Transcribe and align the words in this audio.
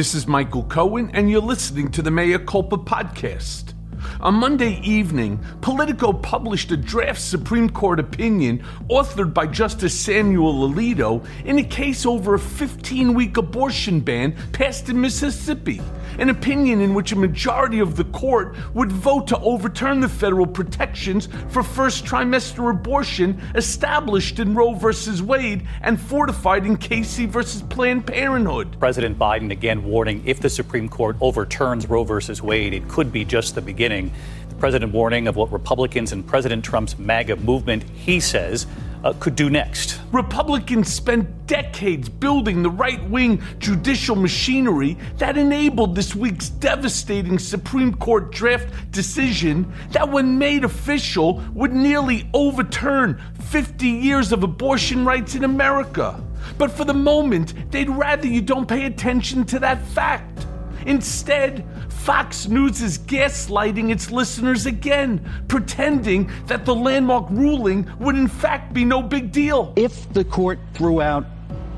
This 0.00 0.14
is 0.14 0.26
Michael 0.26 0.62
Cohen, 0.62 1.10
and 1.12 1.30
you're 1.30 1.42
listening 1.42 1.90
to 1.90 2.00
the 2.00 2.10
Mea 2.10 2.38
Culpa 2.38 2.78
podcast. 2.78 3.74
On 4.22 4.32
Monday 4.32 4.80
evening, 4.82 5.38
Politico 5.60 6.14
published 6.14 6.72
a 6.72 6.76
draft 6.78 7.20
Supreme 7.20 7.68
Court 7.68 8.00
opinion 8.00 8.64
authored 8.88 9.34
by 9.34 9.46
Justice 9.46 9.92
Samuel 9.92 10.66
Alito 10.66 11.22
in 11.44 11.58
a 11.58 11.62
case 11.62 12.06
over 12.06 12.32
a 12.32 12.38
15 12.38 13.12
week 13.12 13.36
abortion 13.36 14.00
ban 14.00 14.34
passed 14.52 14.88
in 14.88 14.98
Mississippi. 14.98 15.82
An 16.20 16.28
opinion 16.28 16.82
in 16.82 16.92
which 16.92 17.12
a 17.12 17.16
majority 17.16 17.78
of 17.78 17.96
the 17.96 18.04
court 18.04 18.54
would 18.74 18.92
vote 18.92 19.26
to 19.28 19.38
overturn 19.38 20.00
the 20.00 20.08
federal 20.08 20.46
protections 20.46 21.30
for 21.48 21.62
first 21.62 22.04
trimester 22.04 22.70
abortion 22.70 23.40
established 23.54 24.38
in 24.38 24.54
Roe 24.54 24.74
v. 24.74 25.22
Wade 25.22 25.66
and 25.80 25.98
fortified 25.98 26.66
in 26.66 26.76
Casey 26.76 27.24
v. 27.24 27.40
Planned 27.70 28.06
Parenthood. 28.06 28.78
President 28.78 29.18
Biden 29.18 29.50
again 29.50 29.82
warning 29.82 30.22
if 30.26 30.40
the 30.40 30.50
Supreme 30.50 30.90
Court 30.90 31.16
overturns 31.22 31.88
Roe 31.88 32.04
v. 32.04 32.20
Wade, 32.42 32.74
it 32.74 32.86
could 32.86 33.10
be 33.10 33.24
just 33.24 33.54
the 33.54 33.62
beginning. 33.62 34.12
The 34.50 34.56
president 34.56 34.92
warning 34.92 35.26
of 35.26 35.36
what 35.36 35.50
Republicans 35.50 36.12
and 36.12 36.26
President 36.26 36.62
Trump's 36.62 36.98
MAGA 36.98 37.36
movement, 37.36 37.82
he 37.82 38.20
says, 38.20 38.66
uh, 39.04 39.12
could 39.18 39.36
do 39.36 39.50
next. 39.50 40.00
Republicans 40.12 40.92
spent 40.92 41.46
decades 41.46 42.08
building 42.08 42.62
the 42.62 42.70
right 42.70 43.02
wing 43.08 43.42
judicial 43.58 44.16
machinery 44.16 44.96
that 45.18 45.36
enabled 45.36 45.94
this 45.94 46.14
week's 46.14 46.48
devastating 46.48 47.38
Supreme 47.38 47.94
Court 47.94 48.32
draft 48.32 48.68
decision 48.90 49.72
that, 49.90 50.08
when 50.08 50.38
made 50.38 50.64
official, 50.64 51.42
would 51.54 51.72
nearly 51.72 52.28
overturn 52.34 53.20
50 53.50 53.86
years 53.88 54.32
of 54.32 54.42
abortion 54.42 55.04
rights 55.04 55.34
in 55.34 55.44
America. 55.44 56.22
But 56.58 56.70
for 56.70 56.84
the 56.84 56.94
moment, 56.94 57.70
they'd 57.70 57.90
rather 57.90 58.26
you 58.26 58.40
don't 58.40 58.66
pay 58.66 58.86
attention 58.86 59.44
to 59.46 59.58
that 59.60 59.80
fact. 59.88 60.46
Instead, 60.86 61.64
Fox 62.04 62.48
News 62.48 62.80
is 62.80 62.98
gaslighting 62.98 63.92
its 63.92 64.10
listeners 64.10 64.64
again, 64.64 65.44
pretending 65.48 66.30
that 66.46 66.64
the 66.64 66.74
landmark 66.74 67.28
ruling 67.28 67.86
would 67.98 68.16
in 68.16 68.26
fact 68.26 68.72
be 68.72 68.86
no 68.86 69.02
big 69.02 69.30
deal. 69.30 69.74
If 69.76 70.10
the 70.14 70.24
court 70.24 70.58
threw 70.72 71.02
out 71.02 71.26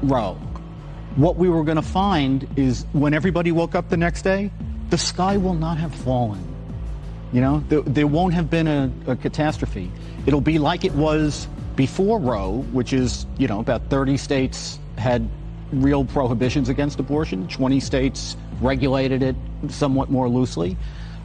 Roe, 0.00 0.34
what 1.16 1.34
we 1.36 1.48
were 1.48 1.64
going 1.64 1.76
to 1.76 1.82
find 1.82 2.46
is 2.54 2.86
when 2.92 3.14
everybody 3.14 3.50
woke 3.50 3.74
up 3.74 3.88
the 3.88 3.96
next 3.96 4.22
day, 4.22 4.52
the 4.90 4.96
sky 4.96 5.36
will 5.38 5.54
not 5.54 5.76
have 5.78 5.92
fallen. 5.92 6.46
You 7.32 7.40
know, 7.40 7.64
there, 7.68 7.80
there 7.82 8.06
won't 8.06 8.34
have 8.34 8.48
been 8.48 8.68
a, 8.68 8.92
a 9.08 9.16
catastrophe. 9.16 9.90
It'll 10.26 10.40
be 10.40 10.60
like 10.60 10.84
it 10.84 10.92
was 10.92 11.48
before 11.74 12.20
Roe, 12.20 12.64
which 12.70 12.92
is, 12.92 13.26
you 13.38 13.48
know, 13.48 13.58
about 13.58 13.90
30 13.90 14.16
states 14.18 14.78
had 14.98 15.28
real 15.72 16.04
prohibitions 16.04 16.68
against 16.68 17.00
abortion, 17.00 17.48
20 17.48 17.80
states 17.80 18.36
regulated 18.62 19.22
it 19.22 19.36
somewhat 19.68 20.10
more 20.10 20.28
loosely. 20.28 20.76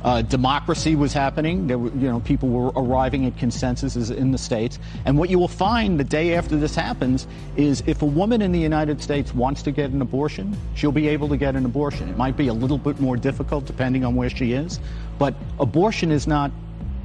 Uh, 0.03 0.21
democracy 0.21 0.95
was 0.95 1.11
happening. 1.11 1.67
There 1.67 1.77
were, 1.77 1.89
you 1.89 2.07
know, 2.07 2.19
people 2.19 2.49
were 2.49 2.67
arriving 2.75 3.25
at 3.25 3.35
consensuses 3.35 4.15
in 4.15 4.31
the 4.31 4.37
states. 4.37 4.77
And 5.05 5.17
what 5.17 5.29
you 5.29 5.39
will 5.39 5.47
find 5.47 5.99
the 5.99 6.03
day 6.03 6.35
after 6.35 6.55
this 6.55 6.75
happens 6.75 7.27
is 7.55 7.81
if 7.87 8.03
a 8.03 8.05
woman 8.05 8.41
in 8.41 8.51
the 8.51 8.59
United 8.59 9.01
States 9.01 9.33
wants 9.33 9.63
to 9.63 9.71
get 9.71 9.89
an 9.89 10.01
abortion, 10.01 10.55
she'll 10.75 10.91
be 10.91 11.07
able 11.07 11.27
to 11.29 11.37
get 11.37 11.55
an 11.55 11.65
abortion. 11.65 12.09
It 12.09 12.17
might 12.17 12.37
be 12.37 12.47
a 12.47 12.53
little 12.53 12.77
bit 12.77 12.99
more 12.99 13.17
difficult 13.17 13.65
depending 13.65 14.05
on 14.05 14.15
where 14.15 14.29
she 14.29 14.53
is, 14.53 14.79
but 15.17 15.33
abortion 15.59 16.11
is 16.11 16.27
not 16.27 16.51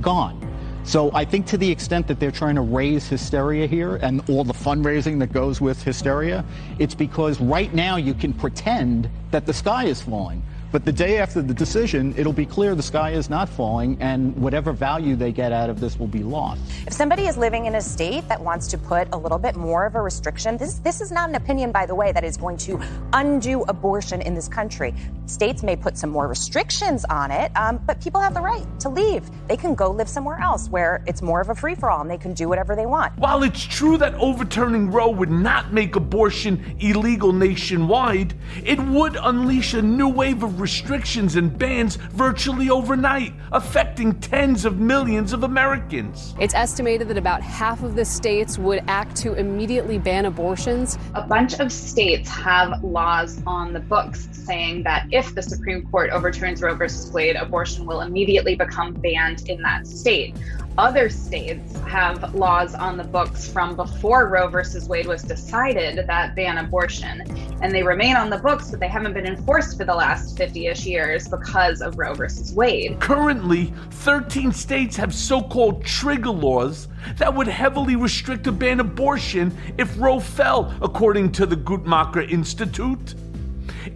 gone. 0.02 0.38
So 0.84 1.10
I 1.14 1.24
think 1.24 1.46
to 1.46 1.56
the 1.56 1.70
extent 1.70 2.08
that 2.08 2.18
they're 2.18 2.32
trying 2.32 2.56
to 2.56 2.60
raise 2.60 3.08
hysteria 3.08 3.66
here 3.66 3.96
and 3.96 4.28
all 4.28 4.44
the 4.44 4.52
fundraising 4.52 5.18
that 5.20 5.32
goes 5.32 5.60
with 5.60 5.82
hysteria, 5.82 6.44
it's 6.78 6.94
because 6.94 7.40
right 7.40 7.72
now 7.72 7.96
you 7.96 8.14
can 8.14 8.32
pretend 8.32 9.08
that 9.30 9.46
the 9.46 9.54
sky 9.54 9.84
is 9.84 10.02
falling. 10.02 10.42
But 10.72 10.86
the 10.86 10.92
day 10.92 11.18
after 11.18 11.42
the 11.42 11.52
decision, 11.52 12.14
it'll 12.16 12.32
be 12.32 12.46
clear 12.46 12.74
the 12.74 12.82
sky 12.82 13.10
is 13.10 13.28
not 13.28 13.46
falling, 13.46 13.98
and 14.00 14.34
whatever 14.34 14.72
value 14.72 15.16
they 15.16 15.30
get 15.30 15.52
out 15.52 15.68
of 15.68 15.80
this 15.80 15.98
will 15.98 16.06
be 16.06 16.22
lost. 16.22 16.62
If 16.86 16.94
somebody 16.94 17.26
is 17.26 17.36
living 17.36 17.66
in 17.66 17.74
a 17.74 17.80
state 17.82 18.26
that 18.28 18.40
wants 18.40 18.68
to 18.68 18.78
put 18.78 19.06
a 19.12 19.18
little 19.18 19.38
bit 19.38 19.54
more 19.54 19.84
of 19.84 19.96
a 19.96 20.00
restriction, 20.00 20.56
this, 20.56 20.76
this 20.78 21.02
is 21.02 21.12
not 21.12 21.28
an 21.28 21.34
opinion, 21.34 21.72
by 21.72 21.84
the 21.84 21.94
way, 21.94 22.10
that 22.12 22.24
is 22.24 22.38
going 22.38 22.56
to 22.56 22.80
undo 23.12 23.64
abortion 23.68 24.22
in 24.22 24.34
this 24.34 24.48
country. 24.48 24.94
States 25.26 25.62
may 25.62 25.76
put 25.76 25.98
some 25.98 26.08
more 26.08 26.26
restrictions 26.26 27.04
on 27.04 27.30
it, 27.30 27.54
um, 27.54 27.78
but 27.86 28.00
people 28.00 28.22
have 28.22 28.32
the 28.32 28.40
right 28.40 28.64
to 28.80 28.88
leave. 28.88 29.30
They 29.48 29.58
can 29.58 29.74
go 29.74 29.90
live 29.90 30.08
somewhere 30.08 30.38
else 30.40 30.70
where 30.70 31.04
it's 31.06 31.20
more 31.20 31.42
of 31.42 31.50
a 31.50 31.54
free 31.54 31.74
for 31.74 31.90
all 31.90 32.00
and 32.00 32.10
they 32.10 32.16
can 32.16 32.32
do 32.32 32.48
whatever 32.48 32.74
they 32.74 32.86
want. 32.86 33.14
While 33.18 33.42
it's 33.42 33.62
true 33.62 33.98
that 33.98 34.14
overturning 34.14 34.90
Roe 34.90 35.10
would 35.10 35.30
not 35.30 35.70
make 35.70 35.96
abortion 35.96 36.76
illegal 36.80 37.34
nationwide, 37.34 38.32
it 38.64 38.80
would 38.80 39.18
unleash 39.20 39.74
a 39.74 39.82
new 39.82 40.08
wave 40.08 40.42
of 40.42 40.61
restrictions 40.62 41.34
and 41.34 41.58
bans 41.58 41.96
virtually 41.96 42.70
overnight, 42.70 43.34
affecting 43.50 44.14
tens 44.20 44.64
of 44.64 44.78
millions 44.78 45.32
of 45.32 45.42
Americans. 45.42 46.34
It's 46.40 46.54
estimated 46.54 47.08
that 47.08 47.18
about 47.18 47.42
half 47.42 47.82
of 47.82 47.96
the 47.96 48.04
states 48.04 48.58
would 48.58 48.84
act 48.86 49.16
to 49.16 49.34
immediately 49.34 49.98
ban 49.98 50.24
abortions. 50.24 50.96
A 51.14 51.26
bunch 51.26 51.58
of 51.58 51.72
states 51.72 52.30
have 52.30 52.82
laws 52.84 53.42
on 53.44 53.72
the 53.72 53.80
books 53.80 54.28
saying 54.32 54.84
that 54.84 55.08
if 55.10 55.34
the 55.34 55.42
Supreme 55.42 55.84
Court 55.86 56.10
overturns 56.10 56.62
Roe 56.62 56.76
v. 56.76 56.86
Wade, 57.12 57.34
abortion 57.36 57.84
will 57.84 58.02
immediately 58.02 58.54
become 58.54 58.92
banned 58.92 59.48
in 59.48 59.60
that 59.62 59.86
state. 59.86 60.36
Other 60.78 61.10
states 61.10 61.78
have 61.80 62.34
laws 62.34 62.74
on 62.74 62.96
the 62.96 63.04
books 63.04 63.46
from 63.46 63.76
before 63.76 64.28
Roe 64.28 64.48
versus 64.48 64.88
Wade 64.88 65.06
was 65.06 65.22
decided 65.22 65.98
that 66.06 66.34
ban 66.34 66.56
abortion. 66.56 67.20
And 67.60 67.74
they 67.74 67.82
remain 67.82 68.16
on 68.16 68.30
the 68.30 68.38
books, 68.38 68.70
but 68.70 68.80
they 68.80 68.88
haven't 68.88 69.12
been 69.12 69.26
enforced 69.26 69.76
for 69.76 69.84
the 69.84 69.94
last 69.94 70.38
50 70.38 70.68
ish 70.68 70.86
years 70.86 71.28
because 71.28 71.82
of 71.82 71.98
Roe 71.98 72.14
versus 72.14 72.54
Wade. 72.54 72.98
Currently, 73.00 73.72
13 73.90 74.50
states 74.50 74.96
have 74.96 75.14
so 75.14 75.42
called 75.42 75.84
trigger 75.84 76.30
laws 76.30 76.88
that 77.18 77.34
would 77.34 77.48
heavily 77.48 77.96
restrict 77.96 78.46
or 78.46 78.52
ban 78.52 78.80
abortion 78.80 79.54
if 79.76 79.94
Roe 80.00 80.20
fell, 80.20 80.74
according 80.80 81.32
to 81.32 81.44
the 81.44 81.56
Guttmacher 81.56 82.30
Institute. 82.30 83.14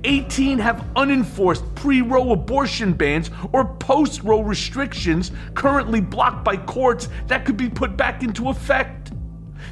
18 0.04 0.58
have 0.58 0.86
unenforced 0.97 1.74
pre 1.74 2.02
Roe 2.02 2.32
abortion 2.32 2.92
bans 2.92 3.30
or 3.52 3.64
post 3.76 4.22
Roe 4.22 4.41
restrictions 4.41 5.32
currently 5.54 6.00
blocked 6.00 6.44
by 6.44 6.56
courts 6.56 7.08
that 7.26 7.44
could 7.44 7.56
be 7.56 7.69
put 7.69 7.97
back 7.97 8.22
into 8.22 8.48
effect. 8.48 9.12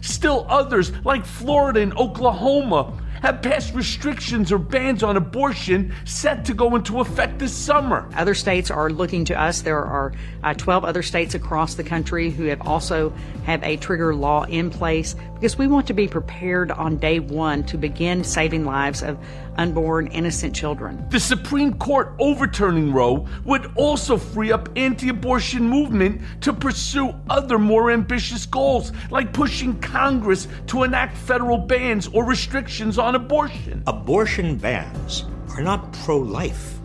Still, 0.00 0.46
others, 0.48 0.92
like 1.04 1.24
Florida 1.24 1.80
and 1.80 1.96
Oklahoma, 1.96 2.92
have 3.24 3.40
passed 3.40 3.72
restrictions 3.74 4.52
or 4.52 4.58
bans 4.58 5.02
on 5.02 5.16
abortion 5.16 5.94
set 6.04 6.44
to 6.44 6.52
go 6.52 6.74
into 6.74 7.00
effect 7.00 7.38
this 7.38 7.54
summer. 7.54 8.06
Other 8.16 8.34
states 8.34 8.70
are 8.70 8.90
looking 8.90 9.24
to 9.24 9.40
us. 9.40 9.62
There 9.62 9.82
are 9.82 10.12
uh, 10.42 10.52
12 10.52 10.84
other 10.84 11.02
states 11.02 11.34
across 11.34 11.74
the 11.74 11.84
country 11.84 12.28
who 12.28 12.44
have 12.44 12.60
also 12.66 13.14
have 13.44 13.62
a 13.62 13.78
trigger 13.78 14.14
law 14.14 14.44
in 14.44 14.68
place 14.68 15.16
because 15.34 15.56
we 15.56 15.66
want 15.66 15.86
to 15.86 15.94
be 15.94 16.06
prepared 16.06 16.70
on 16.70 16.98
day 16.98 17.18
one 17.18 17.64
to 17.64 17.78
begin 17.78 18.24
saving 18.24 18.66
lives 18.66 19.02
of 19.02 19.18
unborn 19.56 20.06
innocent 20.08 20.54
children. 20.54 21.06
The 21.10 21.20
Supreme 21.20 21.74
Court 21.74 22.14
overturning 22.18 22.92
Roe 22.92 23.26
would 23.44 23.70
also 23.76 24.16
free 24.16 24.52
up 24.52 24.68
anti-abortion 24.76 25.62
movement 25.62 26.22
to 26.42 26.52
pursue 26.52 27.14
other 27.28 27.58
more 27.58 27.90
ambitious 27.90 28.46
goals 28.46 28.92
like 29.10 29.32
pushing 29.32 29.78
Congress 29.80 30.48
to 30.68 30.82
enact 30.82 31.16
federal 31.16 31.58
bans 31.58 32.08
or 32.08 32.24
restrictions 32.24 32.98
on 32.98 33.13
abortion. 33.14 33.82
Abortion 33.86 34.56
bans 34.56 35.24
are 35.50 35.62
not 35.62 35.92
pro-life. 36.04 36.78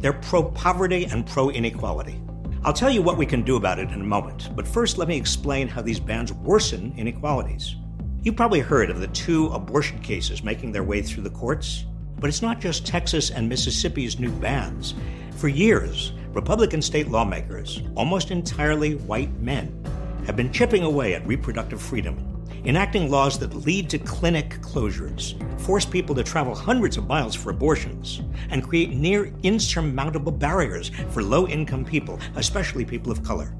They're 0.00 0.12
pro-poverty 0.12 1.06
and 1.06 1.26
pro-inequality. 1.26 2.20
I'll 2.64 2.72
tell 2.72 2.90
you 2.90 3.02
what 3.02 3.16
we 3.16 3.26
can 3.26 3.42
do 3.42 3.56
about 3.56 3.78
it 3.78 3.90
in 3.90 4.00
a 4.00 4.04
moment, 4.04 4.50
but 4.56 4.66
first 4.66 4.98
let 4.98 5.08
me 5.08 5.16
explain 5.16 5.68
how 5.68 5.82
these 5.82 6.00
bans 6.00 6.32
worsen 6.32 6.92
inequalities. 6.96 7.76
You've 8.22 8.36
probably 8.36 8.60
heard 8.60 8.90
of 8.90 9.00
the 9.00 9.08
two 9.08 9.46
abortion 9.48 10.00
cases 10.00 10.42
making 10.42 10.72
their 10.72 10.82
way 10.82 11.00
through 11.02 11.22
the 11.22 11.30
courts. 11.30 11.84
But 12.18 12.28
it's 12.28 12.42
not 12.42 12.60
just 12.60 12.86
Texas 12.86 13.30
and 13.30 13.48
Mississippi's 13.48 14.18
new 14.18 14.32
bans. 14.32 14.94
For 15.36 15.48
years, 15.48 16.12
Republican 16.32 16.80
state 16.80 17.08
lawmakers, 17.08 17.82
almost 17.94 18.30
entirely 18.30 18.94
white 18.94 19.32
men, 19.38 19.84
have 20.24 20.34
been 20.34 20.52
chipping 20.52 20.82
away 20.82 21.14
at 21.14 21.26
reproductive 21.26 21.80
freedom, 21.80 22.16
enacting 22.66 23.08
laws 23.08 23.38
that 23.38 23.54
lead 23.54 23.88
to 23.88 23.98
clinic 23.98 24.60
closures, 24.60 25.34
force 25.60 25.84
people 25.84 26.14
to 26.16 26.24
travel 26.24 26.54
hundreds 26.54 26.96
of 26.96 27.06
miles 27.06 27.34
for 27.34 27.50
abortions, 27.50 28.22
and 28.50 28.66
create 28.66 28.90
near 28.90 29.32
insurmountable 29.44 30.32
barriers 30.32 30.90
for 31.10 31.22
low 31.22 31.46
income 31.46 31.84
people, 31.84 32.18
especially 32.34 32.84
people 32.84 33.12
of 33.12 33.22
color. 33.22 33.54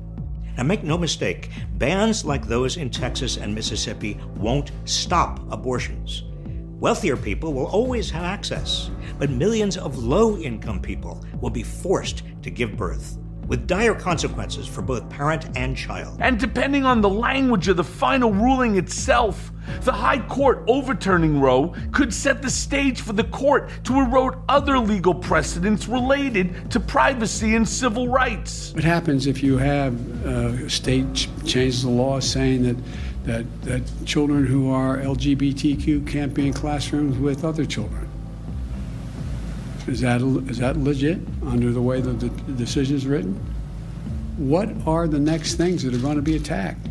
Now, 0.56 0.64
make 0.64 0.82
no 0.82 0.98
mistake, 0.98 1.50
bans 1.74 2.24
like 2.24 2.46
those 2.46 2.78
in 2.78 2.90
Texas 2.90 3.36
and 3.36 3.54
Mississippi 3.54 4.18
won't 4.36 4.72
stop 4.86 5.40
abortions. 5.52 6.24
Wealthier 6.80 7.16
people 7.16 7.54
will 7.54 7.66
always 7.66 8.10
have 8.10 8.24
access, 8.24 8.90
but 9.18 9.30
millions 9.30 9.76
of 9.76 9.98
low 9.98 10.36
income 10.36 10.80
people 10.80 11.24
will 11.40 11.50
be 11.50 11.62
forced 11.62 12.22
to 12.42 12.50
give 12.50 12.76
birth. 12.76 13.18
With 13.48 13.66
dire 13.66 13.94
consequences 13.94 14.66
for 14.66 14.82
both 14.82 15.08
parent 15.08 15.46
and 15.56 15.76
child. 15.76 16.19
And 16.20 16.38
depending 16.38 16.84
on 16.84 17.00
the 17.00 17.08
language 17.08 17.69
of 17.69 17.76
the 17.76 17.84
final 17.84 18.32
ruling 18.32 18.76
itself, 18.76 19.52
the 19.82 19.93
High 19.93 20.20
Court 20.26 20.62
overturning 20.66 21.40
Roe 21.40 21.75
could 21.93 22.12
set 22.12 22.43
the 22.43 22.50
stage 22.50 23.00
for 23.00 23.12
the 23.12 23.25
court 23.25 23.70
to 23.84 23.98
erode 24.00 24.37
other 24.48 24.78
legal 24.78 25.14
precedents 25.14 25.88
related 25.88 26.70
to 26.70 26.81
privacy 26.81 27.54
and 27.54 27.69
civil 27.69 28.08
rights. 28.08 28.72
What 28.75 28.84
happens 28.84 29.26
if 29.26 29.43
you 29.43 29.58
have 29.58 30.26
uh, 30.26 30.64
a 30.64 30.70
state 30.70 31.12
ch- 31.14 31.28
changes 31.44 31.82
the 31.82 31.90
law 31.90 32.20
saying 32.20 32.62
that, 32.62 32.76
that, 33.25 33.62
that 33.62 34.06
children 34.06 34.46
who 34.46 34.70
are 34.70 34.99
LGBTQ 34.99 36.06
can't 36.06 36.32
be 36.32 36.46
in 36.46 36.52
classrooms 36.52 37.19
with 37.19 37.44
other 37.44 37.64
children? 37.64 38.08
Is 39.86 40.00
that, 40.00 40.20
is 40.50 40.58
that 40.58 40.76
legit 40.76 41.20
under 41.44 41.72
the 41.72 41.80
way 41.80 42.00
that 42.00 42.18
the 42.18 42.28
decision 42.52 42.96
is 42.96 43.06
written? 43.06 43.34
What 44.36 44.68
are 44.86 45.06
the 45.06 45.20
next 45.20 45.54
things 45.54 45.84
that 45.84 45.94
are 45.94 45.98
going 45.98 46.16
to 46.16 46.22
be 46.22 46.36
attacked? 46.36 46.88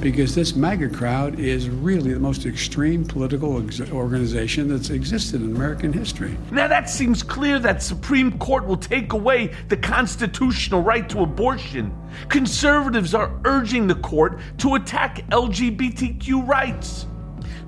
Because 0.00 0.34
this 0.34 0.54
MAGA 0.54 0.90
crowd 0.90 1.40
is 1.40 1.68
really 1.68 2.12
the 2.12 2.20
most 2.20 2.46
extreme 2.46 3.04
political 3.04 3.64
ex- 3.64 3.80
organization 3.90 4.68
that's 4.68 4.90
existed 4.90 5.42
in 5.42 5.56
American 5.56 5.92
history. 5.92 6.36
Now, 6.52 6.68
that 6.68 6.88
seems 6.88 7.22
clear 7.22 7.58
that 7.58 7.82
Supreme 7.82 8.38
Court 8.38 8.64
will 8.64 8.76
take 8.76 9.12
away 9.12 9.52
the 9.68 9.76
constitutional 9.76 10.82
right 10.82 11.08
to 11.08 11.22
abortion. 11.22 11.92
Conservatives 12.28 13.12
are 13.12 13.40
urging 13.44 13.88
the 13.88 13.96
court 13.96 14.38
to 14.58 14.76
attack 14.76 15.28
LGBTQ 15.30 16.46
rights. 16.46 17.06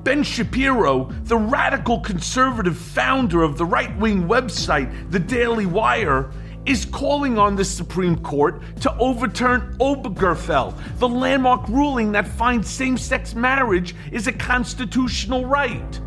Ben 0.02 0.22
Shapiro, 0.22 1.10
the 1.24 1.36
radical 1.36 2.00
conservative 2.00 2.76
founder 2.76 3.42
of 3.42 3.58
the 3.58 3.66
right 3.66 3.94
wing 3.98 4.26
website, 4.26 5.10
The 5.10 5.18
Daily 5.18 5.66
Wire, 5.66 6.30
is 6.64 6.86
calling 6.86 7.36
on 7.38 7.54
the 7.54 7.64
Supreme 7.64 8.16
Court 8.22 8.62
to 8.80 8.96
overturn 8.96 9.76
Obergefell, 9.78 10.74
the 10.98 11.08
landmark 11.08 11.68
ruling 11.68 12.12
that 12.12 12.26
finds 12.26 12.70
same 12.70 12.96
sex 12.96 13.34
marriage 13.34 13.94
is 14.10 14.26
a 14.26 14.32
constitutional 14.32 15.44
right. 15.44 16.00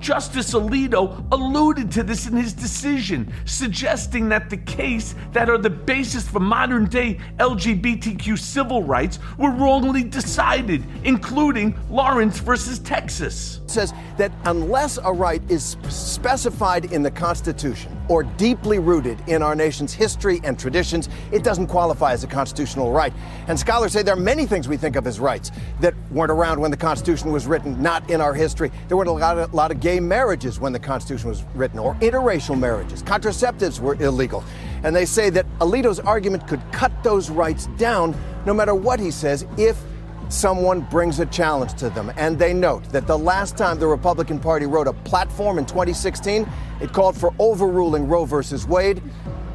Justice 0.00 0.54
Alito 0.54 1.24
alluded 1.32 1.90
to 1.92 2.02
this 2.02 2.26
in 2.26 2.36
his 2.36 2.52
decision, 2.52 3.32
suggesting 3.44 4.28
that 4.28 4.50
the 4.50 4.56
case 4.56 5.14
that 5.32 5.50
are 5.50 5.58
the 5.58 5.70
basis 5.70 6.28
for 6.28 6.40
modern 6.40 6.86
day 6.86 7.18
LGBTQ 7.38 8.38
civil 8.38 8.82
rights 8.82 9.18
were 9.36 9.50
wrongly 9.50 10.04
decided, 10.04 10.84
including 11.04 11.76
Lawrence 11.90 12.38
versus 12.38 12.78
Texas. 12.78 13.60
Says 13.66 13.92
that 14.16 14.32
unless 14.44 14.98
a 14.98 15.12
right 15.12 15.42
is 15.50 15.76
specified 15.88 16.86
in 16.92 17.02
the 17.02 17.10
Constitution 17.10 17.96
or 18.08 18.22
deeply 18.22 18.78
rooted 18.78 19.22
in 19.28 19.42
our 19.42 19.54
nation's 19.54 19.92
history 19.92 20.40
and 20.44 20.58
traditions, 20.58 21.08
it 21.32 21.44
doesn't 21.44 21.66
qualify 21.66 22.12
as 22.12 22.24
a 22.24 22.26
constitutional 22.26 22.92
right. 22.92 23.12
And 23.48 23.58
scholars 23.58 23.92
say 23.92 24.02
there 24.02 24.14
are 24.14 24.16
many 24.16 24.46
things 24.46 24.68
we 24.68 24.76
think 24.76 24.96
of 24.96 25.06
as 25.06 25.20
rights 25.20 25.50
that 25.80 25.94
weren't 26.10 26.30
around 26.30 26.60
when 26.60 26.70
the 26.70 26.76
Constitution 26.76 27.30
was 27.30 27.46
written, 27.46 27.80
not 27.82 28.08
in 28.10 28.20
our 28.20 28.32
history. 28.32 28.70
There 28.88 28.96
weren't 28.96 29.08
a 29.08 29.12
lot 29.12 29.38
of, 29.38 29.52
lot 29.52 29.70
of 29.70 29.80
gay 29.88 30.00
marriages 30.00 30.60
when 30.60 30.74
the 30.74 30.78
Constitution 30.78 31.30
was 31.30 31.44
written, 31.54 31.78
or 31.78 31.94
interracial 31.94 32.58
marriages. 32.58 33.02
Contraceptives 33.02 33.80
were 33.80 33.94
illegal. 34.02 34.44
And 34.82 34.94
they 34.94 35.06
say 35.06 35.30
that 35.30 35.46
Alito's 35.60 35.98
argument 35.98 36.46
could 36.46 36.60
cut 36.72 36.92
those 37.02 37.30
rights 37.30 37.68
down, 37.78 38.14
no 38.44 38.52
matter 38.52 38.74
what 38.74 39.00
he 39.00 39.10
says, 39.10 39.46
if 39.56 39.80
someone 40.28 40.82
brings 40.90 41.20
a 41.20 41.26
challenge 41.26 41.72
to 41.76 41.88
them. 41.88 42.12
And 42.18 42.38
they 42.38 42.52
note 42.52 42.84
that 42.90 43.06
the 43.06 43.16
last 43.16 43.56
time 43.56 43.78
the 43.78 43.86
Republican 43.86 44.38
Party 44.38 44.66
wrote 44.66 44.88
a 44.88 44.92
platform 44.92 45.56
in 45.58 45.64
2016, 45.64 46.46
it 46.82 46.92
called 46.92 47.16
for 47.16 47.32
overruling 47.38 48.08
Roe 48.08 48.26
versus 48.26 48.66
Wade 48.66 49.02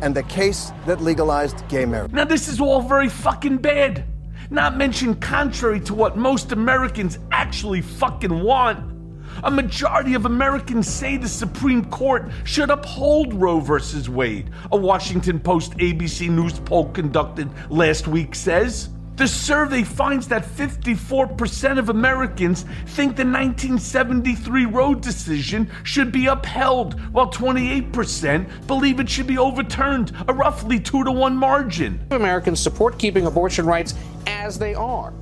and 0.01 0.15
the 0.15 0.23
case 0.23 0.71
that 0.87 0.99
legalized 0.99 1.67
gay 1.67 1.85
marriage. 1.85 2.11
Now, 2.11 2.25
this 2.25 2.47
is 2.47 2.59
all 2.59 2.81
very 2.81 3.07
fucking 3.07 3.59
bad. 3.59 4.03
Not 4.49 4.77
mentioned 4.77 5.21
contrary 5.21 5.79
to 5.81 5.93
what 5.93 6.17
most 6.17 6.51
Americans 6.51 7.19
actually 7.31 7.81
fucking 7.81 8.43
want. 8.43 8.92
A 9.43 9.51
majority 9.51 10.13
of 10.13 10.25
Americans 10.25 10.87
say 10.87 11.17
the 11.17 11.27
Supreme 11.27 11.85
Court 11.85 12.29
should 12.43 12.69
uphold 12.69 13.33
Roe 13.33 13.59
versus 13.59 14.09
Wade. 14.09 14.49
A 14.71 14.77
Washington 14.77 15.39
Post 15.39 15.77
ABC 15.77 16.29
News 16.29 16.59
poll 16.59 16.89
conducted 16.89 17.49
last 17.69 18.07
week 18.07 18.35
says. 18.35 18.89
The 19.15 19.27
survey 19.27 19.83
finds 19.83 20.27
that 20.29 20.43
54% 20.43 21.77
of 21.77 21.89
Americans 21.89 22.63
think 22.87 23.15
the 23.15 23.23
1973 23.23 24.65
Roe 24.65 24.95
decision 24.95 25.69
should 25.83 26.11
be 26.11 26.25
upheld, 26.25 26.99
while 27.11 27.29
28% 27.31 28.65
believe 28.65 28.99
it 28.99 29.07
should 29.07 29.27
be 29.27 29.37
overturned, 29.37 30.13
a 30.27 30.33
roughly 30.33 30.79
2 30.79 31.03
to 31.03 31.11
1 31.11 31.37
margin. 31.37 32.03
Americans 32.09 32.59
support 32.59 32.97
keeping 32.97 33.27
abortion 33.27 33.67
rights 33.67 33.93
as 34.25 34.57
they 34.57 34.73
are. 34.73 35.13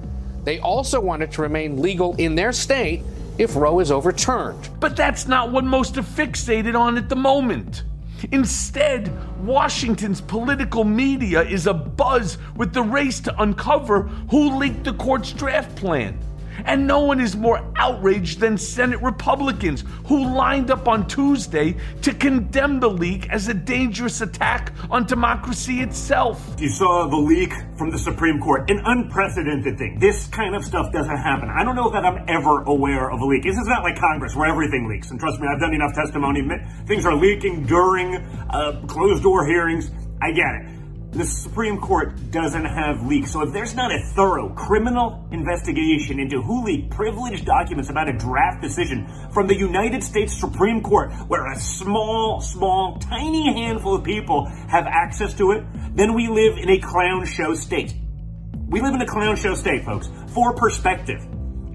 They 0.45 0.59
also 0.59 1.01
want 1.01 1.21
it 1.21 1.31
to 1.33 1.41
remain 1.41 1.81
legal 1.81 2.15
in 2.15 2.35
their 2.35 2.53
state 2.53 3.03
if 3.37 3.55
Roe 3.55 3.79
is 3.79 3.91
overturned. 3.91 4.69
But 4.79 4.95
that's 4.95 5.27
not 5.27 5.51
what 5.51 5.63
most 5.63 5.97
are 5.97 6.03
fixated 6.03 6.77
on 6.79 6.97
at 6.97 7.09
the 7.09 7.15
moment. 7.15 7.83
Instead, 8.31 9.11
Washington's 9.43 10.21
political 10.21 10.83
media 10.83 11.41
is 11.41 11.65
abuzz 11.65 12.37
with 12.55 12.73
the 12.73 12.83
race 12.83 13.19
to 13.21 13.41
uncover 13.41 14.03
who 14.29 14.57
leaked 14.57 14.83
the 14.83 14.93
court's 14.93 15.33
draft 15.33 15.75
plan. 15.75 16.19
And 16.65 16.87
no 16.87 17.01
one 17.01 17.19
is 17.19 17.35
more 17.35 17.63
outraged 17.75 18.39
than 18.39 18.57
Senate 18.57 19.01
Republicans 19.01 19.83
who 20.05 20.33
lined 20.33 20.71
up 20.71 20.87
on 20.87 21.07
Tuesday 21.07 21.75
to 22.01 22.13
condemn 22.13 22.79
the 22.79 22.89
leak 22.89 23.29
as 23.29 23.47
a 23.47 23.53
dangerous 23.53 24.21
attack 24.21 24.73
on 24.89 25.05
democracy 25.05 25.81
itself. 25.81 26.55
You 26.59 26.69
saw 26.69 27.07
the 27.07 27.17
leak 27.17 27.53
from 27.77 27.91
the 27.91 27.97
Supreme 27.97 28.39
Court, 28.39 28.69
an 28.69 28.81
unprecedented 28.85 29.77
thing. 29.77 29.99
This 29.99 30.27
kind 30.27 30.55
of 30.55 30.63
stuff 30.63 30.91
doesn't 30.91 31.17
happen. 31.17 31.49
I 31.49 31.63
don't 31.63 31.75
know 31.75 31.89
that 31.91 32.05
I'm 32.05 32.23
ever 32.27 32.63
aware 32.63 33.11
of 33.11 33.21
a 33.21 33.25
leak. 33.25 33.43
This 33.43 33.57
is 33.57 33.67
not 33.67 33.83
like 33.83 33.97
Congress 33.99 34.35
where 34.35 34.49
everything 34.49 34.87
leaks. 34.87 35.11
And 35.11 35.19
trust 35.19 35.39
me, 35.39 35.47
I've 35.47 35.59
done 35.59 35.73
enough 35.73 35.93
testimony. 35.93 36.41
Things 36.85 37.05
are 37.05 37.15
leaking 37.15 37.65
during 37.65 38.15
uh, 38.49 38.81
closed 38.87 39.23
door 39.23 39.45
hearings. 39.45 39.91
I 40.21 40.31
get 40.31 40.53
it 40.55 40.80
the 41.11 41.25
Supreme 41.25 41.79
Court 41.79 42.31
doesn't 42.31 42.63
have 42.63 43.05
leaks. 43.05 43.31
So 43.31 43.41
if 43.41 43.53
there's 43.53 43.75
not 43.75 43.91
a 43.91 43.99
thorough 44.15 44.49
criminal 44.49 45.27
investigation 45.31 46.19
into 46.19 46.41
who 46.41 46.63
leaked 46.63 46.89
privileged 46.89 47.45
documents 47.45 47.89
about 47.89 48.07
a 48.07 48.13
draft 48.13 48.61
decision 48.61 49.07
from 49.33 49.47
the 49.47 49.55
United 49.55 50.03
States 50.03 50.37
Supreme 50.37 50.81
Court, 50.81 51.11
where 51.27 51.51
a 51.51 51.59
small, 51.59 52.39
small, 52.39 52.97
tiny 52.99 53.53
handful 53.53 53.95
of 53.95 54.03
people 54.03 54.45
have 54.45 54.85
access 54.87 55.33
to 55.35 55.51
it, 55.51 55.65
then 55.95 56.13
we 56.13 56.29
live 56.29 56.57
in 56.57 56.69
a 56.69 56.79
clown 56.79 57.25
show 57.25 57.53
state. 57.55 57.93
We 58.67 58.79
live 58.79 58.93
in 58.93 59.01
a 59.01 59.07
clown 59.07 59.35
show 59.35 59.53
state, 59.53 59.83
folks. 59.83 60.09
For 60.33 60.53
perspective, 60.55 61.19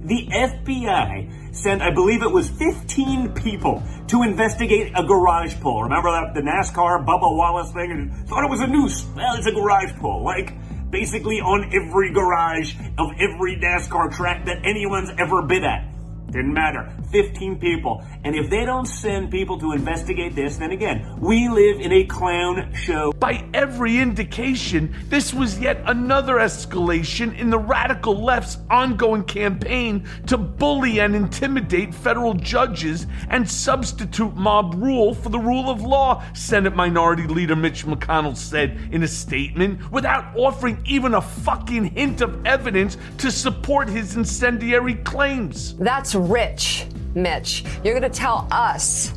the 0.07 0.29
FBI 0.33 1.46
sent, 1.57 1.83
I 1.83 1.91
believe 1.91 2.23
it 2.23 2.31
was 2.31 2.49
15 2.49 3.33
people 3.33 3.83
to 4.09 4.23
investigate 4.23 4.93
a 4.95 5.05
garage 5.05 5.55
pull. 5.61 5.83
Remember 5.83 6.11
that 6.11 6.35
the 6.35 6.41
NASCAR 6.41 7.05
Bubba 7.05 7.37
Wallace 7.37 7.73
thing? 7.73 7.91
And 7.91 8.29
thought 8.29 8.45
it 8.45 8.51
was 8.51 8.61
a 8.61 8.67
noose. 8.67 9.07
Well, 9.17 9.37
it's 9.37 9.47
a 9.47 9.53
garage 9.53 9.93
pull. 10.01 10.25
Like 10.25 10.55
basically 10.91 11.41
on 11.41 11.71
every 11.75 12.13
garage 12.13 12.75
of 12.99 13.11
every 13.19 13.57
NASCAR 13.57 14.15
track 14.17 14.47
that 14.47 14.65
anyone's 14.65 15.11
ever 15.19 15.43
been 15.43 15.65
at. 15.65 15.96
Didn't 16.37 16.53
matter. 16.53 16.93
15 17.13 17.59
people. 17.59 18.05
And 18.23 18.37
if 18.37 18.51
they 18.51 18.67
don't 18.67 18.85
send 18.85 19.31
people 19.31 19.59
to 19.59 19.73
investigate 19.73 20.35
this, 20.35 20.59
then 20.59 20.71
again, 20.71 21.17
we 21.19 21.49
live 21.49 21.81
in 21.81 21.93
a 21.93 22.05
clown 22.05 22.75
show. 22.75 23.11
By 23.13 23.43
every 23.55 23.97
indication, 23.97 24.95
this 25.09 25.33
was 25.33 25.59
yet 25.59 25.81
another 25.87 26.35
escalation 26.35 27.39
in 27.39 27.49
the 27.49 27.59
radical 27.59 28.23
left's 28.23 28.59
ongoing 28.69 29.25
campaign 29.25 30.07
to 30.27 30.37
bully 30.37 30.99
and 30.99 31.17
intimidate 31.17 31.95
federal 31.95 32.35
judges 32.35 33.07
and 33.31 33.51
substitute 33.51 34.37
mob 34.37 34.75
rule 34.75 35.15
for 35.15 35.31
the 35.31 35.39
rule 35.39 35.71
of 35.71 35.81
law, 35.81 36.23
Senate 36.35 36.77
Minority 36.77 37.27
Leader 37.27 37.57
Mitch 37.57 37.87
McConnell 37.87 38.37
said 38.37 38.79
in 38.93 39.03
a 39.03 39.09
statement, 39.09 39.91
without 39.91 40.37
offering 40.37 40.83
even 40.85 41.15
a 41.15 41.23
fucking 41.23 41.85
hint 41.85 42.21
of 42.21 42.45
evidence 42.45 42.99
to 43.17 43.31
support 43.31 43.89
his 43.89 44.17
incendiary 44.17 44.97
claims. 44.97 45.75
That's 45.77 46.15
rich, 46.31 46.87
Mitch. 47.15 47.65
You're 47.83 47.99
going 47.99 48.11
to 48.11 48.19
tell 48.19 48.47
us 48.51 49.15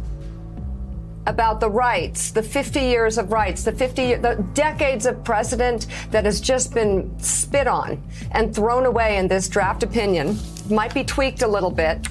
about 1.25 1.59
the 1.59 1.69
rights, 1.69 2.31
the 2.31 2.41
50 2.41 2.79
years 2.79 3.17
of 3.17 3.31
rights, 3.31 3.63
the 3.63 3.71
50 3.71 4.15
the 4.15 4.43
decades 4.53 5.05
of 5.05 5.23
precedent 5.23 5.87
that 6.11 6.25
has 6.25 6.41
just 6.41 6.73
been 6.73 7.17
spit 7.19 7.67
on 7.67 8.01
and 8.31 8.53
thrown 8.53 8.85
away 8.85 9.17
in 9.17 9.27
this 9.27 9.47
draft 9.47 9.83
opinion. 9.83 10.37
Might 10.69 10.93
be 10.93 11.03
tweaked 11.03 11.41
a 11.41 11.47
little 11.47 11.71
bit, 11.71 12.07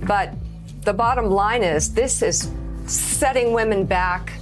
but 0.00 0.34
the 0.82 0.92
bottom 0.92 1.30
line 1.30 1.62
is 1.62 1.94
this 1.94 2.22
is 2.22 2.50
setting 2.86 3.52
women 3.52 3.86
back 3.86 4.32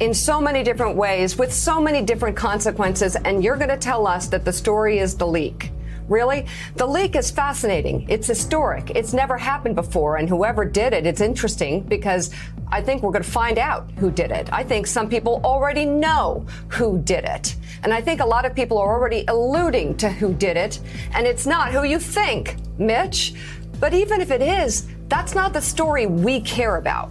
in 0.00 0.14
so 0.14 0.40
many 0.40 0.62
different 0.62 0.96
ways 0.96 1.36
with 1.36 1.52
so 1.52 1.80
many 1.80 2.02
different 2.02 2.36
consequences 2.36 3.16
and 3.16 3.42
you're 3.42 3.56
going 3.56 3.68
to 3.68 3.78
tell 3.78 4.06
us 4.06 4.28
that 4.28 4.44
the 4.44 4.52
story 4.52 4.98
is 4.98 5.16
the 5.16 5.26
leak. 5.26 5.70
Really? 6.08 6.46
The 6.76 6.86
leak 6.86 7.16
is 7.16 7.30
fascinating. 7.30 8.06
It's 8.08 8.26
historic. 8.26 8.90
It's 8.90 9.12
never 9.12 9.36
happened 9.36 9.74
before. 9.74 10.16
And 10.16 10.28
whoever 10.28 10.64
did 10.64 10.92
it, 10.92 11.06
it's 11.06 11.20
interesting 11.20 11.82
because 11.82 12.32
I 12.68 12.80
think 12.80 13.02
we're 13.02 13.12
going 13.12 13.24
to 13.24 13.30
find 13.30 13.58
out 13.58 13.90
who 13.98 14.10
did 14.10 14.30
it. 14.30 14.52
I 14.52 14.62
think 14.62 14.86
some 14.86 15.08
people 15.08 15.40
already 15.44 15.84
know 15.84 16.46
who 16.68 17.00
did 17.02 17.24
it. 17.24 17.56
And 17.82 17.92
I 17.92 18.00
think 18.00 18.20
a 18.20 18.26
lot 18.26 18.44
of 18.44 18.54
people 18.54 18.78
are 18.78 18.92
already 18.92 19.24
alluding 19.28 19.96
to 19.98 20.08
who 20.08 20.32
did 20.32 20.56
it. 20.56 20.80
And 21.12 21.26
it's 21.26 21.46
not 21.46 21.72
who 21.72 21.84
you 21.84 21.98
think, 21.98 22.56
Mitch. 22.78 23.34
But 23.80 23.92
even 23.92 24.20
if 24.20 24.30
it 24.30 24.42
is, 24.42 24.86
that's 25.08 25.34
not 25.34 25.52
the 25.52 25.60
story 25.60 26.06
we 26.06 26.40
care 26.40 26.76
about. 26.76 27.10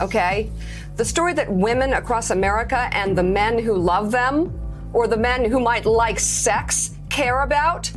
Okay? 0.00 0.50
The 0.96 1.04
story 1.04 1.32
that 1.34 1.50
women 1.50 1.94
across 1.94 2.30
America 2.30 2.88
and 2.92 3.16
the 3.16 3.22
men 3.22 3.58
who 3.58 3.74
love 3.74 4.10
them, 4.10 4.60
or 4.92 5.08
the 5.08 5.16
men 5.16 5.44
who 5.44 5.58
might 5.58 5.86
like 5.86 6.20
sex, 6.20 6.94
care 7.10 7.42
about 7.42 7.90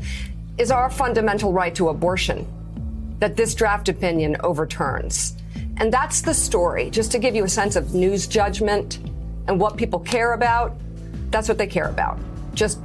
is 0.57 0.71
our 0.71 0.89
fundamental 0.89 1.53
right 1.53 1.73
to 1.75 1.89
abortion 1.89 2.47
that 3.19 3.35
this 3.35 3.55
draft 3.55 3.89
opinion 3.89 4.37
overturns. 4.41 5.35
And 5.77 5.91
that's 5.91 6.21
the 6.21 6.33
story, 6.33 6.89
just 6.89 7.11
to 7.11 7.19
give 7.19 7.35
you 7.35 7.43
a 7.43 7.49
sense 7.49 7.75
of 7.75 7.93
news 7.93 8.27
judgment 8.27 8.99
and 9.47 9.59
what 9.59 9.77
people 9.77 9.99
care 9.99 10.33
about. 10.33 10.75
That's 11.29 11.47
what 11.47 11.57
they 11.57 11.67
care 11.67 11.89
about. 11.89 12.19
Just, 12.53 12.79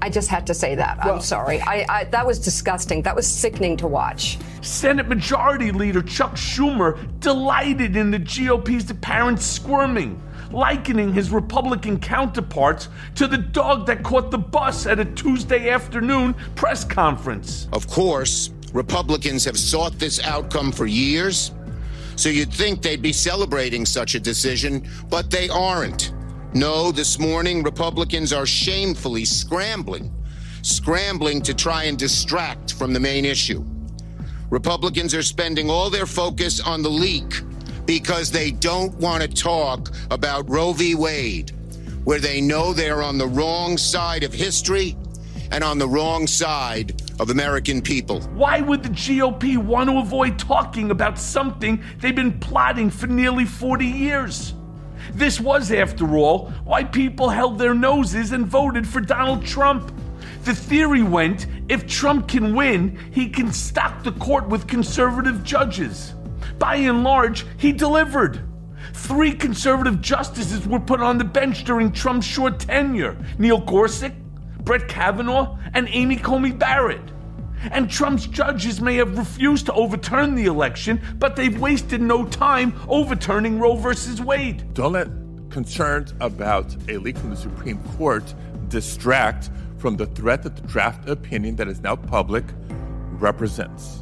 I 0.00 0.08
just 0.08 0.28
had 0.28 0.46
to 0.46 0.54
say 0.54 0.74
that. 0.74 1.04
Well- 1.04 1.16
I'm 1.16 1.20
sorry. 1.20 1.60
I, 1.60 1.84
I, 1.88 2.04
that 2.04 2.26
was 2.26 2.38
disgusting. 2.38 3.02
That 3.02 3.14
was 3.14 3.26
sickening 3.26 3.76
to 3.78 3.86
watch. 3.86 4.38
Senate 4.62 5.08
Majority 5.08 5.72
Leader 5.72 6.02
Chuck 6.02 6.32
Schumer 6.32 6.98
delighted 7.20 7.96
in 7.96 8.10
the 8.10 8.18
GOP's 8.18 8.90
apparent 8.90 9.40
squirming, 9.40 10.20
likening 10.52 11.12
his 11.12 11.30
Republican 11.30 11.98
counterparts 11.98 12.88
to 13.14 13.26
the 13.26 13.38
dog 13.38 13.86
that 13.86 14.02
caught 14.02 14.30
the 14.30 14.38
bus 14.38 14.86
at 14.86 14.98
a 14.98 15.04
Tuesday 15.04 15.70
afternoon 15.70 16.34
press 16.54 16.84
conference. 16.84 17.68
Of 17.72 17.86
course, 17.88 18.50
Republicans 18.72 19.44
have 19.44 19.58
sought 19.58 19.98
this 19.98 20.22
outcome 20.24 20.72
for 20.72 20.86
years, 20.86 21.52
so 22.16 22.28
you'd 22.28 22.52
think 22.52 22.82
they'd 22.82 23.02
be 23.02 23.12
celebrating 23.12 23.86
such 23.86 24.14
a 24.14 24.20
decision, 24.20 24.88
but 25.08 25.30
they 25.30 25.48
aren't. 25.48 26.12
No, 26.54 26.92
this 26.92 27.18
morning, 27.18 27.62
Republicans 27.62 28.32
are 28.32 28.46
shamefully 28.46 29.24
scrambling, 29.24 30.12
scrambling 30.62 31.40
to 31.42 31.54
try 31.54 31.84
and 31.84 31.98
distract 31.98 32.74
from 32.74 32.92
the 32.92 33.00
main 33.00 33.24
issue. 33.24 33.64
Republicans 34.50 35.14
are 35.14 35.22
spending 35.22 35.70
all 35.70 35.88
their 35.88 36.04
focus 36.04 36.60
on 36.60 36.82
the 36.82 36.90
leak 36.90 37.42
because 37.86 38.30
they 38.30 38.50
don't 38.50 38.94
want 38.94 39.22
to 39.22 39.28
talk 39.28 39.90
about 40.10 40.48
Roe 40.48 40.72
v. 40.72 40.94
Wade, 40.94 41.50
where 42.04 42.20
they 42.20 42.40
know 42.40 42.72
they're 42.72 43.02
on 43.02 43.18
the 43.18 43.26
wrong 43.26 43.76
side 43.76 44.22
of 44.22 44.32
history 44.32 44.96
and 45.50 45.62
on 45.62 45.78
the 45.78 45.88
wrong 45.88 46.26
side 46.26 47.02
of 47.20 47.30
American 47.30 47.82
people. 47.82 48.20
Why 48.34 48.60
would 48.60 48.82
the 48.82 48.88
GOP 48.88 49.58
want 49.58 49.90
to 49.90 49.98
avoid 49.98 50.38
talking 50.38 50.90
about 50.90 51.18
something 51.18 51.82
they've 51.98 52.14
been 52.14 52.38
plotting 52.40 52.90
for 52.90 53.06
nearly 53.06 53.44
40 53.44 53.86
years? 53.86 54.54
This 55.12 55.40
was, 55.40 55.70
after 55.70 56.16
all, 56.16 56.50
why 56.64 56.84
people 56.84 57.28
held 57.28 57.58
their 57.58 57.74
noses 57.74 58.32
and 58.32 58.46
voted 58.46 58.86
for 58.86 59.00
Donald 59.00 59.44
Trump. 59.44 59.92
The 60.44 60.54
theory 60.54 61.02
went 61.02 61.46
if 61.68 61.86
Trump 61.86 62.28
can 62.28 62.54
win, 62.54 62.98
he 63.12 63.28
can 63.28 63.52
stock 63.52 64.02
the 64.02 64.12
court 64.12 64.48
with 64.48 64.66
conservative 64.66 65.44
judges. 65.44 66.14
By 66.62 66.76
and 66.76 67.02
large, 67.02 67.44
he 67.56 67.72
delivered. 67.72 68.40
Three 68.92 69.32
conservative 69.32 70.00
justices 70.00 70.64
were 70.64 70.78
put 70.78 71.00
on 71.00 71.18
the 71.18 71.24
bench 71.24 71.64
during 71.64 71.90
Trump's 71.90 72.24
short 72.24 72.60
tenure 72.60 73.16
Neil 73.36 73.58
Gorsuch, 73.58 74.12
Brett 74.60 74.86
Kavanaugh, 74.86 75.58
and 75.74 75.88
Amy 75.90 76.14
Coney 76.14 76.52
Barrett. 76.52 77.02
And 77.72 77.90
Trump's 77.90 78.28
judges 78.28 78.80
may 78.80 78.94
have 78.94 79.18
refused 79.18 79.66
to 79.66 79.72
overturn 79.72 80.36
the 80.36 80.44
election, 80.44 81.00
but 81.18 81.34
they've 81.34 81.60
wasted 81.60 82.00
no 82.00 82.24
time 82.26 82.80
overturning 82.86 83.58
Roe 83.58 83.74
versus 83.74 84.20
Wade. 84.20 84.72
Don't 84.72 84.92
let 84.92 85.08
concerns 85.50 86.14
about 86.20 86.76
a 86.88 86.96
leak 86.98 87.18
from 87.18 87.30
the 87.30 87.36
Supreme 87.36 87.82
Court 87.96 88.32
distract 88.68 89.50
from 89.78 89.96
the 89.96 90.06
threat 90.06 90.44
that 90.44 90.54
the 90.54 90.62
draft 90.68 91.08
opinion 91.08 91.56
that 91.56 91.66
is 91.66 91.80
now 91.80 91.96
public 91.96 92.44
represents. 93.18 94.01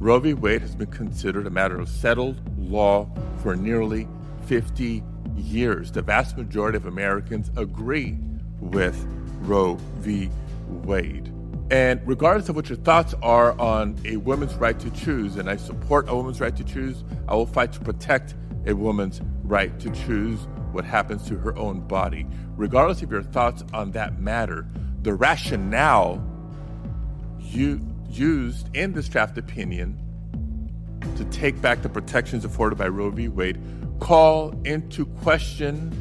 Roe 0.00 0.18
v. 0.18 0.32
Wade 0.32 0.62
has 0.62 0.74
been 0.74 0.90
considered 0.90 1.46
a 1.46 1.50
matter 1.50 1.78
of 1.78 1.86
settled 1.86 2.40
law 2.58 3.06
for 3.42 3.54
nearly 3.54 4.08
50 4.46 5.02
years. 5.36 5.92
The 5.92 6.00
vast 6.00 6.38
majority 6.38 6.78
of 6.78 6.86
Americans 6.86 7.50
agree 7.54 8.16
with 8.60 8.96
Roe 9.42 9.74
v. 9.98 10.30
Wade. 10.68 11.30
And 11.70 12.00
regardless 12.06 12.48
of 12.48 12.56
what 12.56 12.70
your 12.70 12.78
thoughts 12.78 13.14
are 13.22 13.52
on 13.60 13.94
a 14.06 14.16
woman's 14.16 14.54
right 14.54 14.80
to 14.80 14.88
choose, 14.88 15.36
and 15.36 15.50
I 15.50 15.56
support 15.56 16.08
a 16.08 16.16
woman's 16.16 16.40
right 16.40 16.56
to 16.56 16.64
choose, 16.64 17.04
I 17.28 17.34
will 17.34 17.44
fight 17.44 17.74
to 17.74 17.80
protect 17.80 18.34
a 18.64 18.72
woman's 18.72 19.20
right 19.42 19.78
to 19.80 19.90
choose 19.90 20.40
what 20.72 20.86
happens 20.86 21.28
to 21.28 21.36
her 21.36 21.54
own 21.58 21.80
body. 21.80 22.26
Regardless 22.56 23.02
of 23.02 23.10
your 23.10 23.22
thoughts 23.22 23.64
on 23.74 23.90
that 23.90 24.18
matter, 24.18 24.66
the 25.02 25.12
rationale 25.12 26.24
you 27.38 27.80
used 28.10 28.74
in 28.74 28.92
this 28.92 29.08
draft 29.08 29.38
opinion 29.38 29.98
to 31.16 31.24
take 31.26 31.60
back 31.60 31.82
the 31.82 31.88
protections 31.88 32.44
afforded 32.44 32.76
by 32.76 32.88
Roe 32.88 33.10
v. 33.10 33.28
Wade 33.28 33.60
call 34.00 34.54
into 34.64 35.04
question 35.04 35.94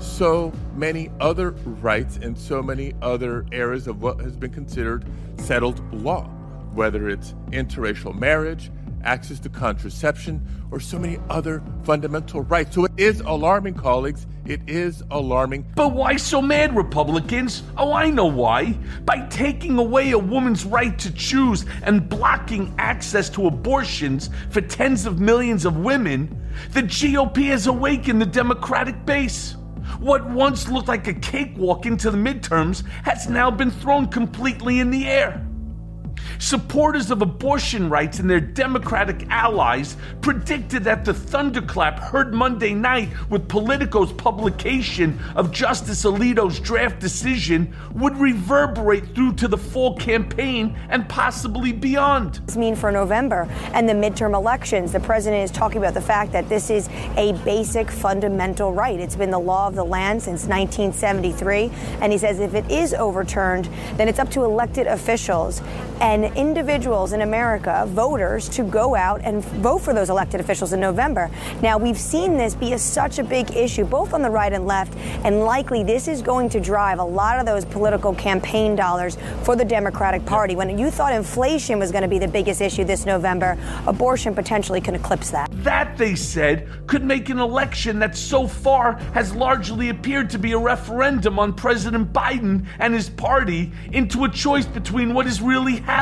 so 0.00 0.52
many 0.74 1.10
other 1.20 1.52
rights 1.80 2.16
and 2.16 2.36
so 2.36 2.62
many 2.62 2.92
other 3.00 3.46
areas 3.52 3.86
of 3.86 4.02
what 4.02 4.20
has 4.20 4.36
been 4.36 4.50
considered 4.50 5.04
settled 5.38 5.80
law, 5.94 6.24
whether 6.74 7.08
it's 7.08 7.34
interracial 7.52 8.14
marriage, 8.18 8.70
access 9.04 9.38
to 9.40 9.48
contraception, 9.48 10.46
or 10.70 10.80
so 10.80 10.98
many 10.98 11.18
other 11.28 11.62
fundamental 11.84 12.42
rights. 12.42 12.74
So 12.74 12.84
it 12.84 12.92
is 12.96 13.20
alarming, 13.20 13.74
colleagues. 13.74 14.26
It 14.44 14.60
is 14.66 15.04
alarming. 15.10 15.66
But 15.76 15.92
why 15.92 16.16
so 16.16 16.42
mad, 16.42 16.74
Republicans? 16.74 17.62
Oh, 17.76 17.92
I 17.92 18.10
know 18.10 18.26
why. 18.26 18.76
By 19.04 19.26
taking 19.28 19.78
away 19.78 20.10
a 20.10 20.18
woman's 20.18 20.64
right 20.64 20.98
to 20.98 21.12
choose 21.12 21.64
and 21.84 22.08
blocking 22.08 22.74
access 22.78 23.30
to 23.30 23.46
abortions 23.46 24.30
for 24.50 24.60
tens 24.60 25.06
of 25.06 25.20
millions 25.20 25.64
of 25.64 25.76
women, 25.76 26.42
the 26.72 26.82
GOP 26.82 27.46
has 27.46 27.68
awakened 27.68 28.20
the 28.20 28.26
Democratic 28.26 29.06
base. 29.06 29.56
What 30.00 30.28
once 30.28 30.68
looked 30.68 30.88
like 30.88 31.06
a 31.06 31.14
cakewalk 31.14 31.86
into 31.86 32.10
the 32.10 32.18
midterms 32.18 32.84
has 33.04 33.28
now 33.28 33.50
been 33.50 33.70
thrown 33.70 34.08
completely 34.08 34.80
in 34.80 34.90
the 34.90 35.06
air. 35.06 35.46
Supporters 36.38 37.10
of 37.10 37.22
abortion 37.22 37.88
rights 37.88 38.18
and 38.18 38.28
their 38.28 38.40
Democratic 38.40 39.26
allies 39.30 39.96
predicted 40.20 40.84
that 40.84 41.04
the 41.04 41.14
thunderclap 41.14 41.98
heard 41.98 42.34
Monday 42.34 42.74
night 42.74 43.08
with 43.30 43.48
Politico's 43.48 44.12
publication 44.12 45.18
of 45.36 45.52
Justice 45.52 46.04
Alito's 46.04 46.58
draft 46.58 46.98
decision 46.98 47.74
would 47.94 48.16
reverberate 48.16 49.14
through 49.14 49.34
to 49.34 49.48
the 49.48 49.56
fall 49.56 49.96
campaign 49.96 50.76
and 50.88 51.08
possibly 51.08 51.72
beyond. 51.72 52.40
This 52.46 52.56
mean 52.56 52.74
for 52.74 52.90
November 52.90 53.46
and 53.72 53.88
the 53.88 53.92
midterm 53.92 54.34
elections. 54.34 54.92
The 54.92 55.00
president 55.00 55.44
is 55.44 55.50
talking 55.50 55.78
about 55.78 55.94
the 55.94 56.00
fact 56.00 56.32
that 56.32 56.48
this 56.48 56.70
is 56.70 56.88
a 57.16 57.32
basic 57.44 57.90
fundamental 57.90 58.72
right. 58.72 58.98
It's 58.98 59.16
been 59.16 59.30
the 59.30 59.38
law 59.38 59.68
of 59.68 59.74
the 59.74 59.84
land 59.84 60.22
since 60.22 60.46
1973. 60.46 61.70
And 62.00 62.12
he 62.12 62.18
says 62.18 62.40
if 62.40 62.54
it 62.54 62.68
is 62.70 62.94
overturned, 62.94 63.68
then 63.96 64.08
it's 64.08 64.18
up 64.18 64.30
to 64.32 64.42
elected 64.42 64.86
officials 64.86 65.62
and 66.00 66.11
individuals 66.20 67.12
in 67.14 67.22
America, 67.22 67.86
voters, 67.88 68.48
to 68.50 68.62
go 68.62 68.94
out 68.94 69.22
and 69.22 69.42
vote 69.42 69.78
for 69.78 69.94
those 69.94 70.10
elected 70.10 70.40
officials 70.40 70.74
in 70.74 70.80
November. 70.80 71.30
Now, 71.62 71.78
we've 71.78 71.98
seen 71.98 72.36
this 72.36 72.54
be 72.54 72.74
a, 72.74 72.78
such 72.78 73.18
a 73.18 73.24
big 73.24 73.56
issue, 73.56 73.84
both 73.84 74.12
on 74.12 74.20
the 74.20 74.28
right 74.28 74.52
and 74.52 74.66
left, 74.66 74.94
and 75.24 75.40
likely 75.40 75.82
this 75.82 76.08
is 76.08 76.20
going 76.20 76.50
to 76.50 76.60
drive 76.60 76.98
a 76.98 77.04
lot 77.04 77.38
of 77.38 77.46
those 77.46 77.64
political 77.64 78.14
campaign 78.14 78.76
dollars 78.76 79.16
for 79.42 79.56
the 79.56 79.64
Democratic 79.64 80.26
Party. 80.26 80.54
When 80.54 80.78
you 80.78 80.90
thought 80.90 81.14
inflation 81.14 81.78
was 81.78 81.90
going 81.90 82.02
to 82.02 82.08
be 82.08 82.18
the 82.18 82.28
biggest 82.28 82.60
issue 82.60 82.84
this 82.84 83.06
November, 83.06 83.56
abortion 83.86 84.34
potentially 84.34 84.82
can 84.82 84.94
eclipse 84.94 85.30
that. 85.30 85.48
That, 85.64 85.96
they 85.96 86.14
said, 86.14 86.68
could 86.86 87.04
make 87.04 87.30
an 87.30 87.38
election 87.38 87.98
that 88.00 88.14
so 88.16 88.46
far 88.46 88.94
has 89.14 89.34
largely 89.34 89.88
appeared 89.88 90.28
to 90.30 90.38
be 90.38 90.52
a 90.52 90.58
referendum 90.58 91.38
on 91.38 91.54
President 91.54 92.12
Biden 92.12 92.66
and 92.78 92.92
his 92.92 93.08
party 93.08 93.72
into 93.92 94.24
a 94.24 94.28
choice 94.28 94.66
between 94.66 95.14
what 95.14 95.26
is 95.26 95.40
really 95.40 95.76
happening. 95.76 96.01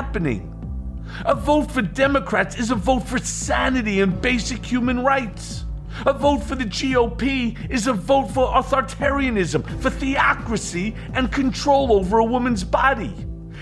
A 1.27 1.35
vote 1.35 1.71
for 1.71 1.83
Democrats 1.83 2.59
is 2.59 2.71
a 2.71 2.75
vote 2.75 3.01
for 3.01 3.19
sanity 3.19 4.01
and 4.01 4.21
basic 4.21 4.65
human 4.65 5.05
rights. 5.05 5.65
A 6.07 6.13
vote 6.15 6.43
for 6.43 6.55
the 6.55 6.65
GOP 6.65 7.59
is 7.69 7.87
a 7.87 7.93
vote 7.93 8.29
for 8.31 8.47
authoritarianism, 8.49 9.63
for 9.83 9.91
theocracy, 9.91 10.95
and 11.13 11.31
control 11.31 11.93
over 11.93 12.19
a 12.19 12.25
woman's 12.25 12.65
body. 12.65 13.15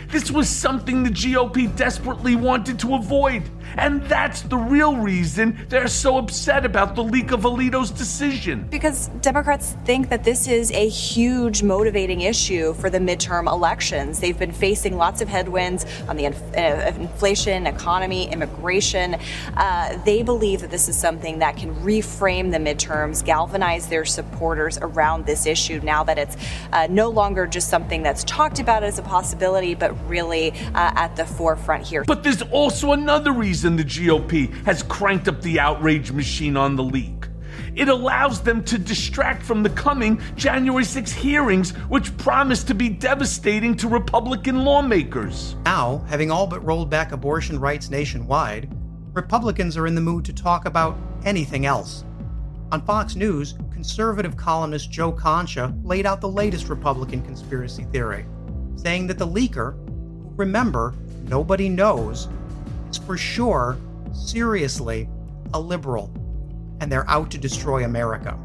This 0.09 0.31
was 0.31 0.49
something 0.49 1.03
the 1.03 1.11
GOP 1.11 1.75
desperately 1.77 2.37
wanted 2.37 2.79
to 2.81 2.95
avoid, 2.95 3.43
And 3.77 4.03
that's 4.05 4.43
the 4.43 4.57
real 4.57 4.97
reason 4.97 5.67
they're 5.69 5.89
so 5.89 6.19
upset 6.19 6.65
about 6.65 6.95
the 6.95 7.03
leak 7.05 7.33
of 7.33 7.43
Alito's 7.43 7.91
decision. 7.91 8.67
Because 8.71 9.09
Democrats 9.21 9.77
think 9.85 10.09
that 10.09 10.25
this 10.25 10.49
is 10.49 10.71
a 10.73 10.89
huge 10.89 11.63
motivating 11.63 12.23
issue 12.23 12.75
for 12.75 12.91
the 12.91 12.99
midterm 12.99 13.51
elections. 13.51 14.21
They've 14.21 14.39
been 14.39 14.53
facing 14.53 14.97
lots 14.97 15.21
of 15.21 15.29
headwinds 15.29 15.87
on 16.09 16.17
the 16.17 16.27
uh, 16.27 16.93
inflation, 16.97 17.67
economy, 17.67 18.31
immigration. 18.31 19.17
Uh, 19.57 19.99
they 20.05 20.23
believe 20.23 20.61
that 20.61 20.71
this 20.71 20.89
is 20.89 20.99
something 20.99 21.39
that 21.41 21.57
can 21.57 21.75
reframe 21.77 22.51
the 22.51 22.59
midterms, 22.59 23.25
galvanize 23.25 23.89
their 23.89 24.05
supporters 24.05 24.79
around 24.81 25.27
this 25.27 25.47
issue 25.47 25.81
now 25.83 26.03
that 26.05 26.19
it's 26.19 26.37
uh, 26.73 26.87
no 26.91 27.09
longer 27.09 27.47
just 27.47 27.69
something 27.69 28.03
that's 28.03 28.25
talked 28.25 28.59
about 28.59 28.83
as 28.83 28.99
a 28.99 29.03
possibility, 29.03 29.75
but 29.75 29.93
really 30.09 30.53
uh, 30.75 30.93
at 30.95 31.15
the 31.17 31.25
forefront 31.25 31.87
here. 31.87 32.05
But 32.05 32.23
there's 32.23 32.43
also 32.43 32.93
another 32.93 33.33
reason 33.33 33.58
the 33.63 33.85
GOP 33.85 34.53
has 34.65 34.83
cranked 34.83 35.29
up 35.29 35.41
the 35.43 35.61
outrage 35.61 36.13
machine 36.13 36.57
on 36.57 36.77
the 36.77 36.83
leak. 36.83 37.27
It 37.75 37.89
allows 37.89 38.41
them 38.41 38.65
to 38.65 38.79
distract 38.79 39.43
from 39.43 39.63
the 39.63 39.71
coming 39.71 40.21
January 40.37 40.85
6 40.85 41.13
hearings, 41.13 41.71
which 41.89 42.17
promise 42.17 42.65
to 42.65 42.75
be 42.75 42.89
devastating 42.89 43.77
to 43.77 43.89
Republican 43.89 44.65
lawmakers. 44.65 45.55
Now, 45.65 45.99
having 46.09 46.31
all 46.31 46.47
but 46.47 46.65
rolled 46.65 46.91
back 46.91 47.13
abortion 47.13 47.61
rights 47.61 47.91
nationwide, 47.91 48.75
Republicans 49.13 49.77
are 49.77 49.87
in 49.87 49.95
the 49.95 50.01
mood 50.01 50.25
to 50.25 50.33
talk 50.33 50.65
about 50.65 50.97
anything 51.25 51.67
else. 51.67 52.05
On 52.71 52.85
Fox 52.85 53.17
News, 53.17 53.55
conservative 53.73 54.37
columnist 54.37 54.91
Joe 54.91 55.13
Concha 55.13 55.75
laid 55.83 56.05
out 56.05 56.21
the 56.21 56.29
latest 56.29 56.69
Republican 56.69 57.23
conspiracy 57.23 57.85
theory, 57.85 58.27
saying 58.77 59.07
that 59.07 59.19
the 59.19 59.27
leaker, 59.27 59.75
remember, 60.37 60.95
nobody 61.25 61.69
knows, 61.69 62.29
is 62.91 62.99
for 62.99 63.17
sure, 63.17 63.77
seriously, 64.13 65.09
a 65.55 65.61
liberal, 65.61 66.13
and 66.81 66.91
they're 66.91 67.09
out 67.09 67.31
to 67.31 67.39
destroy 67.39 67.85
America. 67.85 68.39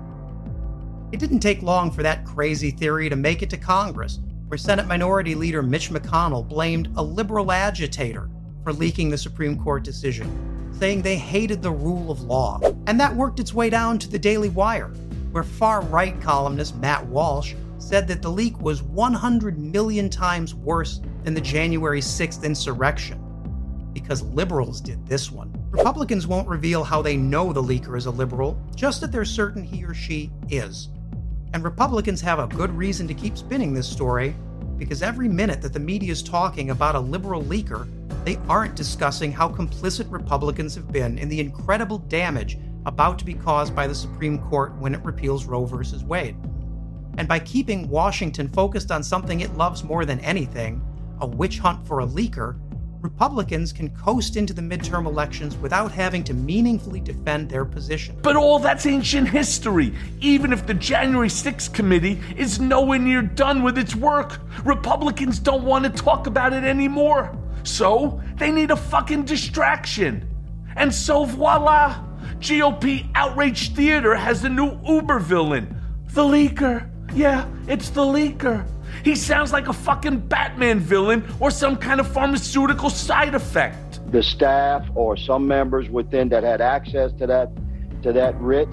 It 1.11 1.19
didn't 1.19 1.39
take 1.39 1.61
long 1.61 1.91
for 1.91 2.03
that 2.03 2.25
crazy 2.25 2.71
theory 2.71 3.09
to 3.09 3.15
make 3.15 3.41
it 3.41 3.49
to 3.51 3.57
Congress, 3.57 4.19
where 4.47 4.57
Senate 4.57 4.87
Minority 4.87 5.35
Leader 5.35 5.61
Mitch 5.61 5.89
McConnell 5.89 6.47
blamed 6.47 6.89
a 6.95 7.03
liberal 7.03 7.51
agitator 7.51 8.29
for 8.63 8.73
leaking 8.73 9.09
the 9.09 9.17
Supreme 9.17 9.59
Court 9.59 9.83
decision 9.83 10.53
saying 10.79 11.01
they 11.01 11.15
hated 11.15 11.61
the 11.61 11.71
rule 11.71 12.11
of 12.11 12.23
law. 12.23 12.59
And 12.87 12.99
that 12.99 13.15
worked 13.15 13.39
its 13.39 13.53
way 13.53 13.69
down 13.69 13.99
to 13.99 14.09
the 14.09 14.19
Daily 14.19 14.49
Wire, 14.49 14.89
where 15.31 15.43
far 15.43 15.81
right 15.81 16.19
columnist 16.21 16.75
Matt 16.77 17.05
Walsh 17.05 17.53
said 17.77 18.07
that 18.07 18.21
the 18.21 18.29
leak 18.29 18.59
was 18.59 18.83
100 18.83 19.57
million 19.57 20.09
times 20.09 20.53
worse 20.53 20.99
than 21.23 21.33
the 21.33 21.41
January 21.41 22.01
6th 22.01 22.43
insurrection. 22.43 23.22
Because 23.93 24.23
liberals 24.23 24.81
did 24.81 25.05
this 25.07 25.31
one. 25.31 25.53
Republicans 25.69 26.27
won't 26.27 26.47
reveal 26.47 26.83
how 26.83 27.01
they 27.01 27.15
know 27.15 27.53
the 27.53 27.61
leaker 27.61 27.97
is 27.97 28.07
a 28.07 28.11
liberal, 28.11 28.59
just 28.75 29.01
that 29.01 29.11
they're 29.11 29.25
certain 29.25 29.63
he 29.63 29.83
or 29.83 29.93
she 29.93 30.31
is. 30.49 30.89
And 31.53 31.63
Republicans 31.63 32.19
have 32.21 32.39
a 32.39 32.47
good 32.47 32.71
reason 32.71 33.07
to 33.07 33.13
keep 33.13 33.37
spinning 33.37 33.73
this 33.73 33.87
story, 33.87 34.35
because 34.77 35.03
every 35.03 35.29
minute 35.29 35.61
that 35.61 35.73
the 35.73 35.79
media 35.79 36.11
is 36.11 36.23
talking 36.23 36.71
about 36.71 36.95
a 36.95 36.99
liberal 36.99 37.43
leaker, 37.43 37.87
they 38.25 38.37
aren't 38.49 38.75
discussing 38.75 39.31
how 39.31 39.47
complicit 39.47 40.11
Republicans 40.11 40.73
have 40.75 40.91
been 40.91 41.17
in 41.19 41.29
the 41.29 41.39
incredible 41.39 41.99
damage 41.99 42.57
about 42.85 43.19
to 43.19 43.25
be 43.25 43.33
caused 43.33 43.75
by 43.75 43.85
the 43.85 43.95
Supreme 43.95 44.39
Court 44.49 44.75
when 44.77 44.95
it 44.95 45.05
repeals 45.05 45.45
Roe 45.45 45.65
v. 45.65 46.03
Wade. 46.05 46.35
And 47.17 47.27
by 47.27 47.39
keeping 47.39 47.87
Washington 47.87 48.49
focused 48.49 48.91
on 48.91 49.03
something 49.03 49.41
it 49.41 49.55
loves 49.55 49.83
more 49.83 50.05
than 50.05 50.19
anything, 50.21 50.81
a 51.21 51.27
witch 51.27 51.59
hunt 51.59 51.85
for 51.85 51.99
a 51.99 52.07
leaker, 52.07 52.59
Republicans 53.03 53.73
can 53.73 53.89
coast 53.89 54.37
into 54.37 54.53
the 54.53 54.61
midterm 54.61 55.05
elections 55.05 55.57
without 55.57 55.91
having 55.91 56.23
to 56.23 56.33
meaningfully 56.33 57.01
defend 57.01 57.49
their 57.49 57.65
position. 57.65 58.17
But 58.21 58.37
all 58.37 58.59
that's 58.59 58.85
ancient 58.85 59.27
history. 59.27 59.93
Even 60.21 60.53
if 60.53 60.65
the 60.65 60.73
January 60.73 61.27
6th 61.27 61.73
committee 61.73 62.21
is 62.37 62.61
nowhere 62.61 62.99
near 62.99 63.21
done 63.21 63.61
with 63.61 63.77
its 63.77 63.93
work, 63.93 64.39
Republicans 64.63 65.37
don't 65.37 65.65
want 65.65 65.83
to 65.83 65.89
talk 65.89 66.27
about 66.27 66.53
it 66.53 66.63
anymore. 66.63 67.37
So 67.63 68.21
they 68.37 68.51
need 68.51 68.71
a 68.71 68.77
fucking 68.77 69.25
distraction. 69.25 70.25
And 70.77 70.93
so 70.93 71.25
voila, 71.25 72.01
GOP 72.39 73.11
Outrage 73.15 73.73
Theater 73.73 74.15
has 74.15 74.45
a 74.45 74.49
new 74.49 74.79
Uber 74.87 75.19
villain. 75.19 75.75
The 76.13 76.23
Leaker. 76.23 76.89
Yeah, 77.13 77.49
it's 77.67 77.89
the 77.89 78.01
Leaker. 78.01 78.65
He 79.03 79.15
sounds 79.15 79.51
like 79.51 79.67
a 79.67 79.73
fucking 79.73 80.19
Batman 80.27 80.79
villain 80.79 81.25
or 81.39 81.51
some 81.51 81.75
kind 81.77 81.99
of 81.99 82.07
pharmaceutical 82.11 82.89
side 82.89 83.35
effect. 83.35 83.99
The 84.11 84.23
staff 84.23 84.87
or 84.95 85.17
some 85.17 85.47
members 85.47 85.89
within 85.89 86.29
that 86.29 86.43
had 86.43 86.61
access 86.61 87.11
to 87.13 87.27
that 87.27 87.49
to 88.03 88.13
that 88.13 88.39
writ, 88.39 88.69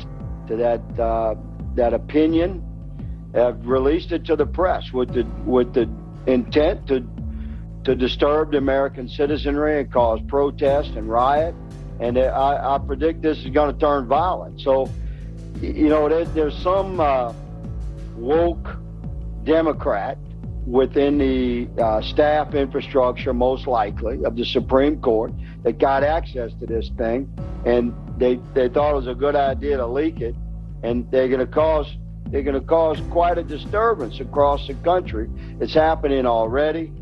to 0.48 0.56
that 0.56 0.98
uh, 0.98 1.35
that 1.74 1.94
opinion, 1.94 2.62
have 3.35 3.66
released 3.66 4.12
it 4.12 4.24
to 4.26 4.37
the 4.37 4.46
press 4.46 4.92
with 4.92 5.14
the 5.14 5.24
with 5.44 5.72
the 5.72 5.88
intent 6.26 6.87
to 6.88 7.06
to 7.85 7.94
disturb 7.94 8.52
the 8.52 8.59
American 8.59 9.09
citizenry 9.09 9.80
and 9.80 9.90
cause 9.92 10.20
protest 10.28 10.90
and 10.90 11.09
riot. 11.09 11.54
And 11.98 12.18
I, 12.18 12.74
I 12.74 12.78
predict 12.78 13.22
this 13.22 13.38
is 13.38 13.48
going 13.48 13.72
to 13.72 13.78
turn 13.78 14.06
violent. 14.06 14.61
So, 14.61 14.90
you 15.61 15.88
know, 15.88 16.09
there, 16.09 16.24
there's 16.24 16.56
some 16.59 17.00
uh, 17.00 17.33
woke 18.16 18.76
Democrat 19.44 20.18
within 20.66 21.18
the 21.18 21.68
uh, 21.83 22.00
staff 22.03 22.55
infrastructure, 22.55 23.33
most 23.33 23.66
likely, 23.66 24.24
of 24.24 24.37
the 24.37 24.44
Supreme 24.44 25.00
Court 25.00 25.33
that 25.62 25.79
got 25.79 26.05
access 26.05 26.53
to 26.61 26.66
this 26.66 26.90
thing. 26.96 27.29
And 27.64 27.94
they, 28.18 28.38
they 28.55 28.68
thought 28.68 28.92
it 28.92 28.96
was 28.96 29.07
a 29.07 29.14
good 29.14 29.37
idea 29.37 29.79
to 29.79 29.87
leak 29.87 30.20
it. 30.20 30.35
And 30.83 31.11
they're 31.11 31.29
going 31.29 31.40
to 31.40 31.46
cause 31.46 31.87
they're 32.31 32.42
going 32.42 32.61
to 32.61 32.66
cause 32.66 33.00
quite 33.11 33.38
a 33.38 33.42
disturbance 33.42 34.20
across 34.20 34.68
the 34.68 34.74
country. 34.74 35.29
It's 35.61 35.74
happening 35.74 36.26
already. 36.26 36.92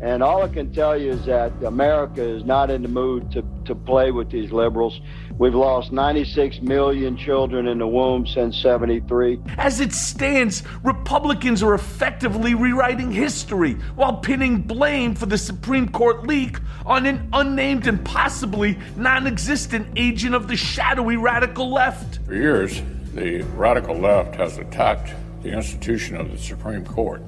And 0.00 0.22
all 0.22 0.42
I 0.42 0.48
can 0.48 0.72
tell 0.72 0.96
you 0.96 1.10
is 1.10 1.26
that 1.26 1.52
America 1.62 2.22
is 2.22 2.44
not 2.44 2.70
in 2.70 2.82
the 2.82 2.88
mood 2.88 3.30
to, 3.32 3.44
to 3.66 3.74
play 3.74 4.12
with 4.12 4.30
these 4.30 4.50
liberals. 4.50 4.98
We've 5.38 5.54
lost 5.54 5.92
96 5.92 6.62
million 6.62 7.16
children 7.16 7.68
in 7.68 7.78
the 7.78 7.86
womb 7.86 8.26
since 8.26 8.60
73. 8.60 9.40
As 9.56 9.78
it 9.78 9.92
stands, 9.92 10.64
Republicans 10.82 11.62
are 11.62 11.74
effectively 11.74 12.54
rewriting 12.54 13.12
history 13.12 13.74
while 13.94 14.16
pinning 14.16 14.62
blame 14.62 15.14
for 15.14 15.26
the 15.26 15.38
Supreme 15.38 15.88
Court 15.90 16.26
leak 16.26 16.58
on 16.84 17.06
an 17.06 17.28
unnamed 17.32 17.86
and 17.86 18.04
possibly 18.04 18.76
non 18.96 19.28
existent 19.28 19.86
agent 19.94 20.34
of 20.34 20.48
the 20.48 20.56
shadowy 20.56 21.16
radical 21.16 21.72
left. 21.72 22.18
For 22.26 22.34
years, 22.34 22.82
the 23.14 23.42
radical 23.54 23.94
left 23.94 24.34
has 24.34 24.58
attacked 24.58 25.14
the 25.42 25.50
institution 25.50 26.16
of 26.16 26.32
the 26.32 26.38
Supreme 26.38 26.84
Court. 26.84 27.22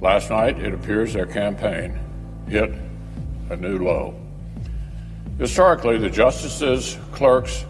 Last 0.00 0.30
night, 0.30 0.58
it 0.58 0.72
appears 0.72 1.12
their 1.12 1.26
campaign 1.26 2.00
hit 2.48 2.72
a 3.50 3.56
new 3.56 3.78
low. 3.78 4.19
Historically, 5.40 5.96
the 5.96 6.10
justices, 6.10 6.98
clerks, 7.12 7.64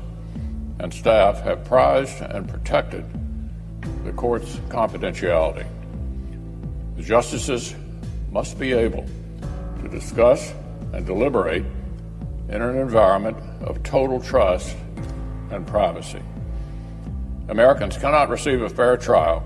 and 0.80 0.92
staff 0.92 1.40
have 1.42 1.64
prized 1.64 2.20
and 2.20 2.48
protected 2.48 3.04
the 4.02 4.10
court's 4.10 4.56
confidentiality. 4.70 5.64
The 6.96 7.02
justices 7.04 7.76
must 8.32 8.58
be 8.58 8.72
able 8.72 9.06
to 9.82 9.88
discuss 9.88 10.52
and 10.92 11.06
deliberate 11.06 11.64
in 12.48 12.60
an 12.60 12.76
environment 12.76 13.36
of 13.62 13.80
total 13.84 14.20
trust 14.20 14.74
and 15.52 15.64
privacy. 15.64 16.22
Americans 17.50 17.96
cannot 17.96 18.30
receive 18.30 18.62
a 18.62 18.68
fair 18.68 18.96
trial 18.96 19.44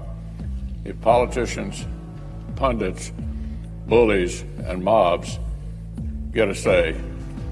if 0.86 0.98
politicians 1.02 1.84
pundits, 2.56 3.12
bullies, 3.86 4.46
and 4.64 4.82
mobs 4.82 5.38
get 6.32 6.48
a 6.48 6.54
say 6.54 6.98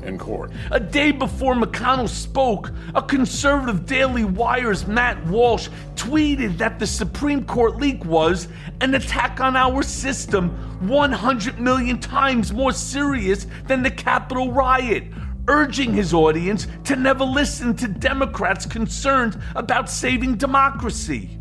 in 0.05 0.19
court. 0.19 0.51
A 0.71 0.81
day 0.81 1.13
before 1.13 1.55
McConnell 1.55 2.09
spoke, 2.09 2.73
a 2.95 3.03
conservative 3.03 3.87
Daily 3.87 4.25
Wire's 4.25 4.87
Matt 4.87 5.25
Walsh 5.27 5.69
tweeted 5.95 6.59
that 6.59 6.79
the 6.79 6.87
Supreme 6.87 7.45
Court 7.45 7.77
leak 7.77 8.05
was 8.05 8.49
an 8.81 8.95
attack 8.95 9.41
on 9.41 9.57
our 9.57 9.83
system 9.83 10.51
100 10.89 11.61
million 11.61 11.99
times 11.99 12.53
more 12.53 12.73
serious 12.73 13.47
than 13.67 13.83
the 13.83 13.91
Capitol 13.91 14.53
riot. 14.53 15.05
Urging 15.49 15.93
his 15.93 16.15
audience 16.15 16.69
to 16.85 16.95
never 16.95 17.25
listen 17.25 17.75
to 17.77 17.89
Democrats 17.89 18.65
concerned 18.65 19.41
about 19.57 19.91
saving 19.91 20.37
democracy. 20.37 21.39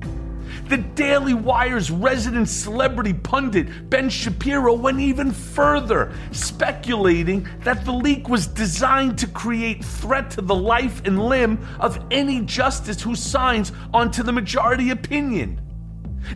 The 0.72 0.78
Daily 0.78 1.34
Wire's 1.34 1.92
resident 1.92 2.48
celebrity 2.48 3.12
pundit, 3.12 3.90
Ben 3.90 4.10
Shapiro, 4.10 4.74
went 4.74 5.02
even 5.02 5.34
further, 5.34 6.14
speculating 6.32 7.46
that 7.66 7.84
the 7.84 7.92
leak 7.92 8.30
was 8.30 8.48
designed 8.48 9.18
to 9.18 9.28
create 9.28 9.84
threat 9.84 10.32
to 10.32 10.42
the 10.42 10.56
life 10.56 11.02
and 11.04 11.22
limb 11.22 11.60
of 11.82 12.02
any 12.10 12.40
justice 12.40 13.02
who 13.02 13.16
signs 13.16 13.74
onto 13.94 14.24
the 14.24 14.32
majority 14.32 14.92
opinion. 14.92 15.60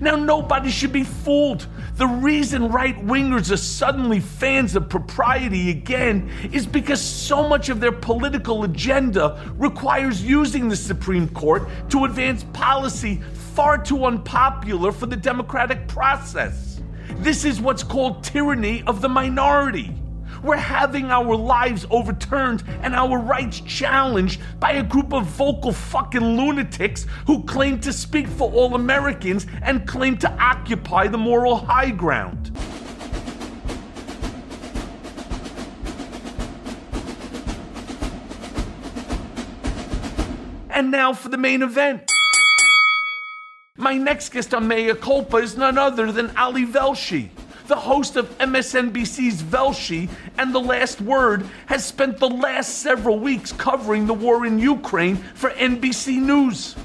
Now, 0.02 0.18
nobody 0.18 0.70
should 0.70 0.92
be 0.92 1.04
fooled. 1.04 1.68
The 1.94 2.08
reason 2.08 2.70
right 2.70 2.98
wingers 3.06 3.52
are 3.54 3.58
suddenly 3.58 4.20
fans 4.20 4.76
of 4.76 4.90
propriety 4.90 5.70
again 5.70 6.30
is 6.52 6.68
because 6.68 7.00
so 7.00 7.48
much 7.48 7.70
of 7.70 7.80
their 7.80 7.94
political 7.94 8.66
agenda 8.66 9.42
requires 9.56 10.22
using 10.22 10.68
the 10.68 10.76
Supreme 10.76 11.30
Court 11.30 11.70
to 11.92 12.04
advance 12.04 12.44
policy 12.52 13.22
far 13.56 13.78
too 13.78 14.04
unpopular 14.04 14.92
for 14.92 15.06
the 15.06 15.16
democratic 15.16 15.88
process. 15.88 16.82
This 17.20 17.46
is 17.46 17.62
what's 17.62 17.84
called 17.84 18.22
tyranny 18.22 18.84
of 18.86 19.00
the 19.00 19.08
minority. 19.08 19.96
We're 20.44 20.58
having 20.58 21.10
our 21.10 21.38
lives 21.38 21.88
overturned 21.90 22.66
and 22.82 22.94
our 22.94 23.18
rights 23.18 23.62
challenged 23.62 24.42
by 24.60 24.74
a 24.74 24.84
group 24.84 25.14
of 25.14 25.26
vocal 25.28 25.72
fucking 25.72 26.36
lunatics 26.36 27.06
who 27.26 27.44
claim 27.44 27.80
to 27.80 27.94
speak 27.94 28.28
for 28.28 28.52
all 28.52 28.76
Americans 28.76 29.48
and 29.62 29.88
claim 29.88 30.18
to 30.18 30.32
occupy 30.34 31.08
the 31.08 31.18
moral 31.18 31.56
high 31.56 31.92
ground. 31.92 32.52
And 40.70 40.92
now 40.92 41.14
for 41.14 41.30
the 41.30 41.38
main 41.38 41.62
event. 41.62 42.12
My 43.78 43.96
next 43.96 44.30
guest 44.30 44.54
on 44.54 44.68
Mea 44.68 44.94
Culpa 44.94 45.38
is 45.38 45.58
none 45.58 45.78
other 45.78 46.12
than 46.12 46.36
Ali 46.38 46.66
Velshi 46.66 47.30
the 47.68 47.76
host 47.76 48.16
of 48.16 48.38
MSNBC's 48.38 49.42
Velshi 49.42 50.10
and 50.38 50.54
The 50.54 50.60
Last 50.60 51.02
Word, 51.02 51.48
has 51.66 51.84
spent 51.84 52.20
the 52.20 52.30
last 52.30 52.80
several 52.80 53.20
weeks 53.20 53.52
covering 53.52 54.06
the 54.06 54.14
war 54.14 54.46
in 54.46 54.60
Ukraine 54.60 55.16
for 55.16 55.50
NBC 55.52 56.18
News. 56.18 56.76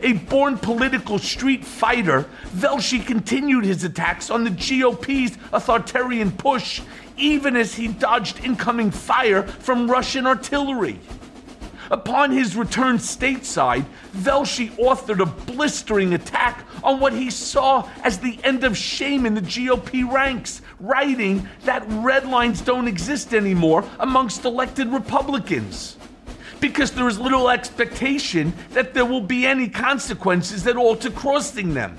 A 0.00 0.14
born 0.14 0.58
political 0.58 1.18
street 1.18 1.64
fighter, 1.64 2.26
Velshi 2.48 3.04
continued 3.04 3.64
his 3.64 3.84
attacks 3.84 4.30
on 4.30 4.44
the 4.44 4.50
GOP's 4.50 5.36
authoritarian 5.52 6.30
push, 6.32 6.80
even 7.16 7.56
as 7.56 7.74
he 7.74 7.88
dodged 7.88 8.44
incoming 8.44 8.90
fire 8.90 9.42
from 9.42 9.90
Russian 9.90 10.26
artillery. 10.26 11.00
Upon 11.90 12.30
his 12.30 12.54
return 12.54 12.98
stateside, 12.98 13.86
Velshi 14.14 14.70
authored 14.76 15.20
a 15.20 15.26
blistering 15.52 16.14
attack 16.14 16.64
on 16.82 17.00
what 17.00 17.12
he 17.12 17.30
saw 17.30 17.88
as 18.04 18.18
the 18.18 18.38
end 18.44 18.64
of 18.64 18.76
shame 18.76 19.24
in 19.24 19.34
the 19.34 19.40
GOP 19.40 20.10
ranks, 20.10 20.60
writing 20.80 21.48
that 21.64 21.84
red 21.88 22.26
lines 22.26 22.60
don't 22.60 22.88
exist 22.88 23.32
anymore 23.32 23.84
amongst 24.00 24.44
elected 24.44 24.88
Republicans. 24.88 25.96
Because 26.60 26.90
there 26.90 27.08
is 27.08 27.18
little 27.18 27.48
expectation 27.48 28.52
that 28.70 28.92
there 28.92 29.04
will 29.04 29.20
be 29.20 29.46
any 29.46 29.68
consequences 29.68 30.66
at 30.66 30.76
all 30.76 30.96
to 30.96 31.10
crossing 31.10 31.72
them. 31.72 31.96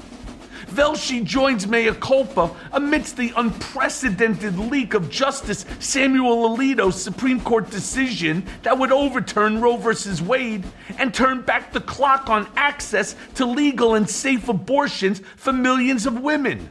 Velshi 0.69 1.23
joins 1.23 1.67
Mea 1.67 1.91
Culpa 1.93 2.55
amidst 2.71 3.17
the 3.17 3.34
unprecedented 3.36 4.58
leak 4.58 4.93
of 4.93 5.10
Justice 5.10 5.65
Samuel 5.79 6.55
Alito's 6.55 7.01
Supreme 7.01 7.41
Court 7.41 7.69
decision 7.69 8.45
that 8.63 8.77
would 8.77 8.91
overturn 8.91 9.62
Roe 9.62 9.77
v. 9.77 10.23
Wade 10.23 10.65
and 10.97 11.13
turn 11.13 11.41
back 11.41 11.73
the 11.73 11.82
clock 11.82 12.29
on 12.29 12.47
access 12.55 13.15
to 13.36 13.45
legal 13.45 13.95
and 13.95 14.10
safe 14.10 14.47
abortions 14.47 15.21
for 15.36 15.51
millions 15.51 16.05
of 16.05 16.21
women. 16.21 16.69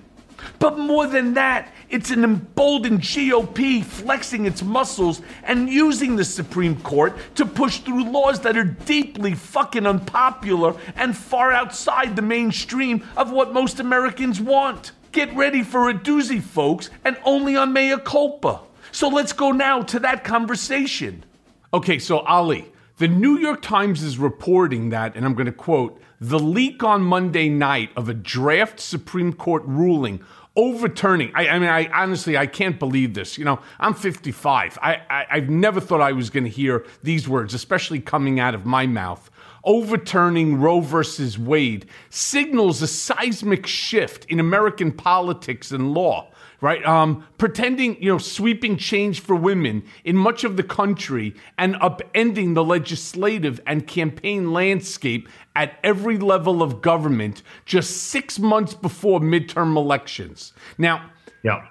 But 0.59 0.79
more 0.79 1.07
than 1.07 1.35
that, 1.35 1.73
it's 1.91 2.11
an 2.11 2.23
emboldened 2.23 3.01
GOP 3.01 3.83
flexing 3.83 4.47
its 4.47 4.63
muscles 4.63 5.23
and 5.43 5.69
using 5.71 6.17
the 6.17 6.25
Supreme 6.25 6.81
Court 6.83 7.17
to 7.37 7.47
push 7.47 7.79
through 7.79 8.05
laws 8.05 8.41
that 8.41 8.57
are 8.57 8.65
deeply 8.65 9.35
fucking 9.35 9.87
unpopular 9.87 10.75
and 10.97 11.17
far 11.17 11.53
outside 11.53 12.15
the 12.15 12.23
mainstream 12.23 13.07
of 13.17 13.33
what 13.33 13.53
most 13.53 13.81
Americans 13.81 14.41
want. 14.41 14.93
Get 15.13 15.35
ready 15.35 15.63
for 15.63 15.89
a 15.89 15.95
doozy, 15.95 16.43
folks, 16.43 16.91
and 17.05 17.17
only 17.25 17.57
on 17.57 17.73
Mea 17.73 17.97
Culpa. 18.05 18.61
So 18.93 19.09
let's 19.09 19.33
go 19.33 19.53
now 19.53 19.83
to 19.83 19.99
that 20.01 20.25
conversation. 20.25 21.25
Okay, 21.73 21.99
so 21.99 22.19
Ali, 22.21 22.71
the 22.99 23.09
New 23.09 23.39
York 23.39 23.63
Times 23.63 24.03
is 24.03 24.19
reporting 24.19 24.91
that, 24.91 25.17
and 25.17 25.25
I'm 25.25 25.35
going 25.35 25.47
to 25.47 25.53
quote, 25.53 26.01
the 26.21 26.39
leak 26.39 26.83
on 26.83 27.03
Monday 27.03 27.49
night 27.49 27.91
of 27.97 28.09
a 28.09 28.15
draft 28.15 28.81
Supreme 28.81 29.33
Court 29.33 29.63
ruling 29.65 30.21
overturning. 30.59 31.31
I, 31.35 31.49
I, 31.49 31.59
mean, 31.61 31.69
I 31.71 31.87
honestly, 31.87 32.37
I 32.37 32.47
can't 32.47 32.79
believe 32.79 33.15
this. 33.15 33.39
You 33.39 33.45
know, 33.45 33.61
I'm 33.79 33.95
55. 33.95 34.77
I, 34.83 34.95
I, 35.09 35.27
I've 35.31 35.49
never 35.49 35.81
thought 35.81 36.01
I 36.01 36.13
was 36.13 36.29
going 36.29 36.45
to 36.45 36.51
hear 36.51 36.85
these 37.03 37.29
words, 37.29 37.55
especially 37.55 38.01
coming 38.01 38.41
out 38.41 38.55
of 38.55 38.67
my 38.67 38.85
mouth. 38.87 39.31
Overturning 39.65 40.61
Roe 40.61 40.81
versus 40.81 41.39
Wade 41.39 41.87
signals 42.11 42.83
a 42.83 42.87
seismic 42.89 43.67
shift 43.67 44.25
in 44.27 44.41
American 44.41 44.91
politics 44.93 45.71
and 45.71 45.95
law 45.95 46.31
right? 46.61 46.85
Um, 46.85 47.25
pretending, 47.39 48.03
you 48.03 48.11
know, 48.11 48.19
sweeping 48.19 48.77
change 48.77 49.21
for 49.21 49.37
women 49.37 49.85
in 50.05 50.17
much 50.17 50.45
of 50.45 50.57
the 50.57 50.63
country 50.63 51.35
and 51.57 51.75
upending 51.77 52.55
the 52.55 52.65
legislative 52.65 53.61
and 53.67 53.87
campaign 53.87 54.53
landscape 54.53 55.29
at 55.55 55.79
every 55.85 56.19
level 56.19 56.63
of 56.63 56.81
government 56.83 57.43
just 57.65 57.97
six 57.97 58.39
months 58.39 58.75
before 58.75 59.21
midterm 59.21 59.77
elections. 59.77 60.53
Now, 60.77 61.11
yeah. 61.43 61.67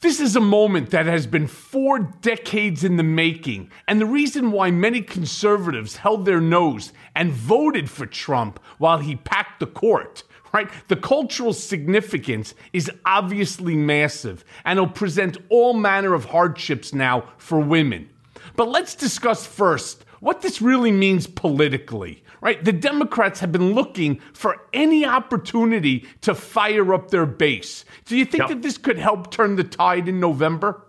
This 0.00 0.18
is 0.18 0.34
a 0.34 0.40
moment 0.40 0.92
that 0.92 1.04
has 1.04 1.26
been 1.26 1.46
four 1.46 1.98
decades 1.98 2.84
in 2.84 2.96
the 2.96 3.02
making, 3.02 3.70
and 3.86 4.00
the 4.00 4.06
reason 4.06 4.50
why 4.50 4.70
many 4.70 5.02
conservatives 5.02 5.96
held 5.96 6.24
their 6.24 6.40
nose 6.40 6.94
and 7.14 7.30
voted 7.30 7.90
for 7.90 8.06
Trump 8.06 8.58
while 8.78 9.00
he 9.00 9.16
packed 9.16 9.60
the 9.60 9.66
court 9.66 10.22
right? 10.52 10.70
The 10.88 10.96
cultural 10.96 11.52
significance 11.52 12.54
is 12.72 12.90
obviously 13.04 13.74
massive 13.74 14.44
and 14.64 14.78
it'll 14.78 14.90
present 14.90 15.38
all 15.48 15.74
manner 15.74 16.14
of 16.14 16.26
hardships 16.26 16.92
now 16.92 17.24
for 17.38 17.58
women. 17.60 18.08
But 18.56 18.68
let's 18.68 18.94
discuss 18.94 19.46
first 19.46 20.04
what 20.20 20.42
this 20.42 20.60
really 20.60 20.92
means 20.92 21.26
politically, 21.26 22.22
right? 22.40 22.62
The 22.62 22.72
Democrats 22.72 23.40
have 23.40 23.52
been 23.52 23.72
looking 23.72 24.20
for 24.32 24.56
any 24.72 25.04
opportunity 25.04 26.06
to 26.22 26.34
fire 26.34 26.92
up 26.92 27.10
their 27.10 27.26
base. 27.26 27.84
Do 28.04 28.16
you 28.16 28.24
think 28.24 28.42
yep. 28.42 28.48
that 28.50 28.62
this 28.62 28.78
could 28.78 28.98
help 28.98 29.30
turn 29.30 29.56
the 29.56 29.64
tide 29.64 30.08
in 30.08 30.20
November? 30.20 30.82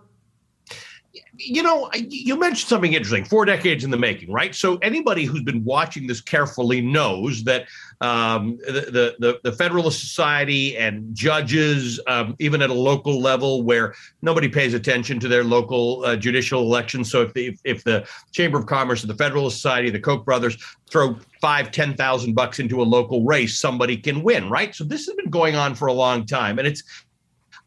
You 1.36 1.62
know, 1.62 1.90
you 1.94 2.38
mentioned 2.38 2.68
something 2.68 2.94
interesting. 2.94 3.24
Four 3.24 3.44
decades 3.44 3.84
in 3.84 3.90
the 3.90 3.98
making, 3.98 4.32
right? 4.32 4.54
So 4.54 4.76
anybody 4.78 5.24
who's 5.24 5.42
been 5.42 5.62
watching 5.64 6.06
this 6.06 6.20
carefully 6.20 6.80
knows 6.80 7.44
that 7.44 7.66
um, 8.00 8.56
the, 8.66 9.16
the 9.18 9.40
the 9.42 9.52
Federalist 9.52 10.00
Society 10.00 10.76
and 10.76 11.14
judges, 11.14 12.00
um, 12.06 12.34
even 12.38 12.62
at 12.62 12.70
a 12.70 12.74
local 12.74 13.20
level, 13.20 13.62
where 13.62 13.94
nobody 14.22 14.48
pays 14.48 14.72
attention 14.72 15.20
to 15.20 15.28
their 15.28 15.44
local 15.44 16.02
uh, 16.04 16.16
judicial 16.16 16.62
elections. 16.62 17.10
So 17.10 17.22
if 17.22 17.34
the 17.34 17.48
if, 17.48 17.60
if 17.64 17.84
the 17.84 18.06
Chamber 18.32 18.58
of 18.58 18.66
Commerce 18.66 19.04
or 19.04 19.08
the 19.08 19.14
Federalist 19.16 19.56
Society, 19.56 19.90
the 19.90 20.00
Koch 20.00 20.24
brothers 20.24 20.56
throw 20.90 21.16
five, 21.40 21.72
ten 21.72 21.94
thousand 21.94 22.34
bucks 22.34 22.58
into 22.58 22.80
a 22.80 22.84
local 22.84 23.24
race, 23.24 23.58
somebody 23.58 23.96
can 23.96 24.22
win, 24.22 24.48
right? 24.48 24.74
So 24.74 24.84
this 24.84 25.06
has 25.06 25.14
been 25.16 25.30
going 25.30 25.56
on 25.56 25.74
for 25.74 25.88
a 25.88 25.92
long 25.92 26.24
time, 26.24 26.58
and 26.58 26.66
it's 26.66 26.82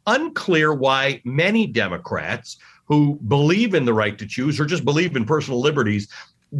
unclear 0.07 0.73
why 0.73 1.21
many 1.25 1.67
Democrats 1.67 2.57
who 2.85 3.19
believe 3.27 3.73
in 3.73 3.85
the 3.85 3.93
right 3.93 4.17
to 4.17 4.25
choose 4.25 4.59
or 4.59 4.65
just 4.65 4.85
believe 4.85 5.15
in 5.15 5.25
personal 5.25 5.59
liberties 5.59 6.07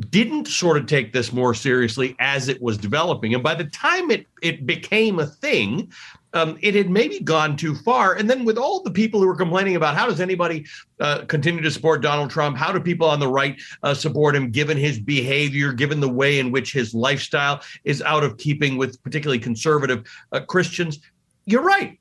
didn't 0.10 0.48
sort 0.48 0.78
of 0.78 0.88
take 0.88 1.14
this 1.14 1.32
more 1.32 1.54
seriously 1.54 2.16
as 2.20 2.50
it 2.50 2.62
was 2.62 2.78
developing. 2.78 3.34
And 3.34 3.44
by 3.44 3.56
the 3.56 3.66
time 3.66 4.12
it 4.12 4.26
it 4.42 4.66
became 4.66 5.20
a 5.20 5.26
thing, 5.26 5.92
um, 6.34 6.58
it 6.62 6.76
had 6.76 6.90
maybe 6.90 7.20
gone 7.20 7.56
too 7.56 7.76
far. 7.76 8.16
And 8.16 8.30
then 8.30 8.44
with 8.44 8.58
all 8.58 8.82
the 8.82 8.92
people 8.92 9.22
who 9.22 9.28
were 9.28 9.36
complaining 9.36 9.76
about 9.76 9.96
how 9.96 10.06
does 10.08 10.20
anybody 10.20 10.66
uh, 11.00 11.24
continue 11.26 11.62
to 11.62 11.72
support 11.72 12.02
Donald 12.02 12.30
Trump? 12.30 12.58
How 12.58 12.72
do 12.72 12.80
people 12.80 13.08
on 13.08 13.20
the 13.20 13.28
right 13.28 13.60
uh, 13.84 13.94
support 13.94 14.36
him, 14.36 14.52
given 14.52 14.78
his 14.78 15.00
behavior, 15.00 15.72
given 15.72 16.00
the 16.00 16.10
way 16.10 16.40
in 16.40 16.52
which 16.52 16.74
his 16.74 16.94
lifestyle 16.94 17.62
is 17.86 18.02
out 18.02 18.24
of 18.24 18.38
keeping 18.38 18.78
with 18.78 19.02
particularly 19.02 19.40
conservative 19.40 20.06
uh, 20.34 20.42
Christians? 20.42 21.00
You're 21.46 21.64
right 21.64 21.98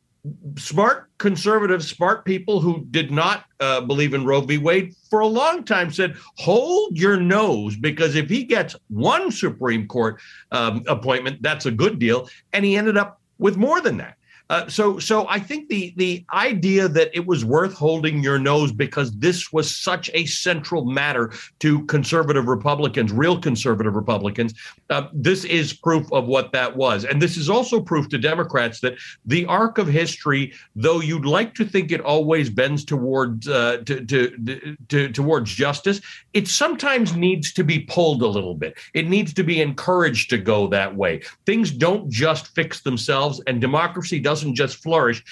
smart 0.57 1.11
conservatives, 1.19 1.89
smart 1.89 2.25
people 2.25 2.61
who 2.61 2.87
did 2.91 3.11
not 3.11 3.45
uh, 3.61 3.81
believe 3.81 4.15
in 4.15 4.25
Roe 4.25 4.41
v. 4.41 4.59
Wade 4.59 4.95
for 5.11 5.21
a 5.21 5.27
long 5.27 5.65
time 5.65 5.93
said, 5.93 6.17
hold 6.39 6.99
your 6.99 7.19
nose, 7.19 7.77
because 7.77 8.15
if 8.15 8.29
he 8.29 8.45
gets 8.45 8.75
one 8.89 9.31
Supreme 9.31 9.87
Court 9.87 10.21
um, 10.51 10.83
appointment, 10.89 11.43
that's 11.43 11.67
a 11.67 11.71
good 11.71 11.99
deal. 11.99 12.29
And 12.53 12.65
he 12.65 12.77
ended 12.77 12.97
up 12.97 13.21
with 13.39 13.57
more 13.57 13.81
than 13.81 13.99
that. 13.99 14.17
Uh, 14.51 14.69
so, 14.69 14.99
so 14.99 15.27
I 15.29 15.39
think 15.39 15.69
the 15.71 15.95
the 15.97 16.25
idea 16.35 16.87
that 16.87 17.11
it 17.15 17.27
was 17.27 17.47
worth 17.47 17.73
holding 17.73 18.23
your 18.23 18.39
nose 18.39 18.73
because 18.73 19.11
this 19.13 19.53
was 19.53 19.75
such 19.75 20.11
a 20.13 20.27
central 20.27 20.85
matter 20.85 21.33
to 21.61 21.85
conservative 21.87 22.47
Republicans, 22.47 23.11
real 23.11 23.41
conservative 23.41 23.95
Republicans, 23.95 24.53
uh, 24.91 25.09
this 25.15 25.45
is 25.47 25.73
proof 25.73 26.13
of 26.13 26.27
what 26.27 26.53
that 26.53 26.77
was, 26.77 27.05
and 27.05 27.23
this 27.23 27.39
is 27.39 27.49
also 27.49 27.81
proof 27.81 28.09
to 28.11 28.19
Democrats 28.19 28.81
that 28.81 28.97
the 29.25 29.47
arc 29.47 29.79
of 29.79 29.89
history, 29.89 30.53
though 30.77 31.01
you'd 31.01 31.25
like 31.25 31.55
to 31.55 31.65
think 31.65 31.91
it 31.91 32.03
always 32.03 32.51
bends 32.51 32.85
towards 32.85 33.49
uh, 33.49 33.79
to, 33.87 34.05
to, 34.05 34.77
to, 34.89 35.09
towards 35.11 35.55
justice, 35.55 36.03
it 36.35 36.49
sometimes 36.49 37.17
needs 37.17 37.51
to 37.55 37.65
be 37.65 37.81
pulled 37.81 38.21
a 38.21 38.27
little 38.27 38.55
bit. 38.55 38.77
It 38.93 39.09
needs 39.09 39.33
to 39.35 39.43
be 39.43 39.63
encouraged 39.63 40.29
to 40.31 40.39
go 40.39 40.67
that 40.69 40.95
way. 40.95 41.23
Things 41.47 41.71
don't 41.71 42.11
just 42.11 42.55
fix 42.55 42.83
themselves, 42.83 43.41
and 43.47 43.59
democracy 43.59 44.21
doesn't 44.21 44.34
just 44.43 44.83
flourish 44.83 45.23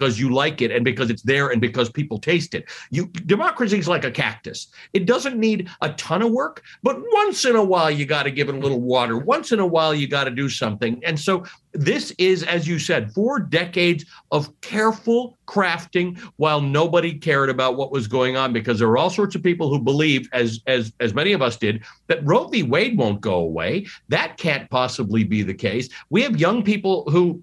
because 0.00 0.18
you 0.18 0.32
like 0.32 0.62
it 0.62 0.70
and 0.70 0.84
because 0.84 1.10
it's 1.10 1.22
there 1.22 1.48
and 1.48 1.60
because 1.60 1.90
people 1.90 2.18
taste 2.18 2.54
it. 2.54 2.64
You 2.90 3.06
democracy 3.26 3.78
is 3.78 3.88
like 3.88 4.04
a 4.04 4.10
cactus. 4.10 4.68
It 4.92 5.06
doesn't 5.06 5.38
need 5.38 5.68
a 5.82 5.92
ton 5.92 6.22
of 6.22 6.32
work, 6.32 6.62
but 6.82 6.96
once 7.12 7.44
in 7.44 7.54
a 7.54 7.62
while 7.62 7.90
you 7.90 8.06
got 8.06 8.24
to 8.24 8.30
give 8.30 8.48
it 8.48 8.54
a 8.54 8.58
little 8.58 8.80
water. 8.80 9.18
Once 9.18 9.52
in 9.52 9.60
a 9.60 9.66
while 9.66 9.94
you 9.94 10.08
got 10.08 10.24
to 10.24 10.30
do 10.30 10.48
something. 10.48 11.00
And 11.04 11.20
so 11.20 11.44
this 11.72 12.12
is 12.18 12.42
as 12.44 12.66
you 12.66 12.78
said, 12.78 13.12
four 13.12 13.38
decades 13.38 14.04
of 14.32 14.58
careful 14.62 15.38
crafting 15.46 16.18
while 16.36 16.60
nobody 16.60 17.12
cared 17.12 17.50
about 17.50 17.76
what 17.76 17.92
was 17.92 18.06
going 18.06 18.36
on 18.36 18.52
because 18.52 18.78
there 18.78 18.88
are 18.88 18.98
all 18.98 19.10
sorts 19.10 19.34
of 19.34 19.42
people 19.42 19.68
who 19.68 19.78
believe 19.78 20.28
as 20.32 20.60
as 20.66 20.92
as 21.00 21.12
many 21.12 21.32
of 21.32 21.42
us 21.42 21.56
did 21.56 21.84
that 22.06 22.24
Roe 22.24 22.48
v. 22.48 22.62
Wade 22.62 22.96
won't 22.96 23.20
go 23.20 23.34
away. 23.34 23.86
That 24.08 24.38
can't 24.38 24.68
possibly 24.70 25.24
be 25.24 25.42
the 25.42 25.54
case. 25.54 25.88
We 26.08 26.22
have 26.22 26.40
young 26.40 26.62
people 26.62 27.04
who 27.10 27.42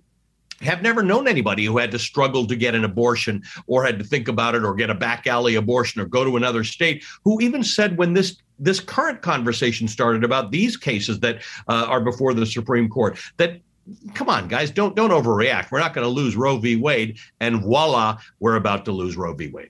have 0.62 0.82
never 0.82 1.04
known 1.04 1.28
anybody 1.28 1.66
who 1.66 1.78
had 1.78 1.92
to 1.92 2.00
struggle 2.00 2.46
to 2.48 2.56
get 2.56 2.76
an 2.76 2.84
abortion 2.84 3.44
or 3.68 3.86
had 3.86 4.00
to 4.00 4.06
think 4.06 4.28
about 4.28 4.56
it 4.56 4.64
or 4.64 4.74
get 4.74 4.90
a 4.90 4.96
back 4.96 5.28
alley 5.28 5.56
abortion 5.56 6.02
or 6.02 6.06
go 6.06 6.24
to 6.24 6.38
another 6.38 6.64
state 6.64 7.04
who 7.24 7.40
even 7.42 7.64
said 7.64 7.98
when 7.98 8.14
this 8.14 8.42
this 8.60 8.80
current 8.80 9.22
conversation 9.22 9.88
started 9.88 10.24
about 10.24 10.52
these 10.52 10.76
cases 10.76 11.20
that 11.20 11.44
uh, 11.68 11.86
are 11.88 12.02
before 12.02 12.34
the 12.34 12.46
supreme 12.46 12.90
court 12.90 13.20
that 13.38 13.62
come 14.14 14.30
on 14.30 14.48
guys 14.48 14.72
don't 14.72 14.96
don't 14.96 15.12
overreact. 15.12 15.72
We're 15.72 15.80
not 15.80 15.94
going 15.94 16.06
to 16.06 16.10
lose 16.10 16.36
roe 16.36 16.58
v. 16.58 16.76
Wade 16.76 17.20
and 17.40 17.62
voila 17.62 18.20
we're 18.40 18.56
about 18.56 18.86
to 18.86 18.92
lose 18.92 19.16
roe 19.16 19.34
v. 19.34 19.48
Wade. 19.48 19.70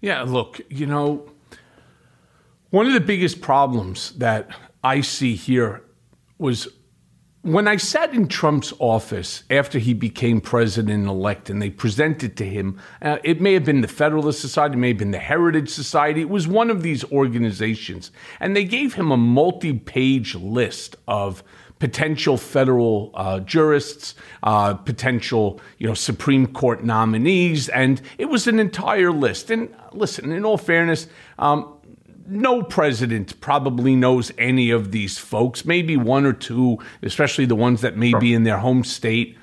Yeah 0.00 0.22
look 0.22 0.60
you 0.68 0.86
know 0.86 1.28
one 2.70 2.86
of 2.86 2.92
the 2.92 3.00
biggest 3.00 3.40
problems 3.40 4.12
that 4.18 4.50
i 4.82 5.00
see 5.00 5.36
here 5.36 5.82
was 6.38 6.66
when 7.44 7.68
I 7.68 7.76
sat 7.76 8.14
in 8.14 8.26
Trump's 8.26 8.72
office 8.78 9.44
after 9.50 9.78
he 9.78 9.92
became 9.92 10.40
president 10.40 11.06
elect 11.06 11.50
and 11.50 11.60
they 11.60 11.68
presented 11.68 12.38
to 12.38 12.46
him, 12.46 12.80
uh, 13.02 13.18
it 13.22 13.38
may 13.38 13.52
have 13.52 13.66
been 13.66 13.82
the 13.82 13.88
Federalist 13.88 14.40
Society, 14.40 14.76
it 14.76 14.78
may 14.78 14.88
have 14.88 14.96
been 14.96 15.10
the 15.10 15.18
Heritage 15.18 15.68
Society, 15.68 16.22
it 16.22 16.30
was 16.30 16.48
one 16.48 16.70
of 16.70 16.82
these 16.82 17.04
organizations. 17.12 18.10
And 18.40 18.56
they 18.56 18.64
gave 18.64 18.94
him 18.94 19.10
a 19.10 19.18
multi 19.18 19.74
page 19.74 20.34
list 20.34 20.96
of 21.06 21.42
potential 21.80 22.38
federal 22.38 23.10
uh, 23.12 23.40
jurists, 23.40 24.14
uh, 24.42 24.72
potential 24.72 25.60
you 25.76 25.86
know 25.86 25.92
Supreme 25.92 26.46
Court 26.46 26.82
nominees, 26.82 27.68
and 27.68 28.00
it 28.16 28.26
was 28.26 28.46
an 28.46 28.58
entire 28.58 29.12
list. 29.12 29.50
And 29.50 29.68
listen, 29.92 30.32
in 30.32 30.46
all 30.46 30.56
fairness, 30.56 31.08
um, 31.38 31.73
no 32.26 32.62
president 32.62 33.40
probably 33.40 33.96
knows 33.96 34.32
any 34.38 34.70
of 34.70 34.92
these 34.92 35.18
folks, 35.18 35.64
maybe 35.64 35.96
one 35.96 36.26
or 36.26 36.32
two, 36.32 36.78
especially 37.02 37.46
the 37.46 37.54
ones 37.54 37.80
that 37.80 37.96
may 37.96 38.10
sure. 38.10 38.20
be 38.20 38.34
in 38.34 38.44
their 38.44 38.58
home 38.58 38.84
state. 38.84 39.36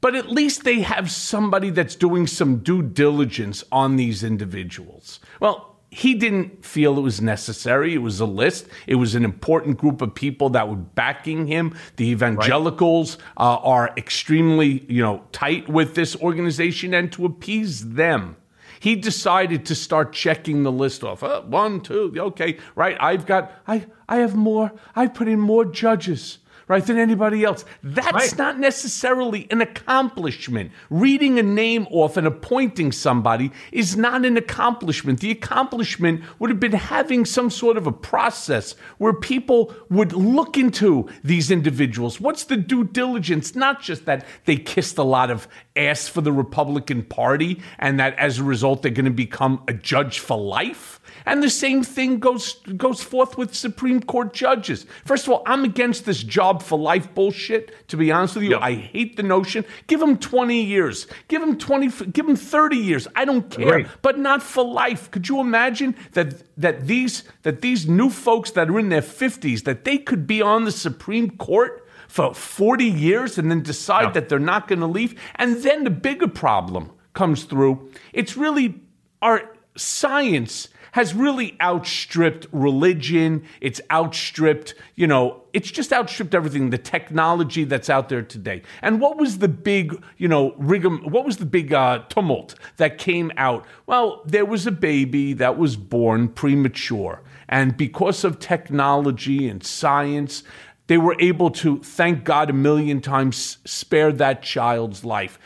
But 0.00 0.14
at 0.14 0.30
least 0.30 0.64
they 0.64 0.80
have 0.80 1.10
somebody 1.10 1.70
that's 1.70 1.96
doing 1.96 2.26
some 2.26 2.58
due 2.58 2.82
diligence 2.82 3.64
on 3.72 3.96
these 3.96 4.22
individuals. 4.22 5.18
Well, 5.40 5.76
he 5.90 6.14
didn't 6.14 6.64
feel 6.64 6.98
it 6.98 7.00
was 7.00 7.20
necessary. 7.20 7.94
It 7.94 7.98
was 7.98 8.20
a 8.20 8.26
list. 8.26 8.68
It 8.86 8.96
was 8.96 9.14
an 9.14 9.24
important 9.24 9.78
group 9.78 10.02
of 10.02 10.14
people 10.14 10.50
that 10.50 10.68
were 10.68 10.76
backing 10.76 11.46
him. 11.46 11.76
The 11.96 12.08
evangelicals 12.10 13.16
right. 13.16 13.44
uh, 13.44 13.56
are 13.56 13.90
extremely, 13.96 14.84
you 14.88 15.02
know, 15.02 15.24
tight 15.32 15.68
with 15.68 15.94
this 15.94 16.14
organization, 16.16 16.94
and 16.94 17.10
to 17.12 17.24
appease 17.24 17.94
them, 17.94 18.36
he 18.80 18.96
decided 18.96 19.66
to 19.66 19.74
start 19.74 20.12
checking 20.12 20.62
the 20.62 20.72
list 20.72 21.02
off. 21.04 21.22
Uh, 21.22 21.42
one, 21.42 21.80
two, 21.80 22.14
okay, 22.16 22.58
right. 22.74 22.96
I've 23.00 23.26
got, 23.26 23.52
I, 23.66 23.86
I 24.08 24.16
have 24.18 24.34
more. 24.34 24.72
I 24.94 25.06
put 25.06 25.28
in 25.28 25.40
more 25.40 25.64
judges 25.64 26.38
right, 26.68 26.84
than 26.84 26.98
anybody 26.98 27.44
else. 27.44 27.64
That's 27.82 28.12
right. 28.12 28.38
not 28.38 28.58
necessarily 28.58 29.46
an 29.50 29.60
accomplishment. 29.60 30.70
Reading 30.90 31.38
a 31.38 31.42
name 31.42 31.86
off 31.90 32.16
and 32.16 32.26
appointing 32.26 32.92
somebody 32.92 33.50
is 33.72 33.96
not 33.96 34.24
an 34.24 34.36
accomplishment. 34.36 35.20
The 35.20 35.30
accomplishment 35.30 36.22
would 36.38 36.50
have 36.50 36.60
been 36.60 36.72
having 36.72 37.24
some 37.24 37.50
sort 37.50 37.76
of 37.76 37.86
a 37.86 37.92
process 37.92 38.74
where 38.98 39.12
people 39.12 39.74
would 39.90 40.12
look 40.12 40.56
into 40.56 41.08
these 41.24 41.50
individuals. 41.50 42.20
What's 42.20 42.44
the 42.44 42.56
due 42.56 42.84
diligence? 42.84 43.54
Not 43.54 43.82
just 43.82 44.04
that 44.04 44.24
they 44.44 44.56
kissed 44.56 44.98
a 44.98 45.02
lot 45.02 45.30
of 45.30 45.48
ass 45.76 46.08
for 46.08 46.20
the 46.20 46.32
Republican 46.32 47.02
Party 47.02 47.60
and 47.78 47.98
that 47.98 48.14
as 48.18 48.38
a 48.38 48.44
result 48.44 48.82
they're 48.82 48.90
going 48.90 49.04
to 49.04 49.10
become 49.10 49.62
a 49.68 49.72
judge 49.72 50.18
for 50.18 50.36
life 50.36 50.97
and 51.28 51.42
the 51.42 51.50
same 51.50 51.82
thing 51.82 52.18
goes 52.18 52.54
goes 52.76 53.02
forth 53.02 53.36
with 53.36 53.54
Supreme 53.54 54.00
Court 54.00 54.32
judges. 54.32 54.86
First 55.04 55.26
of 55.26 55.32
all, 55.32 55.42
I'm 55.46 55.62
against 55.64 56.06
this 56.06 56.22
job 56.22 56.62
for 56.62 56.78
life 56.78 57.14
bullshit. 57.14 57.88
To 57.88 57.96
be 57.96 58.10
honest 58.10 58.34
with 58.34 58.44
you, 58.44 58.56
I 58.56 58.74
hate 58.74 59.16
the 59.16 59.22
notion. 59.22 59.64
Give 59.86 60.00
them 60.00 60.16
20 60.16 60.62
years. 60.62 61.06
Give 61.28 61.40
them 61.40 61.58
20. 61.58 62.06
Give 62.06 62.26
them 62.26 62.36
30 62.36 62.76
years. 62.76 63.06
I 63.14 63.24
don't 63.26 63.50
care, 63.50 63.86
but 64.00 64.18
not 64.18 64.42
for 64.42 64.64
life. 64.64 65.10
Could 65.10 65.28
you 65.28 65.40
imagine 65.40 65.94
that 66.12 66.42
that 66.56 66.86
these 66.86 67.24
that 67.42 67.60
these 67.60 67.86
new 67.86 68.08
folks 68.08 68.52
that 68.52 68.70
are 68.70 68.78
in 68.78 68.88
their 68.88 69.02
50s 69.02 69.64
that 69.64 69.84
they 69.84 69.98
could 69.98 70.26
be 70.26 70.40
on 70.42 70.64
the 70.64 70.72
Supreme 70.72 71.30
Court? 71.36 71.84
for 72.08 72.32
40 72.32 72.86
years 72.86 73.36
and 73.36 73.50
then 73.50 73.62
decide 73.62 74.02
yeah. 74.02 74.10
that 74.12 74.30
they're 74.30 74.38
not 74.38 74.66
going 74.66 74.80
to 74.80 74.86
leave. 74.86 75.20
And 75.34 75.58
then 75.58 75.84
the 75.84 75.90
bigger 75.90 76.26
problem 76.26 76.90
comes 77.12 77.44
through. 77.44 77.92
It's 78.14 78.34
really 78.34 78.80
our 79.20 79.42
science 79.76 80.68
has 80.98 81.14
really 81.14 81.56
outstripped 81.60 82.48
religion. 82.50 83.44
It's 83.60 83.80
outstripped, 83.88 84.74
you 84.96 85.06
know, 85.06 85.44
it's 85.52 85.70
just 85.70 85.92
outstripped 85.92 86.34
everything, 86.34 86.70
the 86.70 86.76
technology 86.76 87.62
that's 87.62 87.88
out 87.88 88.08
there 88.08 88.22
today. 88.22 88.62
And 88.82 89.00
what 89.00 89.16
was 89.16 89.38
the 89.38 89.46
big, 89.46 90.02
you 90.16 90.26
know, 90.26 90.50
rigum, 90.58 91.08
what 91.08 91.24
was 91.24 91.36
the 91.36 91.46
big 91.46 91.72
uh, 91.72 92.00
tumult 92.08 92.56
that 92.78 92.98
came 92.98 93.30
out? 93.36 93.64
Well, 93.86 94.22
there 94.26 94.44
was 94.44 94.66
a 94.66 94.72
baby 94.72 95.34
that 95.34 95.56
was 95.56 95.76
born 95.76 96.30
premature. 96.30 97.22
And 97.48 97.76
because 97.76 98.24
of 98.24 98.40
technology 98.40 99.48
and 99.48 99.62
science, 99.62 100.42
they 100.88 100.98
were 100.98 101.14
able 101.20 101.50
to, 101.50 101.78
thank 101.80 102.24
God, 102.24 102.50
a 102.50 102.52
million 102.52 103.00
times 103.00 103.58
spare 103.64 104.10
that 104.14 104.42
child's 104.42 105.04
life. 105.04 105.38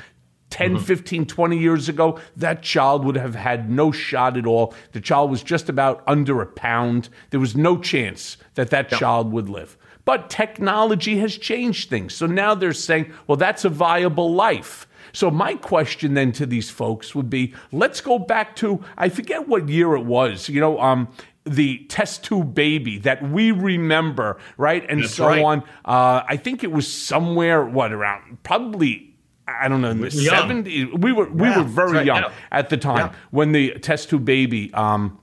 10, 0.53 0.77
mm-hmm. 0.77 0.85
15, 0.85 1.27
20 1.27 1.59
years 1.59 1.89
ago, 1.89 2.21
that 2.37 2.63
child 2.63 3.05
would 3.05 3.17
have 3.17 3.35
had 3.35 3.71
no 3.71 3.91
shot 3.91 4.37
at 4.37 4.47
all. 4.47 4.75
The 4.93 5.01
child 5.01 5.31
was 5.31 5.43
just 5.43 5.69
about 5.69 6.05
under 6.07 6.41
a 6.43 6.47
pound. 6.47 7.09
There 7.31 7.41
was 7.41 7.57
no 7.57 7.79
chance 7.79 8.37
that 8.55 8.71
that 8.71 8.91
child 8.91 9.33
would 9.33 9.49
live. 9.49 9.77
But 10.05 10.29
technology 10.31 11.19
has 11.19 11.37
changed 11.37 11.89
things. 11.89 12.15
So 12.15 12.27
now 12.27 12.55
they're 12.55 12.73
saying, 12.73 13.13
well, 13.27 13.37
that's 13.37 13.65
a 13.65 13.69
viable 13.71 14.35
life. 14.35 14.87
So 15.13 15.31
my 15.31 15.55
question 15.55 16.15
then 16.15 16.33
to 16.33 16.47
these 16.47 16.71
folks 16.71 17.15
would 17.15 17.31
be, 17.31 17.55
let's 17.71 18.01
go 18.01 18.19
back 18.19 18.57
to 18.57 18.83
I 18.97 19.09
forget 19.09 19.49
what 19.49 19.69
year 19.69 19.95
it 19.95 20.05
was. 20.05 20.49
You 20.49 20.61
know, 20.61 20.81
um, 20.81 21.09
the 21.45 21.85
test 21.89 22.25
tube 22.25 22.55
baby 22.55 22.99
that 22.99 23.23
we 23.23 23.53
remember, 23.53 24.39
right, 24.57 24.85
and 24.89 25.03
That's 25.03 25.15
so 25.15 25.27
right. 25.27 25.43
on. 25.43 25.61
Uh, 25.85 26.23
I 26.29 26.37
think 26.37 26.63
it 26.63 26.73
was 26.73 26.93
somewhere 26.93 27.65
what 27.65 27.93
around 27.93 28.43
probably 28.43 29.12
I 29.47 29.69
don't 29.69 29.81
know, 29.81 29.91
in 29.91 30.01
the 30.01 30.11
seventies. 30.11 30.89
We 30.93 31.13
were 31.13 31.29
we 31.29 31.49
yeah, 31.49 31.59
were 31.59 31.65
very 31.65 31.93
right. 31.93 32.07
young 32.07 32.23
yeah. 32.23 32.33
at 32.51 32.69
the 32.69 32.77
time 32.77 33.09
yeah. 33.09 33.15
when 33.31 33.53
the 33.53 33.79
test 33.81 34.11
tube 34.11 34.25
baby 34.25 34.73
um, 34.73 35.19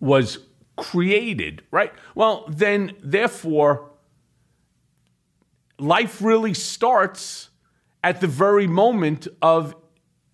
was 0.00 0.38
created, 0.76 1.62
right? 1.70 1.92
Well, 2.14 2.44
then 2.48 2.92
therefore, 3.02 3.90
life 5.78 6.20
really 6.20 6.54
starts 6.54 7.48
at 8.04 8.20
the 8.20 8.26
very 8.26 8.66
moment 8.66 9.28
of 9.40 9.74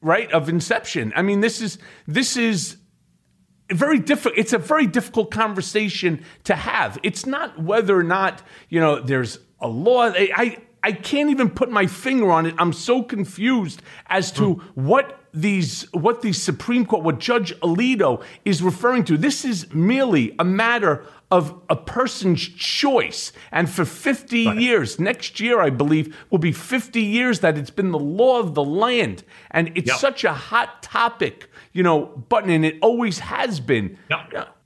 right 0.00 0.30
of 0.32 0.48
inception. 0.48 1.12
I 1.14 1.22
mean, 1.22 1.40
this 1.40 1.60
is 1.60 1.78
this 2.06 2.36
is 2.36 2.78
very 3.70 3.98
difficult. 3.98 4.38
It's 4.38 4.52
a 4.52 4.58
very 4.58 4.86
difficult 4.86 5.30
conversation 5.30 6.24
to 6.44 6.54
have. 6.54 6.98
It's 7.02 7.26
not 7.26 7.62
whether 7.62 7.96
or 7.96 8.04
not 8.04 8.42
you 8.68 8.80
know 8.80 9.00
there's 9.00 9.38
a 9.60 9.68
law. 9.68 10.10
I 10.14 10.58
I 10.88 10.92
can't 10.92 11.28
even 11.28 11.50
put 11.50 11.70
my 11.70 11.86
finger 11.86 12.30
on 12.30 12.46
it. 12.46 12.54
I'm 12.56 12.72
so 12.72 13.02
confused 13.02 13.82
as 14.06 14.32
to 14.32 14.54
hmm. 14.54 14.86
what 14.86 15.20
these 15.34 15.82
what 15.92 16.22
the 16.22 16.32
Supreme 16.32 16.86
Court, 16.86 17.04
what 17.04 17.18
Judge 17.18 17.54
Alito 17.60 18.22
is 18.46 18.62
referring 18.62 19.04
to. 19.04 19.18
This 19.18 19.44
is 19.44 19.70
merely 19.74 20.34
a 20.38 20.44
matter 20.44 21.04
of 21.30 21.60
a 21.68 21.76
person's 21.76 22.40
choice. 22.40 23.34
And 23.52 23.68
for 23.68 23.84
50 23.84 24.38
years, 24.38 24.98
next 24.98 25.40
year, 25.40 25.60
I 25.60 25.68
believe, 25.68 26.16
will 26.30 26.38
be 26.38 26.52
50 26.52 27.02
years 27.02 27.40
that 27.40 27.58
it's 27.58 27.68
been 27.68 27.92
the 27.92 27.98
law 27.98 28.40
of 28.40 28.54
the 28.54 28.64
land. 28.64 29.24
And 29.50 29.70
it's 29.74 29.88
Yep. 29.88 29.98
such 29.98 30.24
a 30.24 30.32
hot 30.32 30.82
topic, 30.82 31.50
you 31.74 31.82
know, 31.82 32.06
button, 32.30 32.48
and 32.48 32.64
it 32.64 32.78
always 32.80 33.18
has 33.18 33.60
been. 33.60 33.98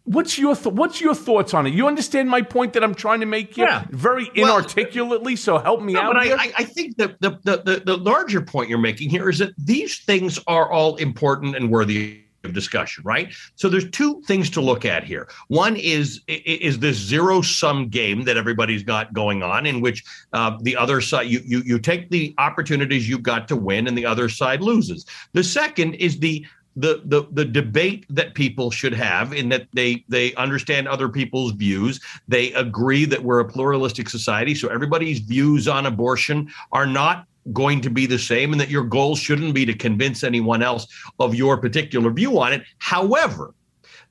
What's 0.05 0.37
your 0.38 0.57
th- 0.57 0.75
What's 0.75 1.01
your 1.01 1.15
thoughts 1.15 1.55
on 1.55 1.67
it? 1.67 1.75
You 1.75 1.87
understand 1.87 2.29
my 2.29 2.43
point 2.43 2.73
that 2.73 2.83
I'm 2.83 2.95
trying 2.95 3.21
to 3.21 3.27
make 3.27 3.55
here, 3.55 3.67
Yeah. 3.67 3.85
very 3.91 4.31
Well- 4.37 4.59
inarticulately. 4.59 5.37
So 5.37 5.59
help 5.59 5.81
me 5.83 5.93
No, 5.93 6.01
out 6.01 6.15
but. 6.15 6.27
I, 6.29 6.53
I, 6.59 6.65
think 6.65 6.97
that 6.97 7.21
the, 7.21 7.38
the, 7.45 7.62
the, 7.65 7.83
the 7.87 7.97
larger 7.97 8.41
point 8.41 8.69
you're 8.69 8.79
making 8.79 9.11
here 9.11 9.29
is 9.29 9.38
that 9.38 9.53
these 9.57 9.99
things 9.99 10.41
are 10.47 10.71
all 10.73 10.97
important 10.97 11.55
and 11.55 11.71
worthy 11.71 12.19
of 12.45 12.53
discussion, 12.53 13.05
right? 13.05 13.33
So 13.55 13.69
there's 13.69 13.88
two 13.91 14.21
things 14.23 14.51
to 14.51 14.61
look 14.61 14.85
at 14.85 15.05
here. 15.05 15.29
One 15.47 15.77
is 15.77 16.23
is 16.27 16.81
this 16.81 16.97
zero 16.97 17.41
sum 17.41 17.88
game 17.88 18.25
that 18.25 18.37
everybody's 18.37 18.83
got 18.83 19.12
going 19.12 19.45
on, 19.45 19.65
in 19.65 19.81
which 19.81 20.03
uh, 20.33 20.59
the 20.62 20.77
other 20.77 21.01
side 21.01 21.29
you, 21.29 21.41
you 21.45 21.62
you 21.65 21.79
take 21.79 22.11
the 22.11 22.35
opportunities 22.38 23.09
you 23.09 23.19
got 23.19 23.47
to 23.47 23.55
win, 23.55 23.87
and 23.87 23.97
the 23.97 24.05
other 24.07 24.29
side 24.29 24.61
loses. 24.61 25.07
The 25.35 25.45
second 25.45 25.95
is 25.95 26.19
the 26.19 26.45
the, 26.77 27.03
the 27.05 27.27
the 27.33 27.45
debate 27.45 28.07
that 28.09 28.35
people 28.35 28.71
should 28.71 28.95
have 28.95 29.33
in 29.33 29.49
that 29.51 29.67
they 29.73 30.05
they 30.09 30.35
understand 30.35 30.89
other 30.89 31.09
people's 31.09 31.53
views 31.53 32.01
they 32.29 32.53
agree 32.55 33.05
that 33.05 33.23
we're 33.23 33.41
a 33.41 33.45
pluralistic 33.45 34.09
society 34.09 34.55
so 34.55 34.69
everybody's 34.69 35.19
views 35.19 35.69
on 35.69 35.87
abortion 35.87 36.51
are 36.73 36.87
not 36.87 37.27
going 37.53 37.81
to 37.81 37.91
be 37.91 38.07
the 38.07 38.19
same 38.19 38.53
and 38.53 38.61
that 38.61 38.71
your 38.71 38.85
goal 38.85 39.17
shouldn't 39.17 39.55
be 39.55 39.67
to 39.67 39.75
convince 39.75 40.25
anyone 40.25 40.63
else 40.63 40.87
of 41.19 41.35
your 41.35 41.59
particular 41.59 42.11
view 42.11 42.39
on 42.39 42.53
it 42.53 42.63
however 42.79 43.55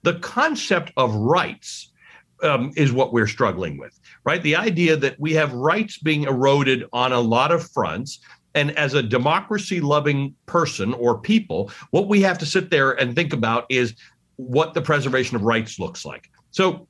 the 0.03 0.15
concept 0.19 0.91
of 0.97 1.15
rights 1.15 1.91
um, 2.43 2.71
is 2.75 2.91
what 2.91 3.13
we're 3.13 3.27
struggling 3.27 3.77
with, 3.77 3.99
right? 4.23 4.41
The 4.41 4.55
idea 4.55 4.95
that 4.97 5.19
we 5.19 5.33
have 5.33 5.53
rights 5.53 5.97
being 5.97 6.23
eroded 6.23 6.85
on 6.93 7.11
a 7.11 7.19
lot 7.19 7.51
of 7.51 7.69
fronts. 7.71 8.19
And 8.53 8.77
as 8.77 8.93
a 8.93 9.03
democracy 9.03 9.79
loving 9.81 10.35
person 10.45 10.93
or 10.93 11.17
people, 11.17 11.71
what 11.91 12.07
we 12.07 12.21
have 12.21 12.37
to 12.39 12.45
sit 12.45 12.69
there 12.69 12.91
and 12.91 13.15
think 13.15 13.33
about 13.33 13.65
is 13.69 13.95
what 14.35 14.73
the 14.73 14.81
preservation 14.81 15.35
of 15.35 15.43
rights 15.43 15.79
looks 15.79 16.05
like. 16.05 16.29
So 16.51 16.87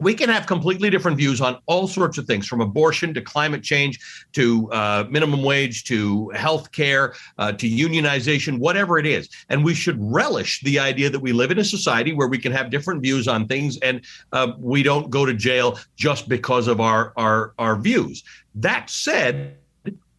we 0.00 0.14
can 0.14 0.30
have 0.30 0.46
completely 0.46 0.88
different 0.90 1.16
views 1.18 1.40
on 1.40 1.58
all 1.66 1.86
sorts 1.86 2.18
of 2.18 2.26
things 2.26 2.46
from 2.46 2.60
abortion 2.60 3.14
to 3.14 3.20
climate 3.20 3.62
change 3.62 4.00
to 4.32 4.70
uh, 4.72 5.04
minimum 5.10 5.42
wage 5.42 5.84
to 5.84 6.30
health 6.30 6.72
care 6.72 7.14
uh, 7.38 7.52
to 7.52 7.68
unionization 7.68 8.58
whatever 8.58 8.98
it 8.98 9.06
is 9.06 9.28
and 9.50 9.64
we 9.64 9.74
should 9.74 9.98
relish 10.00 10.60
the 10.62 10.78
idea 10.78 11.10
that 11.10 11.20
we 11.20 11.32
live 11.32 11.50
in 11.50 11.58
a 11.58 11.64
society 11.64 12.12
where 12.12 12.28
we 12.28 12.38
can 12.38 12.50
have 12.50 12.70
different 12.70 13.02
views 13.02 13.28
on 13.28 13.46
things 13.46 13.76
and 13.78 14.00
uh, 14.32 14.52
we 14.58 14.82
don't 14.82 15.10
go 15.10 15.24
to 15.26 15.34
jail 15.34 15.78
just 15.96 16.28
because 16.28 16.66
of 16.66 16.80
our 16.80 17.12
our 17.16 17.52
our 17.58 17.76
views 17.76 18.24
that 18.54 18.88
said 18.90 19.56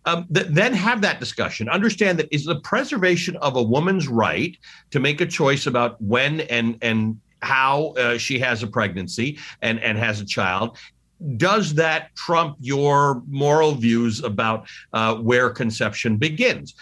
um, 0.06 0.28
th- 0.34 0.48
then 0.50 0.74
have 0.74 1.02
that 1.02 1.20
discussion. 1.20 1.70
Understand 1.70 2.20
that 2.20 2.28
is 2.32 2.46
the 2.46 2.60
preservation 2.62 3.36
of 3.38 3.56
a 3.56 3.64
woman's 3.64 4.08
right 4.08 4.58
to 4.92 5.00
make 5.00 5.22
a 5.22 5.26
choice 5.26 5.68
about 5.68 6.02
when 6.02 6.42
and 6.42 6.78
and 6.82 7.20
how 7.42 7.94
uh, 7.98 8.18
she 8.18 8.40
has 8.40 8.64
a 8.64 8.68
pregnancy 8.68 9.38
and 9.62 9.80
and 9.80 9.98
has 9.98 10.22
a 10.22 10.26
child. 10.26 10.78
Does 11.38 11.76
that 11.76 12.16
trump 12.16 12.58
your 12.60 13.22
moral 13.28 13.74
views 13.76 14.24
about 14.24 14.68
uh, 14.94 15.16
where 15.16 15.52
conception 15.52 16.18
begins? 16.18 16.74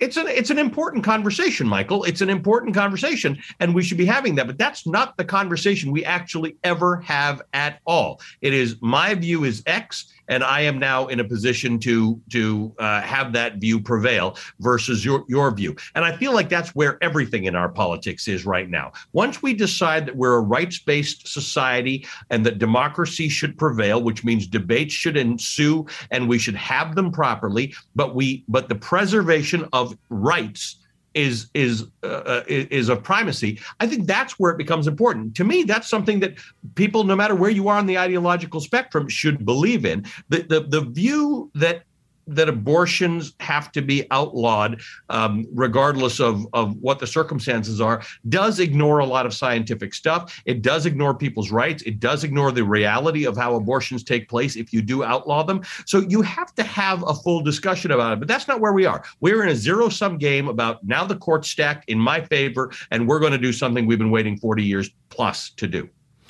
It's 0.00 0.16
an 0.16 0.26
it's 0.26 0.50
an 0.50 0.58
important 0.58 1.04
conversation, 1.04 1.68
Michael. 1.68 2.02
It's 2.02 2.20
an 2.20 2.28
important 2.28 2.74
conversation, 2.74 3.38
and 3.60 3.72
we 3.72 3.84
should 3.84 3.96
be 3.96 4.04
having 4.04 4.34
that. 4.34 4.48
But 4.48 4.58
that's 4.58 4.86
not 4.86 5.16
the 5.16 5.24
conversation 5.24 5.92
we 5.92 6.04
actually 6.04 6.56
ever 6.64 6.96
have 7.02 7.42
at 7.52 7.80
all. 7.86 8.20
It 8.40 8.52
is 8.52 8.76
my 8.80 9.14
view 9.14 9.44
is 9.44 9.62
X, 9.66 10.12
and 10.28 10.42
I 10.42 10.60
am 10.62 10.78
now 10.78 11.06
in 11.06 11.20
a 11.20 11.24
position 11.24 11.78
to 11.80 12.20
to 12.30 12.74
uh, 12.78 13.00
have 13.02 13.32
that 13.32 13.56
view 13.56 13.80
prevail 13.80 14.36
versus 14.60 15.04
your 15.04 15.24
your 15.28 15.50
view. 15.50 15.76
And 15.94 16.04
I 16.04 16.16
feel 16.16 16.32
like 16.32 16.48
that's 16.48 16.74
where 16.74 17.02
everything 17.02 17.44
in 17.44 17.54
our 17.54 17.68
politics 17.68 18.28
is 18.28 18.46
right 18.46 18.68
now. 18.68 18.92
Once 19.12 19.42
we 19.42 19.54
decide 19.54 20.06
that 20.06 20.16
we're 20.16 20.36
a 20.36 20.40
rights 20.40 20.78
based 20.78 21.28
society 21.28 22.06
and 22.30 22.44
that 22.46 22.58
democracy 22.58 23.28
should 23.28 23.58
prevail, 23.58 24.02
which 24.02 24.24
means 24.24 24.46
debates 24.46 24.94
should 24.94 25.16
ensue 25.16 25.86
and 26.10 26.28
we 26.28 26.38
should 26.38 26.56
have 26.56 26.94
them 26.94 27.10
properly, 27.10 27.74
but 27.94 28.14
we 28.14 28.44
but 28.48 28.68
the 28.68 28.74
preservation 28.74 29.68
of 29.72 29.96
rights 30.08 30.76
is 31.14 31.48
is 31.54 31.86
uh, 32.02 32.42
is 32.46 32.66
is 32.66 32.88
of 32.88 33.02
primacy. 33.02 33.60
I 33.80 33.86
think 33.86 34.06
that's 34.06 34.38
where 34.38 34.52
it 34.52 34.58
becomes 34.58 34.86
important. 34.86 35.34
To 35.36 35.44
me, 35.44 35.62
that's 35.62 35.88
something 35.88 36.20
that 36.20 36.34
people, 36.74 37.04
no 37.04 37.16
matter 37.16 37.34
where 37.34 37.50
you 37.50 37.68
are 37.68 37.78
on 37.78 37.86
the 37.86 37.98
ideological 37.98 38.60
spectrum, 38.60 39.08
should 39.08 39.44
believe 39.44 39.84
in. 39.84 40.04
The 40.28 40.42
the 40.42 40.60
the 40.60 40.80
view 40.82 41.50
that 41.54 41.84
that 42.26 42.48
abortions 42.48 43.34
have 43.40 43.72
to 43.72 43.82
be 43.82 44.06
outlawed, 44.10 44.80
um, 45.10 45.46
regardless 45.52 46.20
of, 46.20 46.46
of 46.52 46.76
what 46.76 46.98
the 46.98 47.06
circumstances 47.06 47.80
are, 47.80 48.02
does 48.28 48.60
ignore 48.60 49.00
a 49.00 49.06
lot 49.06 49.26
of 49.26 49.34
scientific 49.34 49.94
stuff. 49.94 50.40
It 50.44 50.62
does 50.62 50.86
ignore 50.86 51.14
people's 51.14 51.50
rights. 51.50 51.82
It 51.82 52.00
does 52.00 52.24
ignore 52.24 52.52
the 52.52 52.64
reality 52.64 53.26
of 53.26 53.36
how 53.36 53.54
abortions 53.54 54.02
take 54.02 54.28
place 54.28 54.56
if 54.56 54.72
you 54.72 54.82
do 54.82 55.04
outlaw 55.04 55.42
them. 55.42 55.62
So 55.86 56.00
you 56.00 56.22
have 56.22 56.54
to 56.54 56.62
have 56.62 57.02
a 57.06 57.14
full 57.14 57.42
discussion 57.42 57.90
about 57.90 58.14
it. 58.14 58.18
But 58.18 58.28
that's 58.28 58.48
not 58.48 58.60
where 58.60 58.72
we 58.72 58.86
are. 58.86 59.04
We're 59.20 59.42
in 59.42 59.48
a 59.50 59.56
zero 59.56 59.88
sum 59.88 60.18
game 60.18 60.48
about 60.48 60.84
now 60.84 61.04
the 61.04 61.16
court's 61.16 61.48
stacked 61.48 61.88
in 61.88 61.98
my 61.98 62.20
favor, 62.20 62.70
and 62.90 63.06
we're 63.06 63.20
going 63.20 63.32
to 63.32 63.38
do 63.38 63.52
something 63.52 63.86
we've 63.86 63.98
been 63.98 64.10
waiting 64.10 64.36
40 64.38 64.62
years 64.62 64.90
plus 65.10 65.50
to 65.50 65.66
do. 65.66 65.88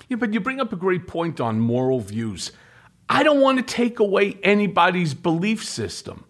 Yeah, 0.09 0.17
but 0.17 0.35
you 0.35 0.41
bring 0.41 0.61
up 0.61 0.73
a 0.73 0.77
great 0.77 1.07
point 1.07 1.41
on 1.41 1.59
moral 1.59 2.01
views. 2.01 2.53
I 3.09 3.23
don't 3.23 3.41
want 3.41 3.59
to 3.59 3.65
take 3.65 3.99
away 3.99 4.39
anybody's 4.43 5.15
belief 5.15 5.65
system. 5.65 6.25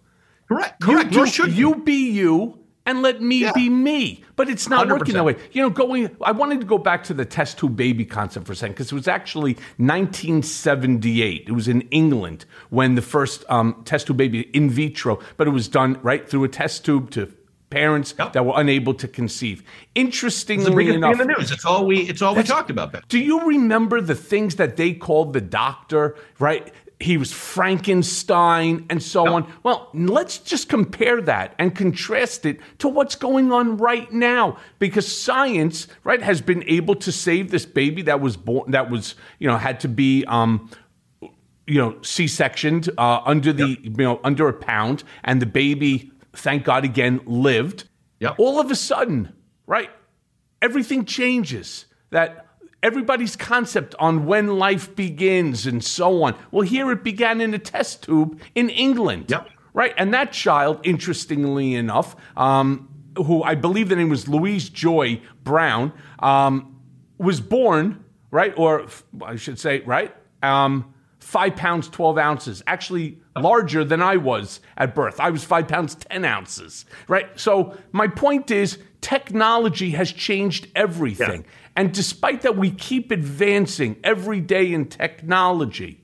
Correct. 0.47 0.81
You, 0.81 0.87
Correct. 0.87 1.11
Nor 1.13 1.27
should 1.27 1.53
you 1.53 1.75
be 1.75 2.11
you 2.11 2.59
and 2.85 3.01
let 3.01 3.21
me 3.21 3.49
be 3.53 3.69
me. 3.69 4.23
But 4.35 4.49
it's 4.49 4.69
not 4.69 4.87
working 4.87 5.15
that 5.15 5.23
way. 5.23 5.37
You 5.51 5.61
know, 5.61 5.69
going. 5.69 6.15
I 6.21 6.31
wanted 6.31 6.59
to 6.59 6.65
go 6.65 6.77
back 6.77 7.03
to 7.05 7.13
the 7.13 7.25
test 7.25 7.57
tube 7.57 7.75
baby 7.75 8.05
concept 8.05 8.45
for 8.45 8.53
a 8.53 8.55
second 8.55 8.73
because 8.73 8.91
it 8.91 8.95
was 8.95 9.07
actually 9.07 9.53
1978. 9.77 11.45
It 11.47 11.51
was 11.51 11.67
in 11.67 11.81
England 11.83 12.45
when 12.69 12.95
the 12.95 13.01
first 13.01 13.43
um, 13.49 13.81
test 13.85 14.07
tube 14.07 14.17
baby 14.17 14.41
in 14.53 14.69
vitro, 14.69 15.19
but 15.37 15.47
it 15.47 15.51
was 15.51 15.67
done 15.67 15.99
right 16.03 16.29
through 16.29 16.43
a 16.43 16.49
test 16.49 16.85
tube 16.85 17.09
to 17.11 17.31
parents 17.69 18.13
that 18.13 18.45
were 18.45 18.53
unable 18.55 18.93
to 18.93 19.07
conceive. 19.07 19.63
Interestingly 19.95 20.89
enough, 20.89 21.13
in 21.13 21.19
the 21.19 21.25
news. 21.25 21.51
It's 21.51 21.65
all 21.65 21.85
we. 21.85 22.01
It's 22.01 22.21
all 22.21 22.35
we 22.35 22.43
talked 22.43 22.69
about. 22.69 22.91
Ben. 22.91 23.01
do 23.07 23.19
you 23.19 23.47
remember 23.47 24.01
the 24.01 24.15
things 24.15 24.55
that 24.55 24.77
they 24.77 24.93
called 24.93 25.33
the 25.33 25.41
doctor, 25.41 26.15
right? 26.39 26.71
He 26.99 27.17
was 27.17 27.33
Frankenstein 27.33 28.85
and 28.89 29.03
so 29.03 29.27
on. 29.27 29.51
Well, 29.63 29.89
let's 29.93 30.37
just 30.37 30.69
compare 30.69 31.19
that 31.21 31.53
and 31.59 31.75
contrast 31.75 32.45
it 32.45 32.59
to 32.79 32.87
what's 32.87 33.15
going 33.15 33.51
on 33.51 33.75
right 33.75 34.09
now 34.13 34.57
because 34.79 35.05
science, 35.05 35.89
right, 36.05 36.21
has 36.21 36.39
been 36.39 36.63
able 36.67 36.95
to 36.95 37.11
save 37.11 37.51
this 37.51 37.65
baby 37.65 38.01
that 38.03 38.21
was 38.21 38.37
born 38.37 38.71
that 38.71 38.89
was, 38.89 39.15
you 39.39 39.47
know, 39.47 39.57
had 39.57 39.81
to 39.81 39.89
be 39.89 40.23
um 40.25 40.69
you 41.67 41.79
know, 41.79 41.97
C-sectioned 42.01 42.89
uh, 42.97 43.21
under 43.25 43.51
the 43.51 43.77
you 43.81 43.91
know 43.91 44.19
under 44.23 44.47
a 44.47 44.53
pound, 44.53 45.03
and 45.23 45.41
the 45.41 45.45
baby, 45.45 46.11
thank 46.35 46.63
God, 46.63 46.83
again 46.83 47.21
lived. 47.25 47.87
Yeah. 48.19 48.35
All 48.37 48.59
of 48.59 48.71
a 48.71 48.75
sudden, 48.75 49.33
right, 49.67 49.89
everything 50.61 51.05
changes. 51.05 51.85
That 52.11 52.45
everybody's 52.81 53.35
concept 53.35 53.95
on 53.99 54.25
when 54.25 54.59
life 54.59 54.95
begins 54.95 55.65
and 55.65 55.83
so 55.83 56.23
on. 56.23 56.35
Well, 56.51 56.61
here 56.61 56.91
it 56.91 57.03
began 57.03 57.41
in 57.41 57.53
a 57.53 57.59
test 57.59 58.03
tube 58.03 58.39
in 58.53 58.69
England. 58.69 59.25
Yep. 59.29 59.49
Right, 59.73 59.93
and 59.97 60.13
that 60.13 60.31
child, 60.31 60.79
interestingly 60.83 61.75
enough, 61.75 62.15
um, 62.37 62.87
who 63.17 63.43
I 63.43 63.55
believe 63.55 63.89
the 63.89 63.97
name 63.97 64.07
was 64.07 64.25
Louise 64.25 64.69
Joy 64.69 65.21
Brown, 65.43 65.91
um, 66.19 66.79
was 67.17 67.41
born 67.41 68.05
right, 68.31 68.53
or 68.57 68.87
I 69.25 69.35
should 69.35 69.59
say 69.59 69.81
right. 69.81 70.15
Um, 70.43 70.93
five 71.25 71.55
pounds, 71.55 71.89
12 71.89 72.19
ounces, 72.19 72.61
actually 72.67 73.17
larger 73.35 73.83
than 73.83 73.99
I 73.99 74.15
was 74.15 74.59
at 74.77 74.93
birth. 74.93 75.19
I 75.19 75.31
was 75.31 75.43
five 75.43 75.67
pounds, 75.67 75.95
10 75.95 76.23
ounces, 76.23 76.85
right? 77.07 77.27
So 77.37 77.75
my 77.91 78.07
point 78.07 78.51
is 78.51 78.77
technology 79.01 79.89
has 79.91 80.11
changed 80.11 80.67
everything. 80.75 81.43
And 81.75 81.91
despite 81.91 82.43
that, 82.43 82.55
we 82.55 82.69
keep 82.69 83.09
advancing 83.09 83.97
every 84.03 84.39
day 84.39 84.71
in 84.71 84.85
technology. 84.85 85.99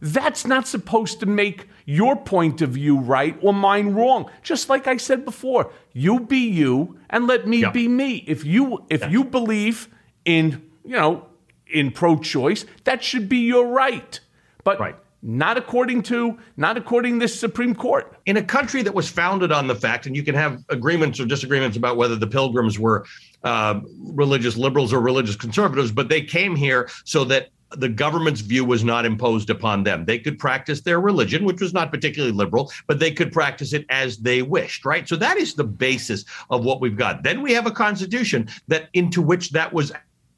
That's 0.00 0.46
not 0.46 0.68
supposed 0.68 1.18
to 1.20 1.26
make 1.26 1.66
your 1.84 2.14
point 2.14 2.62
of 2.62 2.70
view 2.70 2.98
right 3.00 3.36
or 3.42 3.52
mine 3.52 3.92
wrong. 3.92 4.30
Just 4.44 4.68
like 4.68 4.86
I 4.86 4.98
said 4.98 5.24
before, 5.24 5.72
you 5.92 6.20
be 6.20 6.48
you 6.48 7.00
and 7.10 7.26
let 7.26 7.48
me 7.48 7.64
be 7.72 7.88
me. 7.88 8.24
If 8.28 8.44
you 8.44 8.84
if 8.88 9.10
you 9.10 9.24
believe 9.24 9.88
in, 10.24 10.70
you 10.84 10.92
know, 10.92 11.26
in 11.66 11.90
pro-choice, 11.90 12.66
that 12.84 13.02
should 13.02 13.28
be 13.28 13.38
your 13.38 13.66
right. 13.66 14.20
But 14.64 14.80
Not 15.22 15.56
according 15.56 16.02
to 16.04 16.38
not 16.56 16.76
according 16.76 17.14
to 17.14 17.24
this 17.24 17.38
Supreme 17.38 17.74
Court. 17.74 18.16
In 18.26 18.36
a 18.36 18.42
country 18.42 18.82
that 18.82 18.94
was 18.94 19.08
founded 19.08 19.52
on 19.52 19.66
the 19.66 19.74
fact, 19.74 20.06
and 20.06 20.16
you 20.16 20.22
can 20.22 20.34
have 20.34 20.62
agreements 20.68 21.20
or 21.20 21.26
disagreements 21.26 21.76
about 21.76 21.96
whether 21.96 22.16
the 22.16 22.26
pilgrims 22.26 22.78
were 22.78 23.06
uh, 23.42 23.80
religious 23.98 24.56
liberals 24.56 24.92
or 24.92 25.00
religious 25.00 25.36
conservatives, 25.36 25.92
but 25.92 26.08
they 26.08 26.22
came 26.22 26.56
here 26.56 26.88
so 27.04 27.24
that 27.24 27.50
the 27.76 27.88
government's 27.88 28.40
view 28.40 28.64
was 28.64 28.84
not 28.84 29.04
imposed 29.04 29.50
upon 29.50 29.82
them. 29.82 30.04
They 30.04 30.18
could 30.18 30.38
practice 30.38 30.80
their 30.80 31.00
religion, 31.00 31.44
which 31.44 31.60
was 31.60 31.72
not 31.72 31.90
particularly 31.90 32.34
liberal, 32.34 32.70
but 32.86 32.98
they 32.98 33.10
could 33.10 33.32
practice 33.32 33.72
it 33.72 33.84
as 33.88 34.18
they 34.18 34.42
wished, 34.42 34.84
right? 34.84 35.08
So 35.08 35.16
that 35.16 35.36
is 35.36 35.54
the 35.54 35.64
basis 35.64 36.24
of 36.50 36.64
what 36.64 36.80
we've 36.80 36.96
got. 36.96 37.22
Then 37.22 37.42
we 37.42 37.52
have 37.52 37.66
a 37.66 37.70
constitution 37.70 38.48
that 38.68 38.88
into 38.92 39.22
which 39.22 39.50
that 39.50 39.72
was 39.72 39.92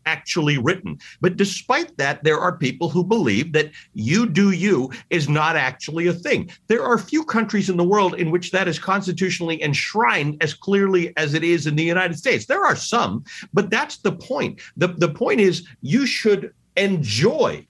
actually 0.07 0.57
written. 0.57 0.99
But 1.21 1.37
despite 1.37 1.97
that, 1.99 2.25
there 2.25 2.39
are 2.39 2.57
people 2.57 2.89
who 2.89 3.05
believe 3.05 3.53
that 3.53 3.71
you 3.93 4.27
do 4.27 4.53
you 4.53 4.91
is 5.11 5.29
not 5.29 5.57
actually 5.57 6.07
a 6.07 6.13
thing. 6.13 6.51
There 6.69 6.83
are 6.83 6.97
few 6.97 7.25
countries 7.25 7.69
in 7.69 7.77
the 7.77 7.85
world 7.85 8.15
in 8.15 8.31
which 8.31 8.53
that 8.53 8.69
is 8.69 8.79
constitutionally 8.79 9.63
enshrined 9.63 10.43
as 10.43 10.55
clearly 10.55 11.13
as 11.17 11.35
it 11.35 11.45
is 11.45 11.67
in 11.67 11.77
the 11.77 11.85
United 11.85 12.17
States. 12.17 12.47
There 12.47 12.65
are 12.65 12.77
some, 12.77 13.25
but 13.53 13.69
that's 13.69 13.99
the 13.99 14.13
point. 14.13 14.61
The, 14.77 14.89
the 14.89 15.09
point 15.09 15.41
is 15.41 15.67
you 15.83 16.07
should 16.07 16.53
enjoy 16.77 17.67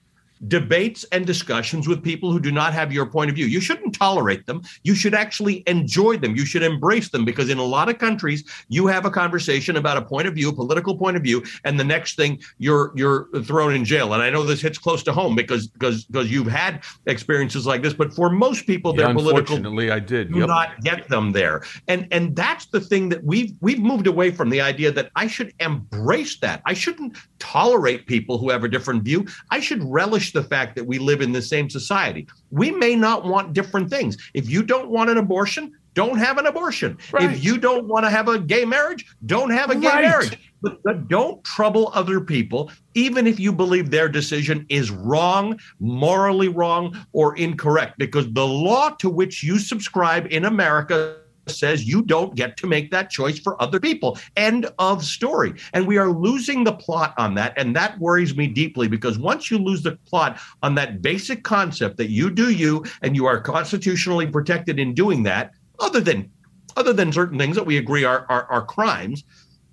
debates 0.47 1.05
and 1.11 1.25
discussions 1.25 1.87
with 1.87 2.03
people 2.03 2.31
who 2.31 2.39
do 2.39 2.51
not 2.51 2.73
have 2.73 2.91
your 2.93 3.05
point 3.05 3.29
of 3.29 3.35
view. 3.35 3.45
You 3.45 3.59
shouldn't 3.59 3.95
tolerate 3.95 4.45
them. 4.45 4.61
You 4.83 4.95
should 4.95 5.13
actually 5.13 5.63
enjoy 5.67 6.17
them. 6.17 6.35
You 6.35 6.45
should 6.45 6.63
embrace 6.63 7.09
them 7.09 7.25
because 7.25 7.49
in 7.49 7.57
a 7.57 7.63
lot 7.63 7.89
of 7.89 7.97
countries 7.97 8.43
you 8.69 8.87
have 8.87 9.05
a 9.05 9.11
conversation 9.11 9.77
about 9.77 9.97
a 9.97 10.01
point 10.01 10.27
of 10.27 10.35
view, 10.35 10.49
a 10.49 10.53
political 10.53 10.97
point 10.97 11.17
of 11.17 11.23
view, 11.23 11.43
and 11.63 11.79
the 11.79 11.83
next 11.83 12.15
thing 12.15 12.39
you're 12.57 12.91
you're 12.95 13.27
thrown 13.43 13.73
in 13.73 13.83
jail. 13.85 14.13
And 14.13 14.21
I 14.21 14.29
know 14.29 14.43
this 14.43 14.61
hits 14.61 14.77
close 14.77 15.03
to 15.03 15.13
home 15.13 15.35
because 15.35 15.67
because 15.67 16.05
because 16.05 16.31
you've 16.31 16.47
had 16.47 16.83
experiences 17.05 17.65
like 17.65 17.81
this, 17.81 17.93
but 17.93 18.13
for 18.13 18.29
most 18.29 18.67
people 18.67 18.93
Yeah, 18.95 19.07
their 19.07 19.15
political 19.15 19.55
I 19.91 19.99
did. 19.99 20.33
do 20.33 20.45
not 20.47 20.81
get 20.81 21.07
them 21.09 21.31
there. 21.31 21.63
And 21.87 22.07
and 22.11 22.35
that's 22.35 22.67
the 22.67 22.79
thing 22.79 23.09
that 23.09 23.23
we've 23.23 23.53
we've 23.61 23.79
moved 23.79 24.07
away 24.07 24.31
from 24.31 24.49
the 24.49 24.61
idea 24.61 24.91
that 24.91 25.11
I 25.15 25.27
should 25.27 25.53
embrace 25.59 26.39
that. 26.39 26.61
I 26.65 26.73
shouldn't 26.73 27.17
tolerate 27.39 28.07
people 28.07 28.37
who 28.37 28.49
have 28.49 28.63
a 28.63 28.67
different 28.67 29.03
view. 29.03 29.25
I 29.51 29.59
should 29.59 29.83
relish 29.83 30.26
the 30.31 30.43
fact 30.43 30.75
that 30.75 30.85
we 30.85 30.99
live 30.99 31.21
in 31.21 31.31
the 31.31 31.41
same 31.41 31.69
society. 31.69 32.27
We 32.51 32.71
may 32.71 32.95
not 32.95 33.25
want 33.25 33.53
different 33.53 33.89
things. 33.89 34.17
If 34.33 34.49
you 34.49 34.63
don't 34.63 34.89
want 34.89 35.09
an 35.09 35.17
abortion, 35.17 35.73
don't 35.93 36.17
have 36.19 36.37
an 36.37 36.45
abortion. 36.45 36.97
If 37.15 37.43
you 37.43 37.57
don't 37.57 37.87
want 37.87 38.05
to 38.05 38.11
have 38.11 38.27
a 38.27 38.37
gay 38.37 38.65
marriage, 38.65 39.07
don't 39.25 39.49
have 39.49 39.71
a 39.71 39.75
gay 39.75 39.87
Right. 39.87 40.03
marriage. 40.03 40.37
But, 40.61 40.81
but 40.83 41.07
don't 41.07 41.43
trouble 41.43 41.91
other 41.93 42.19
people, 42.21 42.71
even 42.93 43.25
if 43.27 43.39
you 43.39 43.51
believe 43.51 43.89
their 43.89 44.09
decision 44.09 44.65
is 44.69 44.91
wrong, 44.91 45.59
morally 45.79 46.49
wrong, 46.49 46.95
or 47.13 47.35
incorrect, 47.37 47.95
because 47.97 48.31
the 48.33 48.45
law 48.45 48.89
to 48.99 49.09
which 49.09 49.43
you 49.43 49.57
subscribe 49.59 50.27
in 50.31 50.45
America 50.45 51.17
says 51.49 51.85
you 51.85 52.01
don't 52.01 52.35
get 52.35 52.57
to 52.57 52.67
make 52.67 52.91
that 52.91 53.09
choice 53.09 53.39
for 53.39 53.61
other 53.61 53.79
people. 53.79 54.17
End 54.35 54.67
of 54.79 55.03
story. 55.03 55.53
And 55.73 55.87
we 55.87 55.97
are 55.97 56.09
losing 56.09 56.63
the 56.63 56.73
plot 56.73 57.13
on 57.17 57.35
that. 57.35 57.53
And 57.57 57.75
that 57.75 57.99
worries 57.99 58.35
me 58.35 58.47
deeply 58.47 58.87
because 58.87 59.17
once 59.17 59.49
you 59.51 59.57
lose 59.57 59.83
the 59.83 59.97
plot 60.05 60.39
on 60.63 60.75
that 60.75 61.01
basic 61.01 61.43
concept 61.43 61.97
that 61.97 62.09
you 62.09 62.29
do 62.29 62.51
you 62.51 62.85
and 63.01 63.15
you 63.15 63.25
are 63.25 63.39
constitutionally 63.39 64.27
protected 64.27 64.79
in 64.79 64.93
doing 64.93 65.23
that, 65.23 65.51
other 65.79 66.01
than 66.01 66.31
other 66.75 66.93
than 66.93 67.11
certain 67.11 67.39
things 67.39 67.55
that 67.55 67.65
we 67.65 67.77
agree 67.77 68.03
are, 68.03 68.25
are, 68.29 68.45
are 68.51 68.63
crimes, 68.63 69.23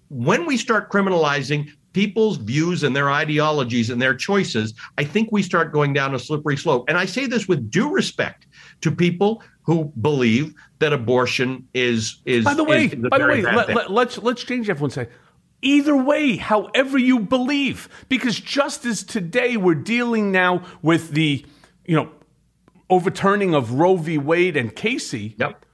when 0.08 0.46
we 0.46 0.56
start 0.56 0.90
criminalizing 0.90 1.68
people's 1.92 2.36
views 2.38 2.82
and 2.82 2.94
their 2.94 3.10
ideologies 3.10 3.88
and 3.90 4.02
their 4.02 4.14
choices, 4.14 4.74
I 4.98 5.04
think 5.04 5.30
we 5.30 5.42
start 5.42 5.72
going 5.72 5.92
down 5.92 6.14
a 6.14 6.18
slippery 6.18 6.56
slope. 6.56 6.84
And 6.88 6.98
I 6.98 7.06
say 7.06 7.26
this 7.26 7.46
with 7.46 7.70
due 7.70 7.90
respect 7.90 8.46
to 8.82 8.90
people 8.90 9.42
who 9.62 9.92
believe 10.02 10.54
that 10.84 10.92
abortion 10.92 11.66
is 11.72 12.20
is 12.26 12.44
By 12.44 12.54
the 12.54 12.62
way, 12.62 12.86
is 12.86 12.92
a 12.92 12.96
by 13.08 13.18
the 13.18 13.26
way, 13.26 13.42
let, 13.42 13.74
let, 13.74 13.90
let's 13.90 14.18
let's 14.18 14.44
change 14.44 14.66
that 14.66 14.76
for 14.76 14.82
one 14.82 14.90
second. 14.90 15.12
Either 15.62 15.96
way, 15.96 16.36
however 16.36 16.98
you 16.98 17.18
believe, 17.18 17.88
because 18.10 18.38
just 18.38 18.84
as 18.84 19.02
today 19.02 19.56
we're 19.56 19.74
dealing 19.74 20.30
now 20.30 20.62
with 20.82 21.12
the, 21.12 21.44
you 21.86 21.96
know, 21.96 22.10
overturning 22.90 23.54
of 23.54 23.72
Roe 23.72 23.96
v. 23.96 24.18
Wade 24.18 24.58
and 24.58 24.76
Casey. 24.76 25.34
Yep. 25.38 25.64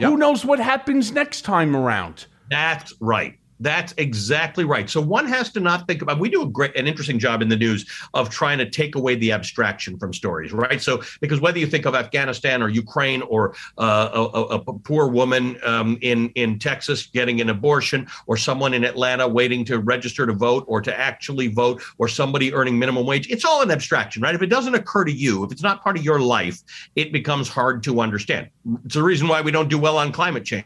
Who 0.00 0.18
knows 0.18 0.44
what 0.44 0.60
happens 0.60 1.12
next 1.12 1.42
time 1.42 1.74
around? 1.74 2.26
That's 2.50 2.92
right. 3.00 3.38
That's 3.60 3.92
exactly 3.98 4.64
right. 4.64 4.88
So 4.88 5.00
one 5.02 5.26
has 5.26 5.52
to 5.52 5.60
not 5.60 5.86
think 5.86 6.00
about. 6.00 6.18
We 6.18 6.30
do 6.30 6.42
a 6.42 6.46
great, 6.46 6.74
an 6.76 6.86
interesting 6.86 7.18
job 7.18 7.42
in 7.42 7.48
the 7.48 7.56
news 7.56 7.86
of 8.14 8.30
trying 8.30 8.56
to 8.58 8.68
take 8.68 8.94
away 8.94 9.14
the 9.16 9.32
abstraction 9.32 9.98
from 9.98 10.14
stories, 10.14 10.52
right? 10.52 10.80
So 10.80 11.02
because 11.20 11.40
whether 11.40 11.58
you 11.58 11.66
think 11.66 11.84
of 11.84 11.94
Afghanistan 11.94 12.62
or 12.62 12.70
Ukraine 12.70 13.20
or 13.22 13.54
uh, 13.76 14.08
a, 14.34 14.40
a, 14.56 14.60
poor 14.80 15.08
woman 15.08 15.58
um, 15.62 15.98
in 16.00 16.30
in 16.30 16.58
Texas 16.58 17.06
getting 17.06 17.40
an 17.42 17.50
abortion, 17.50 18.06
or 18.26 18.36
someone 18.38 18.72
in 18.72 18.82
Atlanta 18.82 19.28
waiting 19.28 19.64
to 19.66 19.78
register 19.78 20.26
to 20.26 20.32
vote 20.32 20.64
or 20.66 20.80
to 20.80 20.98
actually 20.98 21.48
vote, 21.48 21.82
or 21.98 22.08
somebody 22.08 22.54
earning 22.54 22.78
minimum 22.78 23.04
wage, 23.04 23.28
it's 23.28 23.44
all 23.44 23.60
an 23.60 23.70
abstraction, 23.70 24.22
right? 24.22 24.34
If 24.34 24.42
it 24.42 24.46
doesn't 24.48 24.74
occur 24.74 25.04
to 25.04 25.12
you, 25.12 25.44
if 25.44 25.52
it's 25.52 25.62
not 25.62 25.82
part 25.82 25.98
of 25.98 26.04
your 26.04 26.20
life, 26.20 26.62
it 26.96 27.12
becomes 27.12 27.48
hard 27.48 27.82
to 27.82 28.00
understand. 28.00 28.48
It's 28.86 28.94
the 28.94 29.02
reason 29.02 29.28
why 29.28 29.42
we 29.42 29.50
don't 29.50 29.68
do 29.68 29.78
well 29.78 29.98
on 29.98 30.12
climate 30.12 30.46
change 30.46 30.64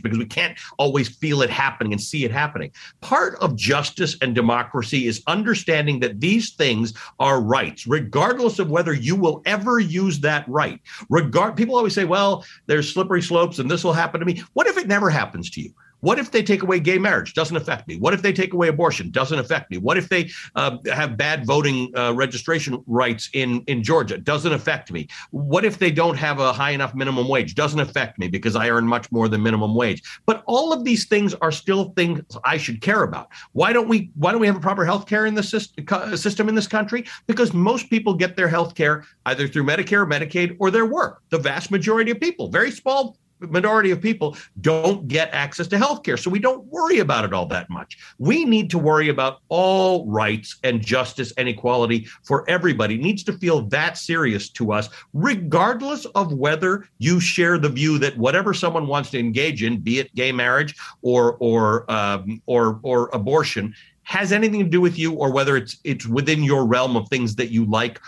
because 0.00 0.18
we 0.18 0.26
can't 0.26 0.58
always 0.78 1.08
feel 1.08 1.42
it 1.42 1.50
happening 1.50 1.92
and 1.92 2.00
see 2.00 2.24
it 2.24 2.30
happening. 2.30 2.70
Part 3.00 3.36
of 3.36 3.56
justice 3.56 4.16
and 4.20 4.34
democracy 4.34 5.06
is 5.06 5.22
understanding 5.26 6.00
that 6.00 6.20
these 6.20 6.52
things 6.52 6.94
are 7.18 7.40
rights, 7.40 7.86
regardless 7.86 8.58
of 8.58 8.70
whether 8.70 8.92
you 8.92 9.16
will 9.16 9.42
ever 9.46 9.78
use 9.78 10.20
that 10.20 10.48
right. 10.48 10.80
Regard 11.08 11.56
people 11.56 11.76
always 11.76 11.94
say, 11.94 12.04
well, 12.04 12.44
there's 12.66 12.92
slippery 12.92 13.22
slopes 13.22 13.58
and 13.58 13.70
this 13.70 13.84
will 13.84 13.92
happen 13.92 14.20
to 14.20 14.26
me. 14.26 14.42
What 14.52 14.66
if 14.66 14.76
it 14.76 14.86
never 14.86 15.10
happens 15.10 15.50
to 15.50 15.60
you? 15.60 15.72
What 16.04 16.18
if 16.18 16.32
they 16.32 16.42
take 16.42 16.62
away 16.62 16.80
gay 16.80 16.98
marriage? 16.98 17.32
Doesn't 17.32 17.56
affect 17.56 17.88
me. 17.88 17.96
What 17.96 18.12
if 18.12 18.20
they 18.20 18.34
take 18.34 18.52
away 18.52 18.68
abortion? 18.68 19.10
Doesn't 19.10 19.38
affect 19.38 19.70
me. 19.70 19.78
What 19.78 19.96
if 19.96 20.10
they 20.10 20.30
uh, 20.54 20.76
have 20.92 21.16
bad 21.16 21.46
voting 21.46 21.90
uh, 21.96 22.12
registration 22.12 22.84
rights 22.86 23.30
in 23.32 23.62
in 23.68 23.82
Georgia? 23.82 24.18
Doesn't 24.18 24.52
affect 24.52 24.92
me. 24.92 25.08
What 25.30 25.64
if 25.64 25.78
they 25.78 25.90
don't 25.90 26.16
have 26.16 26.40
a 26.40 26.52
high 26.52 26.72
enough 26.72 26.94
minimum 26.94 27.26
wage? 27.26 27.54
Doesn't 27.54 27.80
affect 27.80 28.18
me 28.18 28.28
because 28.28 28.54
I 28.54 28.68
earn 28.68 28.86
much 28.86 29.10
more 29.12 29.30
than 29.30 29.42
minimum 29.42 29.74
wage. 29.74 30.02
But 30.26 30.42
all 30.44 30.74
of 30.74 30.84
these 30.84 31.06
things 31.06 31.32
are 31.36 31.50
still 31.50 31.94
things 31.96 32.20
I 32.44 32.58
should 32.58 32.82
care 32.82 33.04
about. 33.04 33.28
Why 33.52 33.72
don't 33.72 33.88
we? 33.88 34.10
Why 34.16 34.30
don't 34.32 34.42
we 34.42 34.46
have 34.46 34.56
a 34.56 34.66
proper 34.68 34.84
health 34.84 35.06
care 35.06 35.24
in 35.24 35.32
the 35.32 35.42
system, 35.42 35.86
system 36.18 36.50
in 36.50 36.54
this 36.54 36.66
country? 36.66 37.06
Because 37.26 37.54
most 37.54 37.88
people 37.88 38.12
get 38.12 38.36
their 38.36 38.48
health 38.48 38.74
care 38.74 39.06
either 39.24 39.48
through 39.48 39.64
Medicare, 39.64 40.06
Medicaid, 40.06 40.56
or 40.60 40.70
their 40.70 40.84
work. 40.84 41.22
The 41.30 41.38
vast 41.38 41.70
majority 41.70 42.10
of 42.10 42.20
people, 42.20 42.48
very 42.48 42.72
small 42.72 43.16
minority 43.40 43.90
of 43.90 44.00
people 44.00 44.36
don't 44.60 45.08
get 45.08 45.32
access 45.32 45.66
to 45.68 45.78
health 45.78 46.02
care. 46.02 46.16
So 46.16 46.30
we 46.30 46.38
don't 46.38 46.64
worry 46.66 46.98
about 46.98 47.24
it 47.24 47.32
all 47.32 47.46
that 47.46 47.68
much. 47.70 47.98
We 48.18 48.44
need 48.44 48.70
to 48.70 48.78
worry 48.78 49.08
about 49.08 49.40
all 49.48 50.06
rights 50.06 50.56
and 50.62 50.80
justice 50.80 51.32
and 51.36 51.48
equality 51.48 52.06
for 52.22 52.48
everybody. 52.48 52.94
It 52.94 53.02
needs 53.02 53.24
to 53.24 53.32
feel 53.32 53.62
that 53.68 53.98
serious 53.98 54.48
to 54.50 54.72
us, 54.72 54.88
regardless 55.12 56.04
of 56.06 56.32
whether 56.32 56.88
you 56.98 57.20
share 57.20 57.58
the 57.58 57.68
view 57.68 57.98
that 57.98 58.16
whatever 58.16 58.54
someone 58.54 58.86
wants 58.86 59.10
to 59.10 59.18
engage 59.18 59.62
in, 59.62 59.80
be 59.80 59.98
it 59.98 60.14
gay 60.14 60.32
marriage 60.32 60.74
or 61.02 61.36
or 61.40 61.90
um, 61.90 62.42
or 62.46 62.80
or 62.82 63.10
abortion, 63.12 63.74
has 64.04 64.32
anything 64.32 64.60
to 64.60 64.68
do 64.68 64.80
with 64.80 64.98
you, 64.98 65.12
or 65.12 65.32
whether 65.32 65.56
it's 65.56 65.78
it's 65.84 66.06
within 66.06 66.42
your 66.42 66.66
realm 66.66 66.96
of 66.96 67.08
things 67.08 67.36
that 67.36 67.50
you 67.50 67.64
like 67.66 68.00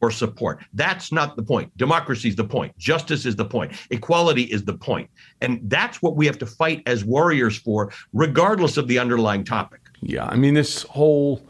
or 0.00 0.10
support. 0.10 0.60
That's 0.74 1.12
not 1.12 1.36
the 1.36 1.42
point. 1.42 1.76
Democracy 1.76 2.28
is 2.28 2.36
the 2.36 2.44
point. 2.44 2.76
Justice 2.78 3.26
is 3.26 3.36
the 3.36 3.44
point. 3.44 3.72
Equality 3.90 4.44
is 4.44 4.64
the 4.64 4.74
point. 4.74 5.10
And 5.40 5.60
that's 5.64 6.02
what 6.02 6.16
we 6.16 6.26
have 6.26 6.38
to 6.38 6.46
fight 6.46 6.82
as 6.86 7.04
warriors 7.04 7.56
for, 7.56 7.92
regardless 8.12 8.76
of 8.76 8.88
the 8.88 8.98
underlying 8.98 9.44
topic. 9.44 9.80
Yeah, 10.00 10.26
I 10.26 10.36
mean 10.36 10.54
this 10.54 10.82
whole 10.82 11.42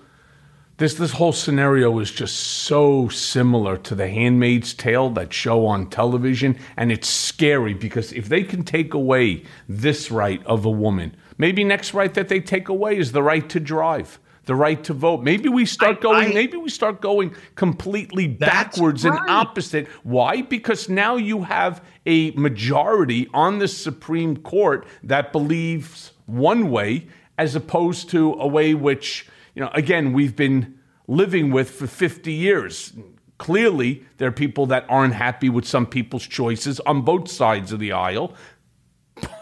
this 0.78 0.94
this 0.94 1.12
whole 1.12 1.32
scenario 1.32 1.98
is 1.98 2.11
just 2.11 2.36
so 2.36 3.09
similar 3.09 3.76
to 3.76 3.94
the 3.94 4.09
Handmaid's 4.09 4.74
Tale, 4.74 5.11
that 5.11 5.32
show 5.32 5.66
on 5.66 5.90
television, 5.90 6.59
and 6.76 6.90
it's 6.90 7.09
scary 7.09 7.74
because 7.74 8.12
if 8.12 8.28
they 8.28 8.42
can 8.42 8.64
take 8.64 8.94
away 8.94 9.44
this 9.68 10.11
right 10.11 10.44
of 10.46 10.64
a 10.64 10.70
woman, 10.70 11.14
maybe 11.38 11.64
next 11.64 11.94
right 11.94 12.12
that 12.14 12.28
they 12.28 12.40
take 12.40 12.68
away 12.68 12.96
is 12.96 13.12
the 13.12 13.22
right 13.22 13.48
to 13.51 13.61
drive. 13.61 14.18
The 14.47 14.55
right 14.55 14.82
to 14.84 14.95
vote. 14.95 15.22
Maybe 15.22 15.49
we 15.49 15.66
start 15.66 16.01
going. 16.01 16.34
maybe 16.34 16.57
we 16.57 16.70
start 16.70 17.01
going 17.01 17.34
completely 17.55 18.26
backwards 18.26 19.05
and 19.05 19.18
opposite. 19.28 19.86
Why? 20.03 20.43
Because 20.43 20.88
now 20.88 21.16
you 21.16 21.43
have 21.43 21.84
a 22.07 22.30
majority 22.32 23.28
on 23.32 23.59
the 23.59 23.68
Supreme 23.68 24.36
Court 24.38 24.86
that 25.03 25.32
believes 25.32 26.12
one 26.26 26.70
way, 26.70 27.07
as 27.38 27.55
opposed 27.55 28.11
to 28.11 28.34
a 28.34 28.47
way 28.47 28.74
which 28.74 29.26
you 29.55 29.62
know, 29.62 29.70
again, 29.74 30.12
we've 30.12 30.36
been 30.36 30.78
living 31.07 31.51
with 31.51 31.70
for 31.70 31.86
50 31.86 32.32
years. 32.32 32.93
Clearly, 33.38 34.05
there 34.18 34.28
are 34.28 34.32
people 34.32 34.66
that 34.66 34.84
aren't 34.88 35.14
happy 35.14 35.49
with 35.49 35.66
some 35.66 35.86
people's 35.86 36.26
choices 36.26 36.78
on 36.80 37.03
both 37.03 37.30
sides 37.30 37.72
of 37.72 37.80
the 37.80 37.93
aisle. 37.93 38.34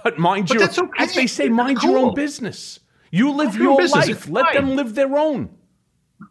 But 0.03 0.19
mind 0.19 0.49
But 0.49 0.77
your, 0.77 0.87
okay. 0.87 1.05
as 1.05 1.15
they 1.15 1.27
say, 1.27 1.49
mind 1.49 1.83
your 1.83 1.99
own 1.99 2.15
business. 2.15 2.81
You 3.11 3.33
live 3.33 3.55
Your 3.55 3.65
your 3.65 3.79
business. 3.79 4.09
life. 4.09 4.17
It's 4.17 4.29
Let 4.29 4.53
them 4.55 4.77
live 4.77 4.95
their 4.95 5.17
own. 5.17 5.51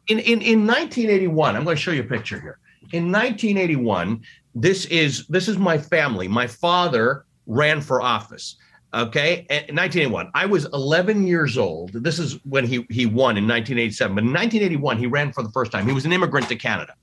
In, 0.07 0.19
in, 0.19 0.41
in 0.41 0.67
1981, 0.67 1.55
I'm 1.55 1.63
going 1.63 1.75
to 1.75 1.81
show 1.81 1.91
you 1.91 2.01
a 2.01 2.05
picture 2.05 2.39
here. 2.39 2.59
in 2.93 3.11
1981, 3.11 4.21
this 4.55 4.85
is 4.85 5.27
this 5.27 5.47
is 5.47 5.57
my 5.57 5.77
family. 5.77 6.27
My 6.27 6.47
father 6.47 7.25
ran 7.45 7.81
for 7.81 8.01
office. 8.01 8.57
Okay, 8.93 9.45
in 9.49 9.75
1981, 9.75 10.31
I 10.33 10.45
was 10.45 10.65
11 10.73 11.27
years 11.27 11.57
old. 11.57 11.91
This 11.93 12.19
is 12.19 12.39
when 12.45 12.65
he 12.65 12.85
he 12.89 13.05
won 13.05 13.37
in 13.37 13.45
1987. 13.47 14.15
But 14.15 14.23
in 14.23 14.29
1981, 14.33 14.97
he 14.97 15.07
ran 15.07 15.31
for 15.33 15.43
the 15.43 15.49
first 15.51 15.71
time. 15.71 15.85
He 15.85 15.93
was 15.93 16.05
an 16.05 16.13
immigrant 16.13 16.47
to 16.49 16.55
Canada, 16.55 16.93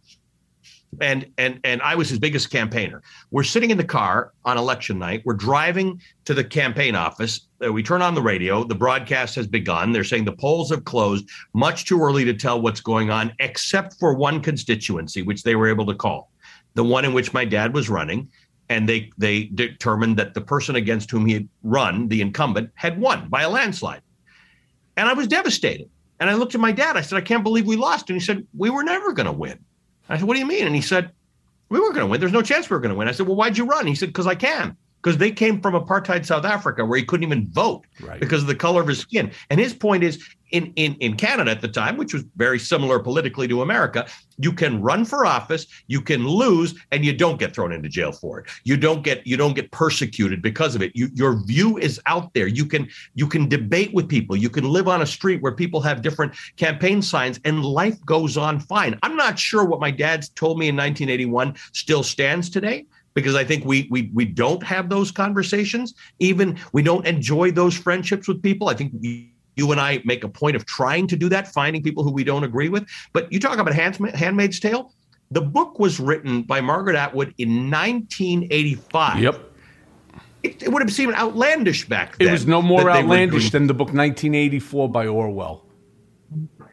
and 1.01 1.26
and 1.38 1.61
and 1.64 1.82
I 1.82 1.95
was 1.95 2.09
his 2.09 2.18
biggest 2.18 2.51
campaigner. 2.51 3.03
We're 3.30 3.45
sitting 3.45 3.70
in 3.70 3.76
the 3.76 3.84
car 3.84 4.32
on 4.45 4.59
election 4.59 4.99
night. 4.99 5.22
We're 5.24 5.34
driving 5.34 6.01
to 6.24 6.34
the 6.34 6.45
campaign 6.45 6.95
office. 6.95 7.49
Uh, 7.64 7.72
we 7.72 7.82
turn 7.82 8.03
on 8.03 8.14
the 8.14 8.22
radio. 8.22 8.64
The 8.64 8.74
broadcast 8.74 9.34
has 9.36 9.47
begun. 9.47 9.92
They're 9.92 10.05
saying 10.05 10.24
the 10.24 10.32
polls 10.32 10.70
have 10.70 10.84
closed. 10.84 11.28
Much 11.53 11.84
too 11.84 12.01
early 12.01 12.24
to 12.24 12.34
tell 12.34 12.61
what's 12.61 12.80
going 12.80 13.11
on, 13.11 13.32
except 13.40 13.95
for 13.99 14.14
one 14.14 14.40
constituency, 14.40 15.22
which 15.22 15.42
they 15.42 15.57
were 15.57 15.68
able 15.68 15.86
to 15.86 15.95
call, 15.95 16.30
the 16.74 16.84
one 16.84 17.05
in 17.05 17.12
which 17.12 17.32
my 17.32 17.45
dad 17.45 17.74
was 17.74 17.88
running 17.88 18.28
and 18.68 18.88
they 18.88 19.11
they 19.18 19.45
determined 19.45 20.16
that 20.16 20.34
the 20.34 20.40
person 20.40 20.76
against 20.76 21.11
whom 21.11 21.26
he 21.26 21.34
had 21.34 21.49
run, 21.62 22.09
the 22.09 22.20
incumbent, 22.20 22.70
had 22.74 22.99
won 22.99 23.28
by 23.28 23.42
a 23.42 23.51
landslide. 23.51 24.01
And 24.97 25.09
I 25.09 25.12
was 25.12 25.26
devastated. 25.26 25.90
And 26.20 26.30
I 26.30 26.34
looked 26.34 26.55
at 26.55 26.61
my 26.61 26.72
dad. 26.72 26.97
I 26.97 27.01
said, 27.01 27.18
I 27.18 27.20
can't 27.20 27.42
believe 27.42 27.66
we 27.66 27.76
lost. 27.76 28.09
And 28.09 28.18
he 28.18 28.24
said, 28.24 28.47
We 28.57 28.70
were 28.70 28.84
never 28.84 29.12
going 29.12 29.26
to 29.26 29.32
win. 29.32 29.59
I 30.09 30.18
said, 30.18 30.26
What 30.26 30.34
do 30.34 30.40
you 30.40 30.46
mean? 30.46 30.66
And 30.66 30.74
he 30.74 30.80
said, 30.80 31.11
We 31.68 31.80
weren't 31.80 31.94
going 31.94 32.07
to 32.07 32.11
win. 32.11 32.20
There's 32.20 32.32
no 32.32 32.42
chance 32.42 32.68
we 32.68 32.74
were 32.74 32.80
going 32.80 32.92
to 32.92 32.98
win. 32.98 33.09
I 33.09 33.12
said, 33.12 33.26
Well, 33.26 33.36
why'd 33.36 33.59
you 33.59 33.66
run? 33.66 33.86
He 33.86 33.94
said, 33.94 34.09
Because 34.09 34.26
I 34.26 34.34
can 34.34 34.76
because 35.05 35.18
they 35.18 35.30
came 35.30 35.61
from 35.61 35.74
apartheid 35.74 36.24
South 36.24 36.46
Africa 36.46 36.82
where 36.82 36.98
he 36.98 37.05
couldn't 37.05 37.24
even 37.24 37.46
vote 37.48 37.84
right. 38.00 38.18
because 38.18 38.40
of 38.40 38.48
the 38.48 38.55
color 38.55 38.80
of 38.80 38.88
his 38.88 39.00
skin. 39.00 39.30
And 39.50 39.61
his 39.61 39.74
point 39.74 40.02
is 40.02 40.24
in, 40.50 40.72
in, 40.76 40.94
in 40.94 41.14
Canada 41.14 41.50
at 41.50 41.61
the 41.61 41.68
time, 41.68 41.98
which 41.98 42.14
was 42.14 42.24
very 42.36 42.59
similar 42.59 42.98
politically 42.98 43.46
to 43.48 43.61
America, 43.61 44.07
you 44.38 44.50
can 44.50 44.80
run 44.80 45.05
for 45.05 45.26
office, 45.26 45.66
you 45.88 46.00
can 46.00 46.26
lose, 46.26 46.74
and 46.90 47.05
you 47.05 47.12
don't 47.12 47.38
get 47.38 47.55
thrown 47.55 47.70
into 47.70 47.88
jail 47.88 48.12
for 48.12 48.40
it. 48.40 48.46
You 48.64 48.78
don't 48.78 49.02
get 49.02 49.26
you 49.26 49.36
don't 49.36 49.55
get 49.55 49.70
persecuted 49.72 50.40
because 50.40 50.74
of 50.74 50.80
it. 50.80 50.92
You, 50.94 51.11
your 51.12 51.44
view 51.44 51.76
is 51.76 52.00
out 52.07 52.32
there. 52.32 52.46
You 52.46 52.64
can 52.64 52.88
you 53.14 53.26
can 53.26 53.46
debate 53.46 53.92
with 53.92 54.09
people. 54.09 54.36
You 54.36 54.48
can 54.48 54.64
live 54.64 54.88
on 54.88 55.02
a 55.02 55.07
street 55.07 55.42
where 55.42 55.52
people 55.52 55.82
have 55.82 56.00
different 56.00 56.34
campaign 56.57 57.02
signs, 57.02 57.40
and 57.44 57.62
life 57.62 58.02
goes 58.07 58.38
on 58.38 58.59
fine. 58.59 58.98
I'm 59.02 59.16
not 59.16 59.38
sure 59.38 59.66
what 59.66 59.80
my 59.80 59.90
dad 59.90 60.26
told 60.34 60.59
me 60.59 60.68
in 60.68 60.76
1981 60.76 61.57
still 61.72 62.02
stands 62.02 62.48
today 62.48 62.86
because 63.15 63.35
I 63.35 63.45
think 63.45 63.65
we 63.65 63.89
we 63.91 64.11
we 64.12 64.25
don't 64.25 64.62
have 64.62 64.89
those 64.89 65.11
conversations. 65.11 65.95
Even 66.19 66.59
we 66.73 66.83
don't 66.83 67.07
enjoy 67.07 67.51
those 67.51 67.77
friendships 67.77 68.29
with 68.29 68.43
people. 68.43 68.69
I 68.69 68.75
think 68.75 68.93
we, 69.01 69.33
you 69.57 69.71
and 69.73 69.81
I 69.81 70.03
make 70.05 70.25
a 70.25 70.29
point 70.29 70.57
of 70.57 70.67
trying 70.67 71.07
to 71.09 71.17
do 71.17 71.29
that, 71.31 71.49
finding 71.49 71.83
people 71.83 72.03
who 72.03 72.12
we 72.12 72.25
don't 72.25 72.45
agree 72.45 72.69
with. 72.69 72.87
But 73.12 73.33
you 73.33 73.41
talk 73.41 73.59
about 73.59 73.75
Handmaid's 73.75 74.61
Tale. 74.61 74.93
The 75.31 75.41
book 75.41 75.79
was 75.79 75.99
written 75.99 76.43
by 76.43 76.61
Margaret 76.61 76.97
Atwood 76.97 77.35
in 77.39 77.71
1985. 77.71 79.23
Yep. 79.23 79.41
It, 80.43 80.62
it 80.62 80.69
would 80.69 80.83
have 80.83 80.93
seemed 80.93 81.15
outlandish 81.15 81.89
back 81.89 82.19
then. 82.19 82.29
It 82.29 82.33
was 82.33 82.47
no 82.47 82.61
more 82.61 82.91
outlandish 82.91 83.51
than 83.51 83.67
the 83.67 83.73
book 83.73 83.89
1984 83.89 84.91
by 84.91 85.07
Orwell 85.07 85.64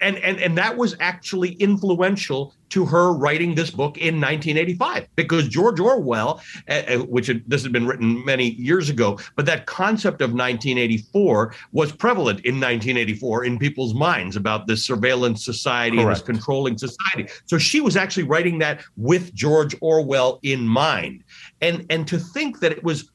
and 0.01 0.17
and 0.17 0.39
and 0.39 0.57
that 0.57 0.75
was 0.75 0.95
actually 0.99 1.53
influential 1.53 2.53
to 2.71 2.85
her 2.85 3.11
writing 3.11 3.53
this 3.53 3.69
book 3.69 3.97
in 3.97 4.15
1985 4.15 5.07
because 5.15 5.47
George 5.47 5.79
Orwell, 5.79 6.41
uh, 6.69 6.99
which 6.99 7.27
had, 7.27 7.43
this 7.45 7.63
had 7.63 7.73
been 7.73 7.85
written 7.85 8.23
many 8.23 8.51
years 8.51 8.89
ago, 8.89 9.19
but 9.35 9.45
that 9.45 9.65
concept 9.65 10.21
of 10.21 10.29
1984 10.29 11.53
was 11.73 11.91
prevalent 11.91 12.39
in 12.45 12.55
1984 12.55 13.43
in 13.43 13.59
people's 13.59 13.93
minds 13.93 14.37
about 14.37 14.67
this 14.67 14.85
surveillance 14.85 15.43
society 15.43 15.97
Correct. 15.97 16.07
and 16.07 16.15
this 16.15 16.21
controlling 16.25 16.77
society. 16.77 17.27
So 17.45 17.57
she 17.57 17.81
was 17.81 17.97
actually 17.97 18.23
writing 18.23 18.57
that 18.59 18.81
with 18.95 19.33
George 19.33 19.75
Orwell 19.81 20.39
in 20.41 20.65
mind, 20.65 21.25
and 21.61 21.85
and 21.89 22.07
to 22.07 22.17
think 22.17 22.61
that 22.61 22.71
it 22.71 22.83
was 22.83 23.10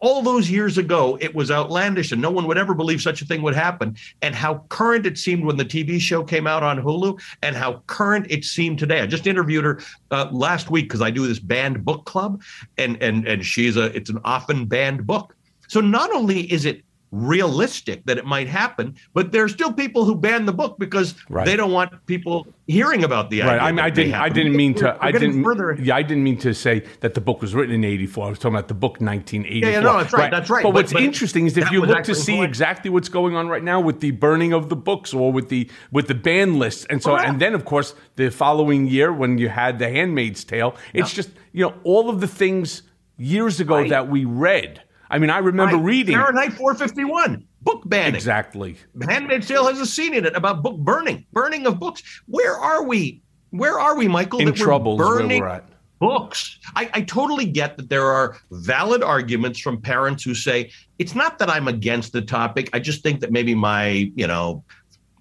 all 0.00 0.22
those 0.22 0.50
years 0.50 0.78
ago, 0.78 1.18
it 1.20 1.34
was 1.34 1.50
outlandish 1.50 2.12
and 2.12 2.22
no 2.22 2.30
one 2.30 2.46
would 2.46 2.58
ever 2.58 2.74
believe 2.74 3.02
such 3.02 3.22
a 3.22 3.24
thing 3.24 3.42
would 3.42 3.54
happen. 3.54 3.96
And 4.22 4.34
how 4.34 4.58
current 4.68 5.06
it 5.06 5.18
seemed 5.18 5.44
when 5.44 5.56
the 5.56 5.64
TV 5.64 6.00
show 6.00 6.22
came 6.22 6.46
out 6.46 6.62
on 6.62 6.80
Hulu 6.80 7.20
and 7.42 7.56
how 7.56 7.82
current 7.86 8.26
it 8.30 8.44
seemed 8.44 8.78
today. 8.78 9.00
I 9.00 9.06
just 9.06 9.26
interviewed 9.26 9.64
her 9.64 9.80
uh, 10.10 10.28
last 10.30 10.70
week 10.70 10.86
because 10.86 11.02
I 11.02 11.10
do 11.10 11.26
this 11.26 11.40
banned 11.40 11.84
book 11.84 12.04
club 12.04 12.42
and, 12.78 13.02
and, 13.02 13.26
and 13.26 13.44
she's 13.44 13.76
a, 13.76 13.84
it's 13.96 14.10
an 14.10 14.20
often 14.24 14.66
banned 14.66 15.06
book. 15.06 15.34
So 15.68 15.80
not 15.80 16.12
only 16.12 16.52
is 16.52 16.66
it 16.66 16.83
realistic 17.14 18.04
that 18.06 18.18
it 18.18 18.26
might 18.26 18.48
happen, 18.48 18.96
but 19.12 19.30
there 19.32 19.44
are 19.44 19.48
still 19.48 19.72
people 19.72 20.04
who 20.04 20.14
ban 20.14 20.46
the 20.46 20.52
book 20.52 20.76
because 20.78 21.14
right. 21.28 21.46
they 21.46 21.56
don't 21.56 21.72
want 21.72 22.04
people 22.06 22.46
hearing 22.66 23.04
about 23.04 23.30
the 23.30 23.42
right. 23.42 23.60
I, 23.60 23.70
mean, 23.70 23.84
I 23.84 23.90
didn't. 23.90 24.14
I 24.14 24.28
didn't 24.28 24.56
mean 24.56 24.74
to. 24.74 24.84
We're, 24.84 24.98
I 25.00 25.12
didn't. 25.12 25.44
Further. 25.44 25.74
Yeah, 25.80 25.96
I 25.96 26.02
didn't 26.02 26.24
mean 26.24 26.38
to 26.38 26.52
say 26.52 26.84
that 27.00 27.14
the 27.14 27.20
book 27.20 27.40
was 27.40 27.54
written 27.54 27.74
in 27.74 27.84
'84. 27.84 28.26
I 28.26 28.28
was 28.30 28.38
talking 28.38 28.56
about 28.56 28.68
the 28.68 28.74
book 28.74 29.00
1984. 29.00 29.68
Yeah, 29.68 29.76
yeah 29.76 29.80
no, 29.80 29.98
that's 29.98 30.12
right. 30.12 30.20
right. 30.20 30.30
That's 30.30 30.50
right. 30.50 30.62
But, 30.62 30.70
but 30.70 30.74
what's 30.74 30.92
but 30.92 31.02
interesting 31.02 31.46
is 31.46 31.56
if 31.56 31.70
you 31.70 31.80
look 31.82 32.04
to 32.04 32.14
see 32.14 32.42
exactly 32.42 32.90
what's 32.90 33.08
going 33.08 33.36
on 33.36 33.48
right 33.48 33.62
now 33.62 33.80
with 33.80 34.00
the 34.00 34.10
burning 34.10 34.52
of 34.52 34.68
the 34.68 34.76
books 34.76 35.14
or 35.14 35.32
with 35.32 35.48
the 35.48 35.70
with 35.92 36.08
the 36.08 36.14
ban 36.14 36.58
lists 36.58 36.86
and 36.90 37.02
so 37.02 37.16
and 37.16 37.40
then 37.40 37.54
of 37.54 37.64
course 37.64 37.94
the 38.16 38.30
following 38.30 38.86
year 38.86 39.12
when 39.12 39.38
you 39.38 39.48
had 39.48 39.78
the 39.78 39.88
Handmaid's 39.88 40.44
Tale, 40.44 40.76
it's 40.92 41.12
just 41.12 41.30
you 41.52 41.64
know 41.64 41.74
all 41.84 42.10
of 42.10 42.20
the 42.20 42.28
things 42.28 42.82
years 43.16 43.60
ago 43.60 43.88
that 43.88 44.08
we 44.08 44.24
read. 44.24 44.82
I 45.10 45.18
mean, 45.18 45.30
I 45.30 45.38
remember 45.38 45.76
right. 45.76 45.84
reading 45.84 46.16
Fahrenheit 46.16 46.52
451 46.54 47.46
book 47.64 47.82
banning. 47.86 48.14
Exactly. 48.14 48.76
Handmaid's 49.02 49.48
Tale 49.48 49.66
has 49.66 49.80
a 49.80 49.86
scene 49.86 50.14
in 50.14 50.24
it 50.24 50.36
about 50.36 50.62
book 50.62 50.78
burning, 50.78 51.26
burning 51.32 51.66
of 51.66 51.80
books. 51.80 52.02
Where 52.26 52.56
are 52.56 52.84
we? 52.84 53.22
Where 53.50 53.78
are 53.78 53.96
we, 53.96 54.08
Michael? 54.08 54.40
In 54.40 54.52
trouble 54.52 54.96
burning 54.96 55.40
where 55.40 55.48
we're 55.48 55.54
at. 55.56 55.68
Books. 56.00 56.58
I, 56.76 56.90
I 56.92 57.00
totally 57.02 57.46
get 57.46 57.76
that 57.76 57.88
there 57.88 58.04
are 58.04 58.36
valid 58.50 59.02
arguments 59.02 59.58
from 59.58 59.80
parents 59.80 60.22
who 60.22 60.34
say 60.34 60.70
it's 60.98 61.14
not 61.14 61.38
that 61.38 61.48
I'm 61.48 61.68
against 61.68 62.12
the 62.12 62.20
topic. 62.20 62.68
I 62.72 62.80
just 62.80 63.02
think 63.02 63.20
that 63.20 63.30
maybe 63.30 63.54
my, 63.54 64.10
you 64.14 64.26
know, 64.26 64.64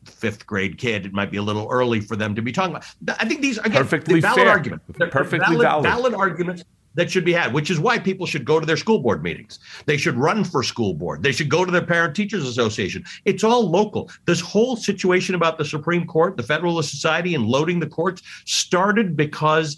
fifth 0.05 0.45
grade 0.45 0.77
kid, 0.77 1.05
it 1.05 1.13
might 1.13 1.31
be 1.31 1.37
a 1.37 1.41
little 1.41 1.67
early 1.69 2.01
for 2.01 2.15
them 2.15 2.35
to 2.35 2.41
be 2.41 2.51
talking 2.51 2.75
about. 2.75 2.85
I 3.21 3.25
think 3.25 3.41
these 3.41 3.59
again, 3.59 3.83
perfectly 3.83 4.19
valid 4.19 4.39
fair. 4.39 4.49
arguments. 4.49 4.85
Perfectly 5.11 5.57
valid, 5.57 5.61
valid. 5.61 5.83
valid 5.83 6.13
arguments 6.15 6.63
that 6.95 7.11
should 7.11 7.25
be 7.25 7.33
had, 7.33 7.53
which 7.53 7.69
is 7.69 7.79
why 7.79 7.99
people 7.99 8.25
should 8.25 8.45
go 8.45 8.59
to 8.59 8.65
their 8.65 8.77
school 8.77 8.99
board 8.99 9.23
meetings. 9.23 9.59
They 9.85 9.97
should 9.97 10.15
run 10.15 10.43
for 10.43 10.63
school 10.63 10.93
board. 10.93 11.23
They 11.23 11.31
should 11.31 11.49
go 11.49 11.65
to 11.65 11.71
their 11.71 11.85
parent 11.85 12.15
teachers 12.15 12.47
association. 12.47 13.03
It's 13.25 13.43
all 13.43 13.69
local. 13.69 14.09
This 14.25 14.39
whole 14.39 14.75
situation 14.75 15.35
about 15.35 15.57
the 15.57 15.65
Supreme 15.65 16.05
Court, 16.05 16.37
the 16.37 16.43
Federalist 16.43 16.91
Society, 16.91 17.35
and 17.35 17.45
loading 17.45 17.79
the 17.79 17.87
courts 17.87 18.21
started 18.45 19.15
because 19.15 19.77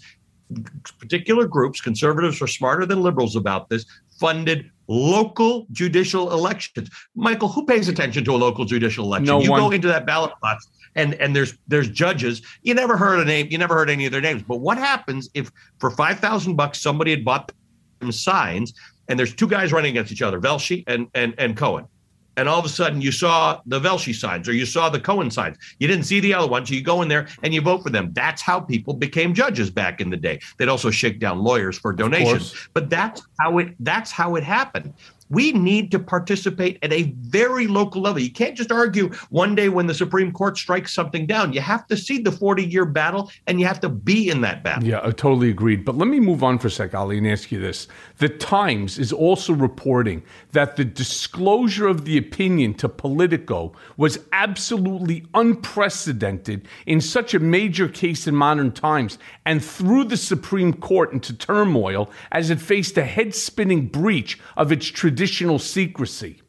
particular 0.98 1.46
groups, 1.46 1.80
conservatives 1.80 2.40
are 2.40 2.46
smarter 2.46 2.86
than 2.86 3.02
liberals 3.02 3.34
about 3.34 3.68
this, 3.68 3.84
funded 4.20 4.70
local 4.88 5.66
judicial 5.72 6.32
elections. 6.32 6.88
Michael, 7.14 7.48
who 7.48 7.66
pays 7.66 7.88
attention 7.88 8.24
to 8.24 8.32
a 8.32 8.36
local 8.36 8.64
judicial 8.64 9.04
election? 9.04 9.26
No 9.26 9.40
you 9.40 9.50
one. 9.50 9.60
go 9.60 9.70
into 9.72 9.88
that 9.88 10.06
ballot 10.06 10.32
box 10.40 10.68
and 10.96 11.14
and 11.14 11.36
there's 11.36 11.56
there's 11.68 11.88
judges. 11.88 12.42
You 12.62 12.74
never 12.74 12.96
heard 12.96 13.20
a 13.20 13.24
name. 13.24 13.46
You 13.50 13.58
never 13.58 13.74
heard 13.74 13.88
any 13.88 14.06
of 14.06 14.12
their 14.12 14.20
names. 14.20 14.42
But 14.42 14.56
what 14.56 14.78
happens 14.78 15.30
if 15.34 15.50
for 15.78 15.90
five 15.90 16.18
thousand 16.18 16.56
bucks 16.56 16.80
somebody 16.80 17.12
had 17.12 17.24
bought 17.24 17.52
them 18.00 18.10
signs 18.10 18.74
and 19.08 19.18
there's 19.18 19.34
two 19.34 19.46
guys 19.46 19.72
running 19.72 19.90
against 19.90 20.10
each 20.10 20.22
other, 20.22 20.40
Velshi 20.40 20.82
and 20.86 21.08
and 21.14 21.34
and 21.38 21.56
Cohen. 21.56 21.86
And 22.38 22.50
all 22.50 22.58
of 22.58 22.66
a 22.66 22.68
sudden, 22.68 23.00
you 23.00 23.12
saw 23.12 23.62
the 23.64 23.80
Velshi 23.80 24.14
signs 24.14 24.46
or 24.46 24.52
you 24.52 24.66
saw 24.66 24.90
the 24.90 25.00
Cohen 25.00 25.30
signs. 25.30 25.56
You 25.78 25.88
didn't 25.88 26.04
see 26.04 26.20
the 26.20 26.34
other 26.34 26.46
ones. 26.46 26.68
You 26.68 26.82
go 26.82 27.00
in 27.00 27.08
there 27.08 27.28
and 27.42 27.54
you 27.54 27.62
vote 27.62 27.82
for 27.82 27.88
them. 27.88 28.10
That's 28.12 28.42
how 28.42 28.60
people 28.60 28.92
became 28.92 29.32
judges 29.32 29.70
back 29.70 30.02
in 30.02 30.10
the 30.10 30.18
day. 30.18 30.40
They'd 30.58 30.68
also 30.68 30.90
shake 30.90 31.18
down 31.18 31.38
lawyers 31.38 31.78
for 31.78 31.94
donations. 31.94 32.54
But 32.74 32.90
that's 32.90 33.22
how 33.40 33.56
it 33.58 33.74
that's 33.80 34.10
how 34.10 34.36
it 34.36 34.44
happened 34.44 34.92
we 35.28 35.52
need 35.52 35.90
to 35.90 35.98
participate 35.98 36.78
at 36.82 36.92
a 36.92 37.14
very 37.20 37.66
local 37.66 38.02
level. 38.02 38.20
You 38.20 38.30
can't 38.30 38.56
just 38.56 38.70
argue 38.70 39.12
one 39.30 39.54
day 39.54 39.68
when 39.68 39.86
the 39.86 39.94
Supreme 39.94 40.32
Court 40.32 40.56
strikes 40.56 40.94
something 40.94 41.26
down. 41.26 41.52
You 41.52 41.60
have 41.60 41.86
to 41.88 41.96
see 41.96 42.18
the 42.18 42.32
40 42.32 42.64
year 42.64 42.84
battle 42.84 43.30
and 43.46 43.60
you 43.60 43.66
have 43.66 43.80
to 43.80 43.88
be 43.88 44.28
in 44.28 44.40
that 44.42 44.62
battle. 44.62 44.84
Yeah, 44.86 45.00
I 45.02 45.10
totally 45.10 45.50
agreed. 45.50 45.84
But 45.84 45.96
let 45.96 46.08
me 46.08 46.20
move 46.20 46.44
on 46.44 46.58
for 46.58 46.68
a 46.68 46.70
sec, 46.70 46.94
Ali, 46.94 47.18
and 47.18 47.26
ask 47.26 47.50
you 47.50 47.60
this. 47.60 47.88
The 48.18 48.28
Times 48.28 48.98
is 48.98 49.12
also 49.12 49.52
reporting 49.52 50.22
that 50.52 50.76
the 50.76 50.84
disclosure 50.84 51.86
of 51.86 52.04
the 52.04 52.18
opinion 52.18 52.74
to 52.74 52.88
Politico 52.88 53.72
was 53.96 54.18
absolutely 54.32 55.24
unprecedented 55.34 56.68
in 56.86 57.00
such 57.00 57.34
a 57.34 57.38
major 57.38 57.88
case 57.88 58.26
in 58.26 58.34
modern 58.34 58.72
times 58.72 59.18
and 59.44 59.64
threw 59.64 60.04
the 60.04 60.16
Supreme 60.16 60.72
Court 60.72 61.12
into 61.12 61.32
turmoil 61.32 62.10
as 62.32 62.50
it 62.50 62.60
faced 62.60 62.96
a 62.96 63.04
head 63.04 63.34
spinning 63.34 63.86
breach 63.86 64.38
of 64.56 64.70
its 64.70 64.86
tradition 64.86 65.15
traditional 65.16 65.58
secrecy. 65.58 66.42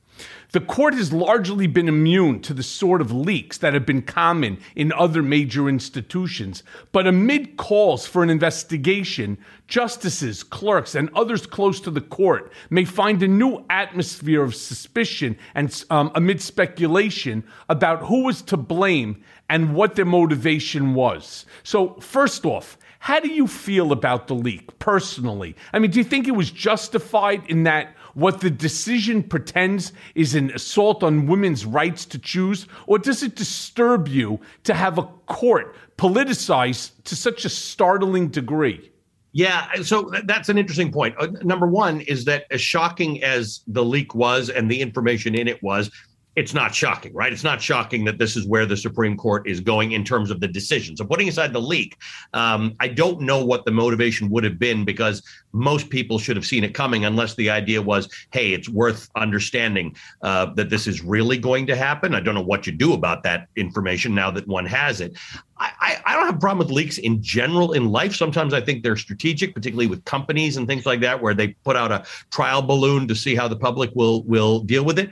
The 0.52 0.60
court 0.60 0.94
has 0.94 1.14
largely 1.14 1.68
been 1.68 1.88
immune 1.88 2.42
to 2.42 2.54
the 2.54 2.64
sort 2.64 3.00
of 3.00 3.14
leaks 3.14 3.58
that 3.60 3.74
have 3.74 3.86
been 3.86 4.02
common 4.02 4.60
in 4.76 4.92
other 4.92 5.24
major 5.24 5.70
institutions. 5.70 6.64
But 6.92 7.08
amid 7.08 7.56
calls 7.56 8.06
for 8.06 8.24
an 8.24 8.30
investigation, 8.30 9.38
justices, 9.68 10.44
clerks, 10.44 10.96
and 10.96 11.10
others 11.16 11.46
close 11.46 11.80
to 11.82 11.92
the 11.92 12.02
court 12.02 12.52
may 12.70 12.84
find 12.84 13.24
a 13.24 13.28
new 13.28 13.64
atmosphere 13.70 14.44
of 14.44 14.54
suspicion 14.54 15.38
and 15.56 15.86
um, 15.90 16.12
amid 16.14 16.42
speculation 16.42 17.46
about 17.70 18.04
who 18.04 18.26
was 18.26 18.42
to 18.44 18.58
blame 18.58 19.24
and 19.50 19.76
what 19.76 19.96
their 19.96 20.04
motivation 20.06 20.94
was. 20.94 21.46
So, 21.64 21.94
first 22.02 22.46
off, 22.46 22.78
how 23.00 23.20
do 23.20 23.30
you 23.30 23.48
feel 23.48 23.92
about 23.92 24.28
the 24.28 24.36
leak 24.36 24.80
personally? 24.80 25.56
I 25.72 25.80
mean, 25.80 25.92
do 25.92 26.00
you 26.00 26.04
think 26.04 26.28
it 26.28 26.32
was 26.32 26.52
justified 26.52 27.44
in 27.48 27.64
that 27.64 27.96
what 28.18 28.42
the 28.42 28.50
decision 28.50 29.22
pretends 29.22 29.94
is 30.16 30.34
an 30.34 30.50
assault 30.56 31.04
on 31.04 31.28
women's 31.28 31.68
rights 31.68 32.04
to 32.04 32.18
choose? 32.18 32.66
Or 32.88 32.98
does 32.98 33.22
it 33.22 33.36
disturb 33.36 34.08
you 34.08 34.40
to 34.64 34.74
have 34.74 34.98
a 34.98 35.04
court 35.28 35.76
politicized 36.00 36.94
to 37.04 37.16
such 37.16 37.46
a 37.46 37.50
startling 37.50 38.30
degree? 38.30 38.92
Yeah, 39.34 39.72
so 39.84 40.12
that's 40.24 40.50
an 40.50 40.58
interesting 40.58 40.92
point. 40.92 41.14
Uh, 41.20 41.28
number 41.44 41.68
one 41.68 42.02
is 42.02 42.26
that 42.26 42.46
as 42.50 42.60
shocking 42.60 43.24
as 43.24 43.62
the 43.68 43.86
leak 43.86 44.16
was 44.16 44.50
and 44.50 44.72
the 44.72 44.82
information 44.82 45.36
in 45.36 45.48
it 45.48 45.62
was, 45.62 45.92
it's 46.38 46.54
not 46.54 46.74
shocking, 46.74 47.12
right? 47.16 47.34
It's 47.34 47.44
not 47.44 47.60
shocking 47.60 48.06
that 48.06 48.20
this 48.20 48.38
is 48.38 48.46
where 48.46 48.68
the 48.68 48.78
Supreme 48.78 49.18
Court 49.18 49.50
is 49.50 49.60
going 49.60 49.94
in 49.94 50.04
terms 50.04 50.30
of 50.30 50.40
the 50.40 50.48
decision. 50.48 50.96
So, 50.96 51.04
putting 51.04 51.28
aside 51.28 51.52
the 51.52 51.60
leak, 51.60 51.98
um, 52.34 52.76
I 52.80 52.90
don't 52.90 53.22
know 53.22 53.44
what 53.44 53.66
the 53.66 53.72
motivation 53.72 54.30
would 54.30 54.44
have 54.44 54.60
been 54.60 54.86
because 54.86 55.24
most 55.52 55.90
people 55.90 56.20
should 56.20 56.36
have 56.36 56.46
seen 56.46 56.64
it 56.64 56.76
coming, 56.76 57.06
unless 57.06 57.34
the 57.34 57.50
idea 57.50 57.82
was, 57.82 58.08
hey, 58.32 58.54
it's 58.54 58.70
worth 58.70 59.10
understanding 59.16 59.96
uh, 60.22 60.54
that 60.54 60.70
this 60.70 60.86
is 60.86 61.02
really 61.02 61.40
going 61.40 61.66
to 61.66 61.76
happen. 61.76 62.14
I 62.14 62.20
don't 62.20 62.36
know 62.36 62.42
what 62.42 62.68
you 62.68 62.72
do 62.72 62.94
about 62.94 63.24
that 63.24 63.48
information 63.56 64.14
now 64.14 64.30
that 64.30 64.48
one 64.48 64.68
has 64.68 65.02
it. 65.02 65.18
I, 65.60 66.00
I, 66.06 66.14
don't 66.14 66.28
have 66.28 66.36
a 66.36 66.40
problem 66.40 66.60
with 66.60 66.70
leaks 66.70 67.00
in 67.00 67.22
general 67.22 67.74
in 67.74 67.90
life. 67.90 68.16
Sometimes 68.16 68.54
I 68.54 68.62
think 68.62 68.84
they're 68.84 68.96
strategic, 68.96 69.56
particularly 69.56 69.88
with 69.88 70.06
companies 70.06 70.58
and 70.58 70.68
things 70.68 70.86
like 70.86 71.00
that, 71.00 71.20
where 71.20 71.34
they 71.34 71.50
put 71.64 71.76
out 71.76 71.92
a 71.92 72.06
trial 72.30 72.62
balloon 72.62 73.08
to 73.08 73.16
see 73.16 73.34
how 73.34 73.48
the 73.48 73.56
public 73.56 73.90
will 73.96 74.24
will 74.24 74.60
deal 74.60 74.86
with 74.86 75.00
it. 75.00 75.10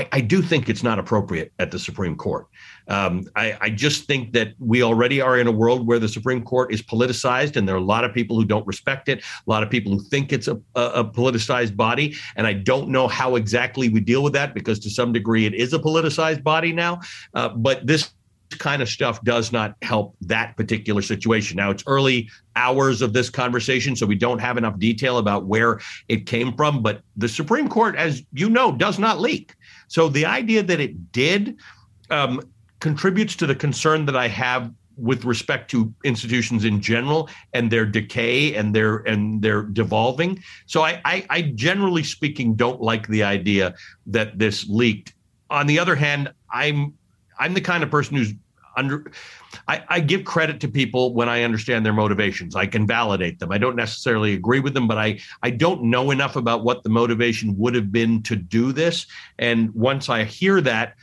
I, 0.00 0.08
I, 0.12 0.20
do 0.22 0.40
think 0.40 0.68
it's 0.70 0.82
not 0.82 0.98
appropriate 0.98 1.52
at 1.58 1.70
the 1.70 1.78
Supreme 1.78 2.16
Court. 2.16 2.46
Um, 2.88 3.24
I, 3.36 3.56
I, 3.60 3.70
just 3.70 4.06
think 4.06 4.32
that 4.32 4.54
we 4.58 4.82
already 4.82 5.20
are 5.20 5.38
in 5.38 5.46
a 5.46 5.52
world 5.52 5.86
where 5.86 5.98
the 5.98 6.08
Supreme 6.08 6.42
Court 6.42 6.72
is 6.72 6.82
politicized, 6.82 7.56
and 7.56 7.68
there 7.68 7.74
are 7.74 7.78
a 7.78 7.92
lot 7.96 8.04
of 8.04 8.14
people 8.14 8.36
who 8.36 8.46
don't 8.46 8.66
respect 8.66 9.08
it, 9.08 9.18
a 9.20 9.50
lot 9.50 9.62
of 9.62 9.68
people 9.68 9.92
who 9.92 10.02
think 10.02 10.32
it's 10.32 10.48
a, 10.48 10.54
a, 10.74 10.82
a 10.82 11.04
politicized 11.04 11.76
body. 11.76 12.14
And 12.36 12.46
I 12.46 12.54
don't 12.54 12.88
know 12.88 13.08
how 13.08 13.36
exactly 13.36 13.90
we 13.90 14.00
deal 14.00 14.22
with 14.22 14.32
that 14.32 14.54
because 14.54 14.78
to 14.80 14.90
some 14.90 15.12
degree 15.12 15.44
it 15.44 15.54
is 15.54 15.74
a 15.74 15.78
politicized 15.78 16.42
body 16.42 16.72
now. 16.72 17.00
Uh, 17.34 17.50
but 17.50 17.86
this 17.86 18.10
kind 18.58 18.82
of 18.82 18.88
stuff 18.88 19.22
does 19.22 19.52
not 19.52 19.76
help 19.82 20.16
that 20.20 20.56
particular 20.56 21.02
situation. 21.02 21.56
Now, 21.56 21.70
it's 21.70 21.84
early 21.86 22.28
hours 22.56 23.00
of 23.02 23.12
this 23.12 23.30
conversation, 23.30 23.94
so 23.94 24.06
we 24.06 24.16
don't 24.16 24.40
have 24.40 24.56
enough 24.56 24.78
detail 24.78 25.18
about 25.18 25.46
where 25.46 25.80
it 26.08 26.26
came 26.26 26.54
from. 26.56 26.82
But 26.82 27.02
the 27.16 27.28
Supreme 27.28 27.68
Court, 27.68 27.96
as 27.96 28.22
you 28.32 28.50
know, 28.50 28.72
does 28.72 28.98
not 28.98 29.20
leak. 29.20 29.54
So 29.90 30.08
the 30.08 30.24
idea 30.24 30.62
that 30.62 30.78
it 30.78 31.10
did 31.10 31.56
um, 32.10 32.40
contributes 32.78 33.34
to 33.36 33.46
the 33.46 33.56
concern 33.56 34.06
that 34.06 34.16
I 34.16 34.28
have 34.28 34.72
with 34.96 35.24
respect 35.24 35.68
to 35.72 35.92
institutions 36.04 36.64
in 36.64 36.80
general 36.80 37.28
and 37.54 37.72
their 37.72 37.86
decay 37.86 38.54
and 38.54 38.72
their 38.72 38.98
and 38.98 39.42
their 39.42 39.62
devolving. 39.62 40.40
So 40.66 40.82
I, 40.82 41.00
I, 41.04 41.26
I 41.28 41.42
generally 41.56 42.04
speaking 42.04 42.54
don't 42.54 42.80
like 42.80 43.08
the 43.08 43.24
idea 43.24 43.74
that 44.06 44.38
this 44.38 44.68
leaked. 44.68 45.12
On 45.50 45.66
the 45.66 45.80
other 45.80 45.96
hand, 45.96 46.32
I'm 46.52 46.94
I'm 47.40 47.54
the 47.54 47.60
kind 47.60 47.82
of 47.82 47.90
person 47.90 48.16
who's 48.16 48.32
under 48.80 49.12
I, 49.68 49.84
I, 49.88 50.00
give 50.00 50.24
credit 50.24 50.60
to 50.60 50.68
people 50.68 51.12
when 51.12 51.28
I 51.28 51.42
understand 51.42 51.84
their 51.84 51.92
motivations. 51.92 52.56
I 52.56 52.66
can 52.66 52.86
validate 52.86 53.38
them. 53.38 53.52
I 53.52 53.58
don't 53.58 53.76
necessarily 53.76 54.32
agree 54.34 54.60
with 54.60 54.74
them, 54.74 54.88
but 54.88 54.96
I 54.96 55.20
I 55.42 55.50
don't 55.50 55.82
know 55.84 56.10
enough 56.10 56.36
about 56.36 56.64
what 56.64 56.82
the 56.82 56.88
motivation 56.88 57.56
would 57.58 57.74
have 57.74 57.92
been 57.92 58.22
to 58.24 58.36
do 58.36 58.72
this. 58.72 59.06
And 59.38 59.72
once 59.74 60.08
I 60.08 60.24
hear 60.24 60.60
that, 60.62 60.94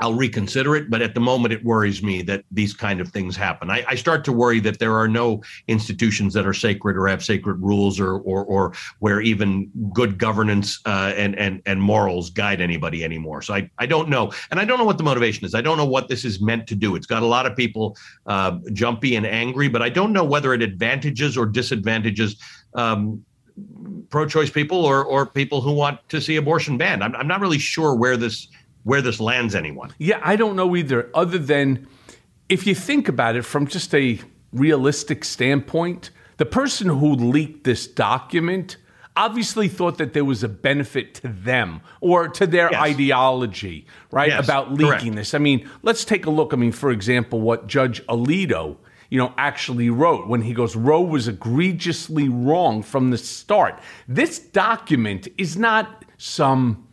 I'll 0.00 0.14
reconsider 0.14 0.76
it. 0.76 0.88
But 0.88 1.02
at 1.02 1.14
the 1.14 1.20
moment, 1.20 1.52
it 1.52 1.62
worries 1.64 2.02
me 2.02 2.22
that 2.22 2.44
these 2.50 2.72
kind 2.72 3.00
of 3.00 3.08
things 3.08 3.36
happen. 3.36 3.70
I, 3.70 3.84
I, 3.86 3.94
start 3.94 4.24
to 4.24 4.32
worry 4.32 4.58
that 4.60 4.78
there 4.78 4.96
are 4.96 5.06
no 5.06 5.42
institutions 5.68 6.32
that 6.34 6.46
are 6.46 6.54
sacred 6.54 6.96
or 6.96 7.06
have 7.06 7.22
sacred 7.22 7.60
rules 7.60 8.00
or 8.00 8.18
or, 8.20 8.44
or 8.44 8.72
where 9.00 9.20
even 9.20 9.70
good 9.92 10.16
governance 10.18 10.80
uh, 10.86 11.12
and 11.16 11.38
and 11.38 11.60
and 11.66 11.82
morals 11.82 12.30
guide 12.30 12.60
anybody 12.60 13.04
anymore. 13.04 13.42
So 13.42 13.54
I, 13.54 13.70
I 13.78 13.86
don't 13.86 14.08
know, 14.08 14.32
and 14.50 14.58
I 14.58 14.64
don't 14.64 14.78
know 14.78 14.84
what 14.84 14.96
the 14.96 15.04
motivation 15.04 15.44
is. 15.44 15.54
I 15.54 15.60
don't 15.60 15.76
know 15.76 15.84
what 15.84 16.08
this 16.08 16.24
is 16.24 16.40
meant 16.40 16.66
to 16.68 16.74
do. 16.74 16.96
It's 16.96 17.06
got 17.06 17.22
a 17.22 17.26
lot 17.26 17.44
of 17.44 17.54
people 17.54 17.96
uh, 18.26 18.58
jumpy 18.72 19.16
and 19.16 19.26
angry, 19.26 19.68
but 19.68 19.82
I 19.82 19.90
don't 19.90 20.12
know 20.12 20.24
whether 20.24 20.54
it 20.54 20.62
advantages 20.62 21.36
or 21.36 21.46
disadvantages. 21.46 22.36
Um, 22.74 23.24
pro-choice 24.08 24.50
people 24.50 24.84
or 24.84 25.04
or 25.04 25.26
people 25.26 25.60
who 25.60 25.72
want 25.72 26.00
to 26.08 26.20
see 26.20 26.36
abortion 26.36 26.78
banned. 26.78 27.04
I'm, 27.04 27.14
I'm 27.14 27.28
not 27.28 27.40
really 27.40 27.58
sure 27.58 27.94
where 27.94 28.16
this 28.16 28.48
where 28.84 29.02
this 29.02 29.20
lands 29.20 29.54
anyone. 29.54 29.92
Yeah, 29.98 30.20
I 30.22 30.36
don't 30.36 30.56
know 30.56 30.74
either, 30.76 31.10
other 31.14 31.38
than 31.38 31.86
if 32.48 32.66
you 32.66 32.74
think 32.74 33.08
about 33.08 33.36
it 33.36 33.42
from 33.42 33.66
just 33.66 33.94
a 33.94 34.18
realistic 34.52 35.24
standpoint, 35.24 36.10
the 36.38 36.46
person 36.46 36.88
who 36.88 37.14
leaked 37.14 37.64
this 37.64 37.86
document 37.86 38.76
obviously 39.16 39.68
thought 39.68 39.98
that 39.98 40.12
there 40.14 40.24
was 40.24 40.42
a 40.42 40.48
benefit 40.48 41.14
to 41.14 41.28
them 41.28 41.80
or 42.00 42.28
to 42.28 42.46
their 42.46 42.70
yes. 42.70 42.80
ideology, 42.80 43.86
right? 44.10 44.30
Yes, 44.30 44.44
about 44.44 44.72
leaking 44.72 44.86
correct. 44.88 45.14
this. 45.14 45.34
I 45.34 45.38
mean, 45.38 45.68
let's 45.82 46.04
take 46.04 46.26
a 46.26 46.30
look. 46.30 46.52
I 46.52 46.56
mean, 46.56 46.72
for 46.72 46.90
example, 46.90 47.40
what 47.40 47.66
Judge 47.66 48.04
Alito, 48.06 48.76
you 49.10 49.18
know, 49.18 49.34
actually 49.36 49.90
wrote 49.90 50.28
when 50.28 50.42
he 50.42 50.54
goes, 50.54 50.74
Roe 50.74 51.02
was 51.02 51.28
egregiously 51.28 52.28
wrong 52.28 52.82
from 52.82 53.10
the 53.10 53.18
start. 53.18 53.80
This 54.08 54.38
document 54.38 55.28
is 55.36 55.56
not 55.56 56.04
some 56.16 56.86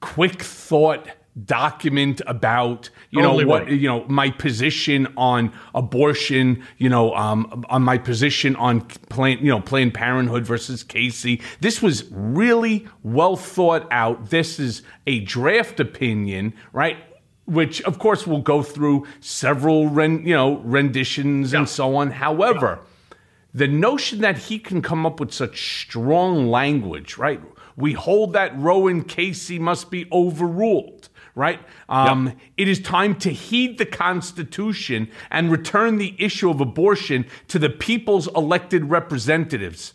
quick 0.00 0.42
thought 0.42 1.08
document 1.44 2.20
about 2.26 2.90
you 3.10 3.22
know 3.22 3.34
what 3.46 3.68
you 3.70 3.86
know 3.86 4.04
my 4.08 4.30
position 4.30 5.06
on 5.16 5.52
abortion 5.74 6.62
you 6.78 6.88
know 6.88 7.14
um, 7.14 7.64
on 7.68 7.82
my 7.82 7.96
position 7.96 8.56
on 8.56 8.80
planned 8.80 9.40
you 9.40 9.48
know 9.48 9.60
planned 9.60 9.94
parenthood 9.94 10.44
versus 10.44 10.82
casey 10.82 11.40
this 11.60 11.80
was 11.80 12.04
really 12.10 12.86
well 13.02 13.36
thought 13.36 13.86
out 13.92 14.30
this 14.30 14.58
is 14.58 14.82
a 15.06 15.20
draft 15.20 15.78
opinion 15.78 16.52
right 16.72 16.96
which 17.44 17.80
of 17.82 17.98
course 17.98 18.26
will 18.26 18.42
go 18.42 18.62
through 18.62 19.06
several 19.20 19.88
ren, 19.88 20.26
you 20.26 20.34
know 20.34 20.56
renditions 20.58 21.52
yeah. 21.52 21.60
and 21.60 21.68
so 21.68 21.94
on 21.94 22.10
however 22.10 22.80
yeah. 22.80 23.16
the 23.54 23.68
notion 23.68 24.20
that 24.20 24.38
he 24.38 24.58
can 24.58 24.82
come 24.82 25.06
up 25.06 25.20
with 25.20 25.32
such 25.32 25.82
strong 25.82 26.48
language 26.48 27.16
right 27.16 27.40
we 27.78 27.92
hold 27.92 28.34
that 28.34 28.58
Roe 28.58 28.88
and 28.88 29.06
Casey 29.06 29.58
must 29.58 29.90
be 29.90 30.06
overruled 30.12 31.08
right? 31.38 31.60
Um, 31.88 32.26
yep. 32.26 32.36
It 32.56 32.68
is 32.68 32.80
time 32.80 33.14
to 33.20 33.30
heed 33.30 33.78
the 33.78 33.86
Constitution 33.86 35.08
and 35.30 35.52
return 35.52 35.96
the 35.96 36.16
issue 36.18 36.50
of 36.50 36.60
abortion 36.60 37.26
to 37.46 37.60
the 37.60 37.70
people's 37.70 38.26
elected 38.34 38.90
representatives. 38.90 39.94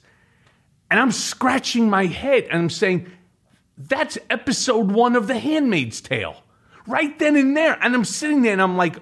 And 0.89 1.01
I'm 1.01 1.11
scratching 1.11 1.89
my 1.89 2.05
head 2.05 2.45
and 2.45 2.53
I'm 2.53 2.69
saying, 2.69 3.11
that's 3.77 4.17
episode 4.29 4.93
one 4.93 5.17
of 5.17 5.27
The 5.27 5.37
Handmaid's 5.37 5.99
Tale, 5.99 6.41
right 6.87 7.19
then 7.19 7.35
and 7.35 7.57
there. 7.57 7.77
And 7.81 7.93
I'm 7.93 8.05
sitting 8.05 8.41
there 8.41 8.53
and 8.53 8.61
I'm 8.61 8.77
like, 8.77 8.95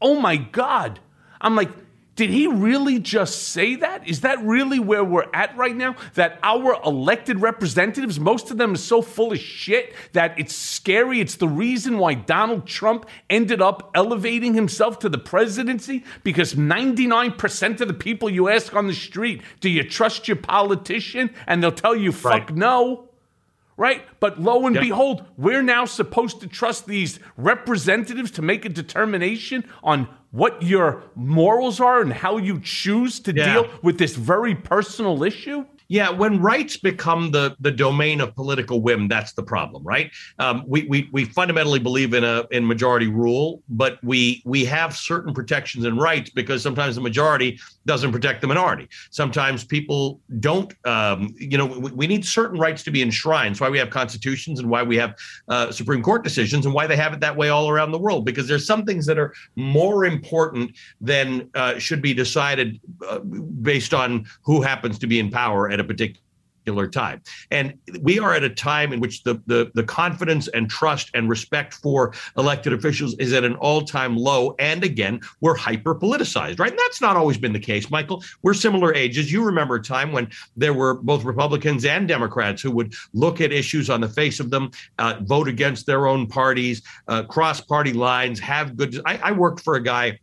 oh 0.00 0.20
my 0.20 0.36
God. 0.36 1.00
I'm 1.40 1.56
like, 1.56 1.70
did 2.18 2.30
he 2.30 2.48
really 2.48 2.98
just 2.98 3.50
say 3.50 3.76
that? 3.76 4.08
Is 4.08 4.22
that 4.22 4.42
really 4.42 4.80
where 4.80 5.04
we're 5.04 5.28
at 5.32 5.56
right 5.56 5.76
now? 5.76 5.94
That 6.14 6.40
our 6.42 6.76
elected 6.84 7.40
representatives, 7.40 8.18
most 8.18 8.50
of 8.50 8.58
them 8.58 8.72
are 8.74 8.76
so 8.76 9.02
full 9.02 9.30
of 9.30 9.38
shit 9.38 9.94
that 10.14 10.36
it's 10.36 10.52
scary. 10.52 11.20
It's 11.20 11.36
the 11.36 11.46
reason 11.46 11.96
why 11.96 12.14
Donald 12.14 12.66
Trump 12.66 13.08
ended 13.30 13.62
up 13.62 13.92
elevating 13.94 14.54
himself 14.54 14.98
to 14.98 15.08
the 15.08 15.16
presidency 15.16 16.02
because 16.24 16.54
99% 16.54 17.80
of 17.80 17.86
the 17.86 17.94
people 17.94 18.28
you 18.28 18.48
ask 18.48 18.74
on 18.74 18.88
the 18.88 18.94
street, 18.94 19.40
do 19.60 19.70
you 19.70 19.84
trust 19.84 20.26
your 20.26 20.38
politician? 20.38 21.30
And 21.46 21.62
they'll 21.62 21.70
tell 21.70 21.94
you, 21.94 22.10
fuck 22.10 22.32
right. 22.32 22.56
no 22.56 23.08
right? 23.76 24.02
But 24.18 24.40
lo 24.40 24.66
and 24.66 24.74
yep. 24.74 24.82
behold, 24.82 25.24
we're 25.36 25.62
now 25.62 25.84
supposed 25.84 26.40
to 26.40 26.48
trust 26.48 26.86
these 26.86 27.20
representatives 27.36 28.32
to 28.32 28.42
make 28.42 28.64
a 28.64 28.68
determination 28.68 29.64
on 29.84 30.08
what 30.30 30.62
your 30.62 31.02
morals 31.14 31.80
are 31.80 32.00
and 32.00 32.12
how 32.12 32.36
you 32.36 32.60
choose 32.60 33.20
to 33.20 33.34
yeah. 33.34 33.52
deal 33.52 33.70
with 33.82 33.98
this 33.98 34.14
very 34.14 34.54
personal 34.54 35.22
issue? 35.22 35.64
Yeah, 35.90 36.10
when 36.10 36.42
rights 36.42 36.76
become 36.76 37.30
the 37.30 37.56
the 37.60 37.70
domain 37.70 38.20
of 38.20 38.34
political 38.34 38.82
whim, 38.82 39.08
that's 39.08 39.32
the 39.32 39.42
problem, 39.42 39.82
right? 39.82 40.10
Um, 40.38 40.62
we, 40.66 40.86
we 40.86 41.08
we 41.12 41.24
fundamentally 41.24 41.78
believe 41.78 42.12
in 42.12 42.24
a 42.24 42.44
in 42.50 42.66
majority 42.66 43.06
rule, 43.06 43.62
but 43.70 43.98
we 44.04 44.42
we 44.44 44.66
have 44.66 44.94
certain 44.94 45.32
protections 45.32 45.86
and 45.86 45.98
rights 45.98 46.28
because 46.28 46.62
sometimes 46.62 46.94
the 46.94 47.00
majority 47.00 47.58
doesn't 47.86 48.12
protect 48.12 48.42
the 48.42 48.46
minority. 48.46 48.86
Sometimes 49.10 49.64
people 49.64 50.20
don't. 50.40 50.74
Um, 50.86 51.34
you 51.38 51.56
know, 51.56 51.64
we, 51.64 51.90
we, 51.92 52.06
need 52.06 52.22
certain 52.22 52.60
rights 52.60 52.82
to 52.82 52.90
be 52.90 53.00
enshrined. 53.00 53.54
That's 53.54 53.60
why 53.62 53.70
we 53.70 53.78
have 53.78 53.88
constitutions 53.88 54.60
and 54.60 54.68
why 54.68 54.82
we 54.82 54.96
have 54.98 55.14
uh, 55.48 55.72
Supreme 55.72 56.02
Court 56.02 56.22
decisions 56.22 56.66
and 56.66 56.74
why 56.74 56.86
they 56.86 56.96
have 56.96 57.14
it 57.14 57.20
that 57.20 57.34
way 57.34 57.48
all 57.48 57.70
around 57.70 57.92
the 57.92 57.98
world. 57.98 58.26
Because 58.26 58.46
there's 58.46 58.66
some 58.66 58.84
things 58.84 59.06
that 59.06 59.18
are 59.18 59.32
more 59.56 60.04
important 60.04 60.76
than 61.00 61.48
uh, 61.54 61.78
should 61.78 62.02
be 62.02 62.12
decided 62.12 62.78
uh, 63.08 63.20
based 63.20 63.94
on 63.94 64.26
who 64.42 64.60
happens 64.60 64.98
to 64.98 65.06
be 65.06 65.18
in 65.18 65.30
power 65.30 65.77
at 65.78 65.84
a 65.84 65.88
particular 65.88 66.22
time. 66.92 67.22
And 67.50 67.78
we 68.02 68.18
are 68.18 68.34
at 68.34 68.44
a 68.44 68.50
time 68.50 68.92
in 68.92 69.00
which 69.00 69.22
the, 69.22 69.40
the, 69.46 69.70
the 69.74 69.82
confidence 69.82 70.48
and 70.48 70.68
trust 70.68 71.10
and 71.14 71.28
respect 71.28 71.74
for 71.74 72.12
elected 72.36 72.74
officials 72.74 73.14
is 73.18 73.32
at 73.32 73.44
an 73.44 73.54
all 73.56 73.82
time 73.82 74.16
low. 74.16 74.54
And 74.58 74.84
again, 74.84 75.20
we're 75.40 75.56
hyper 75.56 75.94
politicized, 75.94 76.60
right? 76.60 76.70
And 76.70 76.78
that's 76.78 77.00
not 77.00 77.16
always 77.16 77.38
been 77.38 77.54
the 77.54 77.58
case, 77.58 77.90
Michael. 77.90 78.22
We're 78.42 78.54
similar 78.54 78.94
ages. 78.94 79.32
You 79.32 79.44
remember 79.44 79.76
a 79.76 79.82
time 79.82 80.12
when 80.12 80.30
there 80.56 80.74
were 80.74 80.94
both 80.94 81.24
Republicans 81.24 81.86
and 81.86 82.06
Democrats 82.06 82.60
who 82.60 82.70
would 82.72 82.92
look 83.14 83.40
at 83.40 83.50
issues 83.50 83.88
on 83.88 84.02
the 84.02 84.08
face 84.08 84.38
of 84.38 84.50
them, 84.50 84.70
uh, 84.98 85.14
vote 85.22 85.48
against 85.48 85.86
their 85.86 86.06
own 86.06 86.26
parties, 86.26 86.82
uh, 87.08 87.22
cross 87.22 87.60
party 87.62 87.94
lines, 87.94 88.38
have 88.40 88.76
good. 88.76 89.00
I, 89.06 89.18
I 89.18 89.32
worked 89.32 89.60
for 89.60 89.76
a 89.76 89.82
guy 89.82 90.18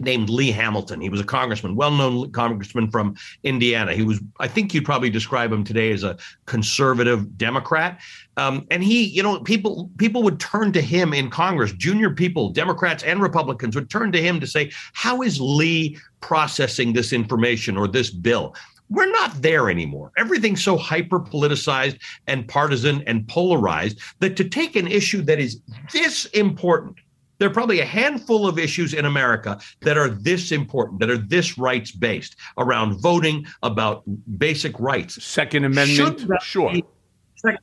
named 0.00 0.28
Lee 0.28 0.50
Hamilton. 0.50 1.00
He 1.00 1.08
was 1.08 1.20
a 1.20 1.24
congressman, 1.24 1.76
well-known 1.76 2.30
congressman 2.32 2.90
from 2.90 3.16
Indiana. 3.42 3.94
He 3.94 4.02
was, 4.02 4.20
I 4.40 4.48
think 4.48 4.74
you'd 4.74 4.84
probably 4.84 5.10
describe 5.10 5.52
him 5.52 5.64
today 5.64 5.92
as 5.92 6.04
a 6.04 6.16
conservative 6.46 7.38
Democrat. 7.38 8.00
Um, 8.36 8.66
and 8.70 8.84
he, 8.84 9.04
you 9.04 9.22
know, 9.22 9.40
people 9.40 9.90
people 9.96 10.22
would 10.22 10.38
turn 10.38 10.72
to 10.72 10.82
him 10.82 11.14
in 11.14 11.30
Congress. 11.30 11.72
Junior 11.72 12.10
people, 12.10 12.50
Democrats 12.50 13.02
and 13.02 13.22
Republicans, 13.22 13.74
would 13.74 13.88
turn 13.88 14.12
to 14.12 14.20
him 14.20 14.40
to 14.40 14.46
say, 14.46 14.70
"How 14.92 15.22
is 15.22 15.40
Lee 15.40 15.98
processing 16.20 16.92
this 16.92 17.12
information 17.12 17.76
or 17.76 17.88
this 17.88 18.10
bill?" 18.10 18.54
We're 18.88 19.10
not 19.10 19.42
there 19.42 19.68
anymore. 19.68 20.12
Everything's 20.16 20.62
so 20.62 20.76
hyper 20.76 21.18
politicized 21.18 21.98
and 22.28 22.46
partisan 22.46 23.02
and 23.06 23.26
polarized 23.26 24.00
that 24.20 24.36
to 24.36 24.44
take 24.44 24.76
an 24.76 24.86
issue 24.86 25.22
that 25.22 25.40
is 25.40 25.60
this 25.92 26.26
important 26.26 26.96
there 27.38 27.48
are 27.48 27.52
probably 27.52 27.80
a 27.80 27.84
handful 27.84 28.46
of 28.46 28.58
issues 28.58 28.94
in 28.94 29.04
America 29.04 29.58
that 29.80 29.96
are 29.96 30.08
this 30.08 30.52
important, 30.52 31.00
that 31.00 31.10
are 31.10 31.18
this 31.18 31.58
rights 31.58 31.90
based 31.90 32.36
around 32.58 33.00
voting, 33.00 33.46
about 33.62 34.02
basic 34.38 34.78
rights. 34.80 35.22
Second 35.22 35.64
Amendment, 35.64 36.22
sure. 36.42 36.72
Be, 36.72 36.84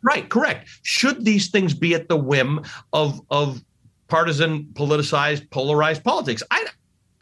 right, 0.03 0.29
correct. 0.29 0.69
Should 0.83 1.25
these 1.25 1.49
things 1.49 1.73
be 1.73 1.95
at 1.95 2.07
the 2.07 2.17
whim 2.17 2.61
of 2.93 3.21
of 3.29 3.63
partisan, 4.07 4.65
politicized, 4.73 5.49
polarized 5.49 6.03
politics? 6.03 6.43
I 6.51 6.65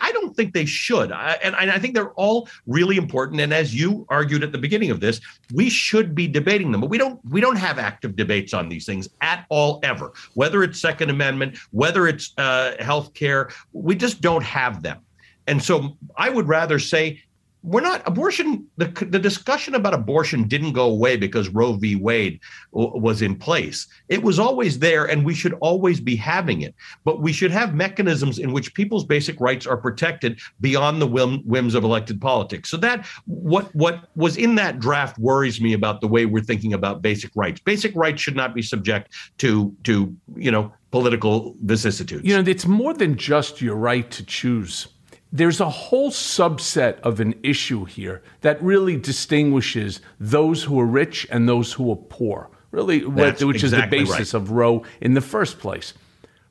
I 0.02 0.12
don't 0.12 0.36
think 0.36 0.54
they 0.54 0.66
should. 0.66 1.12
I, 1.12 1.38
and, 1.44 1.56
and 1.56 1.72
I 1.72 1.80
think 1.80 1.94
they're 1.94 2.12
all 2.14 2.50
really 2.68 2.98
important. 2.98 3.40
And 3.40 3.54
as 3.54 3.74
you 3.74 4.06
argued 4.10 4.44
at 4.44 4.52
the 4.52 4.58
beginning 4.58 4.92
of 4.92 5.00
this, 5.00 5.22
we 5.54 5.70
should 5.70 6.14
be 6.16 6.28
debating 6.28 6.72
them. 6.72 6.82
But 6.82 6.90
we 6.90 6.98
don't 6.98 7.24
we 7.30 7.40
don't 7.40 7.56
have 7.56 7.78
active 7.78 8.16
debates 8.16 8.54
on 8.54 8.68
these 8.68 8.86
things 8.86 9.08
at 9.22 9.46
all 9.50 9.80
ever. 9.84 10.14
Whether 10.34 10.64
it's 10.64 10.80
Second 10.80 11.12
Amendment, 11.12 11.58
whether 11.72 12.08
it's 12.08 12.34
uh, 12.38 12.74
health 12.80 13.14
care, 13.14 13.50
we 13.72 13.96
just 13.96 14.22
don't 14.22 14.44
have 14.44 14.82
them. 14.82 15.00
And 15.48 15.62
so 15.62 15.98
I 16.18 16.30
would 16.30 16.48
rather 16.48 16.80
say 16.80 17.22
we're 17.64 17.82
not 17.82 18.02
abortion 18.08 18.66
the, 18.78 18.86
the 19.10 19.20
discussion 19.20 19.76
about 19.76 19.94
abortion 19.94 20.48
didn't 20.48 20.74
go 20.74 20.90
away 20.90 21.16
because 21.16 21.50
roe 21.50 21.74
v. 21.74 21.96
Wade 21.96 22.40
w- 22.74 23.00
was 23.00 23.22
in 23.22 23.36
place. 23.36 23.88
It 24.10 24.24
was 24.24 24.40
always 24.40 24.80
there 24.80 25.06
and 25.06 25.24
we 25.24 25.36
should 25.36 25.54
always 25.62 26.00
be 26.00 26.16
having 26.16 26.62
it. 26.62 26.74
But 27.04 27.22
we 27.22 27.32
should 27.32 27.52
have 27.52 27.76
mechanisms 27.76 28.40
in 28.40 28.52
which 28.52 28.74
people's 28.74 29.06
basic 29.06 29.40
rights 29.40 29.68
are 29.68 29.78
protected 29.78 30.40
beyond 30.60 31.02
the 31.02 31.08
whim, 31.08 31.40
whims 31.40 31.76
of 31.76 31.84
elected 31.84 32.20
politics. 32.20 32.70
So 32.70 32.78
that 32.78 33.06
what 33.26 33.74
what 33.76 34.10
was 34.16 34.38
in 34.38 34.56
that 34.56 34.80
draft 34.80 35.20
worries 35.20 35.62
me 35.62 35.74
about 35.74 36.02
the 36.02 36.08
way 36.08 36.26
we're 36.26 36.44
thinking 36.44 36.74
about 36.74 37.02
basic 37.02 37.32
rights. 37.36 37.60
Basic 37.60 37.96
rights 37.96 38.22
should 38.22 38.36
not 38.36 38.56
be 38.56 38.62
subject 38.62 39.14
to 39.38 39.76
to 39.84 40.16
you 40.36 40.52
know 40.52 40.74
political 40.90 41.56
vicissitudes. 41.62 42.26
You 42.26 42.42
know 42.42 42.50
it's 42.50 42.66
more 42.66 42.94
than 42.94 43.18
just 43.18 43.62
your 43.62 43.76
right 43.76 44.10
to 44.12 44.26
choose 44.26 44.88
there's 45.32 45.62
a 45.62 45.70
whole 45.70 46.12
subset 46.12 47.00
of 47.02 47.20
an 47.20 47.40
issue 47.42 47.86
here 47.86 48.22
that 48.42 48.62
really 48.62 48.98
distinguishes 48.98 50.02
those 50.20 50.64
who 50.64 50.80
are 50.80 50.86
rich 50.86 51.26
and 51.32 51.48
those 51.48 51.74
who 51.74 51.90
are 51.92 51.96
poor, 51.96 52.50
really, 52.72 53.06
which 53.06 53.42
exactly 53.42 53.56
is 53.56 53.72
the 53.72 53.88
basis 53.88 54.34
right. 54.34 54.42
of 54.42 54.52
Roe 54.52 54.84
in 55.00 55.14
the 55.14 55.22
first 55.22 55.60
place. 55.60 55.94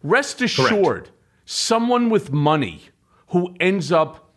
Rest 0.02 0.40
assured, 0.40 1.04
Correct. 1.04 1.10
someone 1.44 2.08
with 2.08 2.32
money 2.32 2.84
who 3.28 3.54
ends 3.60 3.92
up 3.92 4.32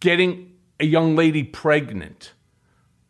getting 0.00 0.52
a 0.80 0.86
young 0.86 1.14
lady 1.14 1.42
pregnant 1.42 2.32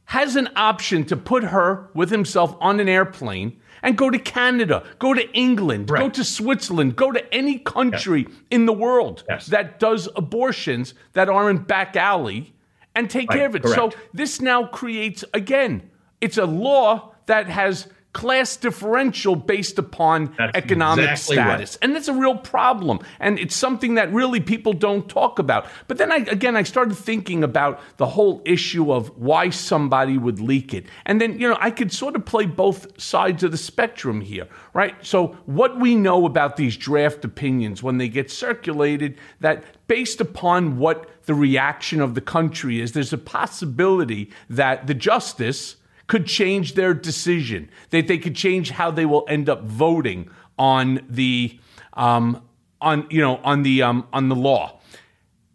has 0.06 0.36
an 0.36 0.48
option 0.56 1.04
to 1.04 1.16
put 1.16 1.44
her 1.44 1.88
with 1.94 2.10
himself 2.10 2.54
on 2.60 2.80
an 2.80 2.88
airplane 2.88 3.58
and 3.82 3.96
go 3.96 4.10
to 4.10 4.18
Canada, 4.18 4.84
go 4.98 5.12
to 5.12 5.30
England, 5.32 5.90
right. 5.90 6.00
go 6.00 6.08
to 6.08 6.24
Switzerland, 6.24 6.96
go 6.96 7.12
to 7.12 7.34
any 7.34 7.58
country 7.58 8.26
yes. 8.28 8.38
in 8.50 8.66
the 8.66 8.72
world 8.72 9.24
yes. 9.28 9.46
that 9.46 9.78
does 9.78 10.08
abortions 10.16 10.94
that 11.14 11.28
are 11.28 11.50
in 11.50 11.58
back 11.58 11.96
alley 11.96 12.54
and 12.94 13.10
take 13.10 13.28
right. 13.28 13.38
care 13.38 13.46
of 13.46 13.56
it. 13.56 13.62
Correct. 13.62 13.76
So 13.76 13.98
this 14.12 14.40
now 14.40 14.66
creates 14.66 15.24
again, 15.34 15.90
it's 16.20 16.38
a 16.38 16.46
law 16.46 17.14
that 17.26 17.48
has 17.48 17.88
class 18.12 18.56
differential 18.56 19.34
based 19.34 19.78
upon 19.78 20.34
that's 20.36 20.54
economic 20.54 21.10
exactly 21.10 21.36
status. 21.36 21.74
Right. 21.76 21.78
And 21.84 21.96
that's 21.96 22.08
a 22.08 22.14
real 22.14 22.36
problem. 22.36 23.00
And 23.20 23.38
it's 23.38 23.56
something 23.56 23.94
that 23.94 24.12
really 24.12 24.40
people 24.40 24.74
don't 24.74 25.08
talk 25.08 25.38
about. 25.38 25.66
But 25.88 25.96
then 25.96 26.12
I, 26.12 26.16
again, 26.16 26.54
I 26.54 26.62
started 26.62 26.94
thinking 26.94 27.42
about 27.42 27.80
the 27.96 28.06
whole 28.06 28.42
issue 28.44 28.92
of 28.92 29.16
why 29.18 29.48
somebody 29.48 30.18
would 30.18 30.40
leak 30.40 30.74
it. 30.74 30.86
And 31.06 31.20
then, 31.20 31.38
you 31.38 31.48
know, 31.48 31.56
I 31.58 31.70
could 31.70 31.92
sort 31.92 32.14
of 32.14 32.26
play 32.26 32.44
both 32.44 33.00
sides 33.00 33.42
of 33.44 33.50
the 33.50 33.56
spectrum 33.56 34.20
here, 34.20 34.46
right? 34.74 34.94
So 35.04 35.28
what 35.46 35.80
we 35.80 35.94
know 35.94 36.26
about 36.26 36.56
these 36.56 36.76
draft 36.76 37.24
opinions 37.24 37.82
when 37.82 37.96
they 37.96 38.08
get 38.08 38.30
circulated, 38.30 39.16
that 39.40 39.64
based 39.86 40.20
upon 40.20 40.76
what 40.76 41.08
the 41.24 41.34
reaction 41.34 42.02
of 42.02 42.14
the 42.14 42.20
country 42.20 42.80
is, 42.80 42.92
there's 42.92 43.12
a 43.12 43.18
possibility 43.18 44.30
that 44.50 44.86
the 44.86 44.94
justice 44.94 45.76
could 46.12 46.26
change 46.26 46.74
their 46.74 46.92
decision. 46.92 47.70
That 47.88 48.06
they 48.06 48.18
could 48.18 48.36
change 48.36 48.68
how 48.68 48.90
they 48.90 49.06
will 49.06 49.24
end 49.28 49.48
up 49.48 49.62
voting 49.62 50.28
on 50.58 51.00
the 51.08 51.58
um, 51.94 52.42
on 52.82 53.06
you 53.08 53.22
know 53.22 53.36
on 53.38 53.62
the 53.62 53.80
um, 53.80 54.06
on 54.12 54.28
the 54.28 54.36
law. 54.36 54.78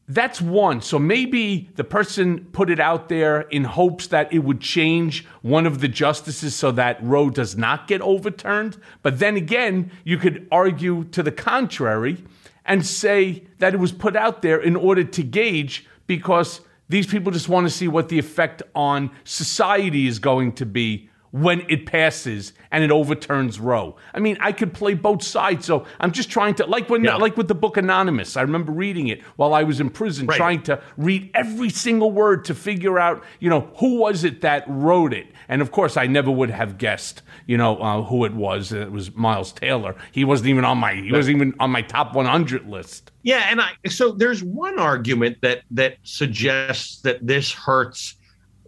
That's 0.07 0.41
one. 0.41 0.81
So 0.81 0.97
maybe 0.97 1.69
the 1.75 1.83
person 1.83 2.45
put 2.53 2.71
it 2.71 2.79
out 2.79 3.07
there 3.07 3.41
in 3.41 3.65
hopes 3.65 4.07
that 4.07 4.33
it 4.33 4.39
would 4.39 4.59
change 4.59 5.27
one 5.43 5.67
of 5.67 5.79
the 5.79 5.87
justices 5.87 6.55
so 6.55 6.71
that 6.71 6.97
Roe 7.03 7.29
does 7.29 7.55
not 7.55 7.87
get 7.87 8.01
overturned. 8.01 8.81
But 9.03 9.19
then 9.19 9.37
again, 9.37 9.91
you 10.05 10.17
could 10.17 10.47
argue 10.51 11.03
to 11.11 11.21
the 11.21 11.31
contrary 11.31 12.23
and 12.65 12.83
say 12.83 13.43
that 13.59 13.75
it 13.75 13.79
was 13.79 13.91
put 13.91 14.15
out 14.15 14.41
there 14.41 14.59
in 14.59 14.75
order 14.75 15.03
to 15.03 15.21
gauge 15.21 15.85
because 16.07 16.61
these 16.89 17.07
people 17.07 17.31
just 17.31 17.49
want 17.49 17.67
to 17.67 17.71
see 17.71 17.87
what 17.87 18.09
the 18.09 18.19
effect 18.19 18.63
on 18.75 19.11
society 19.23 20.07
is 20.07 20.19
going 20.19 20.53
to 20.53 20.65
be 20.65 21.09
when 21.31 21.61
it 21.69 21.85
passes 21.85 22.53
and 22.71 22.83
it 22.83 22.91
overturns 22.91 23.59
Roe. 23.59 23.95
I 24.13 24.19
mean, 24.19 24.37
I 24.39 24.51
could 24.51 24.73
play 24.73 24.93
both 24.93 25.23
sides. 25.23 25.65
So 25.65 25.85
I'm 25.99 26.11
just 26.11 26.29
trying 26.29 26.55
to 26.55 26.65
like 26.65 26.89
when 26.89 27.03
yeah. 27.03 27.15
like 27.15 27.37
with 27.37 27.47
the 27.47 27.55
book 27.55 27.77
Anonymous. 27.77 28.37
I 28.37 28.41
remember 28.41 28.71
reading 28.71 29.07
it 29.07 29.21
while 29.35 29.53
I 29.53 29.63
was 29.63 29.79
in 29.79 29.89
prison, 29.89 30.27
right. 30.27 30.37
trying 30.37 30.63
to 30.63 30.81
read 30.95 31.29
every 31.33 31.69
single 31.69 32.11
word 32.11 32.45
to 32.45 32.55
figure 32.55 32.97
out, 32.99 33.23
you 33.39 33.49
know, 33.49 33.69
who 33.77 33.97
was 33.97 34.23
it 34.23 34.41
that 34.41 34.63
wrote 34.67 35.13
it. 35.13 35.27
And 35.49 35.61
of 35.61 35.71
course, 35.71 35.97
I 35.97 36.07
never 36.07 36.31
would 36.31 36.49
have 36.49 36.77
guessed, 36.77 37.21
you 37.45 37.57
know, 37.57 37.77
uh, 37.77 38.03
who 38.03 38.25
it 38.25 38.33
was. 38.33 38.71
It 38.71 38.91
was 38.91 39.13
Miles 39.15 39.51
Taylor. 39.51 39.95
He 40.11 40.23
wasn't 40.23 40.49
even 40.49 40.65
on 40.65 40.77
my 40.77 40.95
he 40.95 41.11
wasn't 41.11 41.37
even 41.37 41.53
on 41.59 41.71
my 41.71 41.81
top 41.81 42.15
100 42.15 42.67
list. 42.67 43.11
Yeah, 43.27 43.47
and 43.49 43.59
I 43.59 43.71
so 43.89 44.13
there's 44.13 44.41
one 44.41 44.79
argument 44.79 45.39
that 45.41 45.63
that 45.71 45.97
suggests 46.03 47.01
that 47.01 47.27
this 47.27 47.51
hurts 47.51 48.15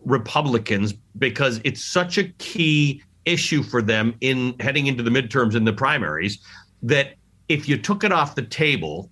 Republicans 0.04 0.96
because 1.18 1.62
it's 1.64 1.82
such 1.82 2.18
a 2.18 2.26
key 2.40 3.02
issue 3.24 3.64
for 3.64 3.82
them 3.82 4.16
in 4.20 4.56
heading 4.60 4.88
into 4.88 5.02
the 5.02 5.12
midterms 5.12 5.56
and 5.56 5.66
the 5.66 5.72
primaries 5.72 6.40
that 6.84 7.14
if 7.48 7.70
you 7.70 7.78
took 7.78 8.04
it 8.04 8.12
off 8.12 8.36
the 8.36 8.42
table, 8.42 9.10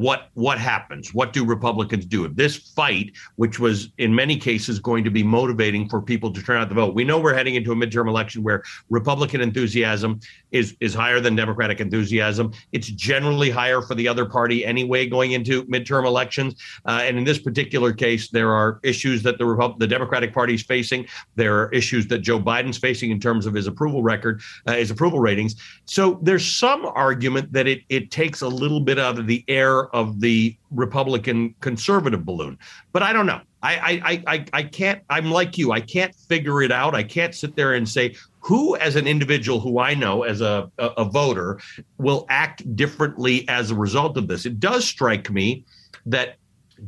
what 0.00 0.30
what 0.32 0.58
happens? 0.58 1.12
What 1.12 1.34
do 1.34 1.44
republicans 1.44 2.06
do? 2.06 2.24
If 2.24 2.34
this 2.34 2.56
fight 2.56 3.12
which 3.36 3.58
was 3.60 3.90
in 3.98 4.14
many 4.14 4.38
cases 4.38 4.78
going 4.78 5.04
to 5.04 5.10
be 5.10 5.22
motivating 5.22 5.90
for 5.90 6.00
people 6.00 6.32
to 6.32 6.42
turn 6.42 6.58
out 6.58 6.70
the 6.70 6.74
vote 6.74 6.94
we 6.94 7.04
know 7.04 7.18
we're 7.18 7.34
heading 7.34 7.54
into 7.54 7.70
a 7.72 7.74
midterm 7.76 8.08
election 8.08 8.42
where 8.42 8.62
republican 8.88 9.42
enthusiasm 9.42 10.18
is 10.52 10.74
is 10.80 10.94
higher 10.94 11.20
than 11.20 11.36
democratic 11.36 11.80
enthusiasm. 11.80 12.50
It's 12.72 12.88
generally 12.88 13.50
higher 13.50 13.82
for 13.82 13.94
the 13.94 14.08
other 14.08 14.24
party 14.24 14.64
anyway 14.64 15.06
going 15.06 15.32
into 15.32 15.64
midterm 15.64 16.06
elections. 16.06 16.54
Uh, 16.86 17.02
and 17.02 17.18
in 17.18 17.24
this 17.24 17.38
particular 17.38 17.92
case 17.92 18.30
there 18.30 18.52
are 18.52 18.80
issues 18.82 19.22
that 19.24 19.36
the 19.36 19.44
Repub- 19.44 19.78
the 19.78 19.86
democratic 19.86 20.32
party 20.32 20.54
is 20.54 20.62
facing. 20.62 21.06
There 21.34 21.58
are 21.60 21.70
issues 21.72 22.06
that 22.06 22.20
joe 22.20 22.40
biden's 22.40 22.78
facing 22.78 23.10
in 23.10 23.20
terms 23.20 23.44
of 23.44 23.52
his 23.52 23.66
approval 23.66 24.02
record 24.02 24.40
uh, 24.66 24.76
his 24.76 24.90
approval 24.90 25.20
ratings. 25.20 25.56
So 25.84 26.18
there's 26.22 26.46
some 26.46 26.86
argument 26.86 27.52
that 27.52 27.66
it 27.66 27.82
it 27.90 28.10
takes 28.10 28.40
a 28.40 28.48
little 28.48 28.80
bit 28.80 28.98
out 28.98 29.18
of 29.18 29.26
the 29.26 29.44
air 29.46 29.89
of 29.92 30.20
the 30.20 30.56
Republican 30.70 31.54
conservative 31.60 32.24
balloon. 32.24 32.58
But 32.92 33.02
I 33.02 33.12
don't 33.12 33.26
know. 33.26 33.40
I, 33.62 34.00
I 34.02 34.34
I 34.34 34.44
I 34.52 34.62
can't. 34.62 35.02
I'm 35.10 35.30
like 35.30 35.58
you. 35.58 35.72
I 35.72 35.80
can't 35.80 36.14
figure 36.14 36.62
it 36.62 36.72
out. 36.72 36.94
I 36.94 37.02
can't 37.02 37.34
sit 37.34 37.56
there 37.56 37.74
and 37.74 37.88
say 37.88 38.16
who, 38.40 38.76
as 38.76 38.96
an 38.96 39.06
individual 39.06 39.60
who 39.60 39.78
I 39.78 39.92
know 39.94 40.22
as 40.22 40.40
a, 40.40 40.70
a, 40.78 40.86
a 40.86 41.04
voter, 41.04 41.60
will 41.98 42.24
act 42.30 42.74
differently 42.74 43.46
as 43.48 43.70
a 43.70 43.74
result 43.74 44.16
of 44.16 44.28
this. 44.28 44.46
It 44.46 44.60
does 44.60 44.86
strike 44.86 45.30
me 45.30 45.64
that 46.06 46.36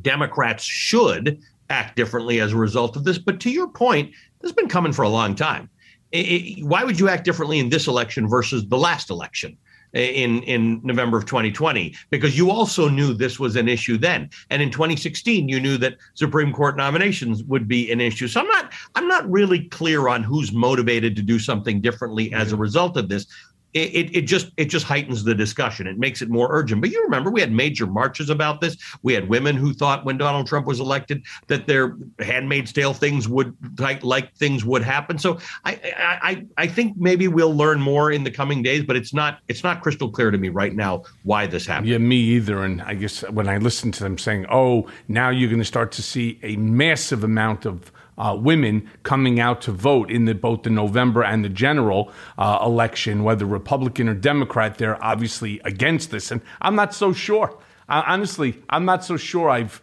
Democrats 0.00 0.64
should 0.64 1.40
act 1.68 1.96
differently 1.96 2.40
as 2.40 2.52
a 2.52 2.56
result 2.56 2.96
of 2.96 3.04
this. 3.04 3.18
But 3.18 3.40
to 3.40 3.50
your 3.50 3.68
point, 3.68 4.10
this 4.40 4.50
has 4.50 4.52
been 4.52 4.68
coming 4.68 4.92
for 4.92 5.02
a 5.02 5.08
long 5.08 5.34
time. 5.34 5.68
It, 6.10 6.26
it, 6.26 6.64
why 6.64 6.84
would 6.84 6.98
you 6.98 7.08
act 7.08 7.24
differently 7.24 7.58
in 7.58 7.68
this 7.68 7.86
election 7.86 8.28
versus 8.28 8.66
the 8.66 8.78
last 8.78 9.10
election? 9.10 9.56
In 9.92 10.42
in 10.44 10.80
November 10.82 11.18
of 11.18 11.26
2020 11.26 11.94
because 12.10 12.36
you 12.36 12.50
also 12.50 12.88
knew 12.88 13.12
this 13.12 13.38
was 13.38 13.56
an 13.56 13.68
issue 13.68 13.98
then. 13.98 14.30
And 14.50 14.62
in 14.62 14.70
2016 14.70 15.48
you 15.48 15.60
knew 15.60 15.76
that 15.78 15.96
Supreme 16.14 16.52
Court 16.52 16.76
nominations 16.76 17.42
would 17.44 17.68
be 17.68 17.90
an 17.92 18.00
issue. 18.00 18.28
So 18.28 18.40
I'm 18.40 18.48
not 18.48 18.72
I'm 18.94 19.08
not 19.08 19.30
really 19.30 19.64
clear 19.68 20.08
on 20.08 20.22
who's 20.22 20.52
motivated 20.52 21.16
to 21.16 21.22
do 21.22 21.38
something 21.38 21.80
differently 21.80 22.32
as 22.32 22.52
a 22.52 22.56
result 22.56 22.96
of 22.96 23.08
this 23.08 23.26
it, 23.74 24.14
it 24.14 24.20
just 24.22 24.50
it 24.56 24.66
just 24.66 24.84
heightens 24.84 25.24
the 25.24 25.34
discussion. 25.34 25.86
It 25.86 25.98
makes 25.98 26.20
it 26.20 26.28
more 26.28 26.48
urgent. 26.50 26.80
But 26.80 26.90
you 26.90 27.02
remember 27.02 27.30
we 27.30 27.40
had 27.40 27.52
major 27.52 27.86
marches 27.86 28.28
about 28.28 28.60
this. 28.60 28.76
We 29.02 29.14
had 29.14 29.28
women 29.28 29.56
who 29.56 29.72
thought 29.72 30.04
when 30.04 30.18
Donald 30.18 30.46
Trump 30.46 30.66
was 30.66 30.78
elected 30.78 31.24
that 31.46 31.66
their 31.66 31.96
Handmaid's 32.18 32.72
Tale 32.72 32.92
things 32.92 33.28
would 33.28 33.56
like, 33.78 34.04
like 34.04 34.34
things 34.34 34.64
would 34.64 34.82
happen. 34.82 35.18
So 35.18 35.38
I, 35.64 35.80
I 36.22 36.46
I 36.58 36.66
think 36.66 36.96
maybe 36.98 37.28
we'll 37.28 37.54
learn 37.54 37.80
more 37.80 38.12
in 38.12 38.24
the 38.24 38.30
coming 38.30 38.62
days. 38.62 38.84
But 38.84 38.96
it's 38.96 39.14
not 39.14 39.38
it's 39.48 39.62
not 39.62 39.82
crystal 39.82 40.10
clear 40.10 40.30
to 40.30 40.38
me 40.38 40.50
right 40.50 40.74
now 40.74 41.04
why 41.22 41.46
this 41.46 41.66
happened. 41.66 41.88
Yeah, 41.88 41.98
me 41.98 42.16
either. 42.16 42.62
And 42.62 42.82
I 42.82 42.94
guess 42.94 43.22
when 43.30 43.48
I 43.48 43.56
listen 43.56 43.90
to 43.92 44.02
them 44.02 44.18
saying, 44.18 44.46
"Oh, 44.50 44.86
now 45.08 45.30
you're 45.30 45.48
going 45.48 45.60
to 45.60 45.64
start 45.64 45.92
to 45.92 46.02
see 46.02 46.38
a 46.42 46.56
massive 46.56 47.24
amount 47.24 47.64
of." 47.64 47.90
Uh, 48.18 48.36
women 48.38 48.88
coming 49.02 49.40
out 49.40 49.60
to 49.62 49.72
vote 49.72 50.10
in 50.10 50.24
the, 50.24 50.34
both 50.34 50.62
the 50.62 50.70
November 50.70 51.22
and 51.22 51.44
the 51.44 51.48
general 51.48 52.12
uh, 52.38 52.58
election, 52.62 53.24
whether 53.24 53.46
Republican 53.46 54.08
or 54.08 54.14
Democrat. 54.14 54.78
They're 54.78 55.02
obviously 55.02 55.60
against 55.64 56.10
this, 56.10 56.30
and 56.30 56.40
I'm 56.60 56.74
not 56.74 56.94
so 56.94 57.12
sure. 57.12 57.58
honestly, 57.88 58.62
I'm 58.70 58.84
not 58.84 59.04
so 59.04 59.16
sure. 59.16 59.50
I've 59.50 59.80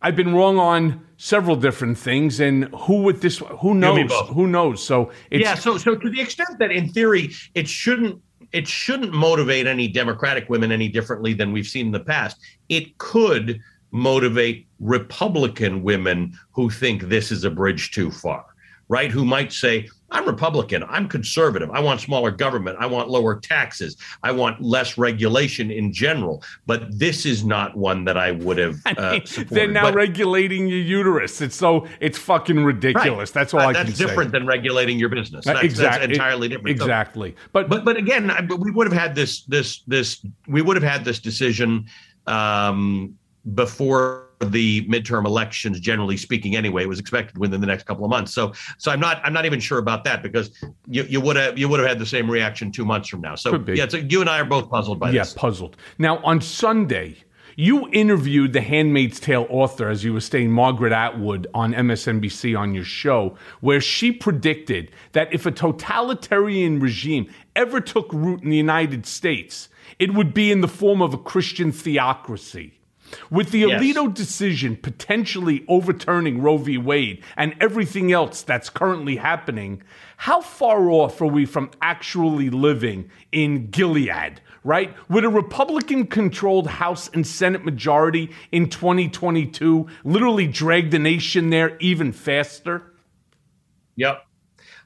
I've 0.00 0.14
been 0.14 0.34
wrong 0.34 0.58
on 0.58 1.04
several 1.16 1.56
different 1.56 1.98
things, 1.98 2.40
and 2.40 2.64
who 2.74 3.02
would 3.02 3.20
this? 3.20 3.38
Who 3.60 3.74
knows? 3.74 4.10
Who 4.28 4.46
knows? 4.46 4.82
So 4.82 5.10
yeah. 5.30 5.54
So 5.54 5.76
so 5.78 5.94
to 5.96 6.10
the 6.10 6.20
extent 6.20 6.58
that 6.58 6.70
in 6.70 6.92
theory 6.92 7.34
it 7.54 7.68
shouldn't 7.68 8.22
it 8.52 8.66
shouldn't 8.66 9.12
motivate 9.12 9.66
any 9.66 9.88
Democratic 9.88 10.48
women 10.48 10.72
any 10.72 10.88
differently 10.88 11.34
than 11.34 11.52
we've 11.52 11.66
seen 11.66 11.86
in 11.86 11.92
the 11.92 12.00
past. 12.00 12.38
It 12.68 12.96
could 12.98 13.60
motivate 13.90 14.66
Republican 14.80 15.82
women 15.82 16.38
who 16.52 16.70
think 16.70 17.02
this 17.02 17.32
is 17.32 17.44
a 17.44 17.50
bridge 17.50 17.90
too 17.90 18.10
far, 18.10 18.44
right? 18.88 19.10
Who 19.10 19.24
might 19.24 19.52
say, 19.52 19.88
I'm 20.10 20.26
Republican, 20.26 20.84
I'm 20.88 21.06
conservative, 21.06 21.70
I 21.70 21.80
want 21.80 22.00
smaller 22.00 22.30
government, 22.30 22.78
I 22.80 22.86
want 22.86 23.10
lower 23.10 23.38
taxes, 23.38 23.96
I 24.22 24.32
want 24.32 24.60
less 24.62 24.96
regulation 24.96 25.70
in 25.70 25.92
general. 25.92 26.42
But 26.66 26.98
this 26.98 27.26
is 27.26 27.44
not 27.44 27.76
one 27.76 28.04
that 28.06 28.16
I 28.16 28.32
would 28.32 28.58
have. 28.58 28.76
Uh, 28.98 29.20
they're 29.50 29.68
now 29.68 29.84
but, 29.84 29.94
regulating 29.94 30.66
your 30.66 30.78
uterus. 30.78 31.40
It's 31.40 31.54
so 31.54 31.86
it's 32.00 32.18
fucking 32.18 32.64
ridiculous. 32.64 33.30
Right. 33.30 33.34
That's 33.34 33.54
all 33.54 33.60
uh, 33.60 33.66
I 33.66 33.72
can 33.74 33.86
say. 33.86 33.90
That's 33.90 33.98
different 33.98 34.32
than 34.32 34.44
regulating 34.44 34.98
your 34.98 35.08
business. 35.08 35.44
That's, 35.44 35.62
exactly. 35.62 36.06
That's 36.06 36.18
entirely 36.18 36.48
different. 36.48 36.70
Exactly. 36.70 37.36
But 37.52 37.68
but 37.68 37.84
but 37.84 37.96
again, 37.96 38.32
we 38.58 38.70
would 38.72 38.90
have 38.90 38.98
had 38.98 39.14
this 39.14 39.42
this 39.42 39.82
this 39.86 40.24
we 40.48 40.62
would 40.62 40.76
have 40.76 40.90
had 40.90 41.04
this 41.04 41.20
decision. 41.20 41.86
Um, 42.26 43.16
before 43.54 44.28
the 44.40 44.86
midterm 44.86 45.26
elections 45.26 45.80
generally 45.80 46.16
speaking 46.16 46.54
anyway 46.54 46.84
it 46.84 46.88
was 46.88 47.00
expected 47.00 47.36
within 47.38 47.60
the 47.60 47.66
next 47.66 47.84
couple 47.84 48.04
of 48.04 48.10
months. 48.10 48.32
So 48.32 48.52
so 48.78 48.90
i'm 48.90 49.00
not 49.00 49.20
i'm 49.24 49.32
not 49.32 49.46
even 49.46 49.60
sure 49.60 49.78
about 49.78 50.04
that 50.04 50.22
because 50.22 50.50
you, 50.86 51.02
you 51.04 51.20
would 51.20 51.36
have 51.36 51.58
you 51.58 51.68
would 51.68 51.80
have 51.80 51.88
had 51.88 51.98
the 51.98 52.06
same 52.06 52.30
reaction 52.30 52.70
two 52.70 52.84
months 52.84 53.08
from 53.08 53.20
now. 53.20 53.34
So 53.34 53.62
yeah 53.68 53.88
so 53.88 53.96
you 53.96 54.20
and 54.20 54.30
i 54.30 54.38
are 54.40 54.44
both 54.44 54.70
puzzled 54.70 55.00
by 55.00 55.10
yeah, 55.10 55.22
this. 55.22 55.34
yeah 55.34 55.40
puzzled. 55.40 55.76
Now 55.98 56.18
on 56.18 56.40
sunday 56.40 57.16
you 57.60 57.88
interviewed 57.88 58.52
the 58.52 58.60
Handmaid's 58.60 59.18
Tale 59.18 59.44
author, 59.50 59.88
as 59.88 60.04
you 60.04 60.12
were 60.12 60.20
saying, 60.20 60.52
Margaret 60.52 60.92
Atwood, 60.92 61.48
on 61.52 61.74
MSNBC 61.74 62.56
on 62.56 62.72
your 62.72 62.84
show, 62.84 63.36
where 63.60 63.80
she 63.80 64.12
predicted 64.12 64.92
that 65.10 65.34
if 65.34 65.44
a 65.44 65.50
totalitarian 65.50 66.78
regime 66.78 67.28
ever 67.56 67.80
took 67.80 68.12
root 68.12 68.44
in 68.44 68.50
the 68.50 68.56
United 68.56 69.06
States, 69.06 69.68
it 69.98 70.14
would 70.14 70.32
be 70.32 70.52
in 70.52 70.60
the 70.60 70.68
form 70.68 71.02
of 71.02 71.12
a 71.12 71.18
Christian 71.18 71.72
theocracy. 71.72 72.77
With 73.30 73.50
the 73.50 73.60
yes. 73.60 73.80
Alito 73.80 74.12
decision 74.12 74.76
potentially 74.76 75.64
overturning 75.68 76.40
Roe 76.42 76.58
v. 76.58 76.78
Wade 76.78 77.22
and 77.36 77.54
everything 77.60 78.12
else 78.12 78.42
that's 78.42 78.70
currently 78.70 79.16
happening, 79.16 79.82
how 80.18 80.40
far 80.40 80.90
off 80.90 81.20
are 81.20 81.26
we 81.26 81.46
from 81.46 81.70
actually 81.80 82.50
living 82.50 83.10
in 83.32 83.70
Gilead, 83.70 84.40
right? 84.64 84.94
With 85.08 85.24
a 85.24 85.28
Republican 85.28 86.06
controlled 86.06 86.66
House 86.66 87.08
and 87.12 87.26
Senate 87.26 87.64
majority 87.64 88.30
in 88.52 88.68
2022 88.68 89.86
literally 90.04 90.46
drag 90.46 90.90
the 90.90 90.98
nation 90.98 91.50
there 91.50 91.76
even 91.78 92.12
faster? 92.12 92.94
Yep. 93.96 94.27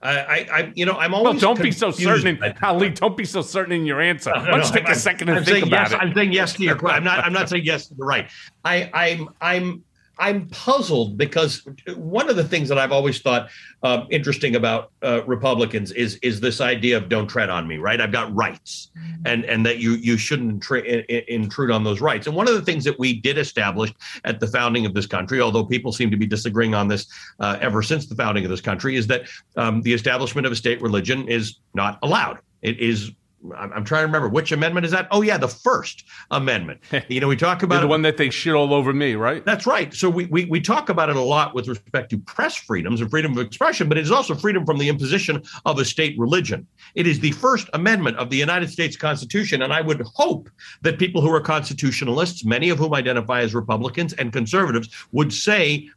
I, 0.03 0.49
I, 0.53 0.73
you 0.75 0.85
know, 0.85 0.95
I'm 0.95 1.15
always. 1.15 1.35
Well, 1.35 1.55
don't 1.55 1.63
be 1.63 1.71
so 1.71 1.91
certain, 1.93 2.43
in, 2.43 2.55
Ali. 2.63 2.91
Don't 2.91 3.17
be 3.17 3.25
so 3.25 3.41
certain 3.41 3.73
in 3.73 3.87
your 3.87 4.01
answer. 4.01 4.33
No, 4.35 4.45
no, 4.45 4.53
Let's 4.57 4.71
no, 4.71 4.77
take 4.77 4.87
I'm, 4.87 4.93
a 4.93 4.97
second 4.97 5.29
to 5.29 5.45
think 5.45 5.67
about 5.67 5.91
yes, 5.91 5.93
it. 5.93 6.03
I'm 6.03 6.15
saying 6.15 6.33
yes 6.33 6.53
to 6.55 6.65
your 6.65 6.77
question. 6.77 6.99
I'm 6.99 7.05
not. 7.05 7.25
I'm 7.25 7.33
not 7.33 7.49
saying 7.49 7.65
yes 7.65 7.87
to 7.87 7.95
the 7.95 8.05
right. 8.05 8.29
I, 8.65 8.91
I'm. 8.93 9.29
I'm. 9.41 9.85
I'm 10.23 10.47
puzzled 10.51 11.19
because 11.19 11.67
one 11.97 12.31
of 12.31 12.37
the 12.37 12.45
things 12.45 12.69
that 12.69 12.79
I've 12.79 12.93
always 12.93 13.21
thought 13.21 13.51
uh, 13.83 14.05
interesting 14.09 14.55
about 14.55 14.93
uh, 15.03 15.25
Republicans 15.25 15.91
is 15.91 16.15
is 16.23 16.39
this 16.39 16.61
idea 16.61 16.97
of 16.97 17.09
"don't 17.09 17.27
tread 17.27 17.51
on 17.51 17.67
me," 17.67 17.79
right? 17.79 18.01
I've 18.01 18.13
got 18.13 18.33
rights, 18.33 18.93
and 19.27 19.45
and 19.47 19.67
that 19.67 19.79
you 19.79 19.95
you 19.95 20.17
shouldn't 20.17 20.65
intrude 20.71 21.73
on 21.73 21.83
those 21.83 22.01
rights. 22.01 22.29
And 22.29 22.37
one 22.37 22.47
of 22.47 22.55
the 22.55 22.63
things 22.63 22.85
that 22.85 22.97
we 23.01 23.21
did 23.21 23.37
establish 23.37 23.93
at 24.23 24.39
the 24.39 24.47
founding 24.47 24.87
of 24.87 24.95
this 24.95 25.07
country, 25.07 25.41
although 25.41 25.65
people 25.65 25.91
seem 25.91 26.09
to 26.13 26.17
be 26.17 26.27
disagreeing 26.27 26.73
on 26.73 26.87
this 26.87 27.09
uh, 27.41 27.59
ever 27.61 27.83
since 27.83 28.07
the 28.07 28.15
founding 28.15 28.45
of 28.45 28.51
this 28.51 28.61
country, 28.61 28.95
is 28.95 29.09
that 29.09 29.23
um, 29.57 29.83
the 29.83 29.93
establishment 29.93 30.47
of 30.47 30.53
a 30.53 30.57
state 30.57 30.81
religion 30.81 31.27
is 31.27 31.57
not 31.75 31.99
allowed. 32.05 32.39
It 32.63 32.79
is 32.79 33.11
I'm 33.57 33.85
trying 33.85 34.03
to 34.03 34.07
remember 34.07 34.29
which 34.29 34.53
amendment 34.53 34.87
is 34.87 34.93
that. 34.93 35.09
Oh 35.11 35.23
yeah, 35.23 35.37
the 35.37 35.49
First 35.49 36.05
Amendment. 36.31 36.81
You 37.09 37.21
know, 37.21 37.29
we 37.29 37.37
talk 37.37 37.63
about 37.63 37.81
the 37.81 37.89
one 37.89 38.03
that 38.03 38.17
they 38.17 38.31
shit 38.31 38.55
all 38.55 38.73
over 38.73 38.93
me, 38.93 39.17
right? 39.17 39.45
That's 39.45 39.67
right. 39.67 39.93
So 39.93 40.09
we, 40.09 40.27
we 40.27 40.45
we 40.47 40.61
talk 40.61 40.89
about 40.89 41.11
it 41.11 41.17
a 41.17 41.21
lot 41.21 41.55
with 41.55 41.69
respect 41.69 42.11
to 42.11 42.19
press 42.19 42.57
freedoms 42.57 43.01
and 43.01 43.11
freedom 43.11 43.33
of 43.33 43.39
expression, 43.45 43.89
but 43.89 43.99
it 43.99 44.03
is 44.03 44.11
also 44.11 44.35
freedom 44.35 44.65
from 44.65 44.79
the 44.79 44.89
imposition 44.89 45.43
of 45.67 45.79
a 45.79 45.85
state 45.85 46.19
religion. 46.19 46.67
It 46.95 47.07
is 47.07 47.21
the 47.21 47.33
First 47.33 47.69
Amendment 47.75 48.17
of 48.19 48.31
the 48.31 48.37
United 48.37 48.71
States 48.71 48.97
Constitution, 48.97 49.63
and 49.63 49.73
I 49.73 49.81
would 49.81 50.01
hope 50.15 50.49
that 50.83 50.99
people 50.99 51.21
who 51.21 51.33
are 51.33 51.41
constitutionalists, 51.41 52.45
many 52.45 52.71
of 52.71 52.79
whom 52.79 52.95
identify 52.95 53.41
as 53.41 53.55
Republicans 53.55 54.13
and 54.15 54.33
conservatives, 54.33 54.89
would 55.13 55.33
say 55.33 55.89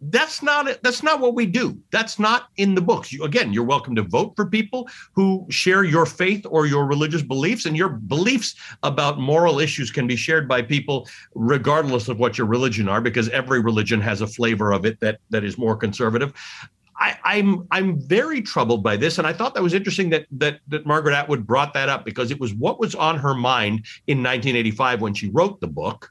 that's 0.00 0.42
not 0.42 0.68
it. 0.68 0.82
That's 0.82 1.02
not 1.02 1.20
what 1.20 1.34
we 1.34 1.46
do. 1.46 1.78
That's 1.90 2.18
not 2.18 2.48
in 2.56 2.74
the 2.74 2.80
books. 2.80 3.12
You, 3.12 3.24
again, 3.24 3.52
you're 3.52 3.64
welcome 3.64 3.94
to 3.96 4.02
vote 4.02 4.34
for 4.36 4.46
people 4.46 4.88
who 5.12 5.46
share 5.50 5.84
your 5.84 6.06
faith 6.06 6.46
or 6.48 6.66
your 6.66 6.86
religious 6.86 7.22
beliefs, 7.22 7.66
and 7.66 7.76
your 7.76 7.88
beliefs 7.88 8.54
about 8.82 9.18
moral 9.18 9.58
issues 9.58 9.90
can 9.90 10.06
be 10.06 10.16
shared 10.16 10.48
by 10.48 10.62
people 10.62 11.08
regardless 11.34 12.08
of 12.08 12.18
what 12.18 12.38
your 12.38 12.46
religion 12.46 12.88
are, 12.88 13.00
because 13.00 13.28
every 13.30 13.60
religion 13.60 14.00
has 14.00 14.20
a 14.20 14.26
flavor 14.26 14.72
of 14.72 14.86
it 14.86 15.00
that 15.00 15.18
that 15.30 15.44
is 15.44 15.58
more 15.58 15.76
conservative. 15.76 16.32
I, 17.00 17.16
I'm 17.24 17.66
I'm 17.70 18.00
very 18.00 18.42
troubled 18.42 18.82
by 18.82 18.96
this, 18.96 19.18
and 19.18 19.26
I 19.26 19.32
thought 19.32 19.54
that 19.54 19.62
was 19.62 19.74
interesting 19.74 20.10
that 20.10 20.26
that 20.32 20.60
that 20.68 20.86
Margaret 20.86 21.14
Atwood 21.14 21.46
brought 21.46 21.74
that 21.74 21.88
up 21.88 22.04
because 22.04 22.30
it 22.30 22.40
was 22.40 22.54
what 22.54 22.80
was 22.80 22.94
on 22.94 23.18
her 23.18 23.34
mind 23.34 23.86
in 24.06 24.18
1985 24.18 25.00
when 25.00 25.14
she 25.14 25.28
wrote 25.30 25.60
the 25.60 25.68
book 25.68 26.10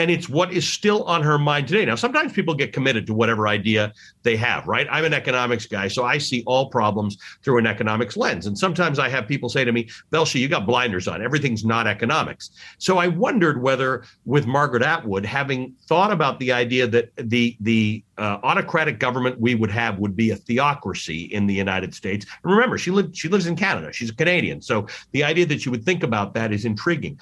and 0.00 0.10
it's 0.10 0.30
what 0.30 0.50
is 0.50 0.66
still 0.66 1.04
on 1.04 1.22
her 1.22 1.38
mind 1.38 1.68
today. 1.68 1.84
Now, 1.84 1.94
sometimes 1.94 2.32
people 2.32 2.54
get 2.54 2.72
committed 2.72 3.06
to 3.06 3.12
whatever 3.12 3.46
idea 3.46 3.92
they 4.22 4.34
have, 4.34 4.66
right? 4.66 4.86
I'm 4.90 5.04
an 5.04 5.12
economics 5.12 5.66
guy, 5.66 5.88
so 5.88 6.06
I 6.06 6.16
see 6.16 6.42
all 6.46 6.70
problems 6.70 7.18
through 7.44 7.58
an 7.58 7.66
economics 7.66 8.16
lens. 8.16 8.46
And 8.46 8.56
sometimes 8.56 8.98
I 8.98 9.10
have 9.10 9.28
people 9.28 9.50
say 9.50 9.62
to 9.62 9.72
me, 9.72 9.90
Velshi, 10.10 10.40
you 10.40 10.48
got 10.48 10.64
blinders 10.64 11.06
on. 11.06 11.22
Everything's 11.22 11.66
not 11.66 11.86
economics. 11.86 12.48
So 12.78 12.96
I 12.96 13.08
wondered 13.08 13.60
whether, 13.60 14.04
with 14.24 14.46
Margaret 14.46 14.82
Atwood, 14.82 15.26
having 15.26 15.74
thought 15.86 16.12
about 16.12 16.38
the 16.38 16.50
idea 16.50 16.86
that 16.86 17.10
the 17.16 17.58
the 17.60 18.02
uh, 18.16 18.38
autocratic 18.42 18.98
government 18.98 19.38
we 19.38 19.54
would 19.54 19.70
have 19.70 19.98
would 19.98 20.16
be 20.16 20.30
a 20.30 20.36
theocracy 20.36 21.24
in 21.24 21.46
the 21.46 21.54
United 21.54 21.94
States. 21.94 22.24
And 22.42 22.50
remember, 22.50 22.78
she 22.78 22.90
lived 22.90 23.14
she 23.14 23.28
lives 23.28 23.46
in 23.46 23.54
Canada. 23.54 23.92
She's 23.92 24.08
a 24.08 24.14
Canadian, 24.14 24.62
so 24.62 24.86
the 25.12 25.24
idea 25.24 25.44
that 25.44 25.66
you 25.66 25.70
would 25.70 25.84
think 25.84 26.02
about 26.02 26.32
that 26.34 26.54
is 26.54 26.64
intriguing 26.64 27.18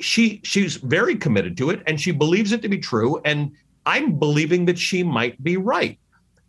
she 0.00 0.40
she's 0.44 0.76
very 0.76 1.16
committed 1.16 1.56
to 1.56 1.70
it 1.70 1.82
and 1.86 2.00
she 2.00 2.10
believes 2.10 2.52
it 2.52 2.62
to 2.62 2.68
be 2.68 2.78
true 2.78 3.20
and 3.24 3.52
i'm 3.86 4.18
believing 4.18 4.64
that 4.64 4.78
she 4.78 5.02
might 5.02 5.42
be 5.42 5.56
right 5.56 5.98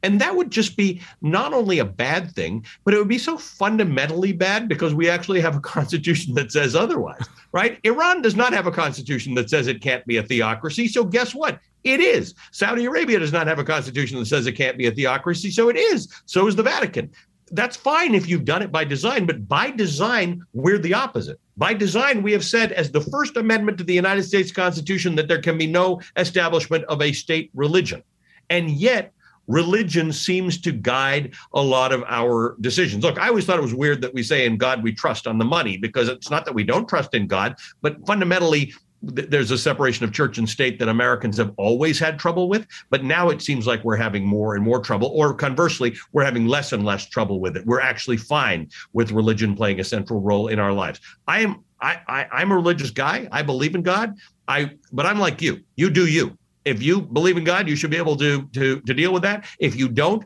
and 0.03 0.21
that 0.21 0.35
would 0.35 0.51
just 0.51 0.77
be 0.77 1.01
not 1.21 1.53
only 1.53 1.79
a 1.79 1.85
bad 1.85 2.31
thing 2.31 2.65
but 2.83 2.93
it 2.93 2.97
would 2.97 3.07
be 3.07 3.17
so 3.17 3.37
fundamentally 3.37 4.31
bad 4.31 4.67
because 4.67 4.93
we 4.93 5.09
actually 5.09 5.41
have 5.41 5.55
a 5.55 5.59
constitution 5.75 6.33
that 6.33 6.51
says 6.51 6.75
otherwise 6.75 7.27
right 7.51 7.79
iran 7.83 8.21
does 8.21 8.35
not 8.35 8.53
have 8.53 8.67
a 8.67 8.71
constitution 8.71 9.33
that 9.33 9.49
says 9.49 9.67
it 9.67 9.81
can't 9.81 10.05
be 10.05 10.17
a 10.17 10.23
theocracy 10.23 10.87
so 10.87 11.03
guess 11.03 11.35
what 11.35 11.59
it 11.85 11.99
is. 11.99 12.33
Saudi 12.51 12.85
Arabia 12.85 13.19
does 13.19 13.31
not 13.31 13.45
have 13.45 13.59
a 13.59 13.63
constitution 13.63 14.19
that 14.19 14.25
says 14.25 14.47
it 14.47 14.53
can't 14.53 14.75
be 14.75 14.87
a 14.87 14.91
theocracy, 14.91 15.51
so 15.51 15.69
it 15.69 15.77
is. 15.77 16.11
So 16.25 16.47
is 16.47 16.55
the 16.55 16.63
Vatican 16.63 17.11
that's 17.51 17.75
fine 17.75 18.15
if 18.15 18.27
you've 18.27 18.45
done 18.45 18.61
it 18.61 18.71
by 18.71 18.83
design, 18.83 19.25
but 19.25 19.47
by 19.47 19.71
design, 19.71 20.43
we're 20.53 20.79
the 20.79 20.93
opposite. 20.93 21.39
By 21.57 21.73
design, 21.73 22.23
we 22.23 22.31
have 22.31 22.43
said, 22.43 22.71
as 22.71 22.91
the 22.91 23.01
First 23.01 23.37
Amendment 23.37 23.77
to 23.77 23.83
the 23.83 23.93
United 23.93 24.23
States 24.23 24.51
Constitution, 24.51 25.15
that 25.15 25.27
there 25.27 25.41
can 25.41 25.57
be 25.57 25.67
no 25.67 26.01
establishment 26.17 26.83
of 26.85 27.01
a 27.01 27.13
state 27.13 27.51
religion. 27.53 28.03
And 28.49 28.69
yet, 28.71 29.13
religion 29.47 30.11
seems 30.11 30.59
to 30.61 30.71
guide 30.71 31.35
a 31.53 31.61
lot 31.61 31.91
of 31.91 32.03
our 32.07 32.55
decisions. 32.61 33.03
Look, 33.03 33.19
I 33.19 33.27
always 33.27 33.45
thought 33.45 33.59
it 33.59 33.63
was 33.63 33.75
weird 33.75 34.01
that 34.01 34.13
we 34.13 34.23
say 34.23 34.45
in 34.45 34.57
God 34.57 34.83
we 34.83 34.93
trust 34.93 35.27
on 35.27 35.37
the 35.37 35.45
money 35.45 35.77
because 35.77 36.09
it's 36.09 36.31
not 36.31 36.45
that 36.45 36.53
we 36.53 36.63
don't 36.63 36.89
trust 36.89 37.13
in 37.13 37.27
God, 37.27 37.55
but 37.81 38.05
fundamentally, 38.07 38.73
there's 39.01 39.51
a 39.51 39.57
separation 39.57 40.03
of 40.03 40.11
church 40.11 40.37
and 40.37 40.49
state 40.49 40.79
that 40.79 40.89
Americans 40.89 41.37
have 41.37 41.53
always 41.57 41.99
had 41.99 42.17
trouble 42.17 42.49
with, 42.49 42.65
but 42.89 43.03
now 43.03 43.29
it 43.29 43.41
seems 43.41 43.67
like 43.67 43.83
we're 43.83 43.95
having 43.95 44.25
more 44.25 44.55
and 44.55 44.63
more 44.63 44.79
trouble, 44.79 45.09
or 45.13 45.33
conversely, 45.33 45.95
we're 46.11 46.25
having 46.25 46.47
less 46.47 46.73
and 46.73 46.85
less 46.85 47.05
trouble 47.07 47.39
with 47.39 47.55
it. 47.55 47.65
We're 47.65 47.81
actually 47.81 48.17
fine 48.17 48.69
with 48.93 49.11
religion 49.11 49.55
playing 49.55 49.79
a 49.79 49.83
central 49.83 50.21
role 50.21 50.47
in 50.47 50.59
our 50.59 50.73
lives. 50.73 51.01
I 51.27 51.41
am 51.41 51.63
I, 51.81 51.99
I 52.07 52.27
I'm 52.31 52.51
a 52.51 52.55
religious 52.55 52.89
guy. 52.89 53.27
I 53.31 53.41
believe 53.41 53.75
in 53.75 53.81
God. 53.81 54.15
I 54.47 54.71
but 54.91 55.05
I'm 55.05 55.19
like 55.19 55.41
you. 55.41 55.61
You 55.75 55.89
do 55.89 56.07
you 56.07 56.37
if 56.65 56.81
you 56.81 57.01
believe 57.01 57.37
in 57.37 57.43
God, 57.43 57.69
you 57.69 57.75
should 57.75 57.91
be 57.91 57.97
able 57.97 58.17
to 58.17 58.43
to 58.53 58.81
to 58.81 58.93
deal 58.93 59.13
with 59.13 59.21
that. 59.21 59.45
If 59.59 59.75
you 59.75 59.87
don't, 59.87 60.25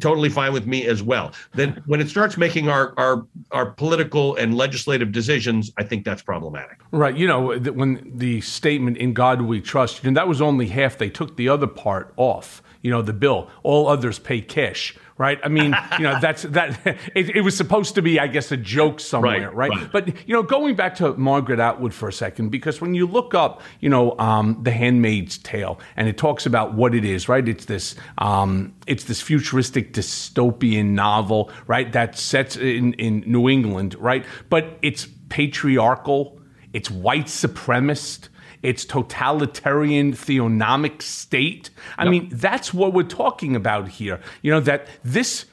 totally 0.00 0.30
fine 0.30 0.52
with 0.52 0.66
me 0.66 0.86
as 0.86 1.02
well. 1.02 1.32
Then 1.52 1.82
when 1.86 2.00
it 2.00 2.08
starts 2.08 2.36
making 2.36 2.68
our 2.68 2.94
our 2.96 3.26
our 3.52 3.66
political 3.66 4.34
and 4.36 4.56
legislative 4.56 5.12
decisions, 5.12 5.70
I 5.76 5.84
think 5.84 6.04
that's 6.04 6.22
problematic. 6.22 6.78
Right. 6.90 7.16
You 7.16 7.26
know, 7.26 7.58
when 7.58 8.10
the 8.14 8.40
statement 8.40 8.96
"In 8.96 9.12
God 9.12 9.42
We 9.42 9.60
Trust," 9.60 10.04
and 10.04 10.16
that 10.16 10.26
was 10.26 10.40
only 10.40 10.68
half. 10.68 10.98
They 10.98 11.10
took 11.10 11.36
the 11.36 11.48
other 11.48 11.66
part 11.66 12.12
off. 12.16 12.62
You 12.82 12.90
know, 12.90 13.02
the 13.02 13.12
bill. 13.12 13.48
All 13.62 13.88
others 13.88 14.18
pay 14.18 14.40
cash 14.40 14.94
right? 15.16 15.38
I 15.44 15.48
mean, 15.48 15.76
you 15.98 16.04
know, 16.04 16.18
that's 16.20 16.42
that. 16.42 16.78
It, 17.14 17.36
it, 17.36 17.40
was 17.42 17.56
supposed 17.56 17.94
to 17.94 18.02
be, 18.02 18.18
I 18.18 18.26
guess, 18.26 18.50
a 18.52 18.56
joke 18.56 19.00
somewhere, 19.00 19.50
right, 19.50 19.70
right? 19.70 19.70
right? 19.70 19.92
But 19.92 20.28
you 20.28 20.34
know, 20.34 20.42
going 20.42 20.74
back 20.74 20.96
to 20.96 21.14
Margaret 21.14 21.60
Atwood 21.60 21.94
for 21.94 22.08
a 22.08 22.12
second, 22.12 22.50
because 22.50 22.80
when 22.80 22.94
you 22.94 23.06
look 23.06 23.34
up, 23.34 23.62
you 23.80 23.88
know, 23.88 24.18
um, 24.18 24.58
The 24.62 24.70
Handmaid's 24.70 25.38
Tale, 25.38 25.78
and 25.96 26.08
it 26.08 26.18
talks 26.18 26.46
about 26.46 26.74
what 26.74 26.94
it 26.94 27.04
is, 27.04 27.28
right? 27.28 27.46
It's 27.46 27.66
this, 27.66 27.94
um, 28.18 28.74
it's 28.86 29.04
this 29.04 29.20
futuristic 29.20 29.92
dystopian 29.92 30.90
novel, 30.90 31.50
right? 31.66 31.92
That 31.92 32.18
sets 32.18 32.56
in 32.56 32.94
in 32.94 33.22
New 33.26 33.48
England, 33.48 33.94
right? 33.96 34.24
But 34.50 34.78
it's 34.82 35.06
patriarchal, 35.28 36.40
it's 36.72 36.90
white 36.90 37.26
supremacist 37.26 38.28
its 38.64 38.84
totalitarian 38.84 40.12
theonomic 40.12 41.02
state. 41.02 41.70
I 41.98 42.04
yep. 42.04 42.10
mean, 42.10 42.28
that's 42.32 42.72
what 42.72 42.92
we're 42.94 43.02
talking 43.04 43.54
about 43.54 43.88
here. 43.88 44.20
You 44.42 44.52
know, 44.52 44.60
that 44.60 44.88
this 45.04 45.44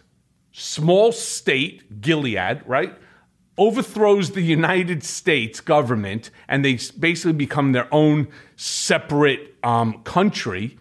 small 0.54 1.12
state, 1.12 2.02
Gilead, 2.02 2.62
right, 2.66 2.96
overthrows 3.58 4.32
the 4.32 4.42
United 4.42 5.04
States 5.04 5.60
government 5.60 6.32
and 6.48 6.64
they 6.64 6.80
basically 6.98 7.34
become 7.34 7.74
their 7.74 7.94
own 7.94 8.28
separate 8.56 9.56
um, 9.62 10.02
country 10.04 10.78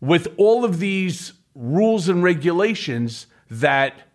with 0.00 0.28
all 0.36 0.64
of 0.64 0.78
these 0.78 1.32
rules 1.54 2.08
and 2.08 2.22
regulations 2.22 3.26
that 3.50 4.08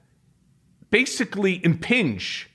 basically 0.89 1.63
impinge 1.63 2.49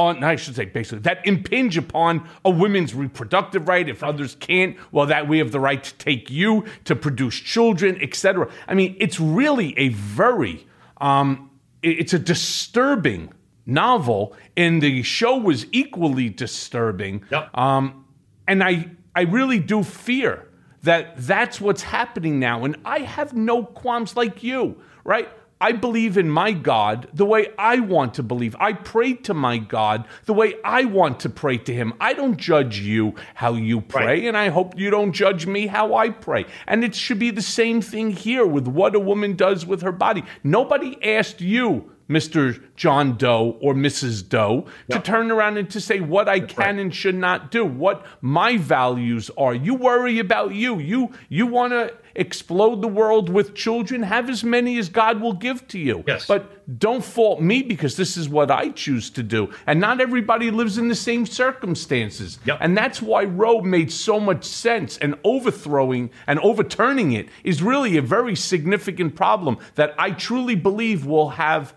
on, 0.00 0.24
I 0.24 0.36
should 0.36 0.56
say, 0.56 0.64
basically, 0.64 1.00
that 1.00 1.26
impinge 1.26 1.76
upon 1.76 2.28
a 2.44 2.50
woman's 2.50 2.94
reproductive 2.94 3.68
right. 3.68 3.88
If 3.88 4.02
others 4.02 4.36
can't, 4.40 4.76
well, 4.90 5.06
that 5.06 5.28
we 5.28 5.38
have 5.38 5.52
the 5.52 5.60
right 5.60 5.82
to 5.82 5.94
take 5.94 6.30
you 6.30 6.64
to 6.84 6.96
produce 6.96 7.36
children, 7.36 7.98
etc. 8.02 8.50
I 8.66 8.74
mean, 8.74 8.96
it's 8.98 9.20
really 9.20 9.78
a 9.78 9.90
very, 9.90 10.66
um, 11.00 11.50
it's 11.82 12.12
a 12.12 12.18
disturbing 12.18 13.32
novel, 13.66 14.34
and 14.56 14.82
the 14.82 15.02
show 15.02 15.36
was 15.36 15.66
equally 15.72 16.28
disturbing. 16.28 17.24
Yep. 17.30 17.56
Um, 17.56 18.04
and 18.48 18.64
I, 18.64 18.90
I 19.14 19.22
really 19.22 19.60
do 19.60 19.82
fear 19.82 20.48
that 20.82 21.14
that's 21.18 21.60
what's 21.60 21.82
happening 21.82 22.38
now, 22.38 22.64
and 22.64 22.76
I 22.84 23.00
have 23.00 23.34
no 23.34 23.64
qualms 23.64 24.16
like 24.16 24.42
you, 24.42 24.80
right? 25.04 25.28
I 25.60 25.72
believe 25.72 26.16
in 26.16 26.30
my 26.30 26.52
God 26.52 27.08
the 27.12 27.26
way 27.26 27.48
I 27.58 27.80
want 27.80 28.14
to 28.14 28.22
believe. 28.22 28.56
I 28.58 28.72
pray 28.72 29.14
to 29.14 29.34
my 29.34 29.58
God 29.58 30.06
the 30.24 30.32
way 30.32 30.54
I 30.64 30.84
want 30.84 31.20
to 31.20 31.28
pray 31.28 31.58
to 31.58 31.74
Him. 31.74 31.92
I 32.00 32.14
don't 32.14 32.38
judge 32.38 32.78
you 32.78 33.14
how 33.34 33.54
you 33.54 33.80
pray, 33.80 34.06
right. 34.06 34.24
and 34.24 34.36
I 34.36 34.48
hope 34.48 34.78
you 34.78 34.90
don't 34.90 35.12
judge 35.12 35.46
me 35.46 35.66
how 35.66 35.94
I 35.94 36.10
pray. 36.10 36.46
And 36.66 36.82
it 36.82 36.94
should 36.94 37.18
be 37.18 37.30
the 37.30 37.42
same 37.42 37.82
thing 37.82 38.10
here 38.10 38.46
with 38.46 38.66
what 38.66 38.94
a 38.94 39.00
woman 39.00 39.36
does 39.36 39.66
with 39.66 39.82
her 39.82 39.92
body. 39.92 40.24
Nobody 40.42 40.96
asked 41.04 41.40
you 41.40 41.92
Mr. 42.10 42.60
John 42.74 43.16
Doe 43.16 43.56
or 43.60 43.72
Mrs. 43.72 44.28
Doe 44.28 44.66
to 44.90 44.98
turn 44.98 45.30
around 45.30 45.56
and 45.56 45.70
to 45.70 45.80
say 45.80 46.00
what 46.00 46.28
I 46.28 46.40
can 46.40 46.76
right. 46.76 46.78
and 46.78 46.94
should 46.94 47.14
not 47.14 47.50
do, 47.50 47.64
what 47.64 48.04
my 48.20 48.56
values 48.56 49.30
are. 49.38 49.54
You 49.54 49.74
worry 49.74 50.18
about 50.18 50.52
you. 50.52 50.78
You 50.80 51.12
you 51.28 51.46
want 51.46 51.72
to 51.72 51.94
explode 52.14 52.82
the 52.82 52.88
world 52.88 53.28
with 53.28 53.54
children, 53.54 54.02
have 54.02 54.28
as 54.28 54.42
many 54.42 54.78
as 54.78 54.88
God 54.88 55.20
will 55.20 55.32
give 55.32 55.66
to 55.68 55.78
you. 55.78 56.02
Yes. 56.06 56.26
But 56.26 56.78
don't 56.78 57.04
fault 57.04 57.40
me 57.40 57.62
because 57.62 57.96
this 57.96 58.16
is 58.16 58.28
what 58.28 58.50
I 58.50 58.70
choose 58.70 59.10
to 59.10 59.22
do. 59.22 59.52
And 59.66 59.80
not 59.80 60.00
everybody 60.00 60.50
lives 60.50 60.78
in 60.78 60.88
the 60.88 60.94
same 60.94 61.26
circumstances. 61.26 62.38
Yep. 62.44 62.58
And 62.60 62.76
that's 62.76 63.00
why 63.00 63.24
Roe 63.24 63.60
made 63.60 63.92
so 63.92 64.20
much 64.20 64.44
sense. 64.44 64.98
And 64.98 65.16
overthrowing 65.24 66.10
and 66.26 66.38
overturning 66.40 67.12
it 67.12 67.28
is 67.44 67.62
really 67.62 67.96
a 67.96 68.02
very 68.02 68.36
significant 68.36 69.14
problem 69.14 69.58
that 69.74 69.94
I 69.98 70.10
truly 70.10 70.54
believe 70.54 71.06
will 71.06 71.30
have 71.30 71.74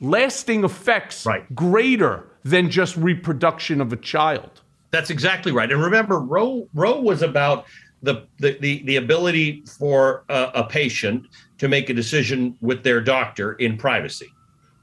lasting 0.00 0.64
effects 0.64 1.26
right. 1.26 1.54
greater 1.54 2.26
than 2.44 2.70
just 2.70 2.96
reproduction 2.96 3.80
of 3.80 3.92
a 3.92 3.96
child. 3.96 4.62
That's 4.90 5.10
exactly 5.10 5.52
right. 5.52 5.70
And 5.70 5.82
remember, 5.82 6.18
Roe 6.18 6.66
Roe 6.72 7.00
was 7.00 7.22
about 7.22 7.66
the 8.02 8.26
the 8.38 8.56
the, 8.60 8.82
the 8.84 8.96
ability 8.96 9.64
for 9.78 10.24
a, 10.28 10.50
a 10.54 10.64
patient 10.64 11.26
to 11.58 11.68
make 11.68 11.90
a 11.90 11.94
decision 11.94 12.56
with 12.60 12.82
their 12.82 13.00
doctor 13.00 13.54
in 13.54 13.76
privacy 13.76 14.28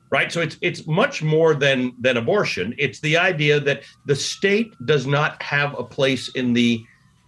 right 0.09 0.31
so 0.31 0.41
it's 0.41 0.57
it's 0.61 0.85
much 0.85 1.23
more 1.23 1.53
than 1.53 1.93
than 1.99 2.17
abortion 2.17 2.73
it's 2.77 2.99
the 2.99 3.17
idea 3.17 3.59
that 3.59 3.83
the 4.05 4.15
state 4.15 4.73
does 4.85 5.07
not 5.07 5.41
have 5.41 5.77
a 5.79 5.83
place 5.83 6.29
in 6.35 6.53
the 6.53 6.83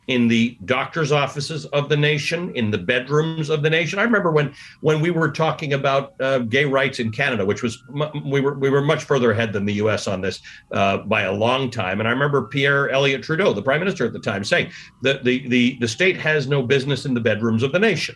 in 0.08 0.28
the 0.28 0.58
doctors' 0.66 1.12
offices 1.12 1.66
of 1.68 1.90
the 1.90 1.98
nation, 1.98 2.56
in 2.56 2.72
the 2.72 2.78
bedrooms 2.78 3.50
of 3.50 3.62
the 3.62 3.70
nation. 3.70 4.00
I 4.00 4.04
remember 4.04 4.32
when 4.32 4.54
when 4.82 5.02
we 5.02 5.12
were 5.12 5.30
talking 5.30 5.74
about 5.74 6.14
uh, 6.22 6.40
gay 6.40 6.66
rights 6.66 7.00
in 7.00 7.12
Canada, 7.12 7.46
which 7.46 7.62
was 7.62 7.84
we 8.26 8.40
were 8.40 8.54
we 8.54 8.70
were 8.70 8.82
much 8.82 9.04
further 9.04 9.32
ahead 9.32 9.54
than 9.54 9.66
the 9.66 9.74
U.S. 9.74 10.08
on 10.08 10.22
this 10.22 10.42
uh, 10.72 10.98
by 11.00 11.24
a 11.24 11.32
long 11.32 11.70
time. 11.70 12.00
And 12.00 12.08
I 12.08 12.12
remember 12.12 12.44
Pierre 12.48 12.90
Elliott 12.90 13.24
Trudeau, 13.24 13.54
the 13.54 13.62
prime 13.62 13.80
minister 13.80 14.06
at 14.06 14.14
the 14.14 14.20
time, 14.20 14.44
saying 14.44 14.72
that 15.02 15.24
the 15.24 15.48
the 15.50 15.78
the 15.80 15.88
state 15.88 16.18
has 16.18 16.48
no 16.48 16.64
business 16.64 17.06
in 17.06 17.14
the 17.14 17.22
bedrooms 17.22 17.64
of 17.64 17.72
the 17.72 17.80
nation. 17.80 18.16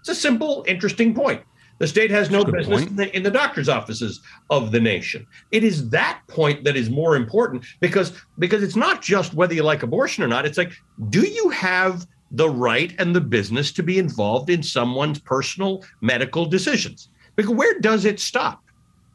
It's 0.00 0.08
a 0.08 0.14
simple, 0.16 0.64
interesting 0.66 1.14
point. 1.14 1.42
The 1.82 1.88
state 1.88 2.12
has 2.12 2.30
no 2.30 2.44
business 2.44 2.82
in 2.82 2.94
the, 2.94 3.16
in 3.16 3.22
the, 3.24 3.30
doctor's 3.32 3.68
offices 3.68 4.20
of 4.50 4.70
the 4.70 4.78
nation. 4.78 5.26
It 5.50 5.64
is 5.64 5.90
that 5.90 6.20
point 6.28 6.62
that 6.62 6.76
is 6.76 6.88
more 6.88 7.16
important 7.16 7.64
because 7.80 8.12
because 8.38 8.62
it's 8.62 8.76
not 8.76 9.02
just 9.02 9.34
whether 9.34 9.52
you 9.52 9.64
like 9.64 9.82
abortion 9.82 10.22
or 10.22 10.28
not. 10.28 10.46
It's 10.46 10.58
like, 10.58 10.74
do 11.10 11.22
you 11.22 11.48
have 11.48 12.06
the 12.30 12.48
right 12.48 12.94
and 13.00 13.16
the 13.16 13.20
business 13.20 13.72
to 13.72 13.82
be 13.82 13.98
involved 13.98 14.48
in 14.48 14.62
someone's 14.62 15.18
personal 15.18 15.82
medical 16.00 16.46
decisions? 16.46 17.08
Because 17.34 17.50
where 17.50 17.80
does 17.80 18.04
it 18.04 18.20
stop? 18.20 18.62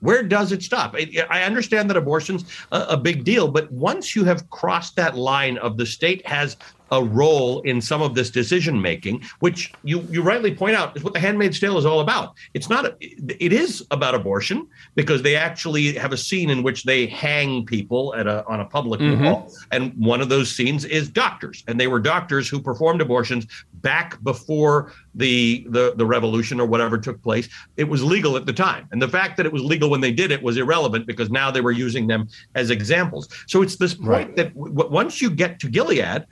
Where 0.02 0.22
does 0.22 0.52
it 0.52 0.62
stop? 0.62 0.94
I 1.30 1.44
understand 1.44 1.90
that 1.90 1.96
abortion's 1.96 2.44
a, 2.74 2.98
big 2.98 3.24
deal, 3.24 3.48
but 3.48 3.72
once 3.72 4.14
you 4.14 4.26
have 4.26 4.50
crossed 4.50 4.98
that 4.98 5.16
line 5.16 5.58
of 5.60 5.78
the 5.78 5.86
state 5.86 6.28
has 6.28 6.58
a 6.92 7.04
role 7.04 7.60
in 7.62 7.82
some 7.82 8.02
of 8.02 8.16
this 8.16 8.30
decision 8.30 8.82
making, 8.82 9.22
which 9.40 9.74
you 9.84 10.02
you 10.10 10.22
rightly 10.22 10.54
point 10.54 10.76
out 10.76 10.96
is 10.96 11.04
what 11.04 11.14
the 11.14 11.20
Handmaid's 11.20 11.60
Tale 11.60 11.78
is 11.78 11.86
all 11.86 12.00
about. 12.00 12.34
It's 12.54 12.70
not. 12.70 12.86
A, 12.86 12.96
it 13.02 13.52
is 13.54 13.86
about 13.92 14.16
abortion 14.16 14.68
because 14.96 15.22
they 15.22 15.36
actually 15.36 15.94
have 15.94 16.14
a 16.14 16.18
scene 16.18 16.50
in 16.50 16.64
which 16.64 16.84
they 16.84 17.08
hang 17.08 17.66
people 17.66 18.16
at 18.16 18.28
a 18.28 18.46
on 18.48 18.60
a 18.62 18.66
public 18.66 19.00
Mhm. 19.02 19.24
wall, 19.24 19.52
and 19.72 19.94
one 19.98 20.22
of 20.22 20.30
those 20.30 20.50
scenes 20.56 20.86
is 20.86 21.10
doctors, 21.10 21.64
and 21.68 21.80
they 21.80 21.88
were 21.88 22.00
doctors 22.00 22.48
who 22.48 22.60
performed 22.62 23.02
abortions 23.02 23.46
back 23.82 24.22
before 24.24 24.94
the 25.16 25.66
the 25.70 25.94
the 25.98 26.06
revolution 26.06 26.60
or 26.60 26.66
whatever 26.68 26.98
took 26.98 27.22
place. 27.22 27.50
It 27.76 27.88
was 27.90 28.04
legal 28.04 28.38
at 28.38 28.46
the 28.46 28.54
time, 28.54 28.88
and 28.92 29.02
the 29.02 29.08
fact 29.10 29.36
that 29.38 29.46
it 29.46 29.52
was 29.52 29.62
legal 29.64 29.90
when 29.90 30.02
they 30.02 30.12
did 30.12 30.32
it 30.32 30.42
was 30.42 30.58
irrelevant 30.58 31.06
because 31.06 31.30
now 31.30 31.52
they 31.52 31.62
were 31.62 31.72
using 31.72 32.08
them 32.08 32.28
as 32.56 32.70
examples. 32.70 33.28
So 33.48 33.62
it's 33.62 33.76
this 33.76 33.94
point 33.94 34.36
that 34.38 34.54
w- 34.56 34.74
w- 34.74 34.90
once 34.94 35.22
you 35.22 35.30
get 35.30 35.60
to 35.60 35.70
Gilead, 35.70 36.26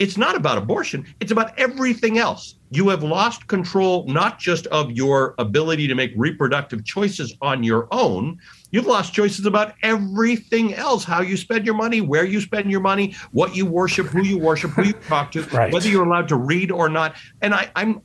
it's 0.00 0.16
not 0.16 0.34
about 0.34 0.56
abortion. 0.58 1.06
It's 1.20 1.30
about 1.30 1.56
everything 1.58 2.18
else. 2.18 2.56
You 2.70 2.88
have 2.88 3.02
lost 3.02 3.46
control 3.48 4.06
not 4.08 4.38
just 4.38 4.66
of 4.68 4.90
your 4.92 5.34
ability 5.38 5.86
to 5.88 5.94
make 5.94 6.12
reproductive 6.16 6.84
choices 6.84 7.36
on 7.42 7.62
your 7.62 7.86
own. 7.90 8.38
You've 8.70 8.86
lost 8.86 9.12
choices 9.12 9.44
about 9.44 9.74
everything 9.82 10.74
else 10.74 11.04
how 11.04 11.20
you 11.20 11.36
spend 11.36 11.66
your 11.66 11.74
money 11.74 12.00
where 12.00 12.24
you 12.24 12.40
spend 12.40 12.70
your 12.70 12.80
money 12.80 13.14
what 13.32 13.54
you 13.54 13.66
worship 13.66 14.06
who 14.06 14.22
you 14.22 14.38
worship 14.38 14.70
who 14.70 14.84
you 14.84 14.92
talk 14.92 15.32
to 15.32 15.42
Right. 15.52 15.72
whether 15.72 15.88
you're 15.88 16.04
allowed 16.06 16.28
to 16.28 16.36
read 16.36 16.70
or 16.70 16.88
not. 16.88 17.16
And 17.42 17.52
i 17.54 17.70
i'm 17.76 18.00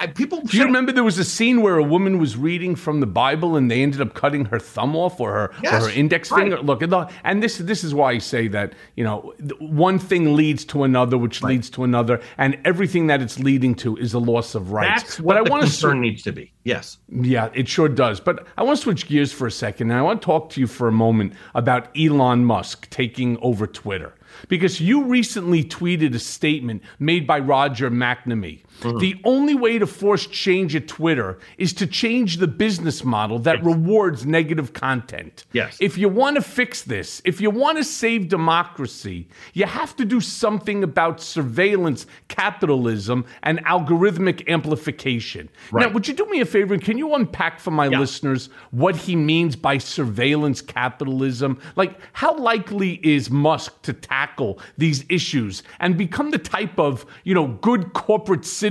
I, 0.00 0.06
people 0.06 0.40
Do 0.40 0.56
you 0.56 0.64
remember 0.64 0.92
there 0.92 1.04
was 1.04 1.18
a 1.18 1.24
scene 1.24 1.60
where 1.60 1.76
a 1.76 1.82
woman 1.82 2.18
was 2.18 2.36
reading 2.36 2.74
from 2.74 3.00
the 3.00 3.06
Bible 3.06 3.56
and 3.56 3.70
they 3.70 3.82
ended 3.82 4.00
up 4.00 4.14
cutting 4.14 4.46
her 4.46 4.58
thumb 4.58 4.96
off 4.96 5.20
or 5.20 5.32
her 5.32 5.54
Yes, 5.62 5.84
or 5.84 5.88
her 5.88 5.94
index 5.94 6.30
right. 6.30 6.40
finger? 6.40 6.58
Look, 6.58 6.82
and 7.24 7.42
this 7.42 7.58
this 7.58 7.84
is 7.84 7.94
why 7.94 8.12
I 8.12 8.18
say 8.18 8.48
that 8.48 8.72
you 8.96 9.04
know 9.04 9.34
one 9.58 9.98
thing 9.98 10.34
leads 10.34 10.64
to 10.66 10.84
another, 10.84 11.18
which 11.18 11.42
leads 11.42 11.68
to 11.70 11.84
another, 11.84 12.20
and 12.38 12.58
everything 12.64 13.08
that 13.08 13.20
it's 13.20 13.38
leading 13.38 13.74
to 13.76 13.96
is 13.98 14.14
a 14.14 14.18
loss 14.18 14.54
of 14.54 14.72
rights. 14.72 15.02
that's 15.02 15.20
what 15.20 15.44
the 15.44 15.50
wanna 15.50 15.64
concern 15.64 15.98
sw- 15.98 16.00
needs 16.00 16.22
to 16.22 16.32
be 16.32 16.52
yes 16.64 16.98
yeah, 17.10 17.50
it 17.54 17.68
sure 17.68 17.88
does. 17.88 18.20
But 18.20 18.46
I 18.56 18.62
want 18.62 18.78
to 18.78 18.82
switch 18.82 19.06
gears 19.06 19.32
for 19.32 19.46
a 19.46 19.50
second, 19.50 19.90
and 19.90 19.98
I 19.98 20.02
want 20.02 20.22
to 20.22 20.26
talk 20.26 20.50
to 20.50 20.60
you 20.60 20.66
for 20.66 20.88
a 20.88 20.92
moment 20.92 21.34
about 21.54 21.88
Elon 21.96 22.44
Musk 22.44 22.88
taking 22.90 23.36
over 23.42 23.66
Twitter. 23.66 24.14
Because 24.48 24.80
you 24.80 25.04
recently 25.04 25.64
tweeted 25.64 26.14
a 26.14 26.18
statement 26.18 26.82
made 26.98 27.26
by 27.26 27.38
Roger 27.40 27.90
McNamee. 27.90 28.62
Mm-hmm. 28.80 28.98
The 28.98 29.20
only 29.24 29.54
way 29.54 29.78
to 29.78 29.86
force 29.86 30.26
change 30.26 30.74
at 30.74 30.88
Twitter 30.88 31.38
is 31.58 31.72
to 31.74 31.86
change 31.86 32.38
the 32.38 32.46
business 32.46 33.04
model 33.04 33.38
that 33.40 33.62
rewards 33.64 34.24
negative 34.24 34.72
content. 34.72 35.44
Yes. 35.52 35.76
If 35.80 35.98
you 35.98 36.08
want 36.08 36.36
to 36.36 36.42
fix 36.42 36.82
this, 36.82 37.20
if 37.24 37.40
you 37.40 37.50
want 37.50 37.78
to 37.78 37.84
save 37.84 38.28
democracy, 38.28 39.28
you 39.52 39.66
have 39.66 39.94
to 39.96 40.04
do 40.04 40.20
something 40.20 40.82
about 40.82 41.20
surveillance 41.20 42.06
capitalism 42.28 43.26
and 43.42 43.62
algorithmic 43.64 44.48
amplification. 44.48 45.48
Now, 45.72 45.90
would 45.90 46.08
you 46.08 46.14
do 46.14 46.26
me 46.26 46.40
a 46.40 46.46
favor? 46.46 46.78
Can 46.78 46.96
you 46.96 47.14
unpack 47.14 47.60
for 47.60 47.70
my 47.70 47.88
listeners 47.88 48.48
what 48.70 48.96
he 48.96 49.16
means 49.16 49.56
by 49.56 49.78
surveillance 49.78 50.62
capitalism? 50.62 51.58
Like, 51.76 51.98
how 52.12 52.36
likely 52.36 52.94
is 53.06 53.30
Musk 53.30 53.82
to 53.82 53.92
tackle 53.92 54.58
these 54.78 55.04
issues 55.08 55.62
and 55.80 55.98
become 55.98 56.30
the 56.30 56.38
type 56.38 56.78
of, 56.78 57.04
you 57.24 57.34
know, 57.34 57.48
good 57.48 57.92
corporate 57.92 58.44
citizen 58.44 58.69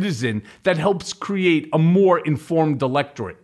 that 0.64 0.78
helps 0.78 1.14
create 1.14 1.70
a 1.74 1.80
more 1.80 2.20
informed 2.20 2.82
electorate? 2.82 3.38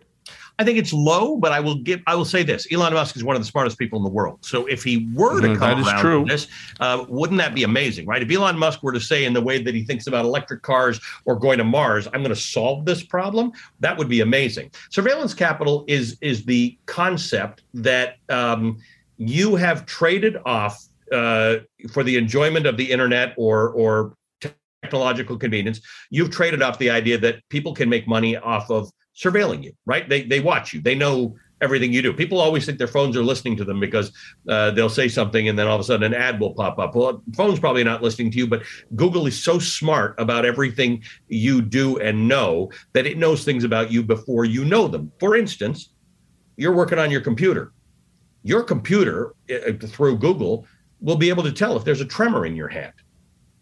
I 0.58 0.64
think 0.64 0.78
it's 0.78 0.94
low, 0.94 1.36
but 1.36 1.52
I 1.52 1.60
will 1.60 1.76
give. 1.76 2.02
I 2.08 2.16
will 2.16 2.24
say 2.26 2.42
this: 2.42 2.66
Elon 2.72 2.94
Musk 2.94 3.18
is 3.18 3.24
one 3.24 3.36
of 3.36 3.42
the 3.42 3.46
smartest 3.48 3.78
people 3.78 3.98
in 4.00 4.04
the 4.04 4.10
world. 4.10 4.40
So 4.46 4.66
if 4.68 4.84
he 4.84 5.10
were 5.14 5.42
to 5.42 5.50
Yeah, 5.50 5.56
come 5.56 5.70
that 5.70 5.80
is 5.80 5.88
around 5.88 6.02
true. 6.02 6.26
this, 6.26 6.48
uh, 6.80 7.06
wouldn't 7.10 7.40
that 7.40 7.54
be 7.54 7.64
amazing, 7.64 8.06
right? 8.06 8.22
If 8.22 8.32
Elon 8.32 8.58
Musk 8.58 8.82
were 8.82 8.94
to 8.94 9.00
say, 9.02 9.26
in 9.26 9.34
the 9.34 9.42
way 9.42 9.62
that 9.62 9.76
he 9.76 9.84
thinks 9.84 10.08
about 10.08 10.24
electric 10.24 10.62
cars 10.62 11.02
or 11.26 11.36
going 11.36 11.58
to 11.58 11.66
Mars, 11.66 12.08
I'm 12.08 12.22
going 12.22 12.30
to 12.30 12.36
solve 12.36 12.86
this 12.86 13.04
problem, 13.04 13.52
that 13.82 13.98
would 13.98 14.08
be 14.08 14.22
amazing. 14.22 14.72
Surveillance 14.92 15.34
capital 15.34 15.84
is 15.88 16.18
is 16.22 16.46
the 16.46 16.78
concept 16.86 17.64
that 17.74 18.16
um, 18.30 18.78
you 19.18 19.58
have 19.58 19.86
traded 19.86 20.38
off 20.46 20.86
uh, 21.12 21.58
for 21.92 22.02
the 22.04 22.16
enjoyment 22.18 22.66
of 22.66 22.78
the 22.78 22.90
internet 22.90 23.34
or 23.38 23.72
or 23.72 24.16
technological 24.86 25.38
convenience, 25.38 25.82
you've 26.10 26.32
traded 26.32 26.62
off 26.62 26.80
the 26.80 26.90
idea 26.90 27.18
that 27.18 27.48
people 27.50 27.74
can 27.74 27.90
make 27.90 28.08
money 28.08 28.38
off 28.38 28.70
of 28.70 28.92
surveilling 29.16 29.64
you, 29.64 29.74
right? 29.86 30.08
They 30.08 30.24
they 30.24 30.40
watch 30.40 30.74
you. 30.74 30.82
They 30.82 30.96
know 30.96 31.36
everything 31.62 31.94
you 31.94 32.02
do. 32.02 32.12
People 32.14 32.40
always 32.40 32.66
think 32.66 32.78
their 32.78 32.88
phones 32.88 33.16
are 33.16 33.24
listening 33.24 33.56
to 33.58 33.64
them 33.64 33.80
because 33.80 34.12
uh, 34.50 34.72
they'll 34.72 34.90
say 34.90 35.08
something 35.08 35.48
and 35.48 35.58
then 35.58 35.68
all 35.68 35.76
of 35.76 35.82
a 35.82 35.84
sudden 35.86 36.14
an 36.14 36.14
ad 36.14 36.40
will 36.40 36.54
pop 36.54 36.78
up. 36.78 36.94
Well, 36.96 37.24
phone's 37.34 37.60
probably 37.62 37.84
not 37.84 38.04
listening 38.04 38.30
to 38.32 38.38
you, 38.38 38.46
but 38.46 38.64
Google 38.96 39.26
is 39.26 39.42
so 39.42 39.58
smart 39.58 40.20
about 40.20 40.44
everything 40.46 41.02
you 41.30 41.62
do 41.62 41.98
and 42.00 42.28
know 42.28 42.72
that 42.92 43.08
it 43.08 43.18
knows 43.18 43.46
things 43.46 43.64
about 43.64 43.90
you 43.90 44.04
before 44.04 44.44
you 44.44 44.66
know 44.66 44.90
them. 44.90 45.12
For 45.20 45.38
instance, 45.38 45.92
you're 46.58 46.76
working 46.76 47.00
on 47.00 47.10
your 47.10 47.22
computer. 47.22 47.72
Your 48.44 48.62
computer 48.62 49.34
uh, 49.50 49.88
through 49.88 50.18
Google 50.18 50.68
will 51.00 51.18
be 51.18 51.30
able 51.30 51.44
to 51.44 51.54
tell 51.54 51.78
if 51.78 51.86
there's 51.86 52.02
a 52.02 52.06
tremor 52.06 52.46
in 52.46 52.56
your 52.56 52.68
hand 52.68 52.94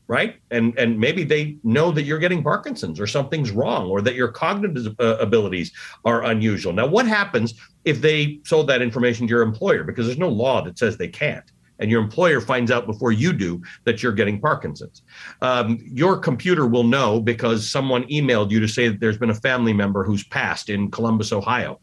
right? 0.08 0.36
And 0.52 0.78
and 0.78 1.00
maybe 1.00 1.24
they 1.24 1.58
know 1.64 1.92
that 1.92 2.04
you're 2.04 2.20
getting 2.20 2.44
parkinson's 2.44 3.00
or 3.00 3.08
something's 3.08 3.52
wrong 3.52 3.90
or 3.90 4.02
that 4.02 4.16
your 4.16 4.28
cognitive 4.28 4.96
uh, 5.00 5.18
abilities 5.20 5.72
are 6.06 6.24
unusual. 6.26 6.74
Now 6.74 6.88
what 6.88 7.08
happens 7.08 7.54
if 7.86 8.02
they 8.02 8.40
sold 8.44 8.68
that 8.68 8.82
information 8.82 9.28
to 9.28 9.32
your 9.32 9.42
employer? 9.42 9.84
Because 9.84 10.06
there's 10.06 10.18
no 10.18 10.30
law 10.30 10.62
that 10.62 10.78
says 10.78 10.98
they 10.98 11.08
can't. 11.08 11.50
And 11.80 11.90
your 11.90 12.02
employer 12.02 12.40
finds 12.40 12.72
out 12.72 12.86
before 12.86 13.12
you 13.12 13.34
do 13.34 13.62
that 13.84 14.04
you're 14.04 14.14
getting 14.14 14.40
Parkinson's. 14.40 15.02
Um, 15.42 15.80
your 15.84 16.18
computer 16.18 16.68
will 16.68 16.84
know 16.84 17.20
because 17.20 17.70
someone 17.70 18.04
emailed 18.06 18.52
you 18.52 18.60
to 18.60 18.68
say 18.68 18.88
that 18.88 19.00
there's 19.00 19.18
been 19.18 19.32
a 19.32 19.36
family 19.36 19.74
member 19.74 20.04
who's 20.04 20.24
passed 20.24 20.70
in 20.70 20.92
Columbus, 20.92 21.34
Ohio 21.34 21.80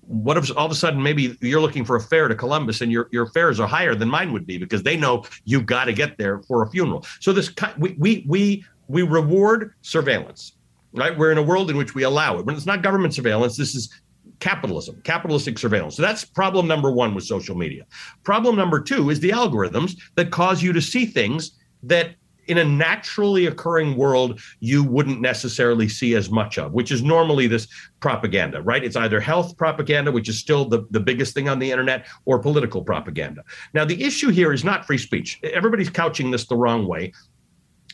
what 0.00 0.36
if 0.36 0.56
all 0.56 0.66
of 0.66 0.72
a 0.72 0.74
sudden 0.74 1.02
maybe 1.02 1.36
you're 1.40 1.60
looking 1.60 1.84
for 1.84 1.96
a 1.96 2.00
fare 2.00 2.28
to 2.28 2.34
Columbus 2.34 2.80
and 2.80 2.90
your, 2.90 3.08
your 3.12 3.26
fares 3.26 3.60
are 3.60 3.68
higher 3.68 3.94
than 3.94 4.08
mine 4.08 4.32
would 4.32 4.46
be 4.46 4.58
because 4.58 4.82
they 4.82 4.96
know 4.96 5.24
you've 5.44 5.66
got 5.66 5.84
to 5.84 5.92
get 5.92 6.18
there 6.18 6.40
for 6.42 6.62
a 6.62 6.70
funeral. 6.70 7.04
So 7.20 7.32
this 7.32 7.52
we 7.78 7.94
we 7.98 8.24
we 8.28 8.64
we 8.88 9.02
reward 9.02 9.74
surveillance, 9.82 10.56
right? 10.92 11.16
We're 11.16 11.32
in 11.32 11.38
a 11.38 11.42
world 11.42 11.70
in 11.70 11.76
which 11.76 11.94
we 11.94 12.02
allow 12.02 12.38
it. 12.38 12.46
When 12.46 12.54
it's 12.54 12.66
not 12.66 12.82
government 12.82 13.14
surveillance, 13.14 13.56
this 13.56 13.74
is 13.74 14.02
capitalism, 14.40 15.00
capitalistic 15.04 15.58
surveillance. 15.58 15.96
So 15.96 16.02
that's 16.02 16.24
problem 16.24 16.66
number 16.66 16.90
one 16.90 17.14
with 17.14 17.24
social 17.24 17.56
media. 17.56 17.86
Problem 18.24 18.56
number 18.56 18.80
two 18.80 19.10
is 19.10 19.20
the 19.20 19.30
algorithms 19.30 19.96
that 20.16 20.30
cause 20.30 20.62
you 20.62 20.72
to 20.72 20.82
see 20.82 21.06
things 21.06 21.52
that 21.84 22.14
in 22.46 22.58
a 22.58 22.64
naturally 22.64 23.46
occurring 23.46 23.96
world 23.96 24.40
you 24.60 24.82
wouldn't 24.82 25.20
necessarily 25.20 25.88
see 25.88 26.14
as 26.14 26.30
much 26.30 26.58
of 26.58 26.72
which 26.72 26.90
is 26.90 27.02
normally 27.02 27.46
this 27.46 27.68
propaganda 28.00 28.60
right? 28.62 28.84
It's 28.84 28.96
either 28.96 29.20
health 29.20 29.56
propaganda 29.56 30.10
which 30.12 30.28
is 30.28 30.38
still 30.38 30.64
the, 30.64 30.86
the 30.90 31.00
biggest 31.00 31.34
thing 31.34 31.48
on 31.48 31.58
the 31.58 31.70
internet 31.70 32.06
or 32.24 32.38
political 32.38 32.82
propaganda. 32.82 33.42
Now 33.74 33.84
the 33.84 34.02
issue 34.02 34.30
here 34.30 34.52
is 34.52 34.64
not 34.64 34.86
free 34.86 34.98
speech. 34.98 35.40
Everybody's 35.42 35.90
couching 35.90 36.30
this 36.30 36.46
the 36.46 36.56
wrong 36.56 36.86
way 36.86 37.12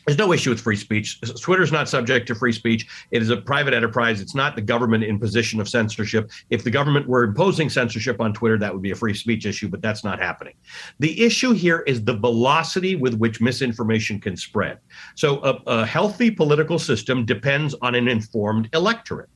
there's 0.05 0.17
no 0.17 0.33
issue 0.33 0.49
with 0.49 0.61
free 0.61 0.75
speech. 0.75 1.19
Twitter's 1.41 1.71
not 1.71 1.89
subject 1.89 2.27
to 2.27 2.35
free 2.35 2.51
speech. 2.51 2.87
It 3.11 3.21
is 3.21 3.29
a 3.29 3.37
private 3.37 3.73
enterprise. 3.73 4.21
It's 4.21 4.35
not 4.35 4.55
the 4.55 4.61
government 4.61 5.03
in 5.03 5.19
position 5.19 5.59
of 5.59 5.69
censorship. 5.69 6.31
If 6.49 6.63
the 6.63 6.71
government 6.71 7.07
were 7.07 7.23
imposing 7.23 7.69
censorship 7.69 8.19
on 8.19 8.33
Twitter, 8.33 8.57
that 8.57 8.73
would 8.73 8.81
be 8.81 8.91
a 8.91 8.95
free 8.95 9.13
speech 9.13 9.45
issue, 9.45 9.67
but 9.67 9.81
that's 9.81 10.03
not 10.03 10.19
happening. 10.19 10.53
The 10.99 11.23
issue 11.23 11.53
here 11.53 11.79
is 11.87 12.03
the 12.03 12.15
velocity 12.15 12.95
with 12.95 13.15
which 13.15 13.41
misinformation 13.41 14.19
can 14.19 14.35
spread. 14.37 14.79
So, 15.15 15.41
a, 15.43 15.61
a 15.67 15.85
healthy 15.85 16.31
political 16.31 16.79
system 16.79 17.25
depends 17.25 17.75
on 17.81 17.95
an 17.95 18.07
informed 18.07 18.69
electorate. 18.73 19.29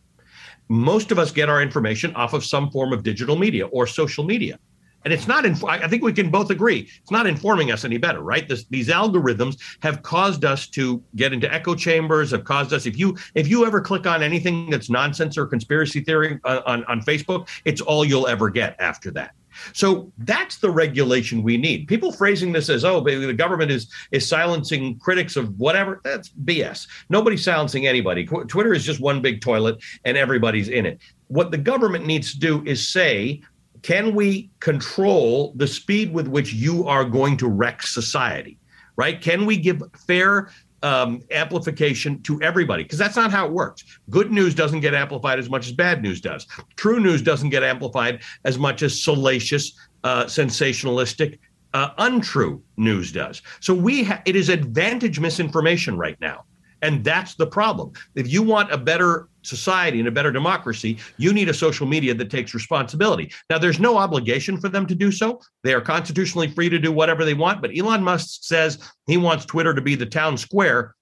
Most 0.70 1.12
of 1.12 1.20
us 1.20 1.32
get 1.32 1.50
our 1.50 1.62
information 1.62 2.16
off 2.16 2.34
of 2.34 2.46
some 2.46 2.72
form 2.72 2.94
of 2.94 3.04
digital 3.04 3.36
media 3.36 3.68
or 3.68 3.86
social 3.86 4.24
media 4.24 4.58
and 5.04 5.14
it's 5.14 5.28
not 5.28 5.46
inf- 5.46 5.64
i 5.64 5.88
think 5.88 6.04
we 6.04 6.14
can 6.14 6.30
both 6.30 6.50
agree 6.50 6.90
it's 7.02 7.12
not 7.12 7.28
informing 7.28 7.72
us 7.72 7.86
any 7.86 7.98
better 7.98 8.22
right 8.22 8.48
this, 8.48 8.66
these 8.70 8.90
algorithms 8.90 9.58
have 9.82 10.02
caused 10.04 10.46
us 10.46 10.68
to 10.68 11.02
get 11.16 11.34
into 11.34 11.52
echo 11.54 11.76
chambers 11.76 12.32
have 12.32 12.44
caused 12.44 12.74
us 12.74 12.86
if 12.86 12.98
you 12.98 13.16
if 13.36 13.48
you 13.48 13.66
ever 13.66 13.82
click 13.82 14.06
on 14.08 14.24
anything 14.24 14.70
that's 14.70 14.90
nonsense 14.90 15.38
or 15.38 15.46
conspiracy 15.46 16.02
theory 16.02 16.40
on, 16.44 16.58
on, 16.66 16.84
on 16.86 17.02
facebook 17.02 17.48
it's 17.66 17.82
all 17.82 18.06
you'll 18.06 18.28
ever 18.28 18.50
get 18.50 18.76
after 18.80 19.12
that 19.12 19.34
so 19.74 20.12
that's 20.20 20.58
the 20.58 20.70
regulation 20.70 21.44
we 21.44 21.58
need. 21.58 21.88
People 21.88 22.12
phrasing 22.12 22.52
this 22.52 22.70
as, 22.70 22.84
"Oh, 22.84 23.02
the 23.02 23.34
government 23.34 23.72
is 23.72 23.88
is 24.12 24.28
silencing 24.28 24.98
critics 25.00 25.36
of 25.36 25.58
whatever." 25.60 26.02
That's 26.04 26.30
BS. 26.30 26.88
Nobody's 27.10 27.44
silencing 27.44 27.88
anybody. 27.88 28.26
Qu- 28.26 28.46
Twitter 28.46 28.74
is 28.74 28.84
just 28.84 29.00
one 29.00 29.22
big 29.22 29.42
toilet, 29.42 29.78
and 30.06 30.18
everybody's 30.18 30.70
in 30.70 30.86
it. 30.86 31.00
What 31.28 31.52
the 31.52 31.58
government 31.58 32.06
needs 32.06 32.34
to 32.34 32.40
do 32.40 32.64
is 32.66 32.88
say, 32.88 33.42
can 33.84 34.16
we 34.16 34.50
control 34.60 35.54
the 35.56 35.68
speed 35.68 36.12
with 36.14 36.28
which 36.28 36.54
you 36.54 36.88
are 36.88 37.06
going 37.06 37.38
to 37.38 37.48
wreck 37.48 37.84
society? 37.84 38.58
Right? 38.96 39.22
Can 39.22 39.46
we 39.46 39.58
give 39.58 39.84
fair 40.08 40.50
um, 40.82 41.22
amplification 41.32 42.22
to 42.24 42.42
everybody? 42.42 42.84
Because 42.84 42.98
that's 42.98 43.16
not 43.16 43.32
how 43.32 43.46
it 43.46 43.52
works. 43.52 43.84
Good 44.10 44.32
news 44.32 44.56
doesn't 44.56 44.80
get 44.80 44.94
amplified 44.94 45.38
as 45.38 45.50
much 45.50 45.68
as 45.68 45.74
bad 45.74 46.02
news 46.02 46.22
does. 46.22 46.48
True 46.76 47.00
news 47.00 47.22
doesn't 47.22 47.50
get 47.50 47.64
amplified 47.64 48.22
as 48.46 48.58
much 48.58 48.84
as 48.84 49.04
salacious, 49.04 49.74
uh, 50.04 50.26
sensationalistic 50.26 51.40
uh, 51.74 51.90
untrue 51.98 52.62
news 52.78 53.12
does. 53.12 53.42
So 53.60 53.74
we 53.74 54.04
ha- 54.04 54.22
it 54.26 54.36
is 54.36 54.50
advantage 54.50 55.20
misinformation 55.20 55.98
right 55.98 56.20
now. 56.22 56.46
And 56.84 57.02
that's 57.02 57.36
the 57.36 57.48
problem. 57.48 57.94
If 58.14 58.32
you 58.32 58.44
want 58.44 58.72
a 58.72 58.78
better 58.78 59.30
society 59.42 60.00
and 60.00 60.08
a 60.08 60.12
better 60.12 60.34
democracy, 60.34 61.00
you 61.18 61.32
need 61.32 61.48
a 61.48 61.54
social 61.54 61.88
media 61.88 62.14
that 62.14 62.30
takes 62.30 62.54
responsibility. 62.54 63.32
Now, 63.50 63.58
there's 63.58 63.80
no 63.80 63.98
obligation 63.98 64.60
for 64.60 64.68
them 64.68 64.86
to 64.88 64.94
do 64.94 65.10
so. 65.10 65.40
They 65.64 65.74
are 65.74 65.82
constitutionally 65.82 66.50
free 66.50 66.68
to 66.68 66.78
do 66.78 66.92
whatever 66.92 67.24
they 67.24 67.34
want. 67.34 67.62
But 67.62 67.72
Elon 67.76 68.04
Musk 68.04 68.44
says 68.44 68.80
he 69.08 69.16
wants 69.16 69.46
Twitter 69.46 69.74
to 69.74 69.82
be 69.82 69.96
the 69.96 70.06
town 70.06 70.38
square. 70.38 70.94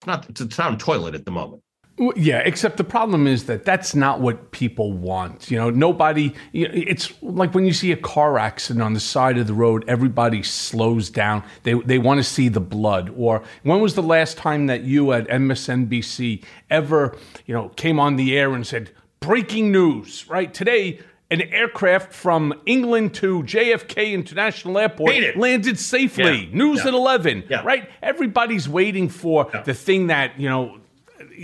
It's 0.00 0.08
not, 0.08 0.28
it's 0.28 0.40
a 0.40 0.48
town 0.48 0.76
toilet 0.76 1.14
at 1.14 1.24
the 1.24 1.30
moment. 1.30 1.62
Yeah, 2.16 2.38
except 2.38 2.78
the 2.78 2.84
problem 2.84 3.26
is 3.26 3.44
that 3.44 3.64
that's 3.64 3.94
not 3.94 4.20
what 4.20 4.50
people 4.50 4.92
want. 4.92 5.50
You 5.50 5.58
know, 5.58 5.70
nobody. 5.70 6.32
It's 6.52 7.12
like 7.22 7.54
when 7.54 7.66
you 7.66 7.72
see 7.72 7.92
a 7.92 7.96
car 7.96 8.38
accident 8.38 8.82
on 8.82 8.94
the 8.94 9.00
side 9.00 9.36
of 9.38 9.46
the 9.46 9.54
road, 9.54 9.84
everybody 9.86 10.42
slows 10.42 11.10
down. 11.10 11.44
They 11.64 11.74
they 11.74 11.98
want 11.98 12.18
to 12.18 12.24
see 12.24 12.48
the 12.48 12.60
blood. 12.60 13.12
Or 13.16 13.42
when 13.62 13.80
was 13.80 13.94
the 13.94 14.02
last 14.02 14.36
time 14.38 14.66
that 14.66 14.82
you 14.82 15.12
at 15.12 15.28
MSNBC 15.28 16.42
ever, 16.70 17.16
you 17.46 17.54
know, 17.54 17.68
came 17.70 18.00
on 18.00 18.16
the 18.16 18.36
air 18.38 18.52
and 18.54 18.66
said 18.66 18.90
breaking 19.20 19.70
news? 19.70 20.26
Right 20.28 20.52
today. 20.52 21.00
An 21.30 21.40
aircraft 21.40 22.12
from 22.12 22.52
England 22.66 23.14
to 23.14 23.42
JFK 23.44 24.12
International 24.12 24.76
Airport 24.76 25.14
landed 25.34 25.78
safely. 25.78 26.50
Yeah. 26.50 26.54
News 26.58 26.80
Yeah. 26.80 26.88
at 26.88 26.94
11. 26.94 27.44
Yeah. 27.48 27.62
Right? 27.64 27.88
Everybody's 28.02 28.68
waiting 28.68 29.08
for 29.08 29.50
the 29.64 29.72
thing 29.72 30.08
that, 30.08 30.38
you 30.38 30.46
know, 30.50 30.76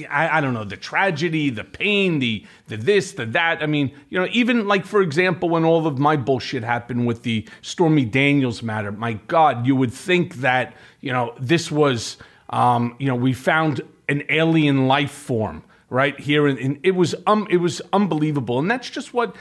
I, 0.06 0.38
I 0.38 0.40
don't 0.40 0.54
know 0.54 0.64
the 0.64 0.76
tragedy, 0.76 1.50
the 1.50 1.64
pain, 1.64 2.18
the 2.18 2.44
the 2.66 2.76
this, 2.76 3.12
the 3.12 3.26
that. 3.26 3.62
I 3.62 3.66
mean, 3.66 3.92
you 4.10 4.18
know, 4.18 4.28
even 4.32 4.66
like 4.68 4.84
for 4.84 5.02
example, 5.02 5.48
when 5.48 5.64
all 5.64 5.86
of 5.86 5.98
my 5.98 6.16
bullshit 6.16 6.62
happened 6.62 7.06
with 7.06 7.22
the 7.22 7.46
Stormy 7.62 8.04
Daniels 8.04 8.62
matter, 8.62 8.92
my 8.92 9.14
God, 9.14 9.66
you 9.66 9.74
would 9.76 9.92
think 9.92 10.36
that 10.36 10.74
you 11.00 11.12
know 11.12 11.34
this 11.40 11.70
was, 11.70 12.16
um, 12.50 12.96
you 12.98 13.06
know, 13.06 13.16
we 13.16 13.32
found 13.32 13.80
an 14.08 14.22
alien 14.28 14.86
life 14.86 15.10
form 15.10 15.62
right 15.90 16.18
here, 16.18 16.46
and, 16.46 16.58
and 16.58 16.80
it 16.82 16.92
was 16.92 17.14
um, 17.26 17.46
it 17.50 17.58
was 17.58 17.80
unbelievable, 17.92 18.58
and 18.58 18.70
that's 18.70 18.90
just 18.90 19.12
what. 19.14 19.34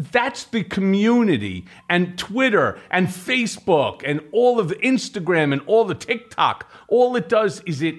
That's 0.00 0.44
the 0.44 0.62
community 0.62 1.64
and 1.90 2.16
Twitter 2.16 2.78
and 2.88 3.08
Facebook 3.08 4.02
and 4.06 4.20
all 4.30 4.60
of 4.60 4.70
Instagram 4.80 5.52
and 5.52 5.60
all 5.66 5.84
the 5.84 5.96
TikTok. 5.96 6.70
All 6.86 7.16
it 7.16 7.28
does 7.28 7.62
is 7.66 7.82
it 7.82 7.96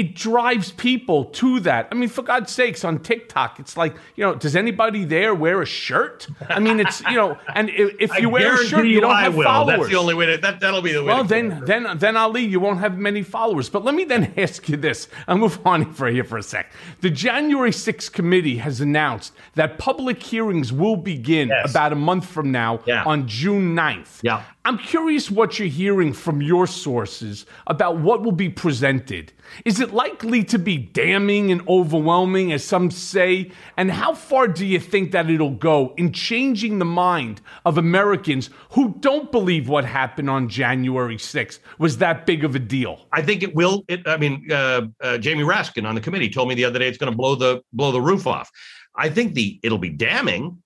it 0.00 0.14
drives 0.14 0.72
people 0.72 1.26
to 1.26 1.60
that. 1.60 1.86
I 1.92 1.94
mean, 1.94 2.08
for 2.08 2.22
God's 2.22 2.50
sakes, 2.50 2.84
on 2.84 3.00
TikTok, 3.00 3.60
it's 3.60 3.76
like, 3.76 3.94
you 4.16 4.24
know, 4.24 4.34
does 4.34 4.56
anybody 4.56 5.04
there 5.04 5.34
wear 5.34 5.60
a 5.60 5.66
shirt? 5.66 6.26
I 6.48 6.58
mean, 6.58 6.80
it's, 6.80 7.02
you 7.02 7.16
know, 7.16 7.36
and 7.54 7.68
if, 7.68 7.96
if 8.00 8.18
you 8.18 8.30
wear 8.30 8.54
a 8.54 8.64
shirt, 8.64 8.86
you 8.86 9.02
don't 9.02 9.10
I 9.10 9.24
have 9.24 9.34
followers. 9.34 9.80
That's 9.80 9.90
the 9.90 9.98
only 9.98 10.14
way 10.14 10.24
to, 10.24 10.38
that, 10.38 10.58
that'll 10.60 10.80
be 10.80 10.94
the 10.94 11.04
way 11.04 11.08
Well, 11.12 11.24
then, 11.24 11.62
then, 11.66 11.98
then 11.98 12.16
Ali, 12.16 12.42
you 12.46 12.60
won't 12.60 12.78
have 12.78 12.96
many 12.96 13.22
followers. 13.22 13.68
But 13.68 13.84
let 13.84 13.94
me 13.94 14.04
then 14.04 14.32
ask 14.38 14.70
you 14.70 14.78
this. 14.78 15.06
I'll 15.28 15.36
move 15.36 15.60
on 15.66 15.92
for 15.92 16.08
here 16.08 16.24
for 16.24 16.38
a 16.38 16.42
sec. 16.42 16.72
The 17.02 17.10
January 17.10 17.72
6th 17.72 18.10
committee 18.10 18.56
has 18.56 18.80
announced 18.80 19.34
that 19.56 19.76
public 19.76 20.22
hearings 20.22 20.72
will 20.72 20.96
begin 20.96 21.52
about 21.62 21.92
a 21.92 21.96
month 21.96 22.24
from 22.24 22.50
now 22.50 22.80
on 23.04 23.28
June 23.28 23.76
9th. 23.76 24.20
Yeah. 24.22 24.44
I'm 24.64 24.78
curious 24.78 25.30
what 25.30 25.58
you're 25.58 25.68
hearing 25.68 26.12
from 26.14 26.40
your 26.40 26.66
sources 26.66 27.44
about 27.66 27.98
what 27.98 28.22
will 28.22 28.32
be 28.32 28.48
presented. 28.48 29.32
Is 29.64 29.80
it 29.80 29.92
likely 29.92 30.44
to 30.44 30.58
be 30.58 30.76
damning 30.76 31.50
and 31.50 31.66
overwhelming, 31.68 32.52
as 32.52 32.64
some 32.64 32.90
say? 32.90 33.50
And 33.76 33.90
how 33.90 34.14
far 34.14 34.48
do 34.48 34.66
you 34.66 34.80
think 34.80 35.12
that 35.12 35.30
it'll 35.30 35.50
go 35.50 35.94
in 35.96 36.12
changing 36.12 36.78
the 36.78 36.84
mind 36.84 37.40
of 37.64 37.78
Americans 37.78 38.50
who 38.70 38.94
don't 39.00 39.30
believe 39.30 39.68
what 39.68 39.84
happened 39.84 40.30
on 40.30 40.48
January 40.48 41.16
6th 41.16 41.58
was 41.78 41.98
that 41.98 42.26
big 42.26 42.44
of 42.44 42.54
a 42.54 42.58
deal? 42.58 43.06
I 43.12 43.22
think 43.22 43.42
it 43.42 43.54
will. 43.54 43.84
It, 43.88 44.06
I 44.06 44.16
mean, 44.16 44.50
uh, 44.50 44.82
uh, 45.00 45.18
Jamie 45.18 45.44
Raskin 45.44 45.86
on 45.86 45.94
the 45.94 46.00
committee 46.00 46.30
told 46.30 46.48
me 46.48 46.54
the 46.54 46.64
other 46.64 46.78
day 46.78 46.88
it's 46.88 46.98
going 46.98 47.12
to 47.12 47.16
blow 47.16 47.34
the 47.34 47.62
blow 47.72 47.92
the 47.92 48.00
roof 48.00 48.26
off. 48.26 48.50
I 48.96 49.08
think 49.08 49.34
the 49.34 49.60
it'll 49.62 49.78
be 49.78 49.90
damning, 49.90 50.62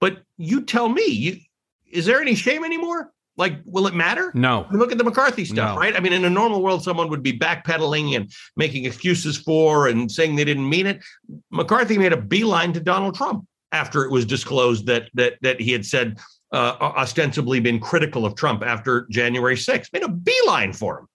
but 0.00 0.22
you 0.36 0.62
tell 0.62 0.88
me. 0.88 1.06
You, 1.06 1.36
is 1.90 2.06
there 2.06 2.20
any 2.20 2.34
shame 2.34 2.64
anymore? 2.64 3.12
Like, 3.36 3.60
will 3.64 3.86
it 3.86 3.94
matter? 3.94 4.30
No. 4.34 4.64
I 4.64 4.70
mean, 4.70 4.78
Look 4.80 4.92
at 4.92 4.98
the 4.98 5.04
McCarthy 5.04 5.44
stuff, 5.44 5.74
No. 5.74 5.80
right? 5.80 5.96
I 5.96 6.00
mean, 6.00 6.12
in 6.12 6.24
a 6.24 6.30
normal 6.30 6.62
world, 6.62 6.82
someone 6.84 7.08
would 7.08 7.22
be 7.22 7.38
backpedaling 7.38 8.14
and 8.14 8.30
making 8.56 8.84
excuses 8.84 9.38
for 9.38 9.88
and 9.88 10.10
saying 10.12 10.36
they 10.36 10.44
didn't 10.44 10.68
mean 10.68 10.86
it. 10.86 11.02
McCarthy 11.50 11.96
made 11.96 12.12
a 12.12 12.20
beeline 12.20 12.72
to 12.74 12.80
Donald 12.80 13.14
Trump 13.14 13.46
after 13.72 14.04
it 14.04 14.10
was 14.10 14.26
disclosed 14.26 14.86
that 14.86 15.08
that 15.14 15.34
that 15.40 15.60
he 15.60 15.72
had 15.72 15.86
said 15.86 16.18
uh, 16.52 16.76
ostensibly 16.80 17.58
been 17.58 17.80
critical 17.80 18.26
of 18.26 18.34
Trump 18.34 18.62
after 18.62 19.06
January 19.10 19.56
6th. 19.56 19.90
Made 19.94 20.02
a 20.02 20.08
beeline 20.10 20.74
for 20.74 20.98
him. 21.00 21.06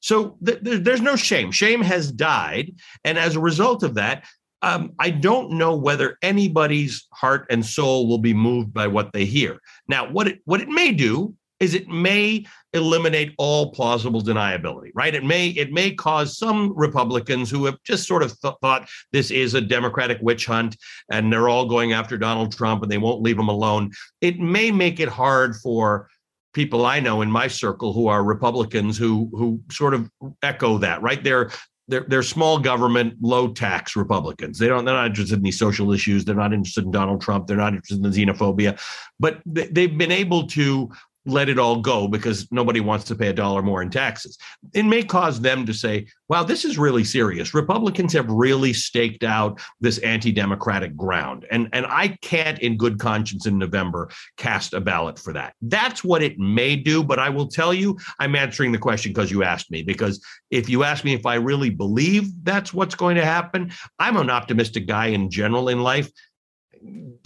So 0.00 0.38
th- 0.44 0.62
th- 0.64 0.82
there's 0.82 1.02
no 1.02 1.16
shame. 1.16 1.50
Shame 1.52 1.82
has 1.82 2.10
died, 2.10 2.74
and 3.04 3.18
as 3.18 3.36
a 3.36 3.40
result 3.40 3.82
of 3.82 3.94
that, 3.96 4.24
um, 4.62 4.92
I 4.98 5.10
don't 5.10 5.52
know 5.52 5.76
whether 5.76 6.16
anybody's 6.22 7.06
heart 7.12 7.46
and 7.50 7.64
soul 7.64 8.08
will 8.08 8.18
be 8.18 8.32
moved 8.32 8.72
by 8.72 8.86
what 8.86 9.12
they 9.12 9.26
hear. 9.26 9.60
Now, 9.88 10.10
what 10.10 10.26
it 10.28 10.40
what 10.46 10.62
it 10.62 10.68
may 10.68 10.92
do 10.92 11.34
is 11.60 11.74
it 11.74 11.88
may 11.88 12.44
eliminate 12.72 13.34
all 13.38 13.72
plausible 13.72 14.22
deniability, 14.22 14.90
right? 14.94 15.14
It 15.14 15.24
may 15.24 15.48
it 15.48 15.72
may 15.72 15.92
cause 15.92 16.36
some 16.36 16.76
Republicans 16.76 17.50
who 17.50 17.64
have 17.64 17.76
just 17.84 18.06
sort 18.06 18.22
of 18.22 18.38
th- 18.40 18.54
thought 18.60 18.88
this 19.12 19.30
is 19.30 19.54
a 19.54 19.60
Democratic 19.60 20.18
witch 20.20 20.46
hunt 20.46 20.76
and 21.10 21.32
they're 21.32 21.48
all 21.48 21.66
going 21.66 21.92
after 21.92 22.18
Donald 22.18 22.56
Trump 22.56 22.82
and 22.82 22.92
they 22.92 22.98
won't 22.98 23.22
leave 23.22 23.38
him 23.38 23.48
alone. 23.48 23.90
It 24.20 24.38
may 24.38 24.70
make 24.70 25.00
it 25.00 25.08
hard 25.08 25.56
for 25.56 26.08
people 26.52 26.86
I 26.86 27.00
know 27.00 27.22
in 27.22 27.30
my 27.30 27.48
circle 27.48 27.92
who 27.92 28.08
are 28.08 28.22
Republicans 28.22 28.98
who 28.98 29.30
who 29.32 29.60
sort 29.70 29.94
of 29.94 30.10
echo 30.42 30.78
that, 30.78 31.00
right? 31.02 31.22
They're 31.22 31.50
they're, 31.88 32.04
they're 32.08 32.22
small 32.22 32.58
government, 32.58 33.14
low 33.20 33.48
tax 33.48 33.94
Republicans. 33.94 34.58
They 34.58 34.66
don't. 34.66 34.84
They're 34.84 34.94
not 34.94 35.06
interested 35.06 35.36
in 35.36 35.44
these 35.44 35.58
social 35.58 35.92
issues. 35.92 36.24
They're 36.24 36.34
not 36.34 36.52
interested 36.52 36.84
in 36.84 36.90
Donald 36.90 37.20
Trump. 37.20 37.46
They're 37.46 37.56
not 37.56 37.74
interested 37.74 38.04
in 38.04 38.10
xenophobia. 38.10 38.80
But 39.20 39.40
they, 39.46 39.68
they've 39.68 39.96
been 39.96 40.10
able 40.10 40.48
to 40.48 40.90
let 41.26 41.48
it 41.48 41.58
all 41.58 41.80
go 41.80 42.08
because 42.08 42.50
nobody 42.50 42.80
wants 42.80 43.04
to 43.06 43.14
pay 43.14 43.28
a 43.28 43.32
dollar 43.32 43.62
more 43.62 43.82
in 43.82 43.90
taxes. 43.90 44.38
It 44.72 44.84
may 44.84 45.02
cause 45.02 45.40
them 45.40 45.66
to 45.66 45.74
say, 45.74 46.06
wow, 46.28 46.42
this 46.42 46.64
is 46.64 46.78
really 46.78 47.04
serious. 47.04 47.54
Republicans 47.54 48.12
have 48.12 48.30
really 48.30 48.72
staked 48.72 49.24
out 49.24 49.60
this 49.80 49.98
anti-democratic 49.98 50.96
ground. 50.96 51.46
And, 51.50 51.68
and 51.72 51.86
I 51.86 52.16
can't 52.22 52.58
in 52.60 52.76
good 52.76 52.98
conscience 52.98 53.46
in 53.46 53.58
November 53.58 54.10
cast 54.36 54.74
a 54.74 54.80
ballot 54.80 55.18
for 55.18 55.32
that. 55.32 55.54
That's 55.62 56.02
what 56.02 56.22
it 56.22 56.38
may 56.38 56.76
do. 56.76 57.02
But 57.02 57.18
I 57.18 57.28
will 57.28 57.48
tell 57.48 57.74
you, 57.74 57.98
I'm 58.18 58.34
answering 58.36 58.72
the 58.72 58.78
question 58.78 59.12
because 59.12 59.30
you 59.30 59.42
asked 59.42 59.70
me. 59.70 59.82
Because 59.82 60.24
if 60.50 60.68
you 60.68 60.84
ask 60.84 61.04
me 61.04 61.14
if 61.14 61.26
I 61.26 61.34
really 61.34 61.70
believe 61.70 62.30
that's 62.44 62.72
what's 62.72 62.94
going 62.94 63.16
to 63.16 63.24
happen, 63.24 63.72
I'm 63.98 64.16
an 64.16 64.30
optimistic 64.30 64.86
guy 64.86 65.06
in 65.06 65.30
general 65.30 65.68
in 65.68 65.80
life 65.80 66.10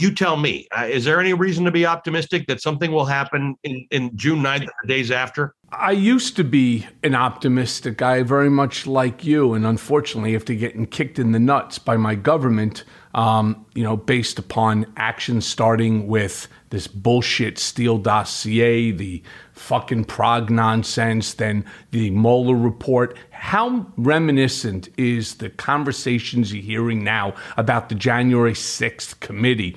you 0.01 0.15
tell 0.15 0.37
me. 0.37 0.67
Uh, 0.77 0.87
is 0.87 1.05
there 1.05 1.21
any 1.21 1.35
reason 1.35 1.65
to 1.65 1.71
be 1.71 1.87
optimistic 1.87 2.47
that 2.47 2.61
something 2.61 2.91
will 2.91 3.05
happen 3.05 3.57
in, 3.65 3.87
in 3.91 4.17
june 4.17 4.43
9th 4.43 4.65
or 4.65 4.73
the 4.83 4.89
days 4.89 5.11
after? 5.11 5.55
I 5.73 5.93
used 5.93 6.35
to 6.37 6.45
be 6.45 6.87
an 7.05 7.15
optimistic 7.15 7.99
guy, 7.99 8.23
very 8.25 8.51
much 8.51 8.87
like 8.87 9.25
you, 9.25 9.55
and 9.55 9.65
unfortunately, 9.65 10.35
after 10.35 10.53
getting 10.55 10.87
kicked 10.87 11.19
in 11.19 11.31
the 11.31 11.39
nuts 11.39 11.79
by 11.79 11.97
my 11.97 12.17
government, 12.17 12.85
um, 13.15 13.65
you 13.75 13.85
know, 13.85 13.97
based 13.97 14.39
upon 14.39 14.93
actions 14.97 15.47
starting 15.47 16.09
with 16.09 16.49
this 16.71 16.89
bullshit 16.89 17.59
Steele 17.59 17.99
dossier, 17.99 18.91
the 18.91 19.23
fucking 19.61 20.05
prog 20.05 20.51
nonsense, 20.51 21.35
then 21.35 21.65
the 21.91 22.11
Mueller 22.11 22.57
report. 22.57 23.17
How 23.31 23.87
reminiscent 23.97 24.89
is 24.97 25.37
the 25.37 25.51
conversations 25.51 26.53
you're 26.53 26.63
hearing 26.63 27.05
now 27.05 27.35
about 27.57 27.89
the 27.89 27.95
January 27.95 28.55
6th 28.55 29.21
committee? 29.21 29.77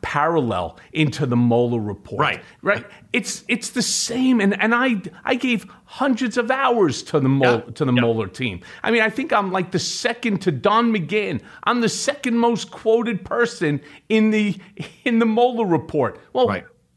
parallel 0.00 0.78
into 0.94 1.26
the 1.26 1.36
Mueller 1.36 1.78
report. 1.78 2.20
Right. 2.20 2.42
Right. 2.62 2.86
It's 3.12 3.44
it's 3.48 3.70
the 3.70 3.82
same. 3.82 4.40
And 4.40 4.58
and 4.58 4.74
I 4.74 5.02
I 5.26 5.34
gave 5.34 5.66
hundreds 5.84 6.38
of 6.38 6.50
hours 6.50 7.02
to 7.02 7.20
the 7.20 7.28
Mueller, 7.28 7.70
to 7.72 7.84
the 7.84 7.92
Mueller 7.92 8.28
team. 8.28 8.62
I 8.82 8.90
mean, 8.90 9.02
I 9.02 9.10
think 9.10 9.30
I'm 9.30 9.52
like 9.52 9.72
the 9.72 9.78
second 9.78 10.40
to 10.42 10.52
Don 10.52 10.90
McGahn. 10.90 11.42
I'm 11.64 11.82
the 11.82 11.90
second 11.90 12.38
most 12.38 12.70
quoted 12.70 13.26
person 13.26 13.82
in 14.08 14.30
the 14.30 14.56
in 15.04 15.18
the 15.18 15.26
Mueller 15.26 15.66
report. 15.66 16.18
Well, 16.32 16.46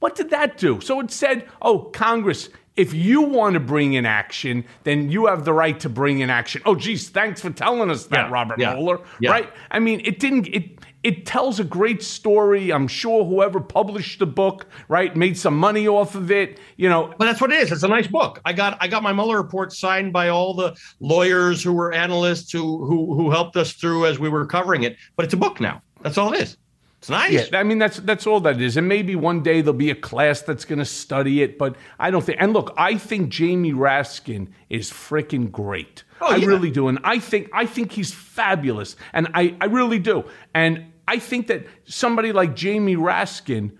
what 0.01 0.15
did 0.15 0.29
that 0.31 0.57
do? 0.57 0.81
So 0.81 0.99
it 0.99 1.09
said, 1.11 1.47
oh, 1.61 1.79
Congress. 1.79 2.49
If 2.77 2.93
you 2.93 3.21
want 3.21 3.55
to 3.55 3.59
bring 3.59 3.93
in 3.93 4.05
action, 4.05 4.63
then 4.85 5.11
you 5.11 5.25
have 5.25 5.43
the 5.43 5.51
right 5.51 5.77
to 5.81 5.89
bring 5.89 6.21
in 6.21 6.29
action. 6.29 6.61
Oh, 6.65 6.73
geez, 6.73 7.09
thanks 7.09 7.41
for 7.41 7.49
telling 7.49 7.89
us 7.91 8.05
that, 8.05 8.27
Yeah, 8.27 8.31
Robert 8.31 8.59
yeah, 8.59 8.73
Mueller. 8.75 9.01
yeah. 9.19 9.29
Right? 9.31 9.49
I 9.71 9.79
mean, 9.79 10.01
it 10.05 10.19
didn't. 10.19 10.47
It 10.47 10.79
it 11.03 11.25
tells 11.25 11.59
a 11.59 11.65
great 11.65 12.01
story. 12.01 12.71
I'm 12.71 12.87
sure 12.87 13.25
whoever 13.25 13.59
published 13.59 14.19
the 14.19 14.25
book, 14.25 14.67
right, 14.87 15.13
made 15.17 15.37
some 15.37 15.57
money 15.57 15.85
off 15.85 16.15
of 16.15 16.31
it. 16.31 16.59
You 16.77 16.87
know, 16.87 17.13
but 17.17 17.25
that's 17.25 17.41
what 17.41 17.51
it 17.51 17.59
is. 17.59 17.73
It's 17.73 17.83
a 17.83 17.89
nice 17.89 18.07
book. 18.07 18.39
I 18.45 18.53
got 18.53 18.77
I 18.79 18.87
got 18.87 19.03
my 19.03 19.11
Mueller 19.11 19.41
report 19.41 19.73
signed 19.73 20.13
by 20.13 20.29
all 20.29 20.53
the 20.53 20.73
lawyers 21.01 21.61
who 21.61 21.73
were 21.73 21.91
analysts 21.91 22.53
who 22.53 22.85
who 22.85 23.13
who 23.15 23.31
helped 23.31 23.57
us 23.57 23.73
through 23.73 24.05
as 24.05 24.17
we 24.17 24.29
were 24.29 24.45
covering 24.45 24.83
it. 24.83 24.95
But 25.17 25.25
it's 25.25 25.33
a 25.33 25.37
book 25.37 25.59
now. 25.59 25.81
That's 26.03 26.17
all 26.17 26.31
it 26.33 26.39
is. 26.39 26.57
It's 27.01 27.09
nice. 27.09 27.49
Yeah, 27.51 27.59
I 27.59 27.63
mean 27.63 27.79
that's 27.79 27.97
that's 27.97 28.27
all 28.27 28.39
that 28.41 28.61
is. 28.61 28.77
And 28.77 28.87
maybe 28.87 29.15
one 29.15 29.41
day 29.41 29.61
there'll 29.61 29.73
be 29.73 29.89
a 29.89 29.95
class 29.95 30.41
that's 30.43 30.65
going 30.65 30.77
to 30.77 30.85
study 30.85 31.41
it, 31.41 31.57
but 31.57 31.75
I 31.97 32.11
don't 32.11 32.23
think. 32.23 32.37
And 32.39 32.53
look, 32.53 32.71
I 32.77 32.95
think 32.95 33.29
Jamie 33.29 33.73
Raskin 33.73 34.49
is 34.69 34.91
freaking 34.91 35.51
great. 35.51 36.03
Oh, 36.21 36.27
I 36.27 36.35
yeah. 36.35 36.45
really 36.45 36.69
do, 36.69 36.87
and 36.87 36.99
I 37.03 37.17
think 37.17 37.49
I 37.53 37.65
think 37.65 37.91
he's 37.91 38.13
fabulous, 38.13 38.95
and 39.13 39.29
I 39.33 39.55
I 39.59 39.65
really 39.65 39.97
do. 39.97 40.25
And 40.53 40.91
I 41.07 41.17
think 41.17 41.47
that 41.47 41.65
somebody 41.85 42.31
like 42.33 42.55
Jamie 42.55 42.97
Raskin, 42.97 43.71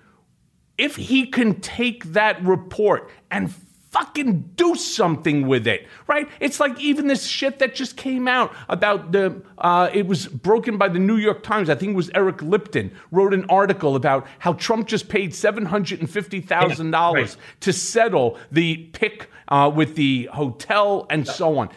if 0.80 0.96
he 0.96 1.28
can 1.28 1.60
take 1.62 2.14
that 2.14 2.44
report 2.44 3.12
and 3.30 3.54
fucking 3.92 4.52
do 4.56 4.74
something 4.74 5.46
with 5.48 5.68
it, 5.68 5.86
right? 6.08 6.28
It's 6.40 6.62
like 6.62 6.80
even 6.80 7.08
this 7.08 7.26
shit 7.26 7.60
that 7.60 7.76
just 7.76 7.98
came 7.98 8.28
out 8.28 8.54
about 8.70 9.12
the, 9.12 9.42
uh, 9.58 9.90
it 9.94 10.08
was 10.08 10.28
broken 10.28 10.78
by 10.78 10.88
the 10.88 11.00
New 11.00 11.18
York 11.18 11.44
Times. 11.44 11.70
I 11.70 11.76
think 11.76 11.92
it 11.92 11.96
was 11.96 12.10
Eric 12.16 12.42
Lipton 12.42 12.92
wrote 13.12 13.34
an 13.34 13.46
article 13.50 13.98
about 13.98 14.26
how 14.40 14.54
Trump 14.54 14.88
just 14.88 15.10
paid 15.10 15.32
$750,000 15.32 17.38
to 17.60 17.74
settle 17.74 18.40
the 18.50 18.78
pick 18.94 19.30
uh, 19.50 19.70
with 19.74 19.96
the 19.96 20.30
hotel 20.32 21.06
and 21.10 21.28
so 21.28 21.58
on. 21.58 21.70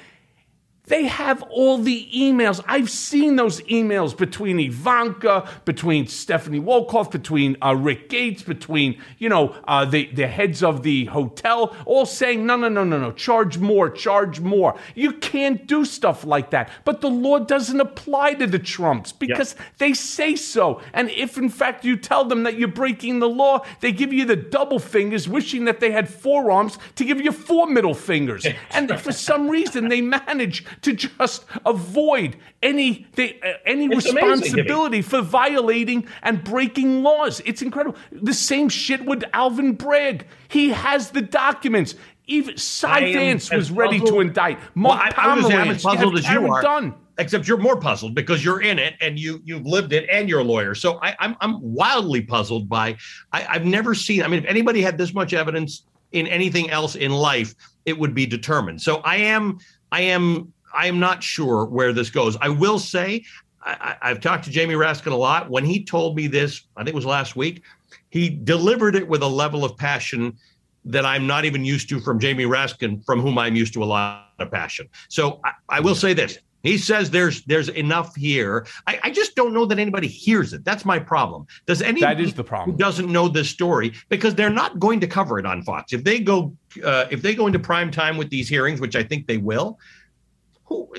They 0.86 1.04
have 1.04 1.42
all 1.44 1.78
the 1.78 2.08
emails. 2.14 2.62
I've 2.66 2.90
seen 2.90 3.36
those 3.36 3.62
emails 3.62 4.14
between 4.14 4.60
Ivanka, 4.60 5.48
between 5.64 6.06
Stephanie 6.08 6.60
Wolkoff, 6.60 7.10
between 7.10 7.56
uh, 7.64 7.74
Rick 7.74 8.10
Gates, 8.10 8.42
between 8.42 9.00
you 9.18 9.30
know 9.30 9.56
uh, 9.66 9.86
the 9.86 10.10
the 10.12 10.26
heads 10.26 10.62
of 10.62 10.82
the 10.82 11.06
hotel, 11.06 11.74
all 11.86 12.04
saying 12.04 12.44
no, 12.44 12.56
no, 12.56 12.68
no, 12.68 12.84
no, 12.84 12.98
no, 12.98 13.12
charge 13.12 13.56
more, 13.56 13.88
charge 13.88 14.40
more. 14.40 14.76
You 14.94 15.12
can't 15.12 15.66
do 15.66 15.86
stuff 15.86 16.22
like 16.24 16.50
that. 16.50 16.68
But 16.84 17.00
the 17.00 17.08
law 17.08 17.38
doesn't 17.38 17.80
apply 17.80 18.34
to 18.34 18.46
the 18.46 18.58
Trumps 18.58 19.10
because 19.10 19.56
they 19.78 19.94
say 19.94 20.36
so. 20.36 20.82
And 20.92 21.08
if 21.10 21.38
in 21.38 21.48
fact 21.48 21.86
you 21.86 21.96
tell 21.96 22.26
them 22.26 22.42
that 22.42 22.58
you're 22.58 22.68
breaking 22.68 23.20
the 23.20 23.28
law, 23.28 23.64
they 23.80 23.90
give 23.90 24.12
you 24.12 24.26
the 24.26 24.36
double 24.36 24.78
fingers, 24.78 25.30
wishing 25.30 25.64
that 25.64 25.80
they 25.80 25.92
had 25.92 26.10
forearms 26.10 26.78
to 26.96 27.06
give 27.06 27.22
you 27.22 27.32
four 27.32 27.66
middle 27.66 27.94
fingers. 27.94 28.46
And 28.74 28.98
for 28.98 29.12
some 29.12 29.48
reason, 29.48 29.88
they 29.88 30.00
manage 30.00 30.64
to 30.82 30.92
just 30.92 31.44
avoid 31.66 32.36
any 32.62 33.06
uh, 33.18 33.22
any 33.66 33.86
It's 33.86 34.06
responsibility 34.06 35.02
for 35.02 35.20
violating 35.22 36.06
and 36.22 36.42
breaking 36.42 37.02
laws. 37.02 37.40
It's 37.44 37.62
incredible. 37.62 37.96
The 38.12 38.34
same 38.34 38.68
shit 38.68 39.04
with 39.04 39.24
Alvin 39.32 39.74
Bragg. 39.74 40.26
He 40.48 40.70
has 40.70 41.10
the 41.10 41.22
documents. 41.22 41.94
Even 42.26 42.56
Cy 42.56 43.12
Vance 43.12 43.52
was 43.52 43.70
ready 43.70 43.98
to 43.98 44.04
puzzled- 44.04 44.22
indict. 44.22 44.58
Well, 44.74 44.96
Mark 44.96 45.18
I, 45.18 45.32
I 45.32 45.36
was 45.36 45.44
Pomerantz. 45.44 45.70
as 45.70 45.82
puzzled 45.82 46.18
as 46.18 46.28
you 46.28 46.46
are. 46.50 46.62
Dunne. 46.62 46.94
Except 47.18 47.46
you're 47.46 47.58
more 47.58 47.78
puzzled 47.78 48.14
because 48.14 48.44
you're 48.44 48.60
in 48.62 48.78
it 48.78 48.94
and 49.00 49.18
you 49.18 49.40
you've 49.44 49.66
lived 49.66 49.92
it 49.92 50.08
and 50.10 50.28
you're 50.28 50.40
a 50.40 50.44
lawyer. 50.44 50.74
So 50.74 50.98
I, 51.02 51.14
I'm 51.20 51.36
I'm 51.40 51.60
wildly 51.60 52.22
puzzled 52.22 52.68
by 52.68 52.96
I, 53.32 53.46
I've 53.46 53.64
never 53.66 53.94
seen. 53.94 54.22
I 54.22 54.28
mean, 54.28 54.42
if 54.42 54.48
anybody 54.48 54.80
had 54.80 54.98
this 54.98 55.14
much 55.14 55.32
evidence 55.32 55.84
in 56.10 56.26
anything 56.26 56.70
else 56.70 56.96
in 56.96 57.12
life, 57.12 57.54
it 57.84 57.96
would 57.98 58.14
be 58.14 58.24
determined. 58.26 58.80
So 58.82 58.96
I 59.04 59.16
am 59.16 59.58
I 59.92 60.00
am 60.00 60.52
I 60.74 60.86
am 60.86 60.98
not 60.98 61.22
sure 61.22 61.64
where 61.64 61.92
this 61.92 62.10
goes. 62.10 62.36
I 62.40 62.48
will 62.48 62.78
say 62.78 63.24
I, 63.64 63.96
I've 64.02 64.20
talked 64.20 64.44
to 64.44 64.50
Jamie 64.50 64.74
Raskin 64.74 65.12
a 65.12 65.16
lot. 65.16 65.50
When 65.50 65.64
he 65.64 65.84
told 65.84 66.16
me 66.16 66.26
this, 66.26 66.66
I 66.76 66.80
think 66.80 66.90
it 66.90 66.94
was 66.94 67.06
last 67.06 67.36
week, 67.36 67.62
he 68.10 68.28
delivered 68.28 68.94
it 68.94 69.08
with 69.08 69.22
a 69.22 69.28
level 69.28 69.64
of 69.64 69.76
passion 69.76 70.36
that 70.84 71.06
I'm 71.06 71.26
not 71.26 71.44
even 71.44 71.64
used 71.64 71.88
to 71.88 72.00
from 72.00 72.18
Jamie 72.18 72.44
Raskin, 72.44 73.04
from 73.04 73.20
whom 73.20 73.38
I'm 73.38 73.56
used 73.56 73.72
to 73.74 73.82
a 73.82 73.86
lot 73.86 74.32
of 74.38 74.50
passion. 74.50 74.88
So 75.08 75.40
I, 75.44 75.52
I 75.68 75.80
will 75.80 75.94
say 75.94 76.12
this. 76.12 76.38
He 76.62 76.78
says 76.78 77.10
there's 77.10 77.44
there's 77.44 77.68
enough 77.68 78.16
here. 78.16 78.66
I, 78.86 78.98
I 79.04 79.10
just 79.10 79.36
don't 79.36 79.52
know 79.52 79.66
that 79.66 79.78
anybody 79.78 80.08
hears 80.08 80.54
it. 80.54 80.64
That's 80.64 80.84
my 80.86 80.98
problem. 80.98 81.46
Does 81.66 81.82
anybody 81.82 82.22
That 82.22 82.28
is 82.28 82.34
the 82.34 82.42
problem. 82.42 82.72
who 82.72 82.78
doesn't 82.78 83.12
know 83.12 83.28
this 83.28 83.50
story 83.50 83.92
because 84.08 84.34
they're 84.34 84.48
not 84.48 84.78
going 84.78 84.98
to 85.00 85.06
cover 85.06 85.38
it 85.38 85.44
on 85.44 85.62
Fox. 85.62 85.92
If 85.92 86.04
they 86.04 86.20
go 86.20 86.56
uh, 86.82 87.04
if 87.10 87.20
they 87.20 87.34
go 87.34 87.46
into 87.46 87.58
prime 87.58 87.90
time 87.90 88.16
with 88.16 88.30
these 88.30 88.48
hearings, 88.48 88.80
which 88.80 88.96
I 88.96 89.02
think 89.02 89.26
they 89.26 89.36
will, 89.36 89.78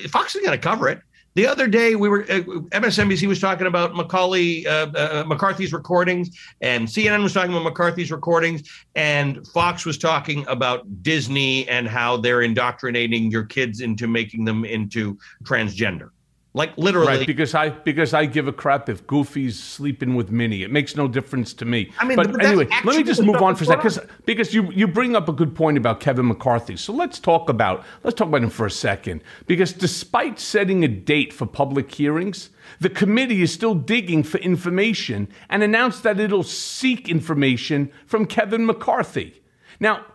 Fox 0.09 0.35
is 0.35 0.41
going 0.41 0.57
to 0.57 0.63
cover 0.63 0.89
it. 0.89 1.01
The 1.35 1.45
other 1.47 1.67
day, 1.67 1.95
we 1.95 2.07
were 2.07 2.23
uh, 2.23 2.39
MSNBC 2.71 3.27
was 3.27 3.41
talking 3.41 3.67
about 3.67 3.93
Macaulay 3.93 4.65
uh, 4.65 4.87
uh, 4.91 5.23
McCarthy's 5.27 5.73
recordings, 5.73 6.29
and 6.61 6.87
CNN 6.87 7.21
was 7.23 7.33
talking 7.33 7.51
about 7.51 7.63
McCarthy's 7.63 8.09
recordings, 8.09 8.63
and 8.95 9.45
Fox 9.49 9.85
was 9.85 9.97
talking 9.97 10.45
about 10.47 11.03
Disney 11.03 11.67
and 11.67 11.89
how 11.89 12.15
they're 12.15 12.41
indoctrinating 12.41 13.29
your 13.29 13.43
kids 13.43 13.81
into 13.81 14.07
making 14.07 14.45
them 14.45 14.63
into 14.63 15.17
transgender, 15.43 16.11
like 16.55 16.77
literally. 16.77 17.07
Right, 17.07 17.27
because 17.27 17.53
I 17.53 17.69
because 17.69 18.13
I 18.13 18.25
give 18.25 18.47
a 18.47 18.53
crap 18.53 18.87
if 18.87 19.05
Goofy's 19.05 19.61
sleeping 19.61 20.15
with 20.15 20.31
Minnie. 20.31 20.63
It 20.63 20.71
makes 20.71 20.95
no 20.95 21.05
difference 21.05 21.53
to 21.55 21.65
me. 21.65 21.91
I 21.99 22.05
mean, 22.05 22.15
but 22.15 22.31
but 22.31 22.45
anyway, 22.45 22.67
let 22.85 22.95
me 22.95 23.03
just 23.03 23.21
move 23.21 23.41
on 23.41 23.57
for 23.57 23.65
a 23.65 23.67
second 23.67 23.81
because 23.81 23.99
because 24.25 24.53
you 24.53 24.71
you 24.71 24.87
bring 24.87 25.17
up 25.17 25.27
a 25.27 25.33
good 25.33 25.53
point 25.53 25.77
about 25.77 25.99
Kevin 25.99 26.27
McCarthy. 26.27 26.77
So 26.77 26.93
let's 26.93 27.19
talk 27.19 27.49
about 27.49 27.83
let's 28.03 28.15
talk 28.15 28.29
about 28.29 28.41
him 28.41 28.49
for 28.49 28.65
a 28.65 28.71
second 28.71 29.21
because 29.47 29.73
despite 29.73 30.39
setting 30.39 30.85
a 30.85 30.87
date 30.87 31.33
for 31.33 31.45
public 31.45 31.93
hearings, 31.93 32.51
the 32.79 32.89
committee 32.89 33.41
is 33.41 33.51
still 33.51 33.75
digging 33.75 34.23
for 34.23 34.37
information 34.37 35.27
and 35.49 35.61
announced 35.61 36.03
that 36.03 36.21
it'll 36.21 36.43
seek 36.43 37.09
information 37.09 37.91
from 38.07 38.25
Kevin 38.25 38.65
McCarthy. 38.65 39.41
Now. 39.79 40.05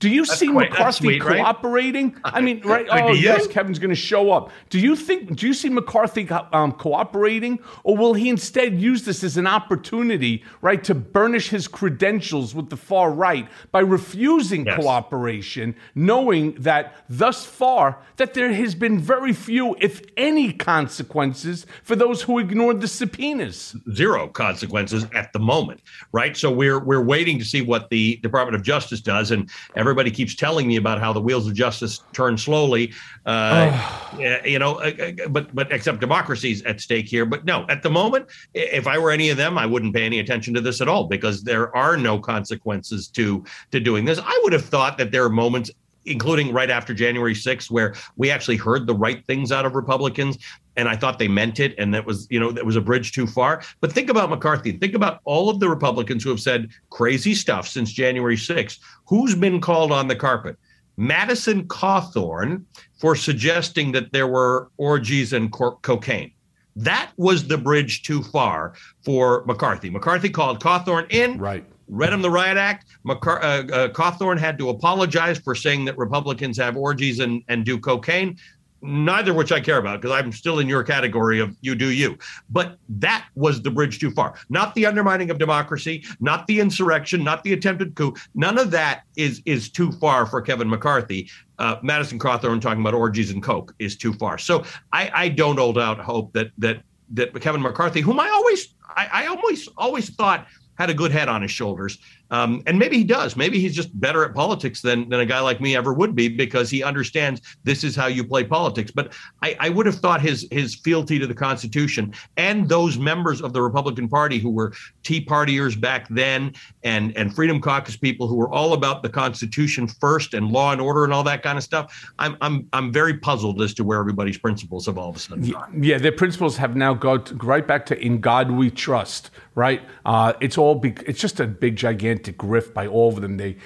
Do 0.00 0.08
you 0.08 0.24
That's 0.24 0.38
see 0.38 0.48
quite- 0.48 0.70
McCarthy 0.70 1.04
sweet, 1.04 1.24
right? 1.24 1.38
cooperating? 1.38 2.16
I 2.24 2.40
mean, 2.40 2.60
right? 2.64 2.86
Oh, 2.90 3.12
yes, 3.12 3.46
Kevin's 3.48 3.78
going 3.80 3.90
to 3.90 3.96
show 3.96 4.30
up. 4.30 4.50
Do 4.70 4.78
you 4.78 4.94
think? 4.94 5.34
Do 5.36 5.46
you 5.46 5.54
see 5.54 5.68
McCarthy 5.68 6.28
um, 6.52 6.72
cooperating, 6.72 7.58
or 7.82 7.96
will 7.96 8.14
he 8.14 8.28
instead 8.28 8.80
use 8.80 9.04
this 9.04 9.24
as 9.24 9.36
an 9.36 9.46
opportunity, 9.46 10.44
right, 10.60 10.82
to 10.84 10.94
burnish 10.94 11.48
his 11.48 11.66
credentials 11.66 12.54
with 12.54 12.70
the 12.70 12.76
far 12.76 13.10
right 13.10 13.48
by 13.72 13.80
refusing 13.80 14.64
cooperation, 14.64 15.74
knowing 15.94 16.52
that 16.54 16.94
thus 17.08 17.44
far 17.44 17.98
that 18.16 18.34
there 18.34 18.52
has 18.52 18.74
been 18.74 18.98
very 19.00 19.32
few, 19.32 19.74
if 19.80 20.02
any, 20.16 20.52
consequences 20.52 21.66
for 21.82 21.96
those 21.96 22.22
who 22.22 22.38
ignored 22.38 22.80
the 22.80 22.88
subpoenas? 22.88 23.74
zero 23.94 24.28
consequences 24.28 25.06
at 25.12 25.32
the 25.32 25.38
moment, 25.38 25.80
right? 26.12 26.36
So 26.36 26.50
we're 26.52 26.78
we're 26.78 27.02
waiting 27.04 27.38
to 27.38 27.44
see 27.44 27.62
what 27.62 27.90
the 27.90 28.16
Department 28.22 28.54
of 28.54 28.62
Justice 28.62 29.00
does, 29.00 29.30
and 29.32 29.50
everybody 29.88 30.10
keeps 30.10 30.34
telling 30.34 30.66
me 30.66 30.76
about 30.76 31.00
how 31.00 31.12
the 31.12 31.20
wheels 31.20 31.46
of 31.46 31.54
justice 31.54 32.02
turn 32.12 32.36
slowly. 32.36 32.92
Uh, 33.26 33.70
yeah, 34.18 34.44
you 34.44 34.58
know, 34.58 34.74
uh, 34.76 34.92
uh, 35.00 35.28
but 35.28 35.54
but 35.54 35.72
except 35.72 36.00
democracy's 36.00 36.62
at 36.62 36.80
stake 36.80 37.08
here. 37.08 37.24
But 37.24 37.44
no, 37.44 37.64
at 37.68 37.82
the 37.82 37.90
moment, 37.90 38.26
if 38.54 38.86
I 38.86 38.98
were 38.98 39.10
any 39.10 39.30
of 39.30 39.36
them, 39.36 39.56
I 39.58 39.66
wouldn't 39.66 39.94
pay 39.94 40.04
any 40.04 40.18
attention 40.18 40.54
to 40.54 40.60
this 40.60 40.80
at 40.80 40.88
all 40.88 41.04
because 41.04 41.42
there 41.42 41.74
are 41.76 41.96
no 41.96 42.18
consequences 42.18 43.08
to 43.08 43.44
to 43.72 43.80
doing 43.80 44.04
this. 44.04 44.20
I 44.22 44.40
would 44.44 44.52
have 44.52 44.64
thought 44.64 44.98
that 44.98 45.10
there 45.10 45.24
are 45.24 45.30
moments 45.30 45.70
including 46.08 46.52
right 46.52 46.70
after 46.70 46.94
January 46.94 47.34
6th, 47.34 47.70
where 47.70 47.94
we 48.16 48.30
actually 48.30 48.56
heard 48.56 48.86
the 48.86 48.94
right 48.94 49.24
things 49.26 49.52
out 49.52 49.66
of 49.66 49.74
Republicans. 49.74 50.38
And 50.76 50.88
I 50.88 50.96
thought 50.96 51.18
they 51.18 51.28
meant 51.28 51.60
it. 51.60 51.74
And 51.78 51.92
that 51.94 52.06
was, 52.06 52.26
you 52.30 52.38
know, 52.38 52.52
that 52.52 52.64
was 52.64 52.76
a 52.76 52.80
bridge 52.80 53.12
too 53.12 53.26
far. 53.26 53.62
But 53.80 53.92
think 53.92 54.10
about 54.10 54.30
McCarthy. 54.30 54.72
Think 54.72 54.94
about 54.94 55.20
all 55.24 55.50
of 55.50 55.60
the 55.60 55.68
Republicans 55.68 56.22
who 56.22 56.30
have 56.30 56.40
said 56.40 56.68
crazy 56.90 57.34
stuff 57.34 57.66
since 57.66 57.92
January 57.92 58.36
6th. 58.36 58.78
Who's 59.06 59.34
been 59.34 59.60
called 59.60 59.92
on 59.92 60.08
the 60.08 60.16
carpet? 60.16 60.56
Madison 60.96 61.66
Cawthorn 61.68 62.64
for 62.98 63.14
suggesting 63.14 63.92
that 63.92 64.12
there 64.12 64.26
were 64.26 64.70
orgies 64.76 65.32
and 65.32 65.52
cocaine. 65.52 66.32
That 66.74 67.10
was 67.16 67.46
the 67.46 67.58
bridge 67.58 68.02
too 68.02 68.22
far 68.22 68.74
for 69.04 69.44
McCarthy. 69.46 69.90
McCarthy 69.90 70.28
called 70.28 70.62
Cawthorn 70.62 71.10
in. 71.10 71.38
Right. 71.38 71.64
Read 71.88 72.12
him 72.12 72.22
the 72.22 72.30
Riot 72.30 72.56
Act. 72.56 72.86
McCar- 73.06 73.42
uh, 73.42 73.88
uh, 73.98 74.36
had 74.36 74.58
to 74.58 74.68
apologize 74.68 75.38
for 75.38 75.54
saying 75.54 75.84
that 75.86 75.96
Republicans 75.96 76.56
have 76.58 76.76
orgies 76.76 77.20
and, 77.20 77.42
and 77.48 77.64
do 77.64 77.78
cocaine. 77.78 78.36
Neither 78.80 79.34
which 79.34 79.50
I 79.50 79.58
care 79.58 79.78
about 79.78 80.00
because 80.00 80.16
I'm 80.16 80.30
still 80.30 80.60
in 80.60 80.68
your 80.68 80.84
category 80.84 81.40
of 81.40 81.56
you 81.62 81.74
do 81.74 81.90
you. 81.90 82.16
But 82.48 82.78
that 82.88 83.26
was 83.34 83.60
the 83.60 83.72
bridge 83.72 83.98
too 83.98 84.12
far. 84.12 84.34
Not 84.50 84.72
the 84.76 84.86
undermining 84.86 85.30
of 85.30 85.38
democracy, 85.38 86.04
not 86.20 86.46
the 86.46 86.60
insurrection, 86.60 87.24
not 87.24 87.42
the 87.42 87.54
attempted 87.54 87.96
coup. 87.96 88.14
None 88.36 88.56
of 88.56 88.70
that 88.70 89.02
is 89.16 89.42
is 89.46 89.68
too 89.68 89.90
far 89.90 90.26
for 90.26 90.40
Kevin 90.40 90.70
McCarthy. 90.70 91.28
Uh, 91.58 91.78
Madison 91.82 92.20
Cawthorn 92.20 92.60
talking 92.60 92.80
about 92.80 92.94
orgies 92.94 93.32
and 93.32 93.42
coke 93.42 93.74
is 93.80 93.96
too 93.96 94.12
far. 94.12 94.38
So 94.38 94.62
I, 94.92 95.10
I 95.12 95.28
don't 95.28 95.56
hold 95.58 95.76
out 95.76 95.98
hope 95.98 96.32
that 96.34 96.52
that 96.58 96.82
that 97.14 97.34
Kevin 97.40 97.62
McCarthy, 97.62 98.00
whom 98.00 98.20
I 98.20 98.28
always 98.28 98.74
I, 98.96 99.08
I 99.12 99.26
always 99.26 99.68
always 99.76 100.10
thought 100.10 100.46
had 100.78 100.90
a 100.90 100.94
good 100.94 101.10
head 101.10 101.28
on 101.28 101.42
his 101.42 101.50
shoulders. 101.50 101.98
Um, 102.30 102.62
and 102.66 102.78
maybe 102.78 102.98
he 102.98 103.04
does. 103.04 103.36
Maybe 103.36 103.58
he's 103.58 103.74
just 103.74 103.98
better 103.98 104.24
at 104.24 104.34
politics 104.34 104.82
than, 104.82 105.08
than 105.08 105.20
a 105.20 105.26
guy 105.26 105.40
like 105.40 105.60
me 105.60 105.76
ever 105.76 105.94
would 105.94 106.14
be 106.14 106.28
because 106.28 106.70
he 106.70 106.82
understands 106.82 107.40
this 107.64 107.84
is 107.84 107.96
how 107.96 108.06
you 108.06 108.24
play 108.24 108.44
politics. 108.44 108.90
But 108.90 109.14
I, 109.42 109.56
I 109.60 109.68
would 109.70 109.86
have 109.86 109.96
thought 109.96 110.20
his 110.20 110.46
his 110.50 110.74
fealty 110.74 111.18
to 111.18 111.26
the 111.26 111.34
Constitution 111.34 112.12
and 112.36 112.68
those 112.68 112.98
members 112.98 113.40
of 113.40 113.52
the 113.52 113.62
Republican 113.62 114.08
Party 114.08 114.38
who 114.38 114.50
were 114.50 114.72
Tea 115.02 115.24
Partiers 115.24 115.80
back 115.80 116.06
then 116.08 116.52
and, 116.82 117.16
and 117.16 117.34
Freedom 117.34 117.60
Caucus 117.60 117.96
people 117.96 118.26
who 118.26 118.36
were 118.36 118.50
all 118.50 118.74
about 118.74 119.02
the 119.02 119.08
Constitution 119.08 119.88
first 119.88 120.34
and 120.34 120.50
law 120.50 120.72
and 120.72 120.80
order 120.80 121.04
and 121.04 121.12
all 121.12 121.24
that 121.24 121.42
kind 121.42 121.56
of 121.56 121.64
stuff. 121.64 122.12
I'm 122.18 122.36
I'm 122.40 122.68
I'm 122.72 122.92
very 122.92 123.18
puzzled 123.18 123.62
as 123.62 123.72
to 123.74 123.84
where 123.84 123.98
everybody's 123.98 124.38
principles 124.38 124.86
have 124.86 124.98
all 124.98 125.10
of 125.10 125.16
a 125.16 125.18
sudden 125.18 125.50
gone. 125.50 125.82
Yeah, 125.82 125.98
their 125.98 126.12
principles 126.12 126.56
have 126.58 126.76
now 126.76 126.94
gone 126.94 127.24
right 127.42 127.66
back 127.66 127.86
to 127.86 127.98
"In 127.98 128.20
God 128.20 128.50
We 128.50 128.70
Trust." 128.70 129.30
Right? 129.54 129.82
Uh, 130.06 130.34
it's 130.40 130.56
all 130.56 130.76
big. 130.76 131.02
It's 131.06 131.20
just 131.20 131.40
a 131.40 131.46
big 131.46 131.74
gigantic 131.74 132.17
grift 132.32 132.74
by 132.74 132.86
all 132.86 133.08
of 133.08 133.20
them. 133.20 133.36
They. 133.36 133.56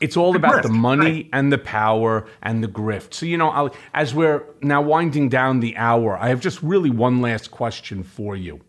It's 0.00 0.16
all 0.16 0.34
about 0.34 0.54
grift, 0.54 0.62
the 0.62 0.68
money 0.70 1.12
right. 1.12 1.28
and 1.32 1.52
the 1.52 1.58
power 1.58 2.26
and 2.42 2.62
the 2.64 2.66
grift. 2.66 3.14
So 3.14 3.24
you 3.24 3.36
know, 3.36 3.50
I'll, 3.50 3.74
as 3.94 4.14
we're 4.14 4.44
now 4.60 4.82
winding 4.82 5.28
down 5.28 5.60
the 5.60 5.76
hour, 5.76 6.16
I 6.18 6.28
have 6.28 6.40
just 6.40 6.60
really 6.62 6.90
one 6.90 7.20
last 7.20 7.52
question 7.52 8.02
for 8.02 8.34
you. 8.34 8.60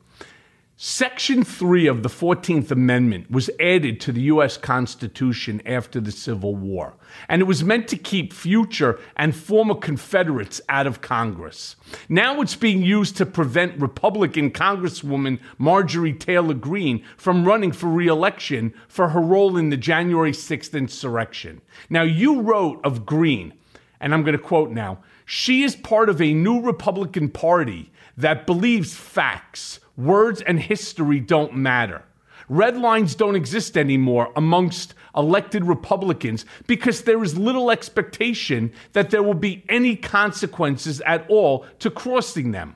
Section 0.75 1.43
3 1.43 1.85
of 1.85 2.01
the 2.01 2.09
14th 2.09 2.71
Amendment 2.71 3.29
was 3.29 3.47
added 3.59 4.01
to 4.01 4.11
the 4.11 4.21
U.S. 4.21 4.57
Constitution 4.57 5.61
after 5.67 6.01
the 6.01 6.11
Civil 6.11 6.55
War, 6.55 6.95
and 7.29 7.43
it 7.43 7.45
was 7.45 7.63
meant 7.63 7.87
to 7.89 7.95
keep 7.95 8.33
future 8.33 8.99
and 9.15 9.35
former 9.35 9.75
Confederates 9.75 10.59
out 10.69 10.87
of 10.87 10.99
Congress. 10.99 11.75
Now 12.09 12.41
it's 12.41 12.55
being 12.55 12.81
used 12.81 13.15
to 13.17 13.25
prevent 13.27 13.79
Republican 13.79 14.49
Congresswoman 14.49 15.39
Marjorie 15.59 16.11
Taylor 16.11 16.55
Greene 16.55 17.03
from 17.17 17.45
running 17.45 17.71
for 17.71 17.87
reelection 17.87 18.73
for 18.87 19.09
her 19.09 19.21
role 19.21 19.57
in 19.57 19.69
the 19.69 19.77
January 19.77 20.31
6th 20.31 20.73
insurrection. 20.75 21.61
Now, 21.87 22.01
you 22.01 22.41
wrote 22.41 22.83
of 22.83 23.05
Greene, 23.05 23.53
and 23.99 24.11
I'm 24.11 24.23
going 24.23 24.35
to 24.35 24.43
quote 24.43 24.71
now 24.71 25.03
she 25.23 25.61
is 25.61 25.75
part 25.75 26.09
of 26.09 26.19
a 26.19 26.33
new 26.33 26.61
Republican 26.61 27.29
Party 27.29 27.91
that 28.17 28.47
believes 28.47 28.95
facts, 28.95 29.79
words, 29.97 30.41
and 30.41 30.59
history 30.59 31.19
don't 31.19 31.55
matter. 31.55 32.03
Red 32.49 32.77
lines 32.77 33.15
don't 33.15 33.35
exist 33.35 33.77
anymore 33.77 34.31
amongst 34.35 34.95
elected 35.15 35.65
Republicans 35.65 36.45
because 36.67 37.03
there 37.03 37.23
is 37.23 37.37
little 37.37 37.71
expectation 37.71 38.71
that 38.93 39.11
there 39.11 39.23
will 39.23 39.33
be 39.33 39.63
any 39.69 39.95
consequences 39.95 41.01
at 41.01 41.25
all 41.29 41.65
to 41.79 41.89
crossing 41.89 42.51
them. 42.51 42.75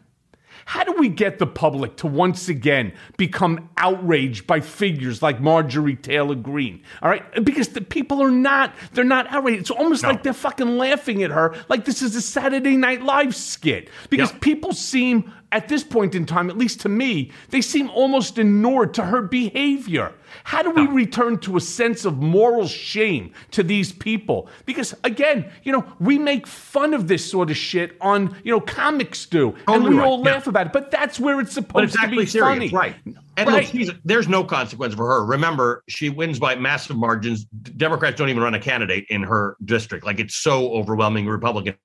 How 0.65 0.83
do 0.83 0.91
we 0.93 1.07
get 1.07 1.39
the 1.39 1.47
public 1.47 1.95
to 1.97 2.07
once 2.07 2.49
again 2.49 2.91
become 3.15 3.69
outraged 3.77 4.47
by 4.47 4.59
figures 4.59 5.21
like 5.21 5.39
Marjorie 5.39 5.95
Taylor 5.95 6.35
Greene? 6.35 6.83
All 7.01 7.09
right, 7.09 7.23
because 7.45 7.69
the 7.69 7.79
people 7.79 8.21
are 8.21 8.31
not, 8.31 8.75
they're 8.91 9.05
not 9.05 9.27
outraged. 9.27 9.61
It's 9.61 9.71
almost 9.71 10.03
like 10.03 10.23
they're 10.23 10.33
fucking 10.33 10.77
laughing 10.77 11.23
at 11.23 11.31
her 11.31 11.55
like 11.69 11.85
this 11.85 12.01
is 12.01 12.17
a 12.17 12.21
Saturday 12.21 12.75
Night 12.75 13.01
Live 13.01 13.33
skit. 13.33 13.89
Because 14.09 14.33
people 14.33 14.73
seem, 14.73 15.31
at 15.57 15.67
this 15.69 15.83
point 15.83 16.13
in 16.13 16.23
time, 16.27 16.51
at 16.51 16.57
least 16.57 16.79
to 16.81 16.89
me, 16.89 17.31
they 17.49 17.61
seem 17.61 17.89
almost 17.89 18.37
inured 18.37 18.93
to 18.93 19.03
her 19.03 19.23
behavior. 19.23 20.13
How 20.43 20.61
do 20.61 20.69
we 20.69 20.85
return 20.85 21.39
to 21.39 21.57
a 21.57 21.61
sense 21.61 22.05
of 22.05 22.17
moral 22.17 22.67
shame 22.67 23.33
to 23.51 23.63
these 23.63 23.91
people? 23.91 24.49
Because 24.67 24.93
again, 25.03 25.51
you 25.63 25.71
know, 25.71 25.83
we 25.99 26.19
make 26.19 26.45
fun 26.45 26.93
of 26.93 27.07
this 27.07 27.27
sort 27.27 27.49
of 27.49 27.57
shit 27.57 27.97
on, 28.01 28.35
you 28.43 28.51
know, 28.51 28.61
comics 28.61 29.25
do, 29.25 29.55
and 29.67 29.83
we 29.83 29.95
right, 29.95 30.05
all 30.05 30.23
yeah. 30.23 30.33
laugh 30.33 30.45
about 30.45 30.67
it. 30.67 30.73
But 30.73 30.91
that's 30.91 31.19
where 31.19 31.39
it's 31.39 31.53
supposed 31.53 31.95
it's 31.95 32.03
to 32.03 32.07
be 32.07 32.25
serious, 32.27 32.69
funny, 32.69 32.69
right? 32.69 32.95
And 33.05 33.49
right. 33.49 33.63
look, 33.63 33.63
she's, 33.63 33.89
there's 34.05 34.27
no 34.27 34.43
consequence 34.43 34.93
for 34.93 35.07
her. 35.07 35.25
Remember, 35.25 35.83
she 35.89 36.09
wins 36.09 36.37
by 36.37 36.55
massive 36.55 36.97
margins. 36.97 37.45
Democrats 37.45 38.17
don't 38.17 38.29
even 38.29 38.43
run 38.43 38.53
a 38.53 38.59
candidate 38.59 39.05
in 39.09 39.23
her 39.23 39.57
district. 39.65 40.05
Like 40.05 40.19
it's 40.19 40.35
so 40.35 40.71
overwhelming 40.71 41.25
Republican. 41.25 41.75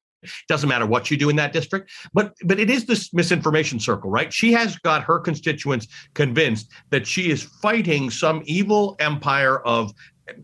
Doesn't 0.48 0.68
matter 0.68 0.86
what 0.86 1.10
you 1.10 1.16
do 1.16 1.28
in 1.28 1.36
that 1.36 1.52
district, 1.52 1.90
but 2.12 2.34
but 2.44 2.58
it 2.58 2.70
is 2.70 2.86
this 2.86 3.12
misinformation 3.12 3.78
circle, 3.80 4.10
right? 4.10 4.32
She 4.32 4.52
has 4.52 4.76
got 4.78 5.02
her 5.02 5.18
constituents 5.18 5.88
convinced 6.14 6.70
that 6.90 7.06
she 7.06 7.30
is 7.30 7.42
fighting 7.42 8.10
some 8.10 8.42
evil 8.44 8.96
empire 9.00 9.60
of 9.60 9.92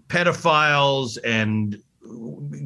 pedophiles 0.08 1.18
and 1.24 1.80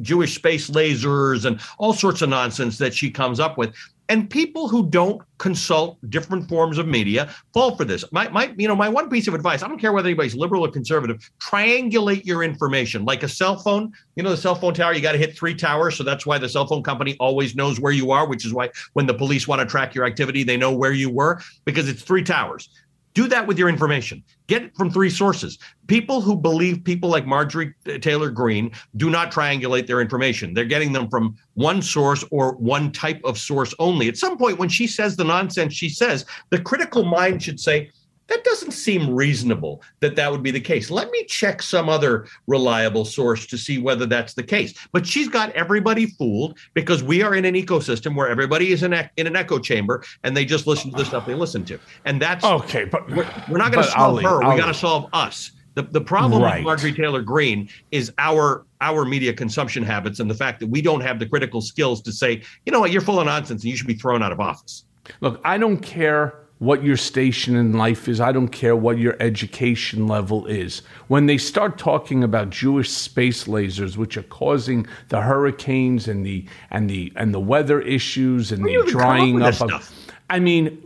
Jewish 0.01 0.35
space 0.35 0.69
lasers 0.69 1.45
and 1.45 1.59
all 1.77 1.93
sorts 1.93 2.21
of 2.21 2.29
nonsense 2.29 2.77
that 2.77 2.93
she 2.93 3.11
comes 3.11 3.39
up 3.39 3.57
with. 3.57 3.73
And 4.09 4.29
people 4.29 4.67
who 4.67 4.89
don't 4.89 5.21
consult 5.37 5.97
different 6.09 6.47
forms 6.49 6.77
of 6.77 6.87
media 6.87 7.33
fall 7.53 7.75
for 7.75 7.85
this. 7.85 8.03
My, 8.11 8.27
my, 8.29 8.53
you 8.57 8.67
know, 8.67 8.75
my 8.75 8.89
one 8.89 9.09
piece 9.09 9.27
of 9.27 9.33
advice: 9.33 9.63
I 9.63 9.67
don't 9.67 9.79
care 9.79 9.93
whether 9.93 10.07
anybody's 10.07 10.35
liberal 10.35 10.65
or 10.65 10.71
conservative. 10.71 11.29
Triangulate 11.39 12.25
your 12.25 12.43
information, 12.43 13.05
like 13.05 13.23
a 13.23 13.29
cell 13.29 13.57
phone. 13.57 13.91
You 14.15 14.23
know, 14.23 14.31
the 14.31 14.37
cell 14.37 14.55
phone 14.55 14.73
tower. 14.73 14.93
You 14.93 15.01
got 15.01 15.13
to 15.13 15.17
hit 15.17 15.37
three 15.37 15.55
towers, 15.55 15.95
so 15.95 16.03
that's 16.03 16.25
why 16.25 16.37
the 16.37 16.49
cell 16.49 16.67
phone 16.67 16.83
company 16.83 17.15
always 17.19 17.55
knows 17.55 17.79
where 17.79 17.93
you 17.93 18.11
are. 18.11 18.27
Which 18.27 18.45
is 18.45 18.53
why 18.53 18.69
when 18.93 19.05
the 19.05 19.13
police 19.13 19.47
want 19.47 19.61
to 19.61 19.65
track 19.65 19.95
your 19.95 20.05
activity, 20.05 20.43
they 20.43 20.57
know 20.57 20.73
where 20.73 20.93
you 20.93 21.09
were 21.09 21.41
because 21.65 21.87
it's 21.87 22.01
three 22.01 22.23
towers. 22.23 22.69
Do 23.13 23.27
that 23.27 23.45
with 23.45 23.59
your 23.59 23.69
information. 23.69 24.23
Get 24.47 24.63
it 24.63 24.75
from 24.75 24.89
three 24.89 25.09
sources. 25.09 25.59
People 25.87 26.21
who 26.21 26.35
believe 26.35 26.83
people 26.83 27.09
like 27.09 27.25
Marjorie 27.25 27.73
uh, 27.87 27.97
Taylor 27.99 28.31
Greene 28.31 28.71
do 28.97 29.09
not 29.09 29.31
triangulate 29.31 29.87
their 29.87 30.01
information. 30.01 30.53
They're 30.53 30.65
getting 30.65 30.93
them 30.93 31.09
from 31.09 31.35
one 31.53 31.81
source 31.81 32.25
or 32.31 32.53
one 32.55 32.91
type 32.91 33.21
of 33.23 33.37
source 33.37 33.73
only. 33.79 34.07
At 34.07 34.17
some 34.17 34.37
point, 34.37 34.57
when 34.57 34.69
she 34.69 34.87
says 34.87 35.15
the 35.15 35.23
nonsense 35.23 35.73
she 35.73 35.89
says, 35.89 36.25
the 36.49 36.59
critical 36.59 37.03
mind 37.03 37.43
should 37.43 37.59
say, 37.59 37.91
that 38.27 38.43
doesn't 38.43 38.71
seem 38.71 39.13
reasonable 39.13 39.81
that 39.99 40.15
that 40.15 40.31
would 40.31 40.43
be 40.43 40.51
the 40.51 40.59
case. 40.59 40.89
Let 40.89 41.09
me 41.11 41.25
check 41.25 41.61
some 41.61 41.89
other 41.89 42.27
reliable 42.47 43.05
source 43.05 43.45
to 43.47 43.57
see 43.57 43.77
whether 43.79 44.05
that's 44.05 44.33
the 44.33 44.43
case. 44.43 44.73
But 44.91 45.05
she's 45.05 45.27
got 45.27 45.51
everybody 45.51 46.05
fooled 46.07 46.57
because 46.73 47.03
we 47.03 47.21
are 47.21 47.35
in 47.35 47.45
an 47.45 47.55
ecosystem 47.55 48.15
where 48.15 48.27
everybody 48.29 48.71
is 48.71 48.83
in, 48.83 48.93
a, 48.93 49.09
in 49.17 49.27
an 49.27 49.35
echo 49.35 49.59
chamber 49.59 50.03
and 50.23 50.35
they 50.35 50.45
just 50.45 50.67
listen 50.67 50.91
to 50.91 50.97
the 50.97 51.05
stuff 51.05 51.25
they 51.25 51.35
listen 51.35 51.65
to. 51.65 51.79
And 52.05 52.21
that's 52.21 52.43
okay. 52.45 52.85
But 52.85 53.09
we're, 53.09 53.27
we're 53.49 53.57
not 53.57 53.71
going 53.71 53.85
to 53.85 53.91
solve 53.91 54.13
Ali, 54.17 54.23
her. 54.23 54.39
we 54.39 54.57
got 54.57 54.67
to 54.67 54.73
solve 54.73 55.09
us. 55.13 55.51
The, 55.75 55.81
the 55.81 56.01
problem 56.01 56.41
Right. 56.41 56.57
with 56.57 56.65
Marjorie 56.65 56.93
Taylor 56.93 57.21
Greene 57.21 57.67
is 57.91 58.11
our 58.19 58.65
our 58.79 59.05
media 59.05 59.33
consumption 59.33 59.81
habits 59.81 60.19
and 60.19 60.29
the 60.29 60.35
fact 60.35 60.59
that 60.59 60.67
we 60.67 60.81
don't 60.81 61.01
have 61.01 61.17
the 61.17 61.25
critical 61.25 61.61
skills 61.61 62.01
to 62.03 62.11
say, 62.11 62.43
you 62.65 62.71
know 62.71 62.79
what, 62.79 62.91
you're 62.91 63.01
full 63.01 63.19
of 63.19 63.25
nonsense 63.25 63.63
and 63.63 63.71
you 63.71 63.75
should 63.77 63.87
be 63.87 63.95
thrown 63.95 64.21
out 64.21 64.31
of 64.31 64.39
office. 64.39 64.85
Look, 65.21 65.41
I 65.43 65.57
don't 65.57 65.79
care 65.79 66.42
what 66.63 66.81
your 66.81 66.95
station 66.95 67.57
in 67.57 67.73
life 67.73 68.07
is. 68.07 68.21
I 68.21 68.31
don't 68.31 68.47
care 68.47 68.75
what 68.75 68.97
your 68.97 69.17
education 69.19 70.07
level 70.07 70.45
is. 70.45 70.81
When 71.09 71.25
they 71.25 71.37
start 71.37 71.77
talking 71.77 72.23
about 72.23 72.51
Jewish 72.51 72.89
space 72.89 73.45
lasers, 73.45 73.97
which 73.97 74.15
are 74.15 74.23
causing 74.23 74.87
the 75.09 75.21
hurricanes 75.21 76.07
and 76.07 76.25
the 76.25 76.45
and 76.71 76.89
the 76.89 77.11
and 77.17 77.33
the 77.33 77.39
weather 77.39 77.81
issues 77.81 78.51
and 78.53 78.65
the 78.65 78.75
come 78.75 78.81
up 78.81 78.87
drying 78.87 79.41
up 79.41 79.61
of? 79.61 79.91
I 80.29 80.39
mean, 80.39 80.81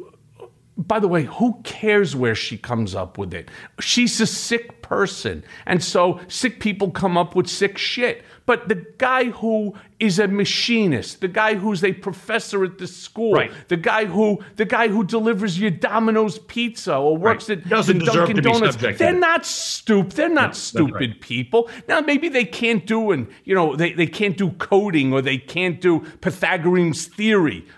by 0.77 0.99
the 0.99 1.07
way, 1.07 1.23
who 1.23 1.59
cares 1.63 2.15
where 2.15 2.35
she 2.35 2.57
comes 2.57 2.95
up 2.95 3.19
with 3.19 3.33
it? 3.33 3.49
She's 3.79 4.19
a 4.19 4.27
sick 4.27 4.81
person. 4.81 5.43
And 5.65 5.83
so 5.83 6.19
sick 6.27 6.59
people 6.59 6.91
come 6.91 7.17
up 7.17 7.35
with 7.35 7.47
sick 7.47 7.77
shit. 7.77 8.23
But 8.47 8.69
the 8.69 8.83
guy 8.97 9.25
who 9.25 9.75
is 9.99 10.17
a 10.19 10.27
machinist, 10.27 11.21
the 11.21 11.27
guy 11.27 11.55
who's 11.55 11.83
a 11.83 11.91
professor 11.93 12.63
at 12.63 12.77
the 12.79 12.87
school, 12.87 13.33
Right. 13.33 13.51
the 13.67 13.77
guy 13.77 14.05
who 14.05 14.39
the 14.55 14.65
guy 14.65 14.87
who 14.87 15.03
delivers 15.03 15.59
your 15.59 15.69
Domino's 15.69 16.39
pizza 16.39 16.95
or 16.95 17.15
works 17.17 17.49
at 17.49 17.67
Doesn't 17.67 17.99
Dunkin' 17.99 18.41
Donuts, 18.41 18.77
they're 18.97 19.11
not 19.13 19.45
stupid. 19.45 20.13
They're 20.13 20.29
not 20.29 20.55
stupid 20.55 21.19
people. 21.21 21.69
Now 21.87 21.99
maybe 21.99 22.29
they 22.29 22.45
can't 22.45 22.85
do 22.87 23.11
and 23.11 23.27
you 23.43 23.53
know 23.53 23.75
they, 23.75 23.91
they 23.93 24.07
can't 24.07 24.37
do 24.37 24.51
coding 24.51 25.11
or 25.13 25.21
they 25.21 25.37
can't 25.37 25.81
do 25.81 25.99
Pythagorean's 26.21 27.05
theory, 27.05 27.59
right? 27.59 27.75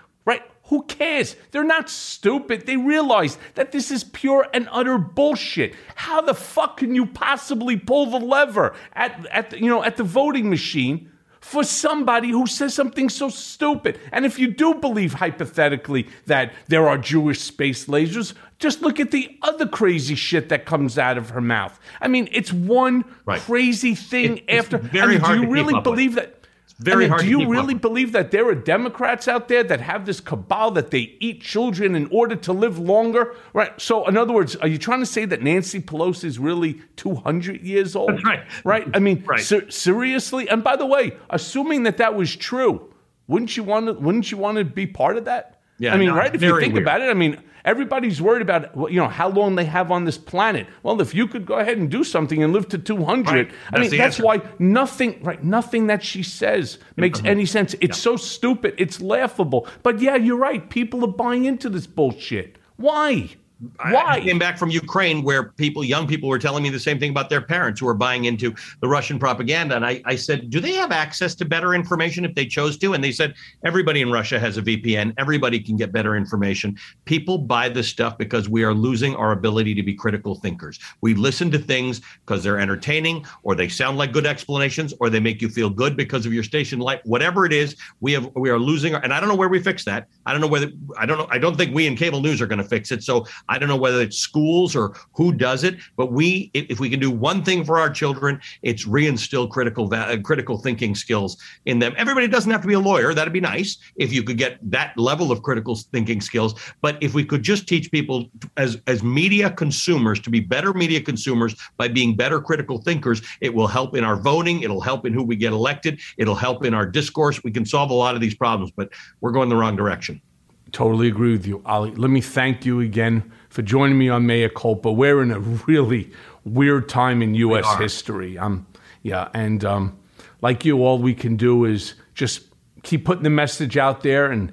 Who 0.70 0.82
cares? 0.84 1.36
They're 1.50 1.64
not 1.64 1.90
stupid. 1.90 2.64
They 2.66 2.76
realize 2.76 3.38
that 3.56 3.72
this 3.72 3.90
is 3.90 4.02
pure 4.04 4.46
and 4.54 4.68
utter 4.70 4.98
bullshit. 4.98 5.74
How 5.96 6.20
the 6.20 6.32
fuck 6.34 6.78
can 6.78 6.94
you 6.94 7.06
possibly 7.06 7.76
pull 7.76 8.06
the 8.06 8.18
lever 8.24 8.74
at 8.94 9.26
at 9.32 9.50
the, 9.50 9.58
you 9.60 9.68
know 9.68 9.82
at 9.84 9.96
the 9.96 10.04
voting 10.04 10.48
machine 10.48 11.10
for 11.40 11.64
somebody 11.64 12.30
who 12.30 12.46
says 12.46 12.72
something 12.72 13.08
so 13.08 13.28
stupid? 13.30 13.98
And 14.12 14.24
if 14.24 14.38
you 14.38 14.46
do 14.48 14.74
believe 14.74 15.14
hypothetically 15.14 16.06
that 16.26 16.52
there 16.68 16.86
are 16.88 16.98
Jewish 16.98 17.40
space 17.40 17.86
lasers, 17.86 18.34
just 18.60 18.80
look 18.80 19.00
at 19.00 19.10
the 19.10 19.36
other 19.42 19.66
crazy 19.66 20.14
shit 20.14 20.50
that 20.50 20.66
comes 20.66 20.98
out 20.98 21.18
of 21.18 21.30
her 21.30 21.40
mouth. 21.40 21.80
I 22.00 22.06
mean, 22.08 22.28
it's 22.30 22.52
one 22.52 23.04
crazy 23.26 23.94
thing 23.96 24.38
It- 24.46 24.58
after. 24.58 24.78
very 24.78 25.02
I 25.02 25.06
mean, 25.16 25.20
hard 25.20 25.40
do 25.40 25.46
you 25.46 25.52
really 25.52 25.74
up 25.74 25.84
with. 25.84 25.94
believe 25.94 26.14
that? 26.14 26.36
Very 26.80 27.04
I 27.04 27.08
mean, 27.08 27.10
hard 27.10 27.22
Do 27.22 27.28
you 27.28 27.42
up 27.42 27.48
really 27.48 27.74
with. 27.74 27.82
believe 27.82 28.12
that 28.12 28.30
there 28.30 28.48
are 28.48 28.54
Democrats 28.54 29.28
out 29.28 29.48
there 29.48 29.62
that 29.62 29.80
have 29.82 30.06
this 30.06 30.18
cabal 30.18 30.70
that 30.72 30.90
they 30.90 31.14
eat 31.20 31.42
children 31.42 31.94
in 31.94 32.08
order 32.10 32.34
to 32.36 32.52
live 32.54 32.78
longer? 32.78 33.36
Right. 33.52 33.78
So, 33.80 34.06
in 34.08 34.16
other 34.16 34.32
words, 34.32 34.56
are 34.56 34.66
you 34.66 34.78
trying 34.78 35.00
to 35.00 35.06
say 35.06 35.26
that 35.26 35.42
Nancy 35.42 35.80
Pelosi 35.80 36.24
is 36.24 36.38
really 36.38 36.80
200 36.96 37.60
years 37.60 37.94
old? 37.94 38.10
That's 38.10 38.24
right. 38.24 38.40
Right. 38.64 38.88
I 38.94 38.98
mean, 38.98 39.24
ser- 39.38 39.70
seriously. 39.70 40.48
And 40.48 40.64
by 40.64 40.76
the 40.76 40.86
way, 40.86 41.12
assuming 41.28 41.82
that 41.82 41.98
that 41.98 42.14
was 42.14 42.34
true, 42.34 42.92
wouldn't 43.26 43.56
you 43.56 43.62
want 43.62 43.86
to? 43.86 43.92
Wouldn't 43.92 44.30
you 44.32 44.38
want 44.38 44.58
to 44.58 44.64
be 44.64 44.86
part 44.86 45.16
of 45.18 45.26
that? 45.26 45.59
Yeah, 45.80 45.94
I 45.94 45.96
mean, 45.96 46.10
right? 46.10 46.32
If 46.32 46.42
you 46.42 46.60
think 46.60 46.74
weird. 46.74 46.84
about 46.84 47.00
it, 47.00 47.08
I 47.08 47.14
mean, 47.14 47.38
everybody's 47.64 48.20
worried 48.20 48.42
about 48.42 48.76
you 48.92 49.00
know 49.00 49.08
how 49.08 49.30
long 49.30 49.56
they 49.56 49.64
have 49.64 49.90
on 49.90 50.04
this 50.04 50.18
planet. 50.18 50.66
Well, 50.82 51.00
if 51.00 51.14
you 51.14 51.26
could 51.26 51.46
go 51.46 51.54
ahead 51.54 51.78
and 51.78 51.90
do 51.90 52.04
something 52.04 52.42
and 52.42 52.52
live 52.52 52.68
to 52.68 52.78
two 52.78 53.02
hundred, 53.02 53.46
Right. 53.46 53.54
I 53.72 53.80
mean, 53.80 53.90
that's 53.90 54.20
answer. 54.20 54.22
why 54.22 54.42
nothing, 54.58 55.22
right? 55.22 55.42
Nothing 55.42 55.86
that 55.86 56.04
she 56.04 56.22
says 56.22 56.78
makes 56.96 57.18
mm-hmm. 57.18 57.28
any 57.28 57.46
sense. 57.46 57.74
It's 57.80 57.98
so 57.98 58.16
stupid. 58.16 58.74
It's 58.76 59.00
laughable. 59.00 59.66
But 59.82 60.00
yeah, 60.00 60.16
you're 60.16 60.36
right. 60.36 60.68
People 60.68 61.02
are 61.04 61.12
buying 61.12 61.46
into 61.46 61.70
this 61.70 61.86
bullshit. 61.86 62.58
Why? 62.76 63.30
Why? 63.76 64.04
I 64.06 64.20
came 64.20 64.38
back 64.38 64.56
from 64.56 64.70
Ukraine 64.70 65.22
where 65.22 65.50
people, 65.52 65.84
young 65.84 66.06
people, 66.06 66.28
were 66.28 66.38
telling 66.38 66.62
me 66.62 66.70
the 66.70 66.80
same 66.80 66.98
thing 66.98 67.10
about 67.10 67.28
their 67.28 67.42
parents 67.42 67.80
who 67.80 67.86
were 67.86 67.94
buying 67.94 68.24
into 68.24 68.54
the 68.80 68.88
Russian 68.88 69.18
propaganda. 69.18 69.76
And 69.76 69.84
I, 69.84 70.00
I 70.06 70.16
said, 70.16 70.48
Do 70.48 70.60
they 70.60 70.72
have 70.72 70.92
access 70.92 71.34
to 71.36 71.44
better 71.44 71.74
information 71.74 72.24
if 72.24 72.34
they 72.34 72.46
chose 72.46 72.78
to? 72.78 72.94
And 72.94 73.04
they 73.04 73.12
said, 73.12 73.34
Everybody 73.64 74.00
in 74.00 74.10
Russia 74.10 74.40
has 74.40 74.56
a 74.56 74.62
VPN. 74.62 75.12
Everybody 75.18 75.60
can 75.60 75.76
get 75.76 75.92
better 75.92 76.16
information. 76.16 76.78
People 77.04 77.36
buy 77.36 77.68
this 77.68 77.86
stuff 77.86 78.16
because 78.16 78.48
we 78.48 78.64
are 78.64 78.72
losing 78.72 79.14
our 79.14 79.32
ability 79.32 79.74
to 79.74 79.82
be 79.82 79.94
critical 79.94 80.36
thinkers. 80.36 80.78
We 81.02 81.14
listen 81.14 81.50
to 81.50 81.58
things 81.58 82.00
because 82.24 82.42
they're 82.42 82.58
entertaining 82.58 83.26
or 83.42 83.54
they 83.54 83.68
sound 83.68 83.98
like 83.98 84.12
good 84.12 84.26
explanations 84.26 84.94
or 85.00 85.10
they 85.10 85.20
make 85.20 85.42
you 85.42 85.50
feel 85.50 85.68
good 85.68 85.98
because 85.98 86.24
of 86.24 86.32
your 86.32 86.44
station 86.44 86.78
life. 86.78 87.00
Whatever 87.04 87.44
it 87.44 87.52
is, 87.52 87.76
we 88.00 88.12
have 88.12 88.30
we 88.36 88.48
are 88.48 88.58
losing 88.58 88.94
our, 88.94 89.02
and 89.02 89.12
I 89.12 89.20
don't 89.20 89.28
know 89.28 89.36
where 89.36 89.50
we 89.50 89.60
fix 89.62 89.84
that. 89.84 90.08
I 90.24 90.32
don't 90.32 90.40
know 90.40 90.46
whether 90.46 90.70
I 90.96 91.04
don't 91.04 91.18
know. 91.18 91.28
I 91.30 91.36
don't 91.36 91.56
think 91.56 91.74
we 91.74 91.86
in 91.86 91.94
cable 91.94 92.22
news 92.22 92.40
are 92.40 92.46
going 92.46 92.62
to 92.62 92.64
fix 92.64 92.90
it. 92.90 93.02
So 93.02 93.26
I 93.50 93.58
don't 93.58 93.68
know 93.68 93.76
whether 93.76 94.00
it's 94.00 94.16
schools 94.16 94.76
or 94.76 94.94
who 95.12 95.32
does 95.32 95.64
it, 95.64 95.76
but 95.96 96.12
we, 96.12 96.50
if 96.54 96.78
we 96.78 96.88
can 96.88 97.00
do 97.00 97.10
one 97.10 97.42
thing 97.42 97.64
for 97.64 97.78
our 97.78 97.90
children, 97.90 98.40
it's 98.62 98.86
reinstill 98.86 99.50
critical 99.50 99.92
uh, 99.92 100.16
critical 100.22 100.56
thinking 100.56 100.94
skills 100.94 101.36
in 101.66 101.80
them. 101.80 101.92
Everybody 101.96 102.28
doesn't 102.28 102.50
have 102.50 102.62
to 102.62 102.68
be 102.68 102.74
a 102.74 102.80
lawyer. 102.80 103.12
That'd 103.12 103.32
be 103.32 103.40
nice 103.40 103.76
if 103.96 104.12
you 104.12 104.22
could 104.22 104.38
get 104.38 104.58
that 104.70 104.96
level 104.96 105.32
of 105.32 105.42
critical 105.42 105.74
thinking 105.74 106.20
skills. 106.20 106.54
But 106.80 106.96
if 107.02 107.12
we 107.12 107.24
could 107.24 107.42
just 107.42 107.66
teach 107.66 107.90
people 107.90 108.30
as 108.56 108.80
as 108.86 109.02
media 109.02 109.50
consumers 109.50 110.20
to 110.20 110.30
be 110.30 110.38
better 110.38 110.72
media 110.72 111.00
consumers 111.00 111.56
by 111.76 111.88
being 111.88 112.14
better 112.14 112.40
critical 112.40 112.80
thinkers, 112.80 113.20
it 113.40 113.52
will 113.52 113.66
help 113.66 113.96
in 113.96 114.04
our 114.04 114.16
voting. 114.16 114.62
It'll 114.62 114.80
help 114.80 115.04
in 115.06 115.12
who 115.12 115.24
we 115.24 115.34
get 115.34 115.52
elected. 115.52 115.98
It'll 116.18 116.36
help 116.36 116.64
in 116.64 116.72
our 116.72 116.86
discourse. 116.86 117.42
We 117.42 117.50
can 117.50 117.66
solve 117.66 117.90
a 117.90 117.94
lot 117.94 118.14
of 118.14 118.20
these 118.20 118.36
problems, 118.36 118.70
but 118.70 118.90
we're 119.20 119.32
going 119.32 119.48
the 119.48 119.56
wrong 119.56 119.74
direction. 119.74 120.22
Totally 120.70 121.08
agree 121.08 121.32
with 121.32 121.46
you, 121.46 121.62
Ali. 121.66 121.90
Let 121.90 122.10
me 122.10 122.20
thank 122.20 122.64
you 122.64 122.78
again 122.80 123.32
for 123.50 123.62
joining 123.62 123.98
me 123.98 124.08
on 124.08 124.26
Mea 124.26 124.48
Culpa. 124.48 124.90
We're 124.90 125.22
in 125.22 125.30
a 125.30 125.40
really 125.40 126.10
weird 126.44 126.88
time 126.88 127.20
in 127.20 127.34
U.S. 127.34 127.66
history. 127.78 128.38
Um, 128.38 128.66
yeah, 129.02 129.28
and 129.34 129.64
um, 129.64 129.98
like 130.40 130.64
you, 130.64 130.82
all 130.84 130.98
we 130.98 131.14
can 131.14 131.36
do 131.36 131.64
is 131.64 131.94
just 132.14 132.44
keep 132.82 133.04
putting 133.04 133.24
the 133.24 133.30
message 133.30 133.76
out 133.76 134.02
there 134.02 134.30
and 134.30 134.52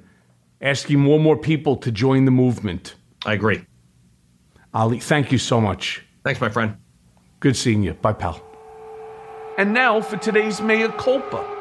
asking 0.62 1.00
more 1.00 1.16
and 1.16 1.24
more 1.24 1.38
people 1.38 1.78
to 1.78 1.92
join 1.92 2.26
the 2.26 2.32
movement. 2.32 2.96
I 3.26 3.34
agree. 3.34 3.64
Ali, 4.74 5.00
thank 5.00 5.32
you 5.32 5.38
so 5.38 5.62
much. 5.62 6.04
Thanks, 6.24 6.42
my 6.42 6.50
friend. 6.50 6.76
Good 7.40 7.56
seeing 7.56 7.84
you. 7.84 7.94
Bye, 7.94 8.14
pal. 8.14 8.44
And 9.58 9.74
now 9.74 10.02
for 10.02 10.18
today's 10.18 10.62
Mea 10.62 10.90
Culpa. 10.90 11.57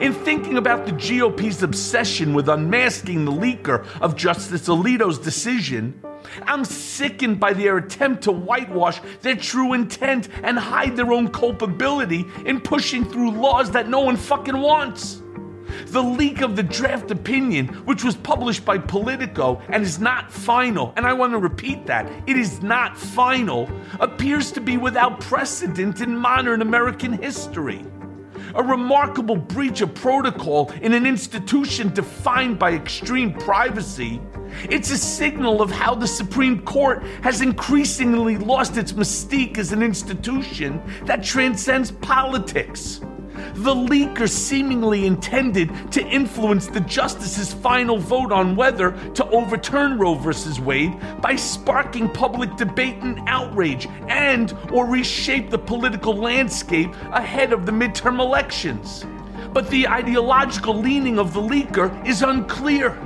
In 0.00 0.12
thinking 0.12 0.56
about 0.56 0.86
the 0.86 0.92
GOP's 0.92 1.62
obsession 1.62 2.32
with 2.32 2.48
unmasking 2.48 3.24
the 3.24 3.32
leaker 3.32 3.86
of 4.00 4.16
Justice 4.16 4.68
Alito's 4.68 5.18
decision, 5.18 6.00
I'm 6.42 6.64
sickened 6.64 7.40
by 7.40 7.52
their 7.52 7.76
attempt 7.76 8.22
to 8.24 8.32
whitewash 8.32 9.00
their 9.22 9.36
true 9.36 9.72
intent 9.72 10.28
and 10.42 10.58
hide 10.58 10.96
their 10.96 11.12
own 11.12 11.28
culpability 11.28 12.24
in 12.44 12.60
pushing 12.60 13.04
through 13.04 13.32
laws 13.32 13.70
that 13.72 13.88
no 13.88 14.00
one 14.00 14.16
fucking 14.16 14.56
wants. 14.56 15.22
The 15.86 16.02
leak 16.02 16.40
of 16.40 16.56
the 16.56 16.62
draft 16.62 17.10
opinion, 17.10 17.68
which 17.84 18.02
was 18.02 18.16
published 18.16 18.64
by 18.64 18.78
Politico 18.78 19.60
and 19.68 19.82
is 19.82 19.98
not 19.98 20.32
final, 20.32 20.94
and 20.96 21.06
I 21.06 21.12
want 21.12 21.32
to 21.32 21.38
repeat 21.38 21.86
that, 21.86 22.10
it 22.26 22.36
is 22.36 22.62
not 22.62 22.96
final, 22.96 23.70
appears 24.00 24.50
to 24.52 24.60
be 24.60 24.76
without 24.76 25.20
precedent 25.20 26.00
in 26.00 26.16
modern 26.16 26.62
American 26.62 27.12
history. 27.12 27.84
A 28.58 28.62
remarkable 28.62 29.36
breach 29.36 29.82
of 29.82 29.94
protocol 29.94 30.72
in 30.82 30.92
an 30.92 31.06
institution 31.06 31.94
defined 31.94 32.58
by 32.58 32.72
extreme 32.72 33.32
privacy. 33.32 34.20
It's 34.68 34.90
a 34.90 34.98
signal 34.98 35.62
of 35.62 35.70
how 35.70 35.94
the 35.94 36.08
Supreme 36.08 36.62
Court 36.62 37.04
has 37.22 37.40
increasingly 37.40 38.36
lost 38.36 38.76
its 38.76 38.94
mystique 38.94 39.58
as 39.58 39.70
an 39.70 39.80
institution 39.80 40.82
that 41.04 41.22
transcends 41.22 41.92
politics. 41.92 43.00
The 43.54 43.74
leaker 43.74 44.28
seemingly 44.28 45.06
intended 45.06 45.92
to 45.92 46.06
influence 46.06 46.66
the 46.66 46.80
justice's 46.80 47.52
final 47.52 47.98
vote 47.98 48.32
on 48.32 48.56
whether 48.56 48.92
to 49.14 49.28
overturn 49.30 49.98
Roe 49.98 50.14
v. 50.14 50.60
Wade 50.62 50.96
by 51.20 51.36
sparking 51.36 52.08
public 52.08 52.56
debate 52.56 52.96
and 53.02 53.20
outrage 53.26 53.86
and 54.08 54.56
or 54.72 54.86
reshape 54.86 55.50
the 55.50 55.58
political 55.58 56.14
landscape 56.14 56.90
ahead 57.12 57.52
of 57.52 57.66
the 57.66 57.72
midterm 57.72 58.20
elections. 58.20 59.04
But 59.52 59.70
the 59.70 59.88
ideological 59.88 60.74
leaning 60.74 61.18
of 61.18 61.32
the 61.32 61.40
leaker 61.40 62.06
is 62.06 62.22
unclear. 62.22 62.98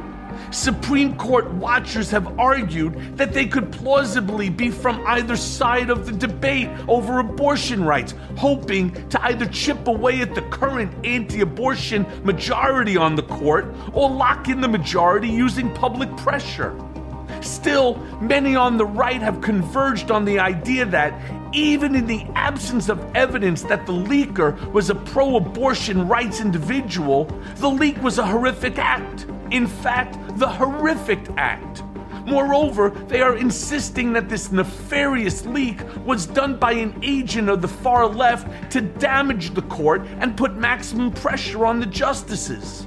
Supreme 0.53 1.17
Court 1.17 1.51
watchers 1.55 2.11
have 2.11 2.39
argued 2.39 3.17
that 3.17 3.33
they 3.33 3.47
could 3.47 3.73
plausibly 3.73 4.51
be 4.51 4.71
from 4.71 5.03
either 5.07 5.35
side 5.35 5.89
of 5.89 6.05
the 6.05 6.13
debate 6.13 6.69
over 6.89 7.21
abortion 7.21 7.83
rights, 7.83 8.15
hoping 8.37 8.93
to 9.09 9.23
either 9.25 9.47
chip 9.47 9.89
away 9.89 10.21
at 10.21 10.35
the 10.35 10.43
current 10.43 10.93
anti 11.07 11.41
abortion 11.41 12.07
majority 12.23 12.99
on 12.99 13.15
the 13.15 13.23
court 13.23 13.75
or 13.95 14.11
lock 14.11 14.49
in 14.49 14.61
the 14.61 14.69
majority 14.69 15.29
using 15.29 15.73
public 15.75 16.15
pressure. 16.19 16.77
Still, 17.43 17.97
many 18.21 18.55
on 18.55 18.77
the 18.77 18.87
right 18.87 19.21
have 19.21 19.41
converged 19.41 20.11
on 20.11 20.25
the 20.25 20.39
idea 20.39 20.87
that, 20.87 21.13
even 21.53 21.95
in 21.95 22.07
the 22.07 22.25
absence 22.35 22.89
of 22.89 23.05
evidence 23.15 23.63
that 23.63 23.85
the 23.85 23.93
leaker 23.93 24.57
was 24.73 24.91
a 24.91 24.95
pro 24.95 25.37
abortion 25.37 26.09
rights 26.09 26.41
individual, 26.41 27.25
the 27.57 27.69
leak 27.69 28.01
was 28.03 28.19
a 28.19 28.27
horrific 28.27 28.79
act. 28.79 29.27
In 29.51 29.67
fact, 29.67 30.17
the 30.39 30.49
horrific 30.49 31.21
act. 31.37 31.83
Moreover, 32.27 32.91
they 32.91 33.21
are 33.21 33.37
insisting 33.37 34.13
that 34.13 34.29
this 34.29 34.53
nefarious 34.53 35.45
leak 35.45 35.81
was 36.05 36.27
done 36.27 36.57
by 36.57 36.73
an 36.73 36.99
agent 37.03 37.49
of 37.49 37.61
the 37.61 37.69
far 37.69 38.07
left 38.07 38.71
to 38.73 38.81
damage 38.81 39.55
the 39.55 39.63
court 39.63 40.03
and 40.21 40.37
put 40.37 40.55
maximum 40.55 41.11
pressure 41.11 41.67
on 41.67 41.81
the 41.81 41.87
justices. 41.87 42.87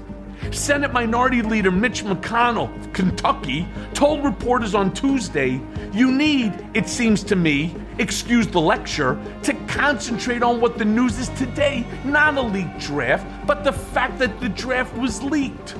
Senate 0.51 0.93
Minority 0.93 1.41
Leader 1.41 1.71
Mitch 1.71 2.03
McConnell 2.03 2.75
of 2.75 2.93
Kentucky 2.93 3.67
told 3.93 4.23
reporters 4.23 4.75
on 4.75 4.93
Tuesday, 4.93 5.61
You 5.91 6.11
need, 6.11 6.53
it 6.73 6.87
seems 6.87 7.23
to 7.25 7.35
me, 7.35 7.75
excuse 7.97 8.47
the 8.47 8.61
lecture, 8.61 9.19
to 9.43 9.53
concentrate 9.67 10.43
on 10.43 10.61
what 10.61 10.77
the 10.77 10.85
news 10.85 11.19
is 11.19 11.29
today, 11.29 11.85
not 12.03 12.37
a 12.37 12.41
leaked 12.41 12.79
draft, 12.79 13.25
but 13.45 13.63
the 13.63 13.73
fact 13.73 14.19
that 14.19 14.39
the 14.39 14.49
draft 14.49 14.95
was 14.97 15.21
leaked. 15.23 15.75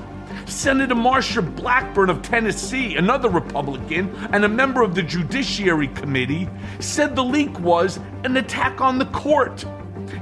Senator 0.46 0.94
Marsha 0.94 1.42
Blackburn 1.56 2.08
of 2.08 2.22
Tennessee, 2.22 2.96
another 2.96 3.28
Republican 3.28 4.14
and 4.32 4.44
a 4.44 4.48
member 4.48 4.82
of 4.82 4.94
the 4.94 5.02
Judiciary 5.02 5.88
Committee, 5.88 6.48
said 6.78 7.16
the 7.16 7.24
leak 7.24 7.58
was 7.60 7.98
an 8.24 8.36
attack 8.36 8.80
on 8.80 8.98
the 8.98 9.06
court. 9.06 9.64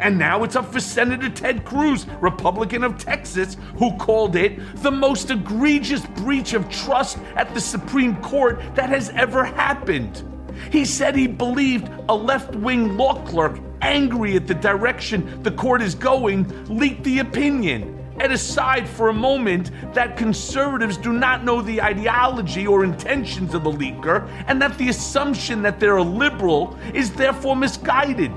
And 0.01 0.19
now 0.19 0.45
it's 0.45 0.57
up 0.57 0.73
for 0.73 0.81
Senator 0.81 1.29
Ted 1.29 1.65
Cruz, 1.65 2.07
Republican 2.21 2.85
of 2.85 2.99
Texas, 2.99 3.57
who 3.79 3.97
called 3.97 4.37
it 4.37 4.59
the 4.83 4.91
most 4.91 5.31
egregious 5.31 6.05
breach 6.07 6.53
of 6.55 6.69
trust 6.69 7.19
at 7.37 7.53
the 7.55 7.61
Supreme 7.61 8.17
Court 8.17 8.61
that 8.75 8.91
has 8.91 9.11
ever 9.11 9.45
happened. 9.45 10.23
He 10.71 10.85
said 10.85 11.17
he 11.17 11.27
believed 11.27 11.91
a 12.09 12.15
left 12.15 12.55
wing 12.55 12.97
law 12.97 13.25
clerk, 13.25 13.59
angry 13.83 14.37
at 14.37 14.47
the 14.47 14.55
direction 14.55 15.43
the 15.43 15.51
court 15.51 15.83
is 15.83 15.95
going, 15.95 16.47
leaked 16.67 17.05
the 17.05 17.19
opinion. 17.19 17.91
And 18.21 18.33
aside 18.33 18.89
for 18.89 19.09
a 19.09 19.13
moment 19.13 19.73
that 19.93 20.17
conservatives 20.17 20.97
do 20.97 21.13
not 21.13 21.43
know 21.43 21.61
the 21.61 21.83
ideology 21.83 22.65
or 22.67 22.85
intentions 22.85 23.55
of 23.55 23.65
the 23.65 23.73
leaker, 23.73 24.29
and 24.47 24.63
that 24.63 24.79
the 24.79 24.89
assumption 24.89 25.63
that 25.63 25.81
they're 25.81 25.97
a 25.97 26.03
liberal 26.03 26.79
is 26.95 27.11
therefore 27.11 27.57
misguided. 27.57 28.31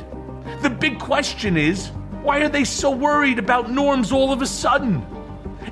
The 0.62 0.70
big 0.70 1.00
question 1.00 1.58
is 1.58 1.90
why 2.24 2.40
are 2.40 2.50
they 2.50 2.64
so 2.64 2.90
worried 2.90 3.40
about 3.40 3.72
norms 3.72 4.12
all 4.12 4.32
of 4.34 4.42
a 4.42 4.48
sudden? 4.48 5.06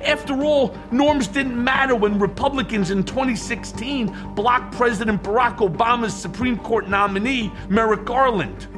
After 0.04 0.44
all, 0.44 0.76
norms 0.90 1.26
didn't 1.26 1.62
matter 1.62 1.96
when 1.96 2.18
Republicans 2.18 2.90
in 2.90 3.02
2016 3.02 4.34
blocked 4.34 4.74
President 4.74 5.22
Barack 5.22 5.58
Obama's 5.58 6.14
Supreme 6.14 6.58
Court 6.58 6.88
nominee, 6.88 7.52
Merrick 7.68 8.04
Garland. 8.04 8.68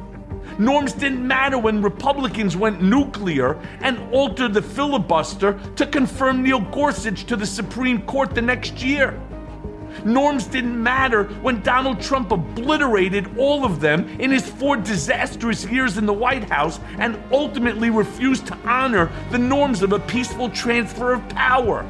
Norms 0.57 0.93
didn't 0.93 1.25
matter 1.25 1.57
when 1.57 1.81
Republicans 1.81 2.57
went 2.57 2.81
nuclear 2.81 3.57
and 3.81 3.97
altered 4.13 4.53
the 4.53 4.61
filibuster 4.61 5.59
to 5.75 5.85
confirm 5.85 6.43
Neil 6.43 6.59
Gorsuch 6.59 7.25
to 7.25 7.35
the 7.35 7.45
Supreme 7.45 8.01
Court 8.03 8.33
the 8.33 8.41
next 8.41 8.81
year. 8.81 9.19
Norms 10.05 10.45
didn't 10.47 10.81
matter 10.81 11.25
when 11.41 11.61
Donald 11.61 12.01
Trump 12.01 12.31
obliterated 12.31 13.37
all 13.37 13.65
of 13.65 13.79
them 13.79 14.07
in 14.19 14.31
his 14.31 14.47
four 14.49 14.77
disastrous 14.77 15.65
years 15.65 15.97
in 15.97 16.05
the 16.05 16.13
White 16.13 16.49
House 16.49 16.79
and 16.97 17.21
ultimately 17.31 17.89
refused 17.89 18.47
to 18.47 18.57
honor 18.65 19.11
the 19.31 19.37
norms 19.37 19.81
of 19.81 19.93
a 19.93 19.99
peaceful 19.99 20.49
transfer 20.49 21.13
of 21.13 21.29
power. 21.29 21.85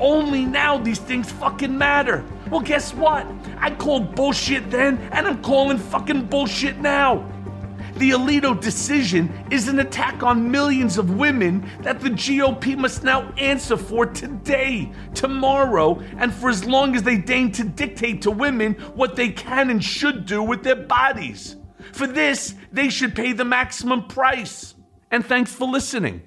Only 0.00 0.44
now 0.44 0.78
these 0.78 0.98
things 0.98 1.30
fucking 1.32 1.76
matter. 1.76 2.24
Well, 2.50 2.60
guess 2.60 2.94
what? 2.94 3.26
I 3.58 3.70
called 3.74 4.14
bullshit 4.14 4.70
then, 4.70 4.98
and 5.12 5.26
I'm 5.26 5.42
calling 5.42 5.78
fucking 5.78 6.26
bullshit 6.26 6.78
now. 6.78 7.26
The 7.98 8.10
Alito 8.10 8.58
decision 8.60 9.28
is 9.50 9.66
an 9.66 9.80
attack 9.80 10.22
on 10.22 10.52
millions 10.52 10.98
of 10.98 11.18
women 11.18 11.68
that 11.80 11.98
the 11.98 12.10
GOP 12.10 12.78
must 12.78 13.02
now 13.02 13.32
answer 13.32 13.76
for 13.76 14.06
today, 14.06 14.92
tomorrow, 15.14 16.00
and 16.16 16.32
for 16.32 16.48
as 16.48 16.64
long 16.64 16.94
as 16.94 17.02
they 17.02 17.18
deign 17.18 17.50
to 17.52 17.64
dictate 17.64 18.22
to 18.22 18.30
women 18.30 18.74
what 18.94 19.16
they 19.16 19.30
can 19.30 19.68
and 19.68 19.82
should 19.82 20.26
do 20.26 20.44
with 20.44 20.62
their 20.62 20.76
bodies. 20.76 21.56
For 21.92 22.06
this, 22.06 22.54
they 22.70 22.88
should 22.88 23.16
pay 23.16 23.32
the 23.32 23.44
maximum 23.44 24.06
price. 24.06 24.76
And 25.10 25.26
thanks 25.26 25.52
for 25.52 25.66
listening. 25.66 26.22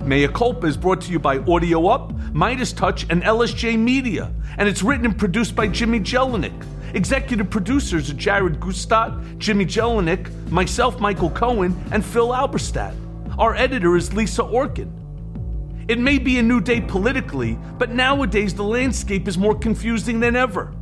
Mea 0.00 0.28
Culpa 0.28 0.68
is 0.68 0.76
brought 0.76 1.00
to 1.00 1.10
you 1.10 1.18
by 1.18 1.38
Audio 1.38 1.88
Up, 1.88 2.12
Midas 2.32 2.72
Touch, 2.72 3.04
and 3.10 3.20
LSJ 3.24 3.76
Media, 3.76 4.32
and 4.58 4.68
it's 4.68 4.82
written 4.82 5.06
and 5.06 5.18
produced 5.18 5.56
by 5.56 5.66
Jimmy 5.66 5.98
Jelinek. 5.98 6.64
Executive 6.94 7.50
producers 7.50 8.08
are 8.08 8.14
Jared 8.14 8.60
Gutstadt, 8.60 9.38
Jimmy 9.38 9.66
Jelinek, 9.66 10.30
myself, 10.52 11.00
Michael 11.00 11.30
Cohen, 11.30 11.76
and 11.90 12.04
Phil 12.04 12.28
Alberstadt. 12.28 12.94
Our 13.36 13.56
editor 13.56 13.96
is 13.96 14.14
Lisa 14.14 14.42
Orkin. 14.42 14.92
It 15.88 15.98
may 15.98 16.18
be 16.18 16.38
a 16.38 16.42
new 16.42 16.60
day 16.60 16.80
politically, 16.80 17.58
but 17.78 17.90
nowadays 17.90 18.54
the 18.54 18.62
landscape 18.62 19.26
is 19.26 19.36
more 19.36 19.56
confusing 19.56 20.20
than 20.20 20.36
ever. 20.36 20.72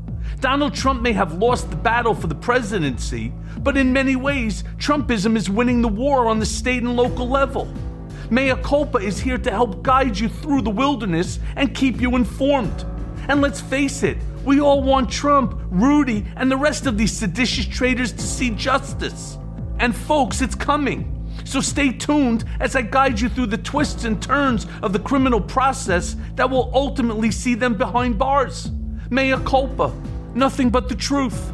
Donald 0.40 0.74
Trump 0.74 1.00
may 1.00 1.12
have 1.12 1.38
lost 1.38 1.70
the 1.70 1.76
battle 1.76 2.14
for 2.14 2.26
the 2.26 2.34
presidency, 2.34 3.32
but 3.60 3.78
in 3.78 3.90
many 3.90 4.14
ways, 4.14 4.64
Trumpism 4.76 5.34
is 5.34 5.48
winning 5.48 5.80
the 5.80 5.88
war 5.88 6.26
on 6.26 6.38
the 6.38 6.44
state 6.44 6.82
and 6.82 6.94
local 6.94 7.26
level. 7.26 7.72
Mea 8.30 8.54
Culpa 8.62 8.98
is 8.98 9.18
here 9.18 9.38
to 9.38 9.50
help 9.50 9.82
guide 9.82 10.18
you 10.18 10.28
through 10.28 10.60
the 10.60 10.70
wilderness 10.70 11.38
and 11.56 11.74
keep 11.74 12.02
you 12.02 12.16
informed. 12.16 12.84
And 13.28 13.40
let's 13.40 13.62
face 13.62 14.02
it, 14.02 14.18
we 14.44 14.60
all 14.60 14.82
want 14.82 15.10
Trump, 15.10 15.60
Rudy, 15.70 16.26
and 16.36 16.50
the 16.50 16.56
rest 16.56 16.86
of 16.86 16.98
these 16.98 17.12
seditious 17.12 17.66
traitors 17.66 18.12
to 18.12 18.22
see 18.22 18.50
justice. 18.50 19.38
And 19.78 19.94
folks, 19.94 20.40
it's 20.40 20.54
coming. 20.54 21.08
So 21.44 21.60
stay 21.60 21.92
tuned 21.92 22.44
as 22.60 22.76
I 22.76 22.82
guide 22.82 23.20
you 23.20 23.28
through 23.28 23.46
the 23.46 23.58
twists 23.58 24.04
and 24.04 24.22
turns 24.22 24.66
of 24.82 24.92
the 24.92 24.98
criminal 24.98 25.40
process 25.40 26.16
that 26.36 26.48
will 26.48 26.70
ultimately 26.74 27.30
see 27.30 27.54
them 27.54 27.74
behind 27.74 28.18
bars. 28.18 28.70
Mea 29.10 29.36
culpa, 29.44 29.92
nothing 30.34 30.70
but 30.70 30.88
the 30.88 30.94
truth. 30.94 31.52